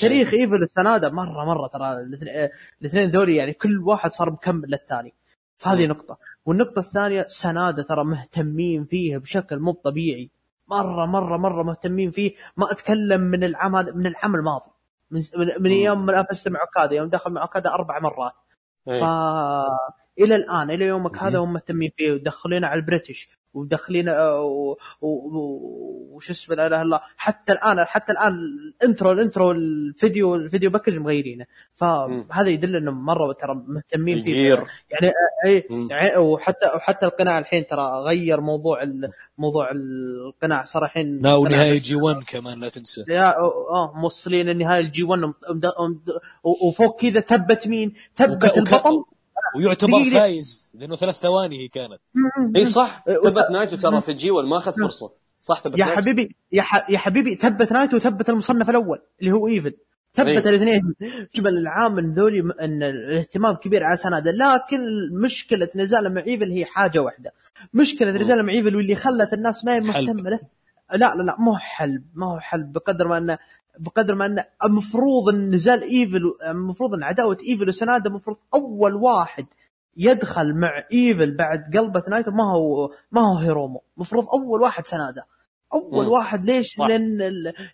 [0.00, 2.48] تاريخ إيفل سنادا مرة مرة ترى الاثنين-
[2.80, 5.14] الاثنين ذولي يعني كل واحد صار مكمل للثاني.
[5.58, 6.18] فهذه نقطة.
[6.48, 10.30] والنقطة الثانية سنادة ترى مهتمين فيه بشكل مو طبيعي.
[10.68, 12.34] مرة مرة مرة مهتمين فيه.
[12.56, 14.70] ما أتكلم من العام هذا من العام الماضي.
[15.10, 18.32] من, من, من أيام منافسته مع اوكادا يوم دخل مع اوكادا أربع مرات.
[18.86, 19.04] ف
[20.18, 22.12] إلى الآن إلى يومك هذا هم مهتمين فيه.
[22.12, 23.37] ودخلينا على البريتش.
[23.54, 27.00] ودخلينا و- و- و- وش اسمه لا إله إلا الله.
[27.16, 28.32] حتى الآن حتى الآن
[28.82, 31.46] ال intro ال intro الفيديو ال video package مغيرينه.
[31.74, 34.48] فهذا يدل انهم مرة ترى مهتمين فيه.
[34.90, 35.12] يعني
[35.46, 35.86] اي مم.
[35.90, 38.82] يعني وحتى وحتى القناع الحين ترى غير موضوع
[39.38, 43.04] موضوع القناع صار الحين لا ونهايه جي 1 كمان لا تنسى.
[43.08, 46.20] يا آه موصلين النهايه الجي 1 ومد- ومد-
[46.68, 49.04] وفوق كذا ثبت مين؟ ثبت وك- وك- البطل.
[49.56, 50.18] ويعتبر دقيقة.
[50.18, 51.98] فايز لأنه ثلاث ثواني هي كانت.
[52.56, 53.50] إي صح؟ إيه، ثبت.
[53.50, 55.12] نايتو ترى في الجي ما أخذ فرصة.
[55.40, 55.96] صح ثبت يا نايتو.
[55.96, 56.90] حبيبي يا, ح...
[56.90, 59.74] يا حبيبي ثبت نايت وثبت المصنف الأول اللي هو ايفل
[60.14, 60.38] ثبت أي.
[60.38, 60.94] الاثنين.
[61.34, 66.98] جبل العام ذولي إن الاهتمام كبير على سناده لكن مشكلة نزاله مع إيفل هي حاجة
[66.98, 67.32] واحدة.
[67.74, 69.80] مشكلة نزاله مع إيفل واللي خلت الناس ما هي.
[69.80, 70.40] مهتمه له.
[70.92, 73.38] لا لا لا مو حلب ما هو حلب بقدر ما إنه
[73.80, 79.46] بقدر ما انه المفروض أن نزال إيفل المفروض أن عداوة إيفل وسناده المفروض أول واحد
[79.96, 85.26] يدخل مع إيفل بعد قلبة نايتو ما هو ما هو هيرومو المفروض أول واحد سناده
[85.74, 86.10] أول مم.
[86.12, 86.86] واحد ليش؟ صح.
[86.86, 87.18] لأن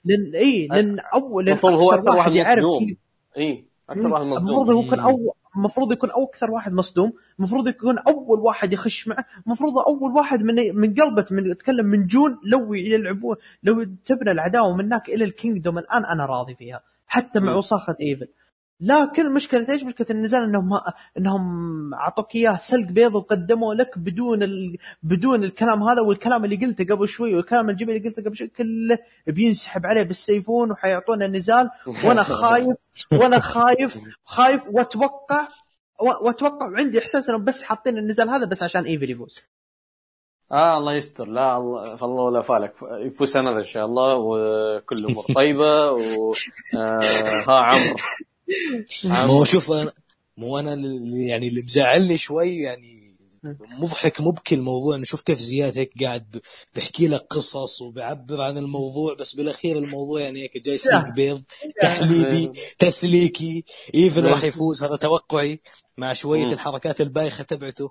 [0.04, 2.96] لأن اي لأن أول لأن المفروض هو أكثر واحد يعرف مصدوم إيفل.
[3.36, 7.98] اي أكثر واحد المفروض مصدوم هو يكون أول المفروض يكون أكثر واحد مصدوم المفروض يكون
[7.98, 12.74] أول واحد يخش معه المفروض أول واحد من من قلبه من اتكلم من جون لو
[12.74, 17.56] يلعبون لو تبنى العداوة من هناك إلى الكينجدوم الآن أنا راضي فيها حتى مع.
[17.56, 18.28] وساخة إيفل
[18.84, 24.42] لكن مشكلة إيش؟ مشكلة النزال إنهم ما إنهم أعطوك إياه سلق بيض وقدموا لك بدون
[24.42, 24.76] ال...
[25.02, 28.98] بدون الكلام هذا والكلام اللي قلته قبل شوي والكلام الجميل اللي قلته قبل شوي كله
[29.26, 31.70] بينسحب عليه بالسيفون وحيعطونا النزال.
[32.04, 32.76] وأنا خايف
[33.12, 35.48] وأنا خايف خايف واتوقع
[36.00, 39.42] و- وأتوقع وعندي إحساس إنهم بس حاطين النزال هذا بس عشان إيفل يفوز.
[40.52, 41.24] آه الله يستر.
[41.24, 42.74] لا الله فالله ولا فالك.
[42.82, 46.34] يفوز سنة إن شاء الله وكل الأمور طيبة و
[46.78, 47.00] آه
[49.04, 49.92] عمرو مو شوف أنا
[50.36, 53.04] مو أنا اللي يعني اللي مزعلني شوي يعني
[53.78, 54.96] مضحك مبكي الموضوع.
[54.96, 56.40] انه شوف كيف زياد هيك قاعد ب-
[56.74, 61.42] بيحكي لك قصص وبيعبر عن الموضوع بس بالأخير الموضوع يعني هيك جاي سلق بيض
[61.82, 63.64] تحليبي تسليكي
[63.94, 64.82] ايفن راح يفوز.
[64.82, 65.60] هذا توقعي
[65.96, 66.52] مع شوية.
[66.52, 67.90] الحركات البايخة تبعته.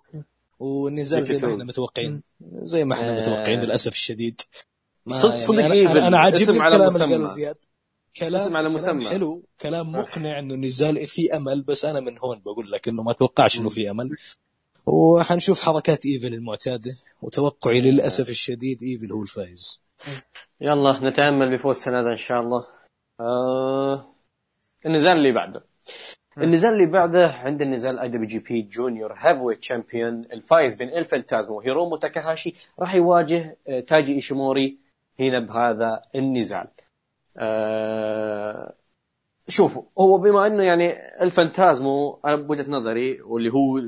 [0.60, 2.22] والنزال زي ما إحنا متوقعين.
[2.54, 3.22] زي ما إحنا آه.
[3.22, 4.42] متوقعين للأسف الشديد.
[5.06, 5.98] ما صدق- صدق أنا, إيفن.
[5.98, 7.00] أنا, أنا عاجبني الكلام اللي.
[7.00, 7.56] قاله زياد.
[8.18, 9.10] كلام اسم على مسمى.
[9.10, 13.12] حلو كلام مقنع إنه النزال في أمل بس أنا من هون بقول لك إنه ما
[13.12, 14.18] اتوقعش إنه في أمل.
[14.86, 16.92] وحنشوف حركات إيفل المعتادة
[17.22, 19.82] وتوقعي للأسف الشديد إيفل هو الفائز
[20.62, 22.66] يلا نتأمل بفوز سنادا إن شاء الله.
[23.20, 24.14] آه
[24.86, 25.64] النزال اللي بعده.
[26.38, 32.96] النزال اللي بعده عند النزال IWGP Junior Heavyweight Champion الفايز بين الفانتازمو وهيرومو تاكاهاشي راح
[32.96, 34.78] يواجه آه، تايجي إيشيموري
[35.20, 36.68] هنا بهذا النزال.
[37.38, 38.74] آه
[39.48, 40.94] شوفوا هو بما إنه يعني
[41.24, 43.82] الفانتازمو أنا بوجهه نظري واللي هو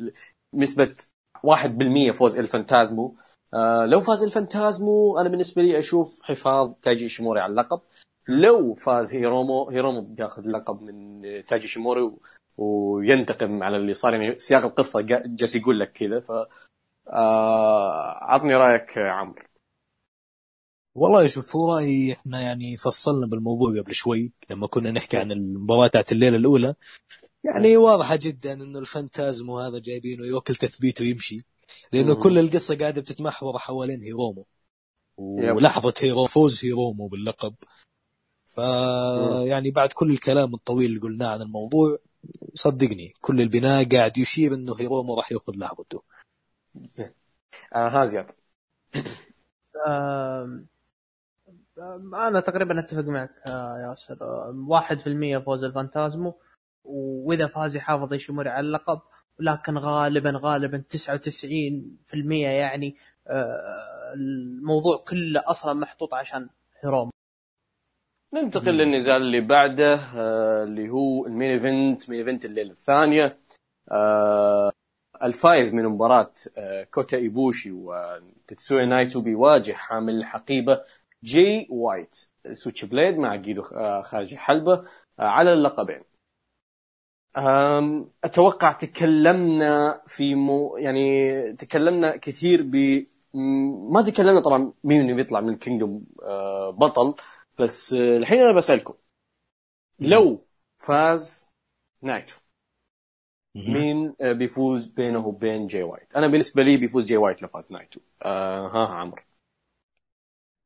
[0.53, 0.95] نسبة
[1.43, 3.15] 1% فوز الفانتازمو
[3.53, 7.81] آه لو فاز الفانتازمو أنا بالنسبة لي أشوف حفاظ تايجي إيشيموري على اللقب.
[8.27, 12.19] لو فاز هيرومو هيرومو بياخذ اللقب من تايجي إيشيموري و-
[12.57, 16.31] وينتقم على اللي صار يعني سياق القصة جا- جالس يقول لك كذا ف
[17.07, 19.35] آه، عطني رأيك عمرو.
[20.95, 25.89] والله شوف هو رأيي إحنا يعني فصلنا بالموضوع قبل شوي لما كنا نحكي عن المباراة
[25.93, 26.75] تاعت الليلة الأولى
[27.43, 31.37] يعني واضحة جدا إنه الفانتازمو هذا جايبينه يوكل تثبيته ويمشي
[31.93, 32.19] لأنه مم.
[32.23, 34.45] كل القصة قاعدة بتتمحور حوالين هيرومو.
[35.55, 37.55] ولحظه هيرو فوز هيرومو باللقب
[38.45, 38.57] ف.
[39.47, 41.97] يعني بعد كل الكلام الطويل اللي قلناه عن الموضوع
[42.53, 46.01] صدقني كل البناء قاعد يشير إنه هيرومو راح يأخذ لحظته
[47.75, 48.31] آه ها زياد
[52.27, 54.17] أنا تقريبا أتفق معك آه، ياسر
[54.67, 56.39] واحد في المية فوز الفانتازمو
[56.83, 59.01] وإذا فاز يحافظ ايشيموري على اللقب
[59.39, 62.95] ولكن غالبا غالبا 99% يعني
[63.27, 66.49] آه، الموضوع كله أصلا محطوط عشان
[66.83, 67.09] هيرومو.
[68.33, 73.37] ننتقل للنزال اللي بعده آه اللي هو ال main event main event الليلة الثانية.
[75.23, 76.31] الفائز من مباراة
[76.91, 80.81] كوتا إيبوشي وتيتسويا نايتو بيواجه حامل الحقيبة
[81.25, 82.15] جي وايت
[82.51, 84.73] Switchblade مع جيدو آه خارج الحلبة
[85.19, 86.03] آه على اللقبين.
[88.23, 93.05] أتوقع تكلمنا في مو يعني تكلمنا كثير ب
[93.93, 97.15] ما تكلمنا طبعا مين اللي بيطلع من ال Kingdom آه بطل
[97.59, 98.93] بس الحين أنا بسألكم.
[99.99, 100.45] لو
[100.77, 101.53] فاز
[102.01, 102.35] نايتو
[103.55, 107.99] مين بيفوز بينه وبين جاي وايت أنا بالنسبة لي بيفوز جاي وايت لو فاز نايتو.
[108.23, 109.23] آه ها عمرو.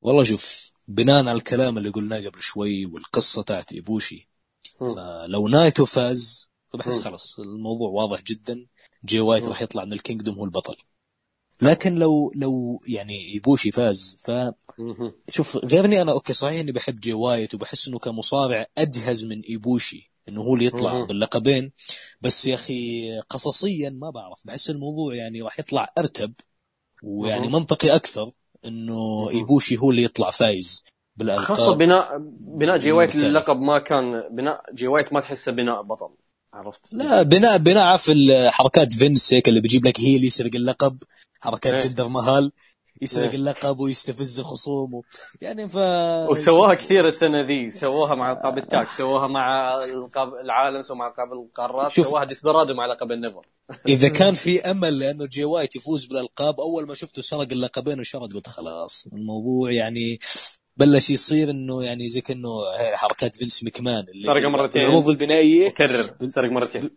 [0.02, 4.30] والله شوف بناء على الكلام اللي قلناه قبل شوي والقصة تاعت إيبوشي.
[4.80, 7.02] فلو نايتو فاز فبحس مم.
[7.02, 8.66] خلاص الموضوع واضح جدا
[9.06, 9.44] جي وايت.
[9.44, 10.76] راح يطلع من ال Kingdom هو البطل
[11.62, 14.18] لكن لو لو يعني إيبوشي فاز
[14.80, 15.14] مهم.
[15.28, 20.12] فشوف غيرني أنا okay صحيح إني بحب جي وايت وبحس إنه كمصارع أجهز من إيبوشي
[20.30, 21.06] إنه هو اللي يطلع.
[21.06, 21.72] باللقبين
[22.22, 26.34] بس يا أخي قصصيا ما بعرف بحس الموضوع يعني راح يطلع أرتب
[27.04, 27.48] ويعني.
[27.48, 28.32] منطقي أكثر
[28.66, 29.30] إنه.
[29.30, 30.84] ايبوشي هو اللي يطلع فايز
[31.18, 33.16] بالألقاب خاصة بناء بناء جي وايت.
[33.16, 36.10] للقب ما كان بناء جي وايت ما تحسه بناء بطل
[36.54, 38.12] عرفت؟ لا بناء بناء عارف
[38.48, 41.04] حركات فينس هيك اللي بيجيب لك هي اللي يسرق اللقب
[41.42, 41.80] حركات إيه.
[41.80, 42.52] جندر مهال
[43.02, 43.36] يسرق إيه.
[43.36, 45.04] اللقب ويستفز الخصوم و...
[45.42, 45.76] يعني ف
[46.32, 47.70] وسووها كثير السنة ذي.
[47.70, 52.08] سووها مع ألقاب ال tag سووها مع ألقاب العالم سووها مع ألقاب القارات شوف.
[52.08, 53.46] سووها ديسبرادو مع لقب ال NEVER.
[53.88, 58.34] إذا كان في أمل لأنه جي وايت يفوز بالألقاب أول ما شفته سرق اللقبين وشرد
[58.34, 60.20] قلت خلاص الموضوع يعني
[60.78, 62.50] بلش يصير إنه يعني زي كأنه
[62.94, 64.82] حركات فينس ماكمان اللي سرق مرتين.
[64.84, 65.70] بالعروض البنائية.
[65.70, 66.90] كرر سرق مرتين.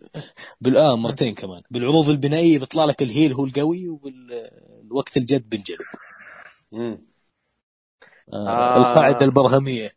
[0.61, 1.63] بالآن مرتين كمان.
[1.71, 3.99] بالعروض البنائية بيطلع لك ال heel هو القوي
[4.93, 5.79] وبالوقت الجد بنجلب.
[6.75, 6.99] آه.
[8.33, 8.77] آه.
[8.77, 9.91] القاعدة البرهمية.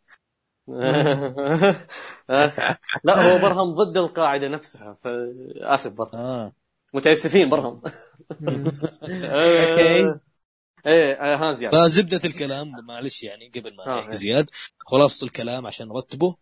[3.04, 6.14] لا هو برهم ضد القاعدة نفسها فآسف برهم.
[6.14, 6.52] آه.
[6.94, 7.82] متأسفين برهم.
[9.42, 10.14] okay.
[10.86, 11.72] إيه آه، ها زياد.
[11.72, 13.98] فزبدة الكلام معلش يعني قبل ما آه.
[13.98, 16.36] نحكي زياد خلاصة الكلام عشان نرتبه.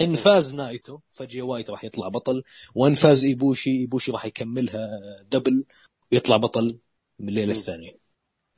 [0.00, 2.42] إن فاز نايتو فجي وايت راح يطلع بطل.
[2.74, 4.88] وإن فاز إيبوشي إيبوشي راح يكملها
[5.30, 5.64] double
[6.12, 6.78] ويطلع بطل.
[7.20, 7.50] من الليلة مم.
[7.50, 7.92] الثانية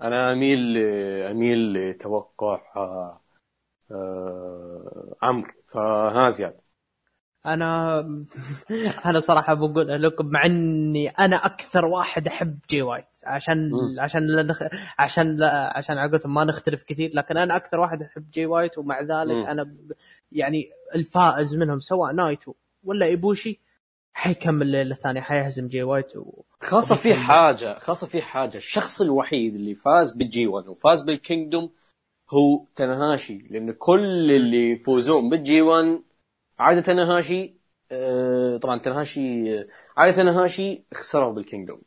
[0.03, 0.79] أنا أميل
[1.31, 3.23] أميل لتوقع آه،
[3.93, 6.61] آه، عمرو فها زياد
[7.47, 8.01] أنا
[9.07, 13.97] أنا صراحة بقول لكم مع إني أنا أكثر واحد أحب جي وايت عشان مم.
[13.99, 14.63] عشان لا نخ...
[14.99, 15.77] عشان لا...
[15.79, 19.47] عشان عقولتهم ما نختلف كثير لكن أنا أكثر واحد أحب جي وايت ومع ذلك مم.
[19.47, 19.93] أنا ب...
[20.33, 23.61] يعني الفائز منهم سواء نايتو ولا إيبوشي
[24.15, 26.43] حيكمل الليلة الثانية حيهزم جي وايت و...
[26.61, 28.57] خاصة في حاجة خاصة في حاجة.
[28.57, 31.71] الشخص الوحيد اللي فاز بال G 1 وفاز بال Kingdom
[32.31, 36.03] هو تنهاشي لأن كل اللي يفوزون بال G 1
[36.59, 37.55] عادة تنهاشي
[37.93, 39.67] آه، طبعا تنهاشي آه،
[39.97, 41.83] عادة تنهاشي خسروا بال Kingdom.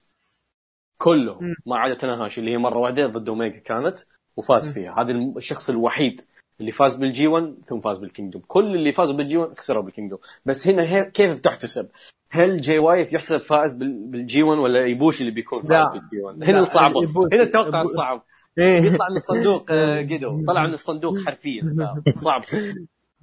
[0.98, 1.56] كلهم.
[1.66, 3.98] ما عدا تنهاشي اللي هي مرة واحدة ضد أوميجا كانت
[4.36, 5.02] وفاز فيها.
[5.02, 6.22] هذا الشخص الوحيد
[6.62, 9.60] اللي فاز بال G 1 ثم فاز بال Kingdom كل اللي فازوا بال G 1
[9.60, 11.88] خسروا بال Kingdom بس هنا كيف بتحتسب؟
[12.30, 15.86] هل جاي وايت يحسب فائز بال- بال G 1 ولا ايبوشي اللي بيكون فائز.
[16.02, 16.60] بال G 1 لا، هنا
[17.02, 17.36] إيبوشي.
[17.36, 18.24] هنا التوقع الصعب
[18.58, 18.82] إيه.
[18.82, 21.76] يطلع من الصندوق آه، جدو طلع من الصندوق حرفيا.
[22.16, 22.44] صعب.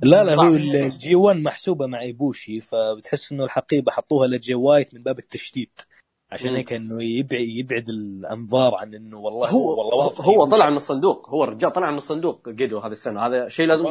[0.02, 0.42] لا لا هو.
[0.48, 5.80] الجي 1 محسوبة مع ايبوشي فبتحس إنه الحقيبة حطوها لجي وايت من باب التشتيت.
[6.32, 6.54] عشان.
[6.56, 10.44] هيك انه يبعد يبعد الأنظار عن إنه والله هو والله واضح هو.
[10.44, 13.86] طلع من الصندوق هو الرجال طلع من الصندوق جدو هذه السنة هذا شيء لازم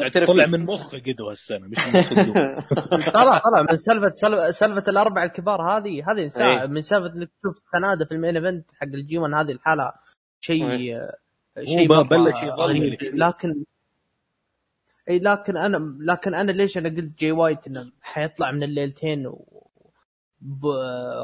[0.00, 0.52] نعترف طلع فيه.
[0.56, 2.34] من مخه قدو هالسنة مش من الصندوق
[3.20, 6.28] طلع طلع من سالفه سالفه, سالفة الاربع الكبار هذه هذه إيه.
[6.28, 9.92] ساعة من سالفة إنك تشوف سناده في المين إيفنت حق الجي 1 هذه الحالة
[10.40, 10.60] شيء
[11.64, 12.34] شيء هو مرة بلش.
[12.34, 13.16] كثير.
[13.16, 13.64] لكن
[15.08, 19.51] اي لكن أنا لكن أنا ليش أنا قلت جي وايت إنه حيطلع من الليلتين و.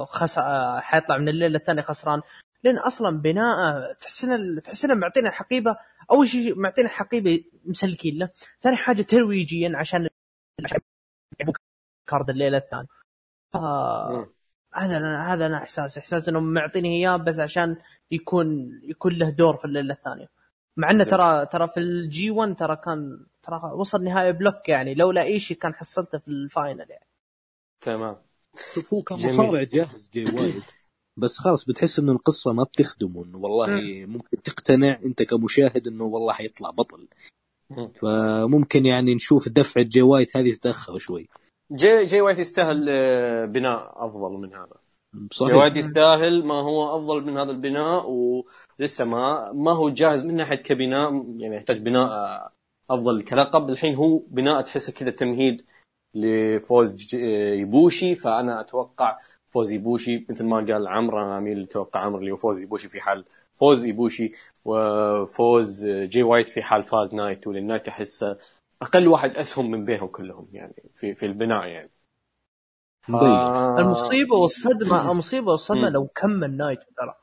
[0.07, 0.39] خس...
[0.79, 2.23] حيطلع من الليلة الثانية خسران.
[2.65, 5.77] لأن أصلا بناء تحس انه تحس انه معطينا حقيبة.
[6.11, 8.31] أول شيء معطينا حقيبة مسلكين له.
[8.61, 10.09] ثاني حاجة ترويجيا عشان
[12.07, 12.89] card الليلة الثانية.
[14.75, 15.99] هذا أنا هذا أنا إحساس.
[15.99, 17.77] إحساس إنهم معطيني إياه بس عشان
[18.11, 20.29] يكون يكون له دور في الليلة الثانية
[20.77, 24.95] مع إنه ترى ترى في ال G 1 ترى كان ترى وصل نهائي block يعني.
[24.95, 27.07] لولا إيشي كان حصلته في ال final يعني.
[27.81, 28.28] تمام.
[28.95, 29.19] هو كان.
[29.19, 30.63] مصارع جاهز جاي وايت.
[31.17, 33.67] بس خلاص بتحس إنه القصة ما بتخدمه انه والله
[34.07, 37.09] ممكن تقتنع أنت كمشاهد إنه والله حيطلع بطل.
[37.71, 37.89] مم.
[37.89, 41.29] فممكن يعني نشوف دفعة جاي وايت هذه تتأخر شوي.
[41.73, 44.77] جاي جاي وايت يستاهل آه، بناء أفضل من هذا.
[45.33, 45.53] صحيح.
[45.55, 50.57] جواد يستاهل ما هو أفضل من هذا البناء ولسه ما ما هو جاهز من ناحية
[50.57, 52.51] كبناء يعني يحتاج بناء آه،
[52.91, 53.71] أفضل كلقب.
[53.71, 55.63] الحين هو بناء تحسه كذا تمهيد
[56.15, 59.19] لفوز إيبوشي فأنا أتوقع
[59.51, 63.01] فوز إيبوشي مثل ما قال عمرو أنا أميل أتوقع عمرو اللي هو فوز إيبوشي في
[63.01, 64.33] حال فوز إيبوشي
[64.65, 68.39] وفوز جاي وايت في حال فاز نايتو لأن نايتو احسه
[68.83, 71.91] أقل واحد أسهم من بينهم كلهم يعني في في البناء يعني
[73.09, 75.89] مضيق آه، المصيبة والصدمة المصيبة والصدمة.
[75.89, 77.15] لو كمل نايت ترى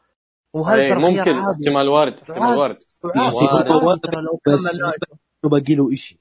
[0.54, 1.38] وهذا إيه، ترى ممكن.
[1.38, 2.78] احتمال وارد احتمال وارد.
[3.04, 3.18] وارد.
[3.18, 5.04] عادي ترى لو كمل نايت
[5.44, 6.20] باقي له شيء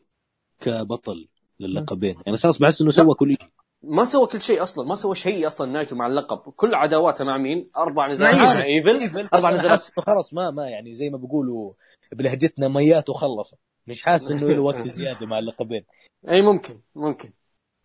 [0.61, 1.29] كبطل
[1.61, 2.17] للقبين.
[2.27, 3.49] يعني خلاص بحس إنه سوى كل شيء.
[3.83, 6.53] ما سوى كل شيء أصلا ما سوى شيء أصلا نايتو مع اللقب.
[6.57, 9.19] كل عداواته مع مين؟ أربع نزالات مع إيفل.
[9.19, 11.73] أربع أربع نزالات خلاص ما ما يعني زي ما بيقولوا
[12.13, 13.55] بلهجتنا ميات وخلص
[13.87, 15.85] مش حاسس إنه له وقت زيادة مع اللقبين.
[16.29, 17.33] أي ممكن ممكن.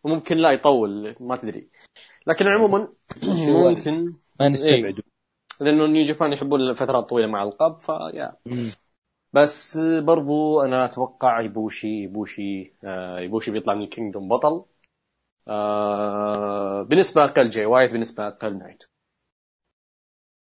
[0.04, 1.70] وممكن لا يطول ما تدري.
[2.28, 2.88] لكن عموما
[3.24, 5.00] ممكن ما نستبعد
[5.60, 8.36] لأنه نيو جابان يحبون الفترات طويلة مع القب فيا.
[9.34, 14.66] بس برضو أنا أتوقع إيبوشي إيبوشي آه إيبوشي بيطلع من ال Kingdom بطل
[15.48, 18.88] آه بنسبه أقل جاي وايت بنسبه أقل نايتو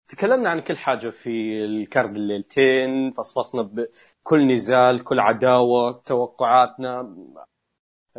[0.08, 7.14] تكلمنا عن كل حاجة في ال card الليلتين فصفصنا بكل نزال كل عداوة توقعاتنا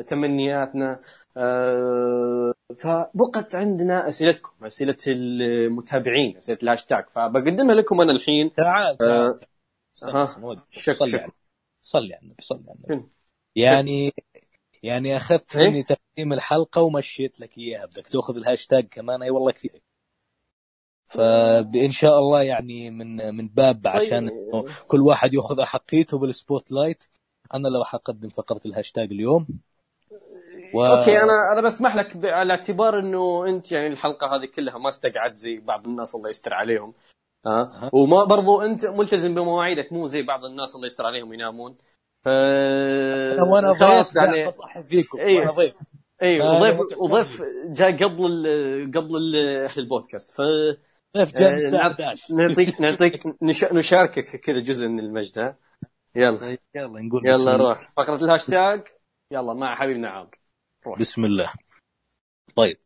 [0.07, 0.99] تمنياتنا
[1.37, 8.53] آه فبقت عندنا أسئلتكم أسئلة المتابعين أسئلة الهاشتاج فبقدمها لكم أنا الحين.
[8.53, 9.54] تعال آه، تعال ها، تعال.
[10.03, 10.61] نودي.
[10.71, 11.19] شك- صلي شك.
[11.19, 11.31] على
[11.81, 13.09] صلي على النبي صلي على النبي؟
[13.55, 14.13] يعني
[14.83, 17.85] يعني أخذت إيه؟ مني تقديم الحلقة ومشيت لك إياها.
[17.85, 19.81] بدك تأخذ الهاشتاج كمان؟ أي والله كثير.
[21.07, 27.03] فان شاء الله يعني من من باب عشان إنه كل واحد يأخذ احقيته بال spotlight.
[27.53, 29.47] أنا اللي راح اقدم فقره الهاشتاج اليوم.
[30.73, 30.85] و...
[30.85, 35.37] okay أنا أنا بسمح لك على اعتبار إنه أنت يعني الحلقة هذه كلها ما استقعدت
[35.37, 36.93] زي بعض الناس الله يستر عليهم.
[37.47, 37.89] ها.
[37.93, 41.77] وما برضو أنت ملتزم بمواعيدك مو زي بعض الناس الله يستر عليهم ينامون
[42.23, 45.19] ف وأنا خلاص ضيف يعني بصحي فيكم.
[45.19, 50.35] اي آه، وضيف وضيف جاء قبل ال قبل ال- البودكاست.
[50.37, 50.41] ف
[51.17, 55.39] ضيف جاء من آه، الساعة نعط- 11 نعطيك نعطيك نش- نشاركك كذا جزء من المجد
[55.39, 55.57] ها؟
[56.15, 56.37] يلا.
[56.37, 57.55] طيب، يلا نقول يلا.
[57.55, 57.89] روح.
[57.91, 58.83] فقرة الهاشتاج.
[59.31, 60.31] يلا مع حبيبنا عمرو
[60.87, 60.99] روح.
[60.99, 61.53] بسم الله.
[62.55, 62.77] طيب.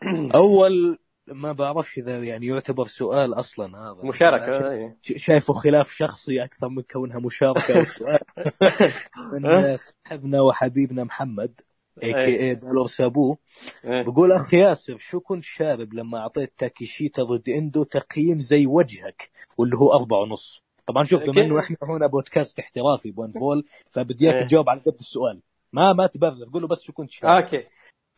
[0.34, 0.98] أول
[1.30, 4.96] ما بعرفش إذا يعني يعتبر سؤال أصلا هذا مشاركة إيه.
[5.02, 8.18] ش- شايفه خلاف شخصي أكثر من كونها مشاركة أو سؤال
[9.32, 11.60] من صاحبنا وحبيبنا محمد
[12.02, 13.36] اي كي اي بالور سابو
[13.84, 14.02] إيه.
[14.02, 19.76] بقول اخ ياسر شو كنت شارب لما أعطيت تاكيشيتا ضد إندو تقييم زي وجهك واللي
[19.76, 21.42] هو أربعة ونص طبعا شوف بما.
[21.42, 24.46] إنه إحنا هنا بودكاست احترافي بون فول فبدي إياك إيه.
[24.46, 25.40] تجاوب على قد السؤال
[25.72, 27.66] ما ما تبرر قول له بس شو كنت شارب okay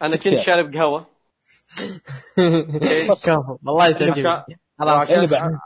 [0.03, 0.39] أنا كنت.
[0.39, 1.07] شارب قهوة
[3.25, 3.59] كفو.
[3.67, 4.61] والله تعجبني.
[4.79, 5.11] خلاص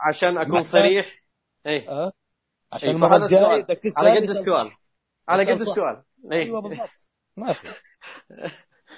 [0.07, 1.23] عشان, أكون صريح.
[1.67, 2.11] اي أه؟
[2.71, 3.97] عشان إيه، فهذا الجاية السؤال.
[3.97, 4.71] على قد السؤال.
[5.27, 5.61] على قد.
[5.61, 6.03] السؤال.
[6.31, 6.89] أيوه اي بالضبط.
[7.37, 7.67] ما في.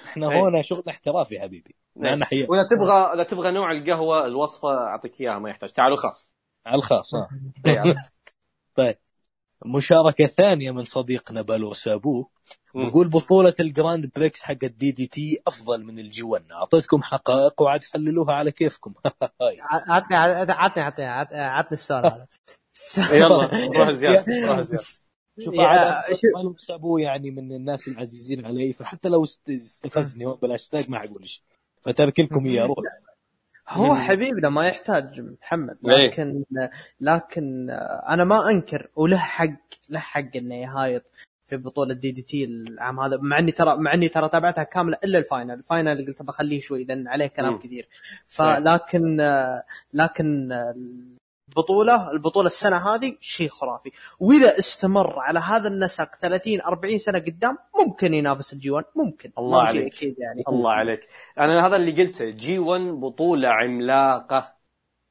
[0.06, 0.48] إحنا إيه.
[0.48, 1.76] هنا شغل احترافي يا حبيبي.
[1.96, 5.70] معنا حياة وإذا تبغى إذا تبغى نوع القهوة الوصفة أعطيك إياها ما يحتاج.
[5.72, 6.36] تعالوا خاص.
[6.66, 7.14] على الخاص
[7.66, 8.14] إيه، عرفت.
[8.76, 8.98] طيب.
[9.66, 12.26] مشاركة ثانية من صديقنا بالور سابو.
[12.74, 12.90] مم.
[12.90, 18.34] بقول بطولة الجراند بريكس حق ال DDT أفضل من ال G1 أعطيتكم حقائق وعاد حللوها
[18.34, 18.94] على كيفكم.
[19.88, 21.04] عطني عطني عطني
[21.38, 22.26] عطني السؤال هذا.
[23.18, 24.80] يلا روح زياد روح زياد.
[25.40, 25.54] شوف
[26.34, 31.42] بالور سابو يعني من الناس العزيزين علي فحتى لو است- استفزني بالهاشتاج ما حقول شيء.
[31.82, 32.76] فترك لكم إياه روح.
[33.70, 36.06] هو حبيبنا ما يحتاج محمد إيه.
[36.06, 36.44] لكن
[37.00, 37.70] لكن
[38.08, 39.48] أنا ما أنكر وله حق
[39.90, 41.02] له حق إنه يهايط
[41.46, 45.23] في بطولة DDT العام هذا مع إني ترى مع إني ترى تابعتها كاملة إلا ال
[45.23, 47.58] final، ال final قلت بخليه شوي لأن عليه كلام.
[47.58, 47.88] كثير
[48.26, 49.16] فلكن
[49.94, 50.52] لكن
[51.50, 57.58] البطولة البطولة السنة هذه شيء خرافي وإذا استمر على هذا النسق 30 40 سنة قدام
[57.78, 59.32] ممكن ينافس ال G1 ممكن.
[59.38, 59.94] الله عليك.
[59.94, 60.42] أكيد يعني.
[60.48, 61.08] الله عليك.
[61.38, 62.30] أنا هذا اللي قلته.
[62.30, 64.52] G1 بطولة عملاقة.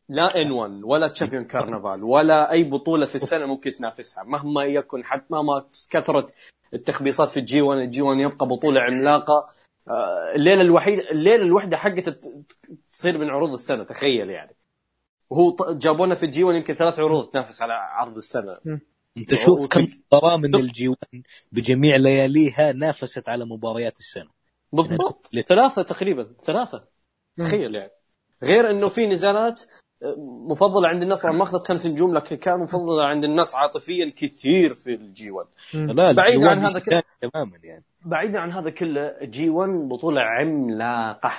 [0.09, 4.23] لا N1 ولا Champion Carnival ولا أي بطولة في السنة ممكن تنافسها.
[4.23, 6.35] مهما يكن حتى مهما كثرت
[6.73, 9.49] التخبيصات في الجي 1 الجي 1 يبقى بطولة عملاقة.
[9.87, 12.45] آه، الليلة الوحيدة الليلة الوحدة حقته ت-
[12.89, 14.55] تصير من عروض السنة تخيل يعني.
[15.30, 18.58] وهو ط- جابونا في ال G1 يمكن ثلاث عروض تنافس على عرض السنة.
[19.17, 20.97] أنت شوف كم مباراة من ال G1
[21.51, 24.30] بجميع لياليها نافست على مباريات السنة.
[24.74, 25.30] بالضبط.
[25.33, 26.88] يعني ثلاثة تقريبا ثلاثة.
[27.38, 27.91] تخيل يعني.
[28.43, 29.61] غير إنه في نزالات
[30.49, 34.93] مفضلة عند الناس ما اخذت خمس نجوم لكن كان مفضلة عند الناس عاطفيا كثير في
[34.93, 37.03] ال G1 لا بعيد ال G1 عن هذا كله.
[37.22, 37.83] تماما يعني.
[38.06, 41.32] بعيدا عن هذا كله G1 بطولة عملاقة.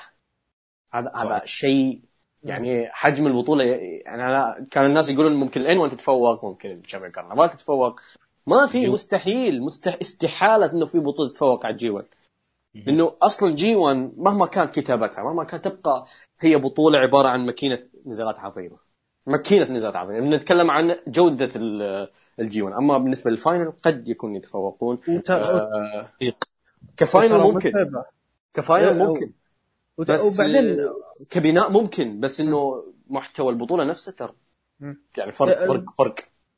[0.93, 1.43] هذا هذا.
[1.45, 2.01] شيء
[2.45, 7.13] يعني حجم البطولة يعني أنا كان الناس يقولون ممكن ال N1 تتفوق ممكن ال Champion
[7.13, 8.01] Carnival تتفوق.
[8.47, 9.97] ما في جي- مستحيل مستح...
[10.01, 12.07] استحالة إنه في بطولة تتفوق على الجي 1
[12.75, 16.07] لأنه أصلا جي 1 مهما كان كتابتها مهما كان تبقى
[16.41, 18.77] هي بطولة عبارة عن ماكينة نزالات عظيمه
[19.27, 22.09] ماكينة نزالات عظيمه نتكلم عن جودة ال-
[22.41, 24.99] ال G1 أما بالنسبة لل final قد يكون يتفوقون.
[25.45, 26.11] آه.
[26.97, 27.71] كفاينل ممكن.
[28.55, 29.33] كفاينل ممكن.
[30.01, 30.95] وت- بس وبعدين آه،
[31.31, 34.35] كبناء ممكن بس إنه محتوى البطولة نفسه ترى.
[35.17, 36.15] يعني فرق آه، فرق فرق.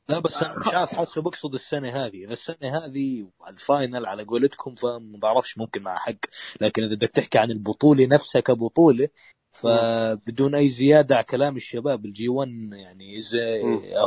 [0.09, 2.23] لا بس أنا مش عارف حاسه بقصد السنة هذه.
[2.23, 6.15] إذا السنة هذه ال final على قولتكم فما بعرفش ممكن مع حق.
[6.61, 9.09] لكن إذا بدك تحكي عن البطولة نفسها كبطولة
[9.51, 13.37] فبدون أي زيادة على كلام الشباب ال G1 يعني از.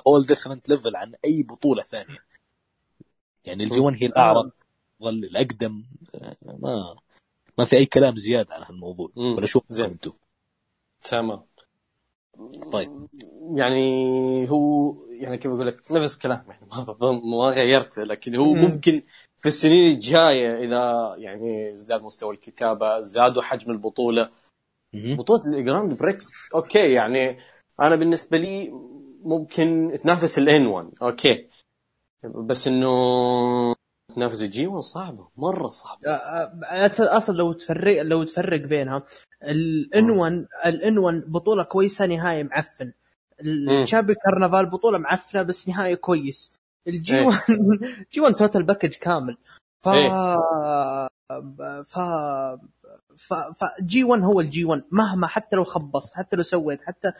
[0.06, 2.18] whole different level عن أي بطولة ثانية.
[3.44, 4.48] يعني ال G1 هي الأعرق
[5.02, 5.84] ظل الأقدم.
[6.14, 6.96] آه، ما
[7.58, 9.10] ما في أي كلام زيادة عن هالموضوع.
[9.16, 9.60] ولا شو.
[9.80, 10.12] أنتم
[11.04, 11.42] تمام
[12.72, 13.08] طيب
[13.54, 16.66] يعني هو يعني كيف أقول لك نفس كلام يعني
[17.00, 18.60] ما, ما غيرته لكن هو مم.
[18.60, 19.02] ممكن
[19.40, 24.30] في السنين الجاية إذا يعني ازداد مستوى الكتابة زادوا حجم البطولة.
[24.94, 27.38] بطولة ال Grand Prix أوكي يعني
[27.80, 28.70] أنا بالنسبة لي
[29.22, 31.48] ممكن تنافس الان 1 أوكي
[32.24, 33.74] بس إنه
[34.16, 36.00] تنافس الجي 1 صعبة مرة صعبة.
[37.00, 39.02] أصلا لو تفرق لو تفرق بينها
[39.42, 42.92] الان 1 الان 1 بطولة كويسة نهايه معفن.
[43.40, 46.52] الشابي كرنفال بطولة معفنة بس نهايه كويس.
[46.88, 47.26] الجي إيه.
[47.26, 47.40] 1
[48.12, 49.36] جي 1 توتال باكج كامل.
[49.82, 50.36] ف إيه.
[51.28, 51.98] ف ف
[53.60, 57.12] فجي 1 هو الجي 1 مهما حتى لو خبصت حتى لو سويت حتى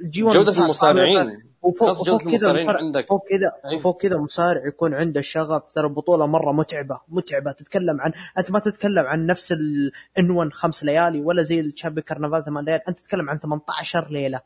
[0.00, 1.42] ال G1 جودة المصارعين.
[1.62, 3.08] وفوق خاصة جودة فوق كذا عندك.
[3.08, 3.78] فوق كذا أي.
[3.78, 5.72] فوق كذا مصارع يكون عنده شغف.
[5.72, 7.52] ترى البطولة مرة متعبة متعبة.
[7.52, 12.00] تتكلم عن أنت ما تتكلم عن نفس ال N1 خمس ليالي ولا زي ال Champion
[12.00, 14.40] Carnival ثمان ليالي أنت تتكلم عن 18 ليلة.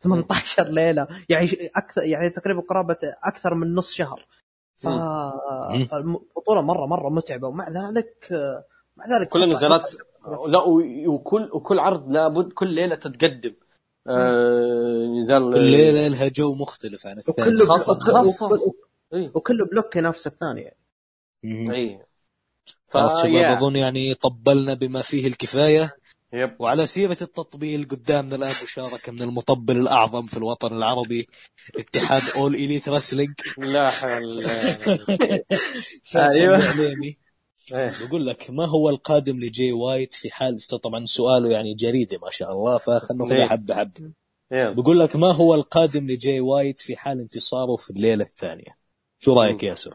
[0.00, 1.06] 18 ليلة.
[1.28, 4.26] يعني أكثر يعني تقريبا قرابة أكثر من نص شهر.
[4.76, 4.88] ف...
[5.90, 7.48] فالبطوله مره مرة متعبة.
[7.48, 8.28] ومع ذلك
[8.96, 9.92] مع ذلك كل النزالات
[10.48, 10.58] لا
[11.08, 13.54] وكل وكل عرض لابد كل ليلة تتقدم.
[14.08, 17.48] آه نزال كل ليلة لها جو مختلف عن الثاني.
[17.48, 18.60] وكله خاصة- خاصة.
[19.34, 20.76] وكل- block ينافس الثاني يعني.
[21.76, 22.00] إي.
[22.88, 23.58] خلاص شباب فيا.
[23.58, 25.96] أظن يعني طبلنا بما فيه الكفاية.
[26.32, 26.56] yep.
[26.58, 31.26] وعلى سيرة التطبيل قدامنا الآن مشاركة من المطبل الأعظم في الوطن العربي
[31.78, 34.42] اتحاد اول اليت رسلينج لا حول
[36.04, 36.18] فيصل.
[36.42, 37.18] العليمي
[37.72, 38.08] إيه.
[38.08, 42.52] بقول لك ما هو القادم لجي وايت في حال طبعا سؤاله يعني جريدة ما شاء
[42.52, 43.38] الله فخلنا إيه.
[43.38, 44.12] ناخذ حبة حبة
[44.52, 44.76] يب.
[44.76, 48.78] بقول لك ما هو القادم لجي وايت في حال انتصاره في الليلة الثانية
[49.18, 49.94] شو رأيك يا ياسر؟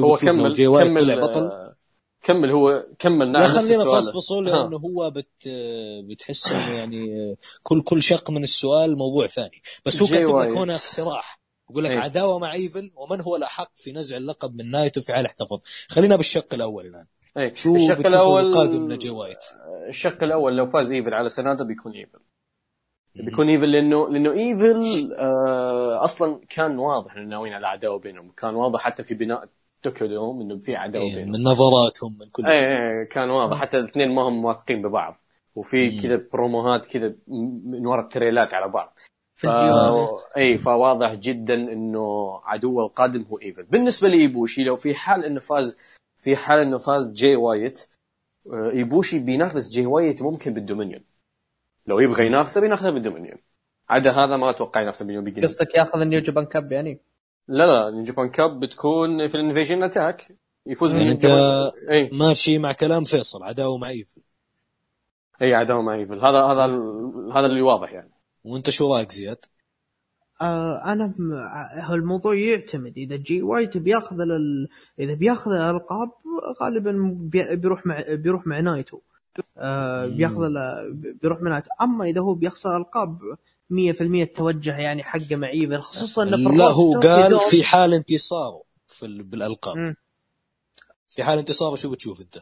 [0.00, 1.76] هو كمل جي وايت كمل بطل آه،
[2.22, 3.84] كمل هو كمل لا نعم نفس خلينا.
[3.84, 4.40] نفصفصه.
[4.40, 5.48] لأنه هو بت
[6.10, 10.58] بتحس إنه يعني كل كل شق من السؤال موضوع ثاني بس هو كاتب لك.
[10.58, 11.41] هنا اقتراح
[11.72, 11.98] يقول لك إيه.
[11.98, 16.16] عداوة مع إيفل ومن هو الأحق في نزع اللقب من نايتو في حال احتفظ خلينا
[16.16, 17.06] بالشق الأول الآن.
[17.36, 17.54] إيه.
[17.54, 19.44] شو الشق الأول القادم لجي وايت
[19.88, 22.18] الشق الأول لو فاز إيفل على سنادا بيكون إيفل.
[23.14, 28.32] بيكون إيفل لأنه لأنه إيفل آه أصلا كان واضح إنه ناويين على عداوة بينهم.
[28.36, 29.48] كان واضح حتى في بناء
[29.82, 31.32] طوكيو دوم إنه في عداوة إيه، بينهم.
[31.32, 32.68] من نظراتهم من كل إيه شيء.
[32.68, 33.60] إيه كان واضح.
[33.60, 35.16] حتى الاثنين ما هم موافقين ببعض.
[35.54, 35.96] وفي.
[35.98, 37.14] كذا بروموهات كذا
[37.64, 38.98] من ورا ال trailers على بعض.
[39.42, 40.36] ف...
[40.36, 43.62] إي فواضح جدا إنه عدوه القادم هو إيفل.
[43.62, 45.78] بالنسبة لإيبوشي لو في حال إنه فاز
[46.18, 47.88] في حال إنه فاز جاي وايت
[48.52, 51.02] آه، إيبوشي بينافس جاي وايت ممكن بال Dominion.
[51.86, 53.38] لو يبغى ينافسه بينافسه بال Dominion.
[53.88, 57.00] عدا هذا ما أتوقع ينافسه بينه وبين قصدك ياخذ ال New Japan Cup يعني؟
[57.48, 60.36] لا لا ال Japan Cup بتكون في ال Invasion Attack.
[60.66, 62.10] يفوز يعني بالجابان أنت إي.
[62.12, 64.22] ماشي مع كلام فيصل عداوة مع إيفل.
[65.42, 66.20] إي عداوة مع إيفل.
[66.20, 66.64] هذا هذا
[67.34, 68.11] هذا اللي واضح يعني.
[68.44, 69.44] وانت شو رايك زياد؟
[70.42, 71.14] آه أنا.
[71.84, 74.68] هو الموضوع يعتمد إذا جي وايت بياخذ ال...
[74.98, 76.10] إذا بياخذ الألقاب
[76.62, 77.56] غالبا بي...
[77.56, 79.00] بيروح مع بيروح مع نايتو
[79.58, 80.06] آه.
[80.06, 80.56] بياخذ ال...
[81.22, 83.18] بيروح مع نايتو أما إذا هو بيخسر ألقاب
[83.72, 88.62] 100% التوجه يعني حقه مع ايفل خصوصا انه في لا هو قال في حال انتصاره
[88.86, 89.96] في ال- بالألقاب مم.
[91.08, 92.38] في حال انتصاره شو بتشوف أنت؟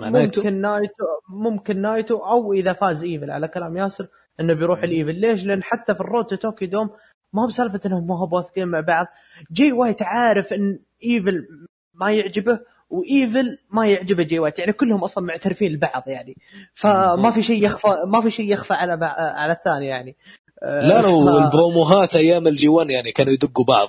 [0.00, 4.08] نايتو؟ ممكن نايتو ممكن نايتو أو إذا فاز إيفل على كلام ياسر
[4.40, 5.14] إنه بيروح الإيفل.
[5.14, 6.90] ليش؟ لأن حتى في ال Road to Tokyo Dome
[7.32, 9.06] ما هو بسالفة إنهم ما هو واثقين مع بعض.
[9.52, 11.48] جي وايت عارف إن إيفل
[11.94, 12.60] ما يعجبه
[12.90, 14.58] وإيفل ما يعجبه جي وايت.
[14.58, 16.36] يعني كلهم أصلا معترفين لبعض يعني.
[16.74, 19.06] فما في شيء يخفى ما في شيء يخفى على بع...
[19.18, 20.16] على الثاني يعني.
[20.62, 23.88] لا لو ف- البروموهات أيام ال G1 يعني كانوا يدقوا بعض.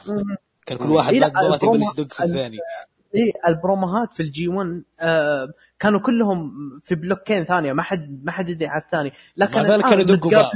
[0.66, 2.58] كان كل واحد إيه، لا، بعد يبلش يدق في الثاني.
[3.16, 5.48] إيه البروموهات في ال G1 آه
[5.80, 6.52] كانوا كلهم
[6.84, 9.12] في block ين ثانية ما حد ما حد يدري على الثاني.
[9.38, 10.52] لكن الآن كانوا يدقوا بعض.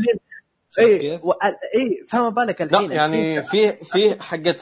[0.75, 1.31] كيف؟ و-
[1.75, 2.91] إيه فما بالك لا الحين.
[2.91, 4.55] يعني في في حقة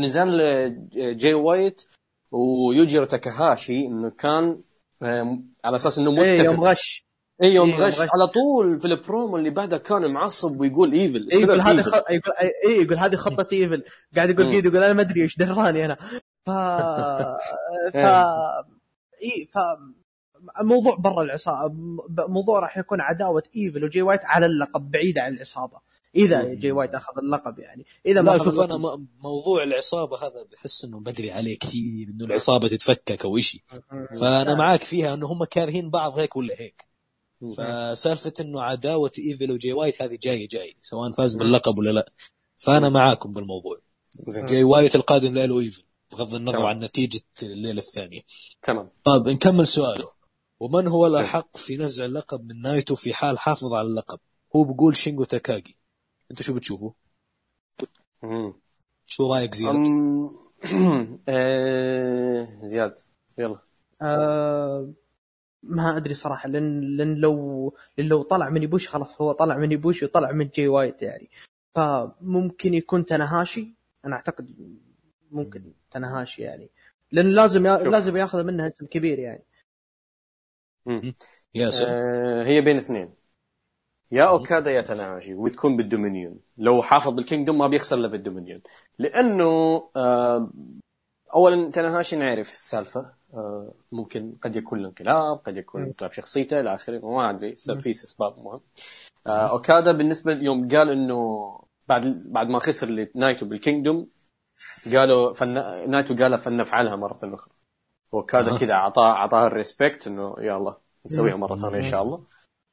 [0.00, 0.38] نزال
[1.18, 1.82] جاي وايت
[2.30, 4.60] ويوجيرو تاكاهاشي إنه كان
[5.64, 6.52] على أساس إنه إيه متفق.
[6.52, 7.06] يوم غش.
[7.42, 8.00] اي يوم إيه، يوم غش.
[8.00, 8.08] غش.
[8.12, 11.82] على طول في البرومو اللي بعده كان معصب ويقول ايفل إيه يقول هذه.
[11.82, 11.94] خ...
[11.94, 13.82] يقول إيه يقول هذه خطة ايفل
[14.16, 14.46] قاعد يقول.
[14.50, 15.96] قيد يقول أنا ما أدري إيش دراني أنا.
[16.46, 16.50] ف
[17.92, 17.96] ف
[19.22, 19.58] اي ف
[20.60, 21.74] الموضوع برا العصابه
[22.08, 25.80] موضوع راح يكون عداوة ايفل وجي وايت على اللقب بعيدة عن العصابة.
[26.16, 26.54] إذا مم.
[26.54, 27.86] جي وايت أخذ اللقب يعني.
[28.06, 33.24] إذا ما شوف أنا موضوع العصابة هذا بحس إنه بدري عليه كثير إنه العصابة تتفكك
[33.24, 33.60] أو شيء
[34.20, 36.86] فأنا معاك فيها إنه هم كارهين بعض هيك ولا هيك.
[37.56, 42.12] فسالفة إنه عداوة ايفل وجي وايت هذه جاية جاي سواء فاز باللقب ولا لا.
[42.58, 43.78] فأنا معاكم بالموضوع.
[44.28, 46.66] جاي وايت القادم له ايفل بغض النظر تمام.
[46.66, 48.20] عن نتيجة الليلة الثانية.
[48.62, 48.90] تمام.
[49.04, 50.15] طيب نكمل سؤاله.
[50.60, 54.18] ومن هو الاحق في نزع اللقب من نايتو في حال حافظ على اللقب؟
[54.56, 55.78] هو بيقول شينجو تاكاجي.
[56.30, 56.90] انت شو بتشوفوا؟
[58.22, 58.54] مم.
[59.06, 60.30] شو رأيك زياد؟ أم...
[61.28, 62.94] آه، زياد
[63.38, 63.58] يلا.
[64.02, 64.92] آه
[65.62, 69.72] ما أدري صراحة لأن لأن لو لأن لو طلع من ايبوشي خلاص هو طلع من
[69.72, 71.30] ايبوشي وطلع من جي وايت يعني.
[71.74, 74.54] فممكن يكون تنهاشي أنا أعتقد
[75.30, 76.70] ممكن تنهاشي يعني.
[77.12, 77.78] لأن لازم يا...
[77.78, 79.44] لازم ياخذ منها اسم كبير يعني.
[81.54, 83.14] ياسر؟ آه، هي بين اثنين.
[84.10, 86.40] يا اوكادا يا تناهاشي وتكون بال Dominion.
[86.58, 88.62] لو حافظ بال Kingdom ما بيخسر إلا بال Dominion.
[88.98, 89.44] لأنه
[89.96, 90.50] آه،
[91.34, 93.12] اولا تناهاشي نعرف السالفة.
[93.34, 97.54] آه، ممكن قد يكون له انقلاب قد يكون انقلاب شخصيته إلى آخره ما أدري.
[97.56, 98.60] في إسباب مهم.
[99.26, 101.50] آه، أوكادا بالنسبة يوم قال إنه
[101.88, 104.08] بعد بعد ما خسر لنايتو بال Kingdom
[104.94, 105.54] قالوا فن...
[105.90, 107.55] نايتو قال فلنفعلها مرة أخرى.
[108.14, 108.58] اوكادا آه.
[108.58, 110.76] كذا اعطاه أعطاه ال respect إنه يلا
[111.06, 112.26] نسويها مرة ثانية إن شاء الله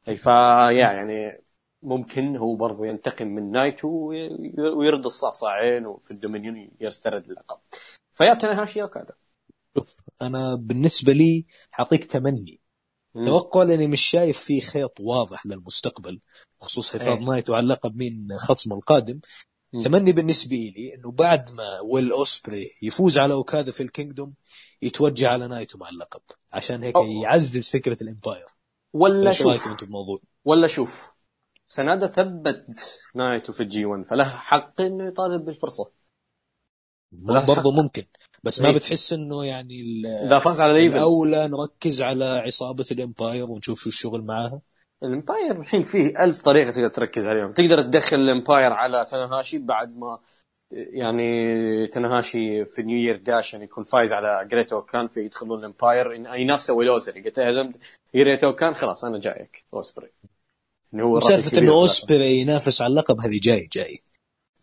[0.07, 1.43] إي فيا يعني
[1.83, 7.57] ممكن هو برضو ينتقم من نايتو وي- ويرد الصاع صاعين وفي ال Dominion يسترد اللقب
[8.13, 9.13] فيا تناهاشي يا أوكادا
[9.77, 12.59] شوف أنا بالنسبة لي حاعطيك تمني.
[13.15, 16.19] توقع لأني مش شايف في خيط واضح للمستقبل
[16.61, 17.25] بخصوص حفاظ إيه.
[17.25, 19.19] نايتو على اللقب مين خصمه القادم
[19.73, 19.81] مم.
[19.81, 24.33] تمني بالنسبة لي إنه بعد ما ويل اوسبري يفوز على أوكادا في ال Kingdom
[24.85, 26.21] يتوجه على نايتو مع اللقب.
[26.53, 28.45] عشان هيك أو- يعزز فكرة ال Empire.
[28.93, 29.67] ولا شوف.
[29.71, 31.13] أنتم بالموضوع؟ ولا شوف.
[31.67, 35.91] سنادا ثبت نايتو في ال G1 فله حق إنه يطالب بالفرصة.
[37.11, 38.03] برضه ممكن.
[38.43, 38.75] بس ما إيه.
[38.75, 39.81] بتحس إنه يعني
[40.25, 44.61] إذا فاز على الايفل الأولى نركز على عصابة ال Empire ونشوف شو الشغل معاها.
[45.03, 47.53] ال Empire الحين فيه ألف طريقة تقدر تركز عليهم.
[47.53, 50.19] تقدر تدخل ال Empire على تناهاشي بعد ما
[50.73, 55.66] يعني تناهاشي في New Year Dash يعني يكون فايز على جريت اوكان في يدخلون ال
[55.66, 57.75] Empire إن- ينافسه ويل اوسبري قلت هزمت
[58.15, 59.63] جريت اوكان خلاص أنا جايك.
[59.73, 60.09] اوسبري
[60.93, 64.01] انه هو سالفه إنه اوسبري ينافس على اللقب هذه جاي جاي.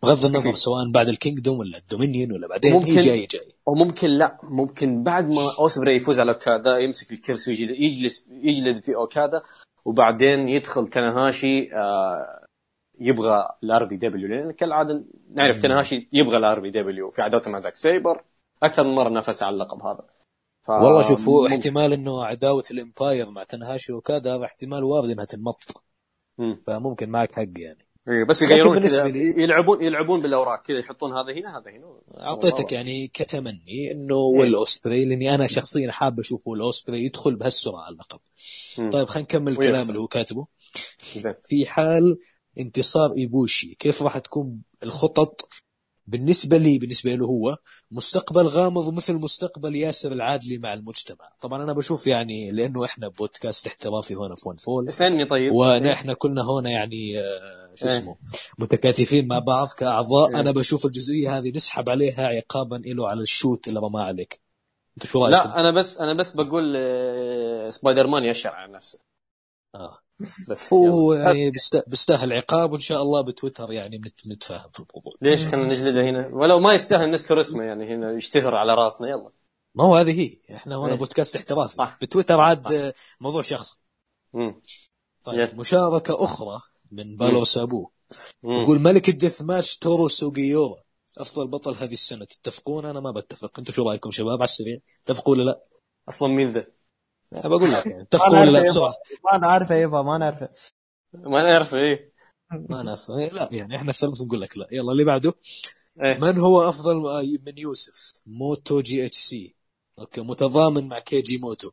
[0.02, 3.26] بغض النظر سواء بعد ال Kingdom ولا ال Dominion ولا بعدين ممكن- هي جاي.
[3.26, 4.38] جاي وممكن لا.
[4.42, 9.42] ممكن بعد ما اوسبري يفوز على أوكادا يمسك الكرسي ويجلس يجلس يجلد في أوكادا
[9.84, 12.46] وبعدين يدخل تناهاشي آه
[13.00, 18.24] يبغى ال RPW لأن كالعادة نعرف تناهاشي يبغى ال RPW في عداوته مع زاك سيبر
[18.62, 20.04] أكثر من مرة نافس على اللقب هذا.
[20.66, 20.70] ف...
[20.70, 25.10] والله شوف هو ممكن- احتمال إنه عداوة ال Empire مع تنهاشي وكذا هذا احتمال وارد
[25.10, 25.84] إنها تنمط.
[26.38, 26.62] مم.
[26.66, 27.86] فممكن معك حق يعني.
[28.08, 29.06] إيه، بس يغيرون كذا.
[29.16, 30.62] يلعبون يلعبون بالأوراق.
[30.62, 32.00] كذا يحطون هذا هنا هذا هنا.
[32.20, 37.80] أعطيتك يعني كتمني إنه ويل اوسبري لأني أنا شخصيا حاب أشوف ويل اوسبري يدخل بهالسرعة
[37.80, 38.20] على اللقب.
[38.78, 38.90] مم.
[38.90, 39.52] طيب خلينا نكمل.
[39.52, 40.46] الكلام اللي هو كاتبه.
[41.16, 41.34] زين.
[41.44, 42.18] في حال
[42.60, 45.48] انتصار إيبوشي كيف راح تكون الخطط
[46.06, 47.56] بالنسبة لي بالنسبة له هو
[47.90, 53.66] مستقبل غامض مثل مستقبل ياسر العادلي مع المجتمع طبعا أنا بشوف يعني لأنه إحنا بودكاست
[53.66, 57.96] احترافي هنا في One Fall اسألني طيب ونحن كلنا هنا يعني آه، شو إيه.
[57.96, 58.16] اسمه
[58.58, 60.40] متكاتفين مع بعض كأعضاء إيه.
[60.40, 64.40] أنا بشوف الجزئية هذه نسحب عليها عقابا له على ال shoot اللي رماه عليك
[64.96, 68.98] أنت شو رأيك؟ لا أنا بس أنا بس بقول آه، سبايدر مان يشر على نفسه
[69.74, 69.98] آه.
[70.48, 70.72] بس.
[70.72, 75.68] هو يعني بيست- بيستاهل عقاب وإن شاء الله بتويتر يعني نتفاهم في الموضوع ليش كان
[75.68, 79.30] نجلده هنا ولو ما يستاهل نذكر اسمه يعني هنا يشتهر على راسنا يلا
[79.74, 80.98] ما هو هذه هي إحنا هنا إيه.
[80.98, 81.98] بودكاست احترافي صح.
[82.02, 83.76] بتويتر عاد موضوع شخصي
[84.32, 84.62] مم.
[85.24, 85.58] طيب.
[85.58, 86.60] مشاركة أخرى
[86.92, 87.90] من بالور سابو.
[88.44, 90.82] يقول ملك ال death match تورو سوغيورا
[91.18, 95.34] أفضل بطل هذه السنة تتفقون أنا ما بتفق أنتم شو رأيكم شباب على السريع تتفقوا
[95.34, 95.62] ولا لا؟
[96.08, 96.66] أصلا مين ذا؟
[97.32, 98.94] أنا بقول لك يعني ما تتفقوا ولا بسرعة.
[99.32, 100.48] ما نعرفه يبا ما نعرفه
[101.12, 102.12] ما نعرف إيه.
[102.70, 103.10] ما نعرف.
[103.10, 105.34] إيه، لا يعني إحنا الثلاث نقول لك لا يلا اللي بعده.
[106.02, 106.18] إيه.
[106.18, 106.96] من هو أفضل
[107.46, 109.54] من يوسف؟ موتو GHC.
[109.98, 111.70] okay متضامن مع كيجي موتو.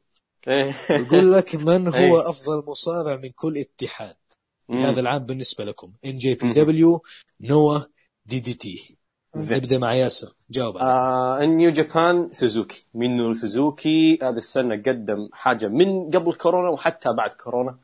[0.48, 0.76] إيه.
[0.90, 2.30] يقول لك من هو إيه.
[2.30, 4.16] أفضل مصارع من كل اتحاد؟
[4.70, 4.78] مم.
[4.78, 5.94] هذا العام بالنسبة لكم.
[6.06, 6.54] ان جي بي.
[6.54, 7.04] دبليو
[7.42, 7.80] نوا
[8.26, 8.97] دي دي تي
[9.38, 9.58] زين.
[9.58, 10.34] نبدا مع ياسر.
[10.50, 10.78] جاوب.
[10.78, 17.30] آه New Japan سوزوكي مينو سوزوكي هذه السنة قدم حاجة من قبل كورونا وحتى بعد
[17.30, 17.78] كورونا.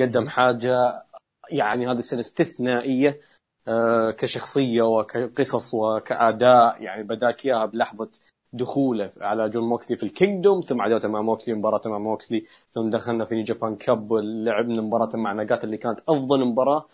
[0.00, 1.02] قدم حاجة
[1.50, 3.20] يعني هذه السنة استثنائية
[3.68, 6.82] آه كشخصية وكقصص وكأداء.
[6.82, 8.08] يعني بداك إياها بلحظة
[8.52, 12.90] دخوله على جون موكسلي في ال Kingdom ثم عداوته مع موكسلي مباراته مع موكسلي ثم
[12.90, 16.76] دخلنا في New Japan Cup ولعبنا مباراة مع ناجاتا اللي كانت أفضل مباراة.
[16.76, 16.86] آه،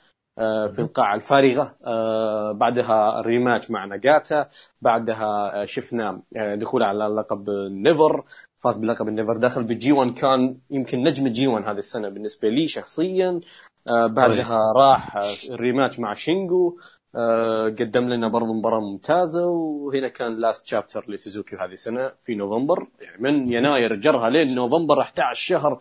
[0.72, 4.48] في القاعة الفارغة آه، بعدها ال rematch مع ناجاتا
[4.82, 8.24] بعدها آه، شفنا آه، دخوله على لقب NEVER
[8.60, 12.48] فاز بلقب ال NEVER دخل بال G1 كان يمكن نجم ال G1 هذه السنة بالنسبة
[12.48, 13.40] لي شخصيا.
[13.88, 16.78] آه، بعدها راح آه، ال rematch مع شينجو
[17.14, 22.86] آه، قدم لنا برضو مباراة ممتازة وهنا كان last chapter لسوزوكي هذه السنة في نوفمبر
[23.00, 25.80] يعني من يناير جرها لين نوفمبر 11 شهر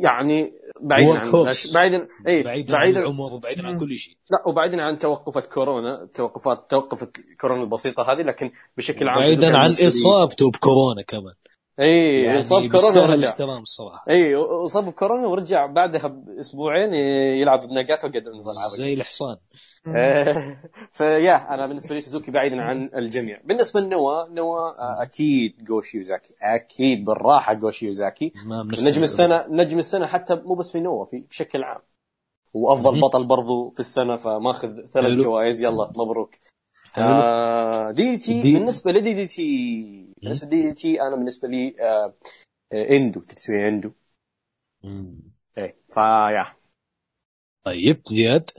[0.00, 1.30] يعني بعيدا عن.
[1.74, 4.16] بعيدا اي بعيدا عن العمر وبعيدا عن كل شيء.
[4.30, 9.70] لا وبعيدا عن توقفات كورونا توقفات توقفت كورونا البسيطة هذه لكن بشكل عام بعيدا عن
[9.70, 11.34] إصابته بكورونا كمان.
[11.80, 17.64] إي يعني إصاب كورونا الاحترام الصراحه إي إصاب بكورونا ورجع بعدها بأسبوعين يلعب
[18.04, 19.36] وقدم نظام عربي زي الحصان.
[19.86, 20.62] إيه،
[20.98, 23.40] ف yeah أنا بالنسبة لي سوزوكي بعيدا عن الجميع.
[23.44, 27.86] بالنسبة ل NOAH NOAH آه، أكيد جو شيوزاكي أكيد بالراحة جو شي
[28.62, 28.86] بنختلف.
[28.86, 31.80] نجم السنة نجم السنة حتى مو بس في NOAH في بشكل عام.
[32.54, 33.00] وافضل.
[33.00, 35.12] بطل برضو في السنة فماخذ ثلاث.
[35.12, 35.62] جوائز.
[35.62, 36.34] يلا مبروك.
[36.98, 42.14] آه DDT D- بالنسبة ل DDT بالنسبة ل DDT أنا بالنسبة لي آه
[42.72, 43.92] آه، إندو تتسويا إندو.
[45.58, 46.56] إيه ف yeah
[47.64, 48.50] طيب زياد؟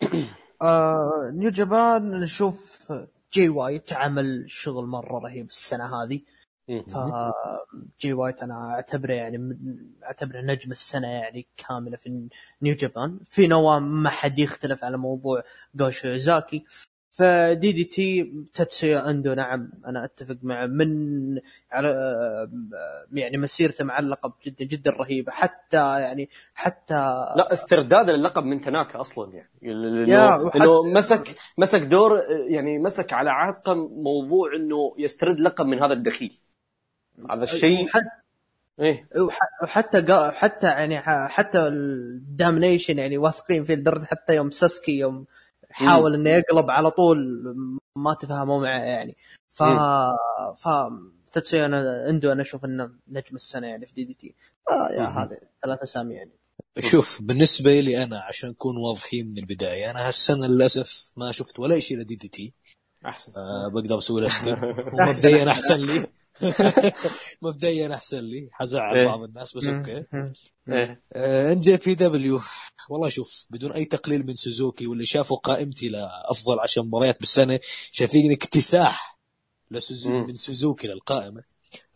[0.62, 2.92] آه New Japan نشوف
[3.32, 6.20] جي وايت عمل شغل مرة رهيب السنة هذه.
[6.88, 6.96] ف
[8.00, 9.58] جي وايت أنا أعتبره يعني
[10.04, 12.28] أعتبره نجم السنة يعني كاملة في
[12.62, 13.18] New Japan.
[13.24, 15.42] في NOAH ما حد يختلف على موضوع
[15.74, 16.64] جو شيوزاكي
[17.12, 20.66] ف DDT تاتسويا اندو نعم أنا أتفق معه.
[20.66, 20.88] من
[21.72, 21.88] على
[23.12, 25.32] يعني مسيرته مع اللقب جدا جدا رهيبة.
[25.32, 26.94] حتى يعني حتى
[27.36, 29.50] لا استرداد اللقب من تناكا أصلا يعني.
[29.62, 35.92] انه إنه مسك مسك دور يعني مسك على عاتقه موضوع إنه يسترد لقب من هذا
[35.92, 36.38] الدخيل.
[37.30, 38.04] هذا الشيء وحتى
[38.80, 39.08] إيه.
[39.20, 44.98] وح- وحتى قا- حتى يعني حتى ال Damnation يعني واثقين فيه لدرجة حتى يوم ساساكي
[44.98, 45.26] يوم
[45.70, 47.18] حاول إنه يقلب على طول
[47.96, 49.16] ما تفاهموا معه يعني.
[49.50, 49.62] ف
[50.56, 50.68] ف
[51.32, 54.34] تتسويا أنا عنده أنا أشوف إنه نجم السنة يعني في DDT.
[54.70, 55.02] آه yeah.
[55.06, 56.30] هذا ثلاث أسامي يعني.
[56.80, 61.80] شوف بالنسبة لي أنا عشان نكون واضحين من البداية أنا هالسنة للأسف ما شفت ولا
[61.80, 62.52] شيء ل DDT.
[63.06, 63.32] أحسن.
[63.32, 64.62] فبقدر أسوي له skip
[64.94, 65.50] ومبدئيا.
[65.50, 66.06] أحسن لي.
[67.42, 68.48] مبدئيا أحسن لي.
[68.52, 69.06] حزعل إيه.
[69.06, 70.08] بعض الناس بس إيه.
[71.52, 72.40] NJPW
[72.88, 77.60] والله شوف بدون أي تقليل من سوزوكي واللي شافوا قائمتي لأفضل عشر مباريات بالسنة
[77.92, 79.18] شايفين اكتساح
[79.70, 80.10] لسوزو.
[80.10, 81.42] من سوزوكي للقائمة.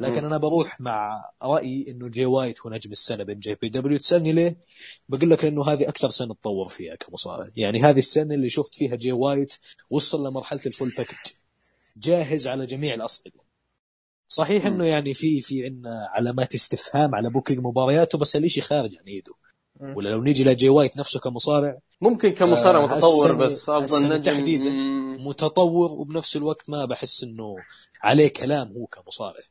[0.00, 0.24] لكن.
[0.24, 4.56] أنا بروح مع رأيي إنه جي وايت هو نجم السنة ب NJPW تسألني ليه؟
[5.08, 7.50] بقول لك انه هذه أكثر سنة تطور فيها كمصارع.
[7.56, 9.54] يعني هذه السنة اللي شفت فيها جي وايت
[9.90, 11.16] وصل لمرحلة ال full package
[11.96, 13.43] جاهز على جميع الأصعدة.
[14.34, 14.66] صحيح.
[14.66, 19.32] إنه يعني في في عندنا علامات استفهام على booking مبارياته بس الإشي خارج عن إيده.
[19.80, 24.70] ولا لو نيجي لجي وايت نفسه كمصارع ممكن كمصارع آه، متطور بس أفضل نجم تحديداً.
[25.18, 27.56] متطور وبنفس الوقت ما بحس إنه
[28.02, 29.42] عليه كلام هو كمصارع.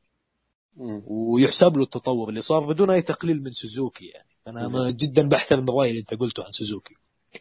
[1.08, 5.70] ويحسب له التطور اللي صار بدون أي تقليل من سوزوكي يعني أنا ما جدا بحترم
[5.70, 6.96] الرأي اللي أنت قلته عن سوزوكي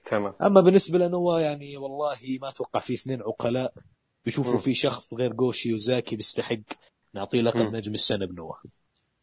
[0.04, 3.74] تمام أما بالنسبة ل NOAH يعني والله ما أتوقع في اثنين عقلاء
[4.24, 4.58] بيشوفوا.
[4.58, 6.58] في شخص غير جو شيوزاكي بيستحق
[7.14, 7.74] نعطيه لقب.
[7.74, 8.52] نجم السنة ب NOAH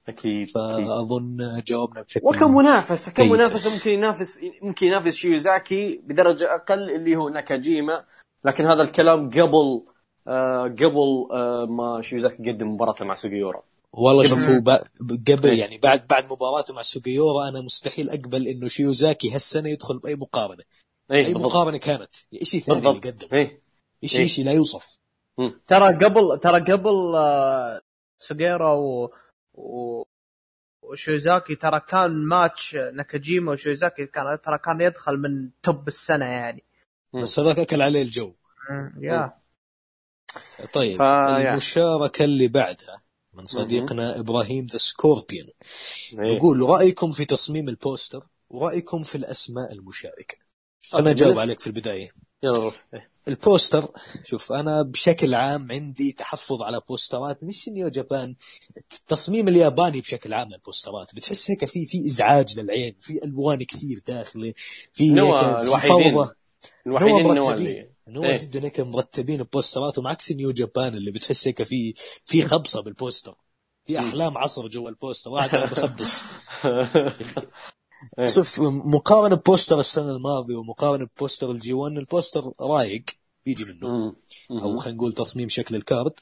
[0.07, 0.49] أكيد أكيد.
[0.49, 3.27] فأظن جاوبنا بشكل وكمنافسه جيد.
[3.27, 8.05] كمنافسه ممكن ينافس ممكن ينافس شيوزاكي بدرجة أقل اللي هو ناكاجيما.
[8.45, 9.83] لكن هذا الكلام قبل
[10.27, 13.63] آه قبل آه ما شيوزاكي قدم مباراته مع سوغيورا.
[13.93, 14.59] والله شوفوا
[15.27, 15.59] قبل إيه.
[15.59, 20.63] يعني بعد بعد مباراته مع سوغيورا أنا مستحيل أقبل إنه شيوزاكي هالسنة يدخل بأي مقارنه
[21.11, 21.45] اي أي بالضبط.
[21.45, 22.15] مقارنه كانت.
[22.43, 23.61] شيء ثاني اللي بالضبط قدم اي
[24.05, 24.27] شيء إيه.
[24.27, 24.98] شيء لا يوصف.
[25.67, 27.81] ترى قبل ترى قبل آه،
[28.19, 29.13] سوجيورا و...
[29.53, 30.03] و...
[30.81, 36.63] وشيوزاكي ترى كان ماتش ناكاجيما وشيوزاكي كان ترى كان يدخل من top السنة يعني.
[37.13, 38.33] بس هذاك أكل عليه الجو.
[39.01, 39.39] yeah.
[40.73, 41.01] طيب ف-.
[41.01, 43.01] المشاركة اللي بعدها
[43.33, 45.47] من صديقنا إبراهيم The Scorpion
[46.13, 46.35] إيه.
[46.37, 50.37] يقول رأيكم في تصميم البوستر؟ ورأيكم في الأسماء المشاركة؟
[50.89, 52.11] خلنا نجاوب بالنسبة- عليك في البداية.
[52.43, 52.87] يلا روح.
[53.29, 53.91] البوستر
[54.23, 58.35] شوف أنا بشكل عام عندي تحفظ على بوسترات مش New Japan
[58.77, 64.53] التصميم الياباني بشكل عام للبوسترات بتحس هيك في في إزعاج للعين في ألوان كثير داخلة
[64.93, 65.19] في هيك
[66.85, 67.67] الوحيدين الوحيدين.
[67.67, 68.37] اللي نوع إيه.
[68.37, 71.93] جدا هيك مرتبين بوستراتهم عكس New Japan اللي بتحس هيك في
[72.25, 73.35] في خبصة بالبوستر
[73.85, 76.21] في أحلام عصر جوا البوستر واحد بخبص
[78.19, 78.27] إيه.
[78.35, 83.03] شوف مقارنة بوستر السنة الماضية ومقارنة بوستر ال G1 البوستر رايق
[83.49, 84.15] بيجي منه.
[84.51, 84.59] مم.
[84.59, 86.13] أو خلينا نقول تصميم شكل ال card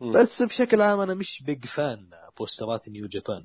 [0.00, 0.12] مم.
[0.12, 3.42] بس بشكل عام أنا مش big fan بوسترات New Japan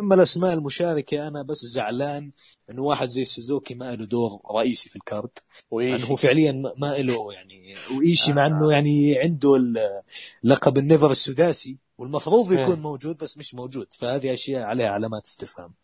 [0.00, 2.30] أما الأسماء المشاركة أنا بس زعلان
[2.70, 5.30] انه واحد زي سوزوكي ما له دور رئيسي في ال card
[5.72, 9.58] لأنه هو فعليا ما- له يعني وإيشي مع إنه يعني عنده
[10.42, 11.76] لقب ال NEVER السداسي.
[11.98, 12.60] والمفروض إيه.
[12.60, 13.92] يكون موجود بس مش موجود.
[13.92, 15.74] فهذه أشياء عليها علامات استفهام.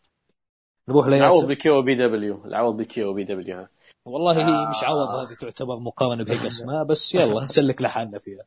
[0.87, 2.45] نروح العوض لياسر ب KOPW.
[2.45, 3.67] العوض ب KOPW.
[4.07, 8.39] والله هي مش عوض هذه تعتبر مقارنة بهيك أسماء بس يلا نسلك لحالنا فيها.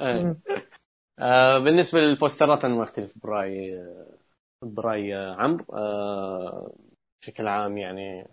[0.00, 0.36] إيه.
[1.18, 4.06] آه بالنسبة للبوسترات أنا ما أختلف برأي آه،
[4.62, 5.64] برأي آه، عمرو.
[5.72, 6.72] آه
[7.22, 8.28] بشكل عام يعني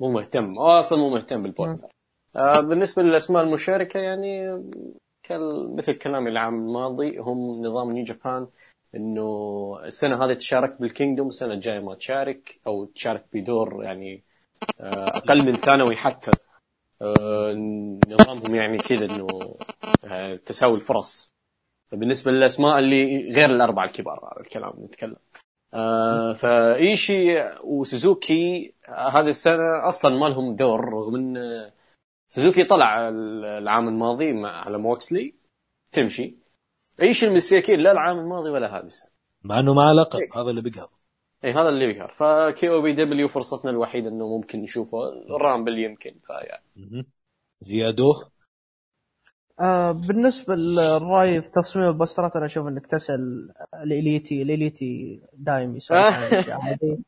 [0.00, 1.88] مو مهتم هو أصلا مو مهتم بالبوستر.
[2.36, 4.62] آه بالنسبة للأسماء المشاركة يعني
[5.22, 8.48] كال مثل كلامي العام الماضي هم نظام نيو جابان
[8.94, 14.29] إنه السنة هذه تشارك بالكينجدوم السنة الجاية ما تشارك أو تشارك بدور يعني آه،
[14.80, 16.30] أقل من ثانوي حتى.
[17.02, 17.52] آه،
[18.08, 19.26] نظامهم يعني كذا إنه
[20.04, 21.34] آه، تساوي الفرص.
[21.92, 25.16] بالنسبة للأسماء اللي غير الأربعة الكبار هذا الكلام نتكلم.
[25.74, 27.26] آه فإيشي
[27.64, 31.72] وسوزوكي آه، هذه السنة أصلا ما لهم دور رغم إن آه،
[32.28, 35.34] سوزوكي طلع ال- العام الماضي مع على موكسلي
[35.92, 36.34] تمشي.
[37.02, 39.10] إيشي المساكين لا العام الماضي ولا هذه السنة.
[39.42, 40.88] مع إنه مع لقب هذا اللي بيقهر
[41.44, 44.98] اي هذا اللي بيقهر ف KOPW فرصتنا الوحيدة إنه ممكن نشوفه.
[45.36, 47.06] ال Rumble يمكن ف yeah مهم.
[47.60, 48.12] زيادو؟
[49.60, 53.18] آه بالنسبة للرأي في تصميم البوسترات أنا أشوف إنك تسأل
[53.84, 56.98] الاليتي الاليتي دايم يسولف عن الأشياء هذه.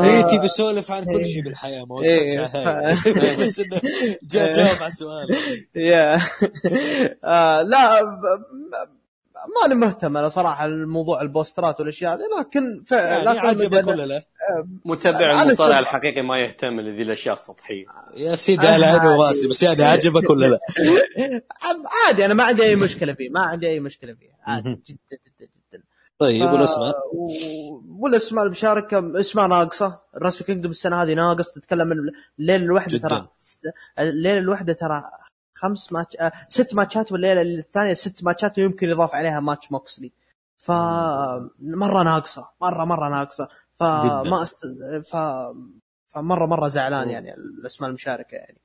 [0.00, 1.24] اليتي بيسولف عن كل إيه.
[1.24, 2.40] شيء بالحياة ما إيه،
[3.44, 3.80] بس إنه
[4.22, 5.28] جاء جاوب على السؤال.
[5.76, 6.14] يا
[7.24, 8.00] آه لا
[9.62, 12.92] ماني مهتم أنا صراحة لموضوع البوسترات والأشياء هذه لكن ف...
[12.92, 14.22] يعني لكن عجبك ولا لا؟
[14.84, 17.84] متابع أنا المصارع الحقيقي ما يهتم لذي الأشياء السطحية
[18.16, 20.58] يا سيدي على عيني وراسي بس يعني عجبك ولا لا؟
[22.06, 24.68] عادي أنا ما عندي أي مشكلة فيه ما عندي أي مشكلة فيه عادي.
[24.68, 25.82] جدا جدا جدا
[26.18, 26.94] طيب ف- والأسماء
[27.98, 31.96] والأسماء المشاركة أسماء ناقصة ال Wrestle Kingdom السنة هذه ناقص تتكلم من
[32.38, 33.08] الليلة الواحده جداً.
[33.08, 33.28] ترى
[33.98, 35.02] الليلة الواحده ترى
[35.54, 40.12] خمس ماتش آه ست ماتشات والليله الثانية ست ماتشات ويمكن يضاف عليها ماتش موكسلي.
[40.58, 40.70] ف
[41.60, 42.48] مرة ناقصة.
[42.60, 43.48] مره مرة ناقصة.
[43.74, 44.42] فما.
[44.42, 44.66] است...
[45.06, 45.16] ف
[46.08, 47.10] فمره مرة زعلان.
[47.10, 48.60] يعني الأسماء المشاركة يعني.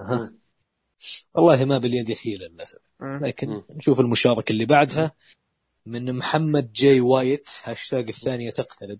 [0.00, 0.32] أها.
[1.34, 2.78] والله ما باليد حيلة للأسف.
[3.00, 3.62] لكن.
[3.70, 5.12] نشوف المشاركة اللي بعدها.
[5.86, 8.98] من محمد جي وايت هاشتاج الثانية تقترب.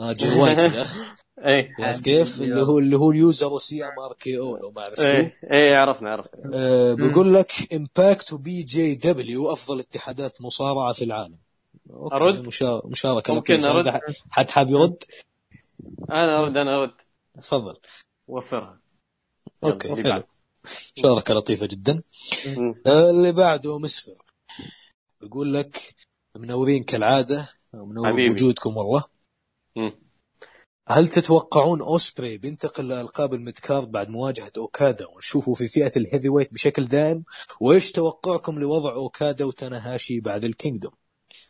[0.00, 0.84] آه جي وايت يا
[1.44, 5.04] إيه عرفت كيف؟ اللي هو اللي هو ال user و CMRK أو لو ما عرفتوا
[5.04, 11.38] إيه إيه عرفنا عرفنا آه بيقول لك Impact و PGW أفضل اتحادات مصارعة في العالم
[11.90, 14.00] أوكي،؟ مشا- مشاركة ممكن؟ هذا
[14.30, 15.04] حد حاب يرد؟
[16.10, 16.94] أنا أرد أنا أرد
[17.40, 17.76] تفضل
[18.28, 18.80] وفرها
[19.64, 20.24] أوكي اللي حلو بعد.
[20.96, 22.02] مشاركة لطيفة جدا.
[22.86, 24.14] آه، اللي بعده مسفر
[25.22, 25.94] يقول لك
[26.36, 28.28] منورين كالعادة منور حبيبي.
[28.28, 29.04] بوجودكم والله
[29.76, 29.92] مم.
[30.90, 36.54] هل تتوقعون أوسبري بينتقل لألقاب ال midcard بعد مواجهة أوكادا ونشوفه في فئة ال heavyweight
[36.54, 37.24] بشكل دائم؟
[37.60, 40.92] وإيش توقعكم لوضع أوكادا وتاناهاشي بعد ال Kingdom؟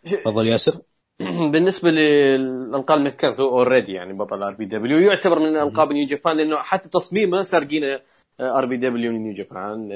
[0.05, 0.81] تفضل ياسر
[1.53, 7.43] بالنسبة للألقاب هو already يعني بطل RPW يعتبر من القاب نيو جابان لأنه حتى تصميمه
[7.43, 7.99] سارقين
[8.41, 9.89] RPW نيو جابان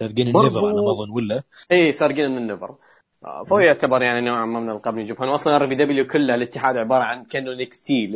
[0.00, 2.76] برضو- ال NEVER على ما أظن ولا؟ اي سارقين من ال NEVER
[3.46, 7.24] فهو يعتبر يعني نوعا ما من القاب نيو جابان واصلا RPW كلها الاتحاد عبارة عن
[7.24, 8.06] كأنه NXT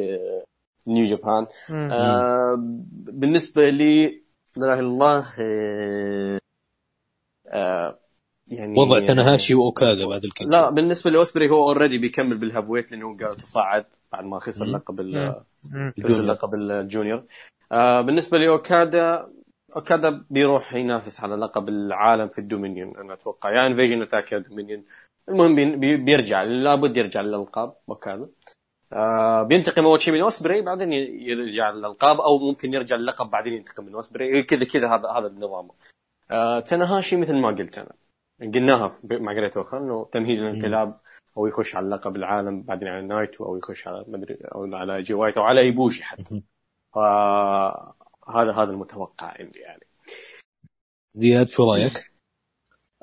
[0.87, 1.47] نيو جابان.
[1.71, 2.55] آه
[2.91, 4.07] بالنسبة لي
[4.57, 6.39] لا إله إلا الله آه
[7.49, 7.99] آه
[8.49, 12.93] يعني وضع تاناهاشي واوكادا بعد ال Kingdom لا بالنسبة لأوسبري هو already بيكمل بال heavyweight
[12.93, 14.65] لأنه قال تصاعد بعد ما خسر.
[14.65, 15.15] لقب.
[16.05, 17.25] خسر لقب ال junior
[17.73, 19.29] آه بالنسبة لاوكادا
[19.77, 22.97] اوكادا بيروح ينافس على لقب العالم في ال Dominion.
[22.97, 24.85] أنا أتوقع يا Invasion Attack يا Dominion
[25.29, 28.29] المهم بي- بي- بيرجع لابد يرجع للألقاب اوكادا
[28.93, 33.85] آه بينتقم أول شيء من اوسبري بعدين يرجع للألقاب أو ممكن يرجع للقب بعدين ينتقم
[33.85, 35.69] من اوسبري كذا كذا هذا هذا النظام.
[36.31, 37.93] آه تنهاشي مثل ما قلت أنا.
[38.55, 41.01] قلناها مع جريت اوخان إنه تمهيد للانقلاب
[41.37, 45.15] أو يخش على لقب العالم بعدين على نايتو أو يخش على مدري أو على جي
[45.15, 46.35] وايت أو على ايبوشي حتى.
[46.35, 46.43] مهم.
[48.27, 49.87] فهذا هذا المتوقع عندي يعني
[51.15, 52.13] زياد شو رأيك؟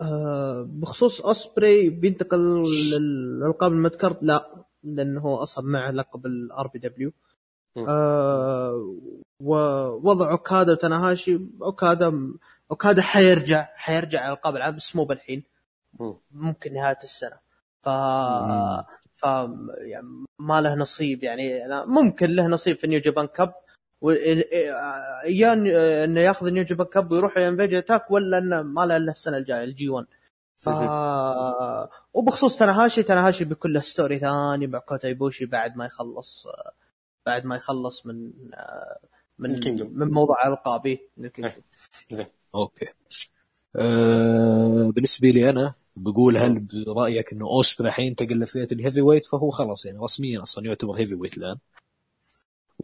[0.02, 7.12] آه بخصوص اوسبري بينتقل للألقاب ال midcard لا لأنه هو أصلا معه لقب ال RPW
[7.76, 7.86] مم.
[9.40, 12.34] ووضع أوكادا وتناهاشي أوكادا
[12.72, 15.44] أوكادا حيرجع حيرجع على القاب العالم بس مو بالحين
[16.00, 16.16] مم.
[16.32, 17.40] ممكن نهاية السنة
[17.82, 18.84] ف مم.
[19.14, 19.24] ف
[19.78, 23.54] يعني ما له نصيب يعني أنا ممكن له نصيب في نيو جابان Cup
[24.12, 25.68] يا إن-
[26.04, 29.38] إنه ياخذ نيو جابان Cup ويروح ل Invasion Attack ولا إنه ما له إلا السنة
[29.38, 30.06] الجاية ال G1
[30.56, 30.70] ف
[32.14, 36.48] وبخصوص تناهاشي تناهاشي بيكون له story ثاني مع كوتا إيبوشي بعد ما يخلص
[37.26, 38.32] بعد ما يخلص من
[39.40, 39.92] من ال Kingdom.
[39.94, 41.64] من موضوع ألقابي من ال Kingdom.
[42.12, 42.26] زين.
[42.56, 42.86] أوكي.
[43.76, 49.86] أه بالنسبة لي أنا بقول هل برأيك إنه أوسبري حينتقل لفئة ال heavyweight فهو خلاص
[49.86, 51.58] يعني رسميا أصلا يعتبر heavyweight الآن.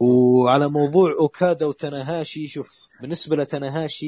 [0.00, 2.68] وعلى موضوع أوكادا وتناهاشي شوف
[3.00, 4.06] بالنسبة لتناهاشي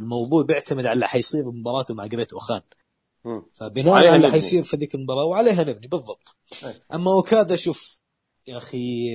[0.00, 2.60] الموضوع بيعتمد على اللي حيصير بمباراته مع جريت اوخان.
[3.54, 4.32] فبناء على اللي.
[4.32, 6.74] حيصير في ذيك المباراة وعليها نبني بالضبط أي.
[6.94, 8.03] أما أوكادا شوف
[8.46, 9.10] يا أخي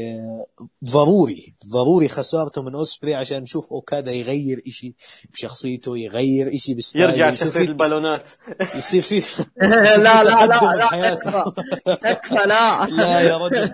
[0.86, 4.96] ضروري ضروري خسارته من أوسبري عشان نشوف أوكادا يغير إشي
[5.34, 8.30] بشخصيته يغير إشي بستايله يرجع يصير شخصية البالونات
[8.76, 9.20] يصير في
[9.62, 11.16] لا لا لا لا.
[11.16, 11.44] تكفى
[11.86, 13.72] تكفى لا لا يا رجل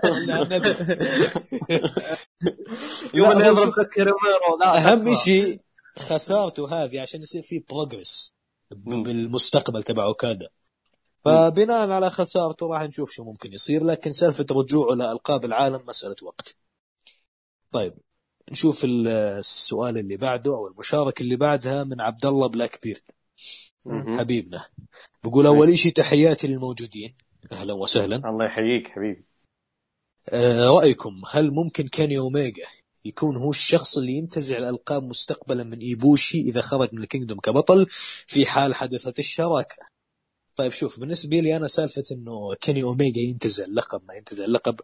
[3.14, 3.72] يوم هو يضرب
[4.60, 5.14] لا أهم.
[5.14, 5.60] شيء
[5.98, 8.34] خسارته هذه عشان يصير في بروجرس.
[8.70, 10.48] بالمستقبل تبع أوكادا
[11.26, 16.56] فبناء على خسارته راح نشوف شو ممكن يصير لكن سالفة رجوعه لالقاب العالم مسألة وقت.
[17.72, 17.94] طيب
[18.50, 23.02] نشوف ال- السؤال اللي بعده أو المشاركة اللي بعدها من عبد الله بلاك بيرد.
[24.18, 24.64] حبيبنا.
[25.24, 27.14] بقول أول شيء تحياتي للموجودين.
[27.52, 28.16] أهلا وسهلا.
[28.16, 29.24] الله يحييك حبيبي.
[30.28, 32.66] آه، رأيكم هل ممكن كيني أوميجا
[33.04, 37.86] يكون هو الشخص اللي ينتزع الألقاب مستقبلا من إيبوشي إذا خرج من ال Kingdom كبطل
[38.26, 39.76] في حال حدثت الشراكة؟
[40.56, 44.80] طيب شوف بالنسبة لي أنا سالفة إنه كيني أوميجا ينتزع اللقب ما ينتزع اللقب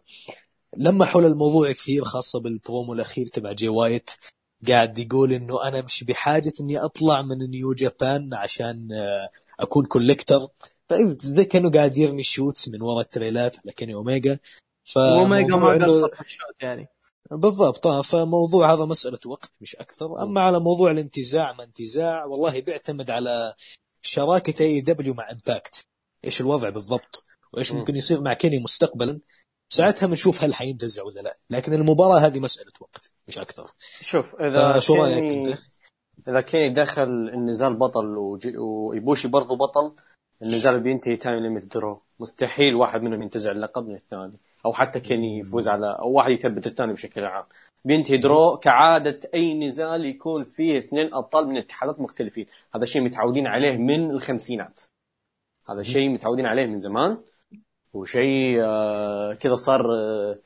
[0.77, 4.11] لما حول الموضوع كثير خاصة بالبرومو الأخير تبع جي وايت
[4.67, 9.29] قاعد يقول إنه أنا مش بحاجة إني أطلع من نيو جابان عشان آه،
[9.59, 10.47] أكون collector.
[10.87, 14.31] طيب زي كأنه قاعد يرمي shoots من ورا ال trailer ات على كيني أوميجا.
[14.31, 14.39] ما
[14.83, 16.87] فموضوع إنه- قصر في ال shoot يعني.
[17.31, 20.23] بالضبط آه، فموضوع هذا مسألة وقت مش أكثر.
[20.23, 23.53] أما على موضوع الانتزاع ما انتزاع والله بيعتمد على
[24.05, 25.87] شراكة AEW مع امباكت
[26.25, 27.23] إيش الوضع بالضبط؟
[27.53, 27.79] وإيش مم.
[27.79, 29.19] ممكن يصير مع كيني مستقبلا؟
[29.69, 31.37] ساعتها بنشوف هل حينتزع ولا لا.
[31.49, 33.71] لكن المباراة هذه مسألة وقت مش أكثر.
[34.01, 35.59] شوف إذا فشو رأيك كيني- أنت؟
[36.27, 39.95] إذا كيني دخل النزال بطل وجي- وايبوشي برضو بطل
[40.41, 44.37] النزال بينتهي time limit draw مستحيل واحد منهم ينتزع اللقب من الثاني.
[44.65, 47.45] أو حتى كيني يفوز على أو واحد يثبت الثاني بشكل عام.
[47.85, 52.45] بينتهي draw كعادة أي نزال يكون فيه اثنين أبطال من اتحادات مختلفين.
[52.75, 54.81] هذا شيء متعودين عليه من الخمسينات.
[55.69, 57.17] هذا شيء متعودين عليه من زمان.
[57.93, 60.39] وشيء آه، كذا صار آه،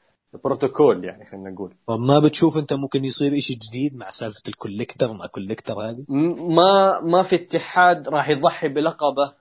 [0.44, 1.74] بروتوكول يعني خلينا نقول.
[1.88, 7.02] طب ما بتشوف أنت ممكن يصير إشي جديد مع سالفة الكوليكتر مع كوليكتر هذه؟ ما
[7.02, 9.34] ما في اتحاد راح يضحي بلقبه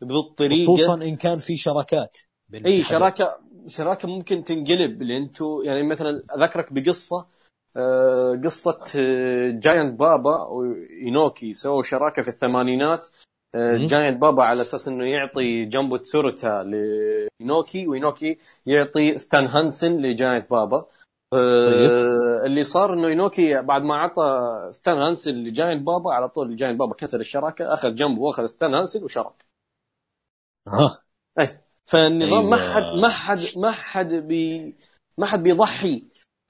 [0.00, 0.74] بذو الطريقة.
[0.74, 2.18] خصوصا إن كان في شراكات
[2.66, 2.82] إي.
[2.82, 7.26] شراكة شراكة ممكن تنقلب اللي أنتم يعني مثلا أذكرك بقصة
[7.76, 13.06] آه، قصة آه، جاينت بابا وإينوكي سووا شراكة في الثمانينات.
[13.54, 13.76] آه،.
[13.86, 20.86] جاينت بابا على أساس إنه يعطي جامبو تسوروتا لإينوكي وإينوكي يعطي ستان هانسن لجاينت بابا
[21.34, 24.22] آه، اللي صار إنه إينوكي بعد ما عطى
[24.70, 29.04] ستان هانسن لجاينت بابا على طول جاينت بابا كسر الشراكة أخذ جنبه وأخذ ستان هانسن
[29.04, 29.46] وشرط
[30.68, 31.02] ها
[31.90, 32.74] فالنظام ما أيوة.
[32.74, 34.74] حد ما حد ما حد بي
[35.18, 36.02] ما حد بيضحي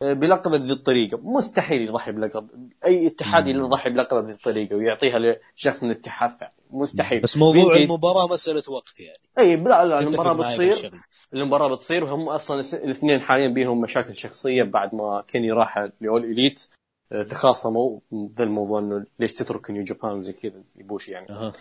[0.03, 3.47] بلقب بهذه الطريقة مستحيل يضحي بلقب أي اتحاد.
[3.47, 6.31] يضحي بلقب بهذه الطريقة ويعطيها لشخص من الاتحاد
[6.71, 10.91] مستحيل بس موضوع بينتهي- المباراة مسألة وقت يعني أي لا لا المباراة بتصير.
[11.35, 16.69] المباراة بتصير وهم أصلا الاثنين حاليا بينهم مشاكل شخصية بعد ما كيني راح لأول إليت
[17.13, 18.01] آه، تخاصموا
[18.39, 21.53] ذا الموضوع إنه ليش تترك نيو جابان زي كذا يبوشي يعني أها.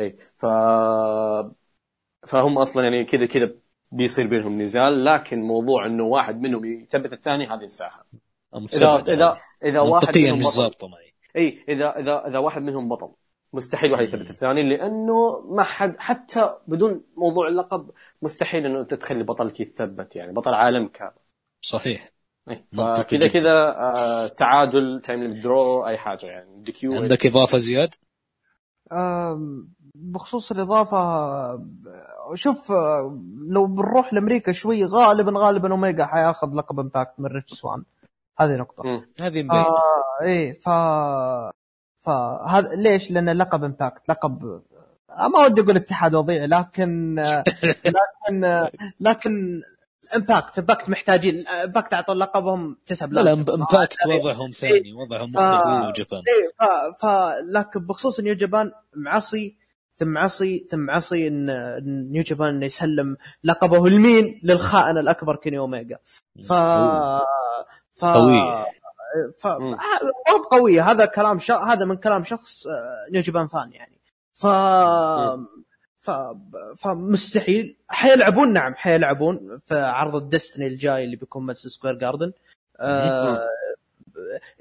[0.00, 0.46] أي ف
[2.26, 3.54] فهم أصلا يعني كذا كذا
[3.92, 8.04] بيصير بينهم نزال لكن موضوع إنه واحد منهم يثبت الثاني هذه انساها
[8.54, 9.40] اذا اذا هذه.
[9.64, 13.12] إذا واحد منهم مش معي إي اذا اذا إذا واحد منهم بطل
[13.52, 17.90] مستحيل واحد يثبت الثاني لأنه ما حد حتى بدون موضوع اللقب
[18.22, 21.12] مستحيل إنه انت تخلي بطلك يتثبت يعني بطل عالم كامل.
[21.60, 22.12] صحيح.
[23.18, 23.28] جداً.
[23.28, 26.50] كذا آه، تعادل time draw أي حاجة يعني.
[27.02, 27.94] عندك إضافة زياد؟
[29.98, 31.60] بخصوص الإضافة آه،
[32.34, 37.84] شوف آه، لو بنروح لأمريكا شوي غالبا غالبا أوميجا حياخذ لقب امباكت من ريتش سوان
[38.38, 39.08] هذه نقطة مم.
[39.20, 40.68] هذه آه إيه ف
[41.98, 44.62] فهذا ليش؟ لأن لقب امباكت لقب
[45.10, 47.44] آه، ما ودي أقول اتحاد وضيع لكن آه،
[47.96, 49.62] لكن آه، لكن
[50.16, 55.70] امباكت امباكت محتاجين امباكت أعطوا لقبهم تسع لا لا امباكت وضعهم ثاني وضعهم مختلف آه.
[55.70, 56.64] عن نيو جابان إيه ف...
[57.00, 57.06] ف
[57.52, 59.56] لكن بخصوص نيو جابان عصي
[59.96, 61.46] ثم عصي ثم عصي إن
[62.10, 65.98] نيو جابان إنه يسلم لقبه لمين؟ للخائن الأكبر كيني اوميجا
[66.42, 66.52] ف
[67.92, 68.66] ف قوي.
[69.38, 69.46] ف
[70.50, 71.50] قويه هذا كلام ش...
[71.50, 73.98] هذا من كلام شخص آه، نيو جابان fan يعني.
[74.32, 74.46] ف
[75.98, 76.10] ف
[76.76, 82.32] فمستحيل حيلعبون نعم حيلعبون في عرض ال Destiny الجاي اللي بيكون ماديسون سكوير جاردن
[82.80, 83.48] آه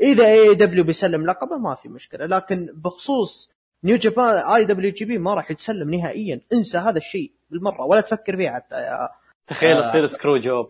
[0.01, 2.25] إذا اي دبليو بيسلم لقبه ما في مشكلة.
[2.25, 3.54] لكن بخصوص
[3.85, 6.41] نيو جابان اي دبليو جي بي ما راح يتسلم نهائيا.
[6.53, 8.75] انسى هذا الشيء بالمرة ولا تفكر فيه حتى.
[8.75, 9.09] يا
[9.47, 9.79] تخيل آه.
[9.79, 10.67] يصير screwjob.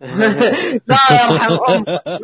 [0.90, 2.18] لا يرحم أمك لا.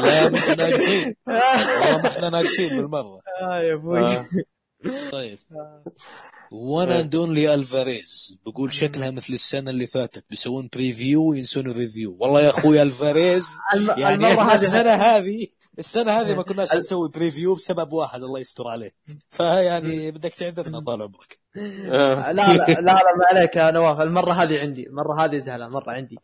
[0.00, 1.14] لا إحنا ناقصين.
[1.26, 3.20] والله ما إحنا ناقصين بالمرة.
[3.42, 4.06] آه يا أبوي.
[4.06, 4.24] آه.
[5.12, 5.38] طيب.
[6.50, 10.24] one and only الفاريز بقول شكلها مثل السنة اللي فاتت.
[10.30, 13.58] بيسوون preview وينسون review والله يا أخوي الفاريز
[13.96, 15.46] يعني إحنا هذه- السنة هذه
[15.78, 18.94] السنة هذه ما كناش نسوي بريفيو بسبب واحد الله يستر عليه.
[19.28, 21.38] فيعني بدك تعذرنا طال عمرك.
[21.90, 22.32] آه.
[22.32, 24.00] لا لا لا لا ما عليك يا نواف.
[24.00, 26.18] المرة هذه عندي المرة هذه زهلة مرة عندي.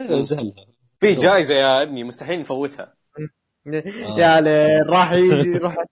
[0.00, 0.66] زهلها
[1.00, 2.94] في جائزه يا ابني مستحيل نفوتها.
[4.18, 5.76] يا ليل راح يجي روح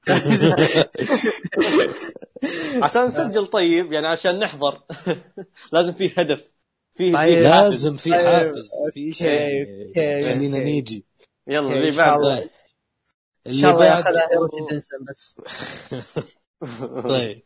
[2.82, 4.82] عشان نسجل طيب يعني عشان نحضر.
[5.72, 6.50] لازم في هدف
[6.96, 7.36] في طيب.
[7.38, 8.26] في- لازم في طيب.
[8.26, 9.66] حافز في شيء.
[9.94, 10.64] خلينا أوكي.
[10.64, 11.04] نيجي.
[11.46, 12.36] يلا اللي إن شاء بعد الله.
[12.38, 12.50] طيب ان
[13.48, 15.36] اللي شاء الله بعد ياخذها دانسن بس
[17.08, 17.42] طيب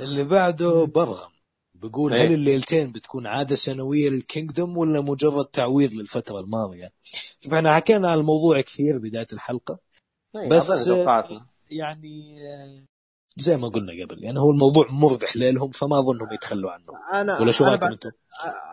[0.00, 1.30] اللي بعده برغم
[1.74, 2.26] بقول إيه.
[2.26, 6.92] هل الليلتين بتكون عادة سنوية للكينجدوم ولا مجرد تعويض للفترة الماضية؟
[7.40, 9.78] شوف إحنا حكينا عن الموضوع كثير بداية الحلقة
[10.50, 10.88] بس- بس
[11.70, 12.36] يعني
[13.36, 17.52] زي ما قلنا قبل يعني هو الموضوع مربح لهم فما أظنهم يتخلوا عنه أنا ولا
[17.52, 18.10] شو أنا رأيكم أنتم؟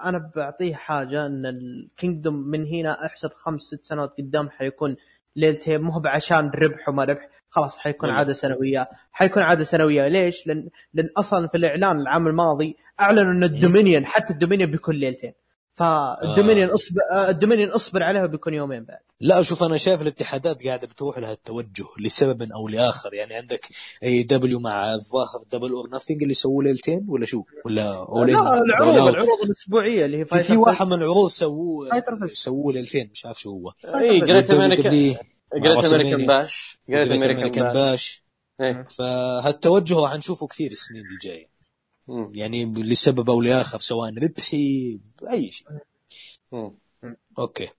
[0.03, 4.95] أنا بعطيه حاجة إن الكينجدوم من هنا أحسب خمس ست سنوات قدام حيكون
[5.35, 7.29] ليلتين مو بعشان ربح وما ربح.
[7.49, 8.17] خلاص حيكون نعم.
[8.17, 8.89] عادة سنوية.
[9.11, 10.07] حيكون عادة سنوية.
[10.07, 15.33] ليش؟ لأن لأن أصلا في الإعلان العام الماضي أعلنوا إن الدومينيون حتى الدومينيون بيكون ليلتين.
[15.73, 20.87] فالدومينيون اصبر آه، الدومينيون أصبر عليها بيكون يومين بعد لا شوف أنا شايف الاتحادات قاعدة
[20.87, 23.69] بتروح لها التوجه لسبب أو لآخر يعني عندك
[24.03, 29.07] اي دبليو مع الظاهر دبل اور نثينج اللي سووا ليلتين ولا شو؟ ولا لا العروض؟
[29.07, 32.03] العروض الأسبوعية اللي هي في, في واحد من العروض سووه.
[32.27, 35.15] سووه ليلتين مش عارف شو هو اي جريت امريكان
[35.55, 36.25] مع أمريكان.
[36.27, 38.23] باش جريت Great أمريكان باش
[38.61, 38.85] إيه.
[38.97, 41.58] فهالتوجه راح نشوفه كثير السنين الجاية.
[42.31, 44.99] يعني لسبب أو لآخر سواء ربحي
[45.31, 45.67] أي شيء
[46.51, 46.71] مم.
[47.39, 47.69] أوكي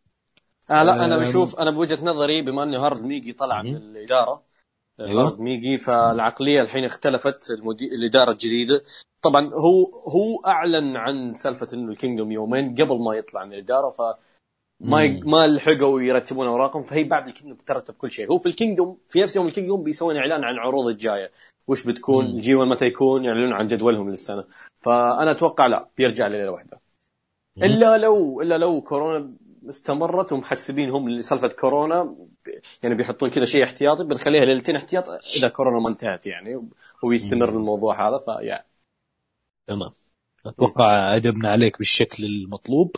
[0.70, 1.20] آه لا أنا أم.
[1.20, 3.62] بشوف أنا بوجهة نظري بما أنه هارد ميجي طلع.
[3.62, 4.42] من الإدارة
[5.00, 5.22] أيوة.
[5.22, 7.86] هارد ميجي فالعقلية الحين اختلفت المدي...
[7.86, 8.82] الإدارة الجديدة
[9.22, 14.02] طبعا هو هو أعلن عن سالفة إنه الكينجدوم يومين قبل ما يطلع من الإدارة ف
[14.80, 15.08] ما ي...
[15.08, 15.30] مم.
[15.30, 19.36] ما لحقوا يرتبون أوراقهم فهي بعد الكينجدوم ترتب كل شيء هو في الكينجدوم في نفس
[19.36, 21.30] يوم الكينجدوم بيسوون إعلان عن العروض الجاية
[21.68, 22.24] وش بتكون.
[22.24, 24.44] ال G 1 متى يكون يعلنون عن جدولهم للسنة
[24.80, 26.80] فأنا أتوقع لا بيرجع ليله واحدة.
[27.62, 29.30] إلا لو إلا لو كورونا
[29.68, 32.14] استمرت ومحسبين هم لسالفة كورونا
[32.82, 36.68] يعني بيحطون كذا شيء احتياطي بنخليها ليلتين احتياط إذا كورونا ما انتهت يعني
[37.02, 37.48] ويستمر.
[37.48, 38.64] الموضوع هذا فيا
[39.66, 39.90] تمام
[40.46, 42.96] أتوقع اجبنا عليك بالشكل المطلوب.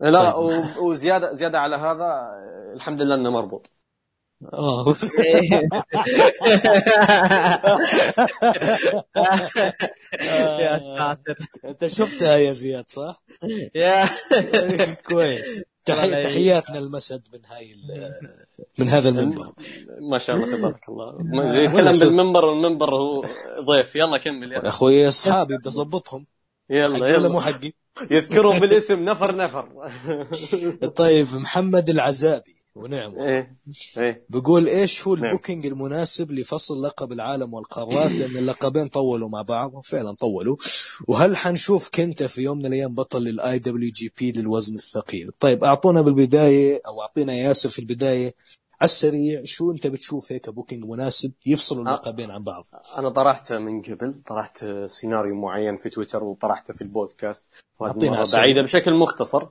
[0.00, 0.76] لا طيب.
[0.76, 2.30] وزياده زيادة على هذا
[2.76, 3.70] الحمد لله إنه مربوط.
[4.52, 4.86] آه.
[10.60, 11.36] يا ساتر.
[11.64, 13.22] أنت شفتها يا زياد صح؟
[13.74, 14.08] يا.
[15.08, 15.64] كويس.
[15.84, 18.12] تحياتنا المسد من هاي ال...
[18.78, 19.52] من هذا المنبر.
[20.10, 21.18] ما شاء الله تبارك الله.
[21.52, 21.98] زي يتكلم.
[21.98, 23.24] بالمنبر والمنبر هو
[23.60, 23.96] ضيف.
[23.96, 26.26] يلا كمل يا أخوي أصحابي بدي أظبطهم.
[26.70, 27.72] يلا حقي ولا مو يلا حقي؟
[28.10, 29.90] يذكرهم بالاسم نفر نفر.
[30.96, 33.56] طيب محمد العزابي ونعم إيه
[33.98, 34.26] إيه.
[34.28, 35.24] بيقول إيش هو نعم.
[35.24, 40.56] البوكينج المناسب لفصل لقب العالم والقارات؟ لأن اللقبين طولوا مع بعض وفعلا طولوا.
[41.08, 45.64] وهل حنشوف كينتا في يوم من الأيام بطل للاي دبليو جي بي للوزن الثقيل؟ طيب
[45.64, 48.34] أعطونا بالبداية أو أعطينا ياسر في البداية.
[48.84, 52.66] على السريع شو أنت بتشوف هيك booking مناسب يفصلوا اللقبين عن بعض
[52.98, 57.46] أنا طرحته من قبل طرحت سيناريو معين في تويتر وطرحته في البودكاست.
[58.34, 59.46] بعيدة بشكل مختصر.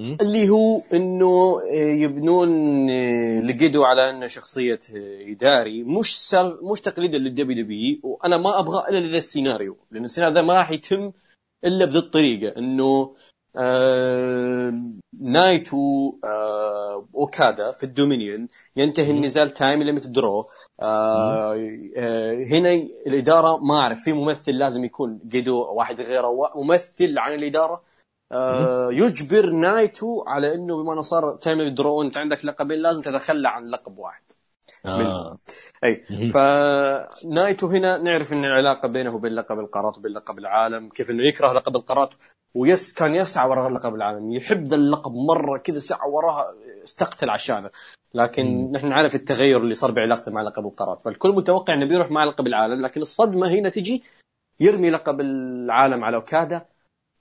[0.00, 2.50] اللي هو إنه يبنون
[3.40, 4.80] لقيدو على انه شخصية
[5.30, 10.34] إداري مش سر مش تقليدا للدبليو دبليو وأنا ما أبغى إلا لذا السيناريو لأن السيناريو
[10.34, 11.12] ذا ما راح يتم
[11.64, 13.14] إلا بذي الطريقة إنه آه
[15.20, 18.48] نايتو آه أوكادا في الدومينيون.
[18.76, 19.10] ينتهي.
[19.10, 20.48] النزال time limit draw.
[20.80, 21.54] آه
[21.96, 22.72] آه هنا
[23.06, 27.82] الإدارة ما أعرف في ممثل لازم يكون قيدو واحد غيره ممثل عن الإدارة.
[28.32, 33.48] آه يجبر نايتو على إنه بما إنه صار time draw وانت عندك لقبين لازم تتخلى
[33.48, 34.22] عن لقب واحد.
[34.86, 35.38] آه.
[35.84, 36.02] أي.
[36.30, 41.52] فنايتو هنا نعرف إن العلاقة بينه وبين لقب القارات وبين لقب العالم كيف إنه يكره
[41.52, 42.14] لقب القارات
[42.54, 46.54] ويس كان يسعى وراء لقب العالم يحب ذا اللقب مرة كذا سعى وراها
[46.84, 47.70] استقتل عشانه
[48.14, 48.72] لكن مم.
[48.72, 52.46] نحن نعرف التغير اللي صار بعلاقته مع لقب القارات فالكل متوقع إنه بيروح مع لقب
[52.46, 54.02] العالم لكن الصدمة هنا تجي
[54.60, 56.66] يرمي لقب العالم على أوكادا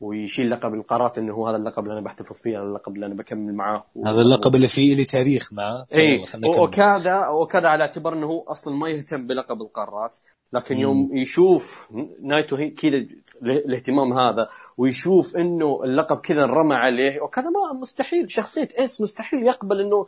[0.02, 3.16] ويشيل لقب القارات إنه هو هذا اللقب اللي أنا بحتفظ فيه هذا اللقب اللي أنا
[3.16, 6.24] بكمل معاه هذا اللقب اللي فيه لي تاريخ معه اي.
[6.46, 10.18] اوكادا اوكادا على اعتبار إنه هو أصلا ما يهتم بلقب القارات
[10.54, 10.82] لكن مم.
[10.82, 11.90] يوم يشوف
[12.22, 13.06] نايتو كذا
[13.42, 14.48] الاهتمام هذا
[14.78, 20.08] ويشوف إنه اللقب كذا انرمى عليه اوكادا ما مستحيل شخصية ace مستحيل يقبل إنه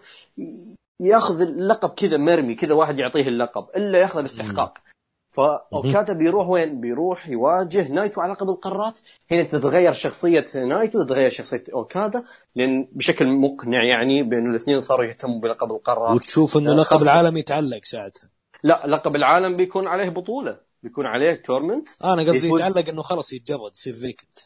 [0.99, 4.77] يأخذ اللقب كذا مرمي كذا واحد يعطيه اللقب إلا يأخذه باستحقاق
[5.33, 8.99] فاوكادا بيروح وين؟ بيروح يواجه نايتو على لقب القارات
[9.31, 12.23] هنا تتغير شخصية نايتو تتغير شخصية أوكادا
[12.55, 17.37] لأن بشكل مقنع يعني بين الاثنين صاروا يهتموا بلقب القارات وتشوف إنه آه، لقب العالم
[17.37, 18.29] يتعلق ساعتها.
[18.63, 23.33] لا لقب العالم بيكون عليه بطولة بيكون عليه tournament أنا قصدي يفوز- يتعلق إنه خلاص
[23.33, 24.39] يتجرد يصير vacant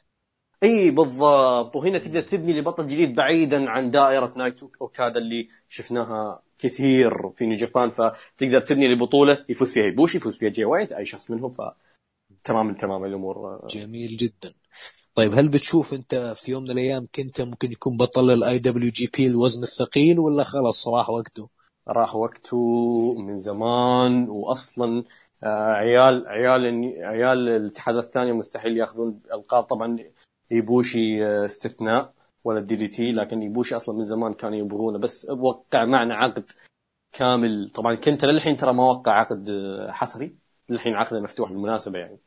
[0.63, 1.75] إي بالضبط.
[1.75, 7.57] وهنا تقدر تبني لبطل جديد بعيدا عن دائرة نايتو أوكادا اللي شفناها كثير في نيو
[7.57, 9.85] جابان فتقدر تبني لبطوله يفوز فيها.
[9.85, 11.61] إيبوشي يفوز فيها جي وايت أي شخص منهم ف
[12.43, 13.67] تمام تمام الأمور.
[13.67, 14.53] جميل جدا.
[15.15, 19.09] طيب هل بتشوف أنت في يوم من الأيام كينتا ممكن يكون بطل الاي دبليو جي
[19.17, 21.49] بي الوزن الثقيل ولا خلاص راح وقته؟
[21.87, 25.03] راح وقته من زمان واصلا
[25.43, 29.63] آه، عيال عيال عيال الاتحاد الثاني مستحيل ياخذون ألقاب.
[29.63, 29.97] طبعا
[30.51, 32.13] يبوشي آه، استثناء.
[32.47, 34.97] ولا الدي دي تي لكن يبوشي أصلا من زمان كانوا يبغونه.
[34.97, 36.51] بس وقع معنا عقد
[37.11, 37.71] كامل.
[37.73, 39.49] طبعا كنت للحين ترى ما وقع عقد
[39.89, 40.35] حصري.
[40.69, 42.19] للحين عقده مفتوح بالمناسبة يعني.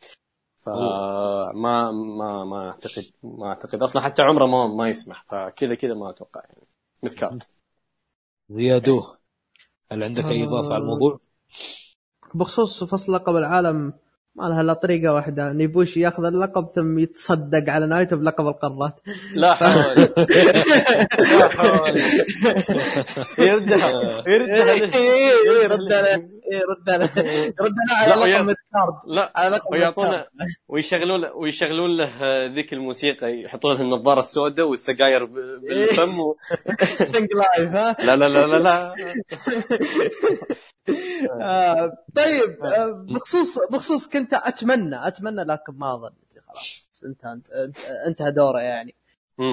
[0.66, 3.82] فما ما ما أعتقد ما أعتقد.
[3.82, 5.24] أصلا حتى عمره ما ما يسمح.
[5.28, 6.66] فكذا كذا ما أتوقع يعني.
[7.02, 7.44] مثكات
[8.50, 9.18] زيادوه
[9.92, 11.20] هل عندك أي إضافة على الموضوع؟
[12.34, 13.92] بخصوص فصل لقب العالم
[14.34, 15.52] ما لها إلا طريقة واحدة.
[15.52, 19.00] نيبوشي ياخذ اللقب ثم يتصدق على نايتو بلقب القارات
[19.34, 20.09] لا حول.
[21.39, 21.99] لا حول.
[23.39, 24.97] يردها يردها له.
[24.97, 27.09] إيه، رد عليه إيه، رد عليه
[27.60, 28.94] رد عليه لا، على ويا- لقب الكارد.
[29.07, 30.26] لا على لقب ويعطونا
[30.68, 32.10] ويشغلون ويشغلون له
[32.55, 36.36] ذيك الموسيقى يحطون له النظارة السوداء والسجاير بالفم و...
[37.12, 38.94] سنج لايف ها؟ لا لا لا لا لا.
[41.40, 46.10] آه، طيب آه، بخصوص بخصوص كنت أتمنى أتمنى لكن ما اظن
[46.48, 46.90] خلاص.
[47.06, 47.38] انتهى
[48.08, 48.94] انتهى- دوره يعني.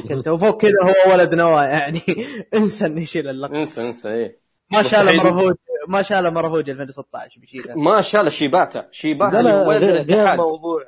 [0.10, 2.02] كنت وفوق كذا هو ولد نواه يعني.
[2.54, 3.54] انسى إنه يشيل اللقب.
[3.54, 4.40] انسى انسى إيه.
[4.72, 5.18] ما مستحيل.
[5.18, 5.56] مرفوج
[5.88, 7.76] ما شاله مرفوج 2016 بيشيله.
[7.76, 10.40] ما شال شيباتا شيباتا ولد الاتحاد.
[10.40, 10.82] موضوع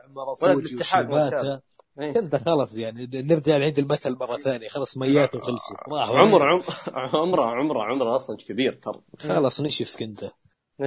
[0.43, 1.61] الاتحاد وشيباتا.
[1.99, 4.67] انت خلاص يعني نرجع نعيد المثل مرة ثانية.
[4.69, 6.63] خلاص ميات وخلصوا راح عمر عمر
[6.93, 9.01] عمره عمره عمره أصلا كبير ترى.
[9.19, 10.23] خلاص نشف كنت.
[10.23, 10.31] إيه.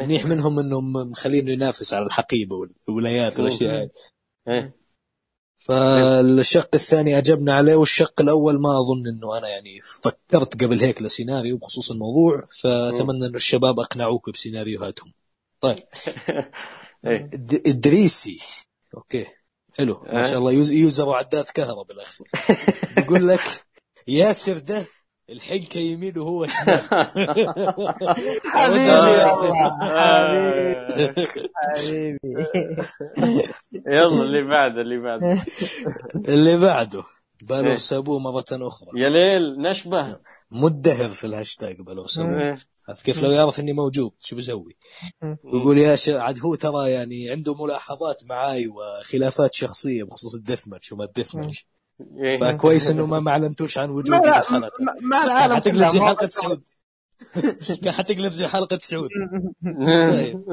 [0.04, 2.56] منيح منهم إنهم مخلينه ينافس على الحقيبة
[2.88, 3.90] والولايات والأشياء هاي.
[4.48, 4.76] إيه.
[5.56, 11.56] فالشق الثاني أجبنا عليه والشق الأول ما أظن إنه أنا يعني فكرت قبل هيك لسيناريو
[11.56, 12.36] بخصوص الموضوع.
[12.60, 15.12] فأتمنى انه الشباب أقنعوك بسيناريوهاتهم.
[15.60, 15.78] طيب.
[17.06, 18.38] الد- الدريسي
[18.96, 19.26] أوكي.
[19.78, 20.02] حلو.
[20.12, 20.30] ما أه.
[20.30, 20.52] شاء الله.
[20.52, 22.26] يوز- يوزر وعداد كهرباء بالأخير.
[22.98, 23.64] يقول لك
[24.08, 24.84] ياسر ده
[25.30, 26.80] الحنكه يمين وهو شمال
[28.54, 28.90] حبيبي.
[28.90, 29.28] آه.
[30.82, 32.18] حبيبي حبيبي.
[33.86, 35.42] يلا اللي بعده اللي بعده.
[36.28, 36.98] اللي بعده.
[36.98, 37.48] إيه.
[37.48, 38.88] بالغ سابوه مرة أخرى.
[38.96, 40.16] يا ليل نشبه.
[40.50, 42.40] مدهر في الهاشتاج بالغ سابوه.
[42.42, 42.58] إيه.
[42.88, 44.76] عرفت كيف؟ لو يعرف إني موجود شو بسوي؟
[45.44, 46.08] يقول يا ش...
[46.08, 51.09] عاد هو ترى يعني عنده ملاحظات معاي وخلافات شخصية بخصوص ال death match وما ال
[51.09, 51.66] death match
[52.24, 52.38] إيه.
[52.38, 56.00] فكويس إنه ما ما اعلنتوش عن وجودي في لا الحلقة ما- ما العالم حتقلب زي
[56.00, 56.60] حلقة سعود.
[57.84, 59.08] كان حتقلب زي حلقة سعود.
[59.86, 60.44] طيب.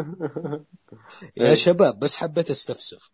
[1.38, 3.12] يا شباب بس حبيت أستفسر.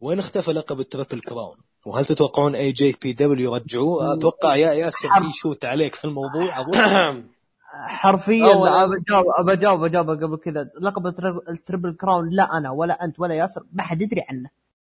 [0.00, 5.64] وين اختفى لقب ال Triple Crown؟ وهل تتوقعون AJPW يرجعوه؟ أتوقع يا ياسر في shoot
[5.64, 7.28] عليك في الموضوع اظن
[7.86, 13.34] حرفيا أولاً- ابى اجاوب قبل كذا لقب الترب- التربل كراون لا أنا ولا أنت ولا
[13.34, 14.48] ياسر ما حد يدري عنه لا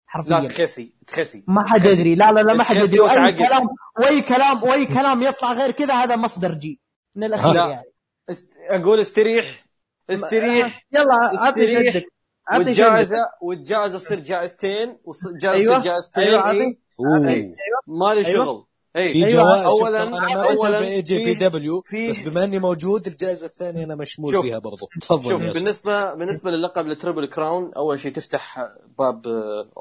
[0.07, 1.85] حرفيا تخسي تخسي ما حد.
[1.87, 3.33] يدري لا لا لا ما حد يدري واي.
[3.33, 3.69] كلام
[4.01, 6.81] وأي كلام وأي كلام يطلع غير كذا هذا مصدر جي
[7.15, 7.67] من الأخير لا.
[7.69, 7.87] يعني
[8.31, 8.53] است...
[8.69, 9.67] أقول استريح
[10.11, 11.81] استريح يلا استريح.
[11.81, 12.05] شدك
[12.53, 15.79] والجائزه والجائزة تصير جائزتين والجائزه أيوة.
[15.81, 16.39] تصير جائزتين إيه.
[16.39, 17.17] عطني أوه.
[17.17, 17.57] عطني.
[17.87, 18.45] مالي أيوة.
[18.45, 18.65] شغل
[18.97, 22.21] اي في أيوة، جوائز شوف أنا ما أولاً بأي جي في- بي دبليو في- بس
[22.21, 24.45] بما إني موجود الجائزة الثانية أنا مشمول شوف.
[24.45, 25.43] فيها برضو تفضل شوف.
[25.43, 28.59] بالنسبة بالنسبة للقب التربل كراون أول شيء تفتح
[28.99, 29.27] باب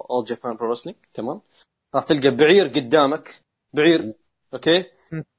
[0.10, 1.42] اول جابان برو رسلينج تمام
[1.96, 3.42] راح تلقى بعير قدامك
[3.74, 4.14] بعير
[4.54, 4.84] أوكي.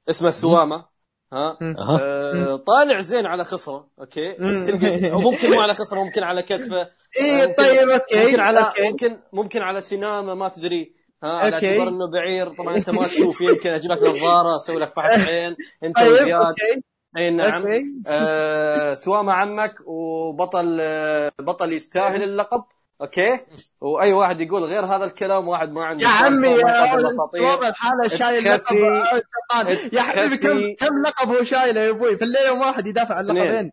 [0.09, 0.85] اسمه سوامه
[1.33, 1.57] ها.
[1.61, 4.31] آه طالع زين على خصره أوكي.
[4.63, 6.89] تلقى أو ممكن مو على خصره ممكن على كتفه
[7.19, 8.73] إيه ممكن- طيب أوكي ممكن على.
[8.79, 11.69] ممكن ممكن على سنامه ما تدري ها على أوكي.
[11.69, 12.49] اعتبار إنه بعير.
[12.53, 16.83] طبعا أنت ما تشوف يمكن أجيب لك نظارة أسوي لك فحص عين انت وزياد أوكي.
[17.17, 17.61] أي نعم.
[17.61, 17.85] أوكي.
[18.07, 22.63] آه سوامة عمك وبطل آه بطل يستاهل اللقب.
[23.01, 23.39] أوكي.
[23.81, 28.43] وأي واحد يقول غير هذا الكلام واحد ما عنده يا عمي يا الصواب الحالة شايل
[28.43, 28.75] لقب تخسي.
[28.75, 29.89] جبان.
[29.93, 30.87] يا حبيبي كم.
[30.87, 33.43] كم لقب هو شايله يا أبوي؟ في الليل يوم واحد يدافع عن اثنين.
[33.43, 33.71] لقبين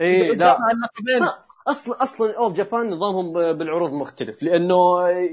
[0.00, 1.28] اي يدافع لا عن لقبين
[1.70, 4.76] أصلا أصلا All Japan نظامهم بالعروض مختلف لأنه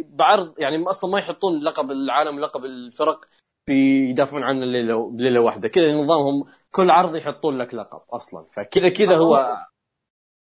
[0.09, 3.25] بعرض يعني أصلا ما يحطون لقب العالم لقب الفرق
[3.65, 8.89] في يدافعون عنه الليلة بليله واحدة كذا نظامهم كل عرض يحطون لك لقب أصلا فكذا
[8.89, 9.57] كذا هو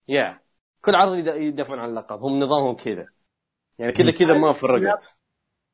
[0.08, 0.40] يا
[0.84, 3.06] كل عرض يد- يدافعون عن اللقب هم نظامهم كذا
[3.78, 5.16] يعني كذا كذا ما فرقت.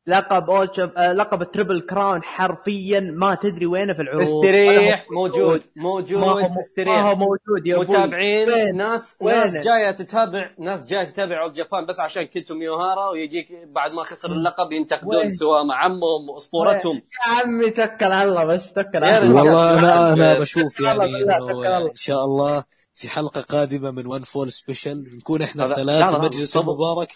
[0.08, 0.92] لقب أول شب...
[0.96, 4.20] آه، لقب التربل كراون حرفيا ما تدري وينه في العروض.
[4.20, 9.36] استريح هو موجود ما هو موجود ما هو استريح موجود يا متابعين وين؟ ناس وين؟
[9.36, 14.02] ناس جاية تتابع ناس جاية تتابع All Japan بس عشان كيتو ميوهارا ويجيك بعد ما
[14.02, 16.96] خسر اللقب ينتقدون وين؟ سواء مع عمهم وأسطورتهم.
[16.96, 19.42] يا عمي توكل على الله بس توكل على الله.
[19.42, 21.22] والله أنا أنا بشوف يعني.
[21.90, 22.64] إن شاء الله
[22.94, 27.12] في حلقة قادمة من One Fall special نكون إحنا في مجلس المبارك.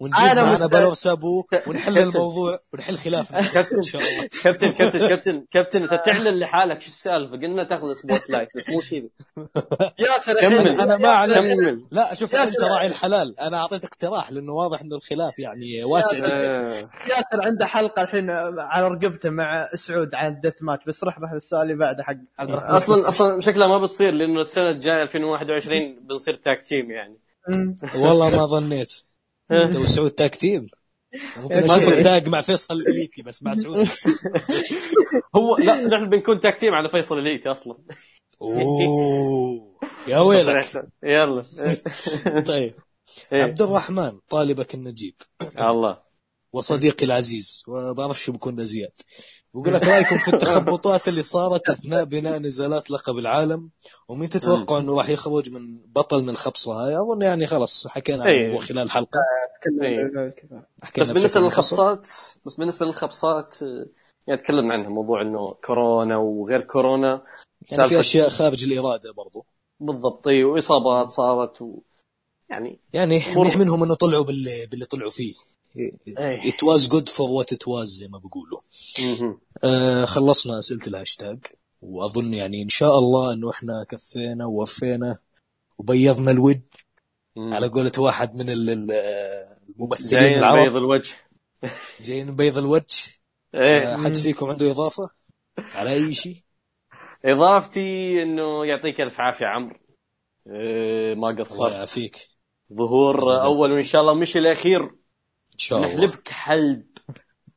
[0.00, 0.66] ونجيب أنا معنا.
[0.66, 2.08] بالور سابو ونحل كابتن.
[2.18, 3.42] الموضوع ونحل خلافنا.
[3.54, 3.76] كابتن.
[3.76, 4.28] إن شاء الله.
[4.44, 9.08] كابتن كابتن كابتن كابتن انت تعلن لحالك شو السالفة؟ قلنا تاخذ spotlight بس مو كذا
[10.08, 10.80] ياسر كمل.
[10.80, 11.86] أنا ما اعلن كمل.
[11.90, 12.60] لا شوف يا انت.
[12.60, 13.40] راعي الحلال.
[13.40, 16.60] أنا أعطيت اقتراح لأنه واضح إنه الخلاف يعني واسع جدا.
[16.60, 16.70] آه،
[17.08, 21.62] ياسر عنده حلقة الحين على رقبته مع سعود عن الدث ماتش بس رح بحث السؤال
[21.62, 26.62] اللي بعده حق حق أصلا أصلا شكلها ما بتصير لأنه السنة الجاية 2021 بنصير تاك
[26.62, 27.18] تيم يعني.
[27.98, 28.92] والله ما ظنيت.
[29.50, 30.66] وسعود تاك تيم.
[31.36, 32.02] ممكن ما اشوفك في.
[32.02, 33.88] داق مع فيصل الإليتي بس مع سعود.
[35.36, 37.78] هو لا نحن بنكون تاك تيم على فيصل اليتي أصلا.
[38.42, 39.76] أوه
[40.08, 40.88] يا ويلك.
[41.02, 41.42] يلا.
[42.46, 42.74] طيب.
[43.32, 43.42] إيه.
[43.42, 45.14] عبد الرحمن طالبك النجيب.
[45.58, 46.02] الله.
[46.52, 47.62] وصديقي العزيز.
[47.68, 48.92] وبعرف شو بكون زياد
[49.54, 53.70] بقول لك رأيكم في التخبطات اللي صارت أثناء بناء نزالات لقب العالم؟
[54.08, 58.28] ومين تتوقع إنه راح يخرج من بطل من الخبصه هاي أظن يعني خلاص حكينا عن
[58.28, 58.58] إيه.
[58.58, 59.20] خلال الحلقة
[59.82, 60.34] إيه.
[60.82, 61.40] حكينا بس بالنسبة.
[61.40, 62.08] للخبصات
[62.46, 63.86] بس بالنسبة للخبصات آه،
[64.26, 67.22] يعني تكلمنا عنها موضوع إنه كورونا وغير كورونا.
[67.72, 69.46] يعني في أشياء خارج الإرادة برضو.
[69.80, 71.78] بالضبط إي، وإصابات صارت و...
[72.50, 73.22] يعني يعني
[73.56, 75.34] منهم إنه طلعوا باللي باللي طلعوا فيه.
[76.50, 78.60] It was good for what it was زي ما بيقولوا.
[79.64, 81.38] آه خلصنا أسئلة الهاشتاج.
[81.82, 85.18] وأظن يعني إن شاء الله إنه إحنا كفينا ووفينا
[85.78, 86.60] وبيضنا الود.
[87.38, 88.90] على قولة واحد من ال- ال-
[89.68, 90.62] الممثلين جايين العرب.
[90.64, 91.14] بيض الوجه.
[92.00, 93.16] جايين بيض الوجه.
[93.54, 93.94] إيه.
[93.94, 95.10] آه، حد فيكم عنده إضافة
[95.74, 96.36] على أي شيء؟
[97.24, 99.76] إضافتي إنه يعطيك ألف عافية عمرو.
[100.50, 102.16] إيه، ما الله قصرت يعافيك.
[102.72, 104.90] ظهور أول وإن شاء الله مش الأخير.
[105.58, 105.88] شاء الله.
[105.88, 106.86] نحلبك حلب.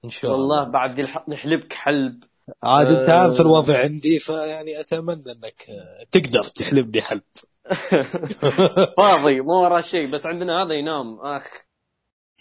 [0.05, 0.71] إن شاء والله الله.
[0.71, 1.29] بعد الح...
[1.29, 2.23] نحلبك حلب.
[2.63, 3.19] عاد أنت آه.
[3.19, 7.21] عارف الوضع عندي فيعني أتمنى إنك آه، تقدر تحلبني حلب.
[8.97, 11.19] فاضي ما وراه شيء بس عندنا هذا ينام.
[11.19, 11.47] آخ.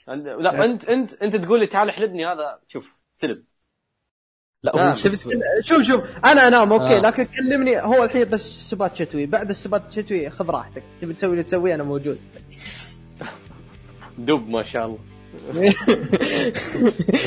[0.08, 3.44] لا انت انت أنت تقول لي تعال احلبني هذا شوف استلم
[4.62, 5.28] لا شوف
[5.64, 7.00] شوف شوف أنا أنام أوكي آه.
[7.00, 9.26] لكن كلمني هو الحين بس سبات شتوي.
[9.26, 10.84] بعد السبات الشتوي خذ راحتك.
[11.00, 12.18] تبي تسوي اللي تسويه أنا موجود.
[14.18, 14.98] دب ما شاء الله.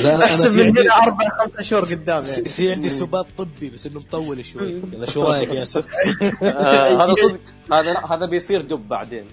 [0.02, 3.70] لا لا في من هنا أربع خمس شهور قدام في يعني في عندي سباط طبي
[3.70, 4.82] بس انه مطول شوي.
[4.92, 5.84] يلا شو رأيك يا ياسر؟
[6.42, 7.40] آه هذا صدق
[7.72, 9.24] هذا لا هذا بيصير دب بعدين.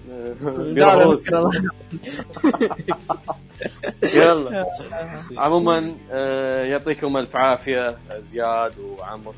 [4.14, 4.66] يلا.
[5.44, 9.34] عموما آه، يعطيكم ألف عافية زياد وعمر.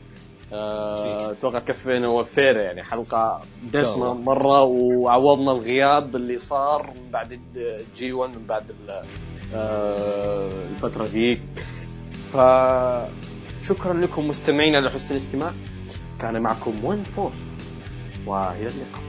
[0.55, 2.83] أتوقع كفينا ووفينا يعني.
[2.83, 4.15] حلقة دسمة.
[4.15, 8.65] مرة وعوضنا الغياب اللي صار من بعد الجي 1 من بعد
[9.55, 11.41] آه، الفترة ذيك.
[12.33, 15.51] فشكرا لكم مستمعينا على حسن الاستماع.
[16.21, 17.33] كان معكم 1 4
[18.27, 19.02] وإلى اللقاء.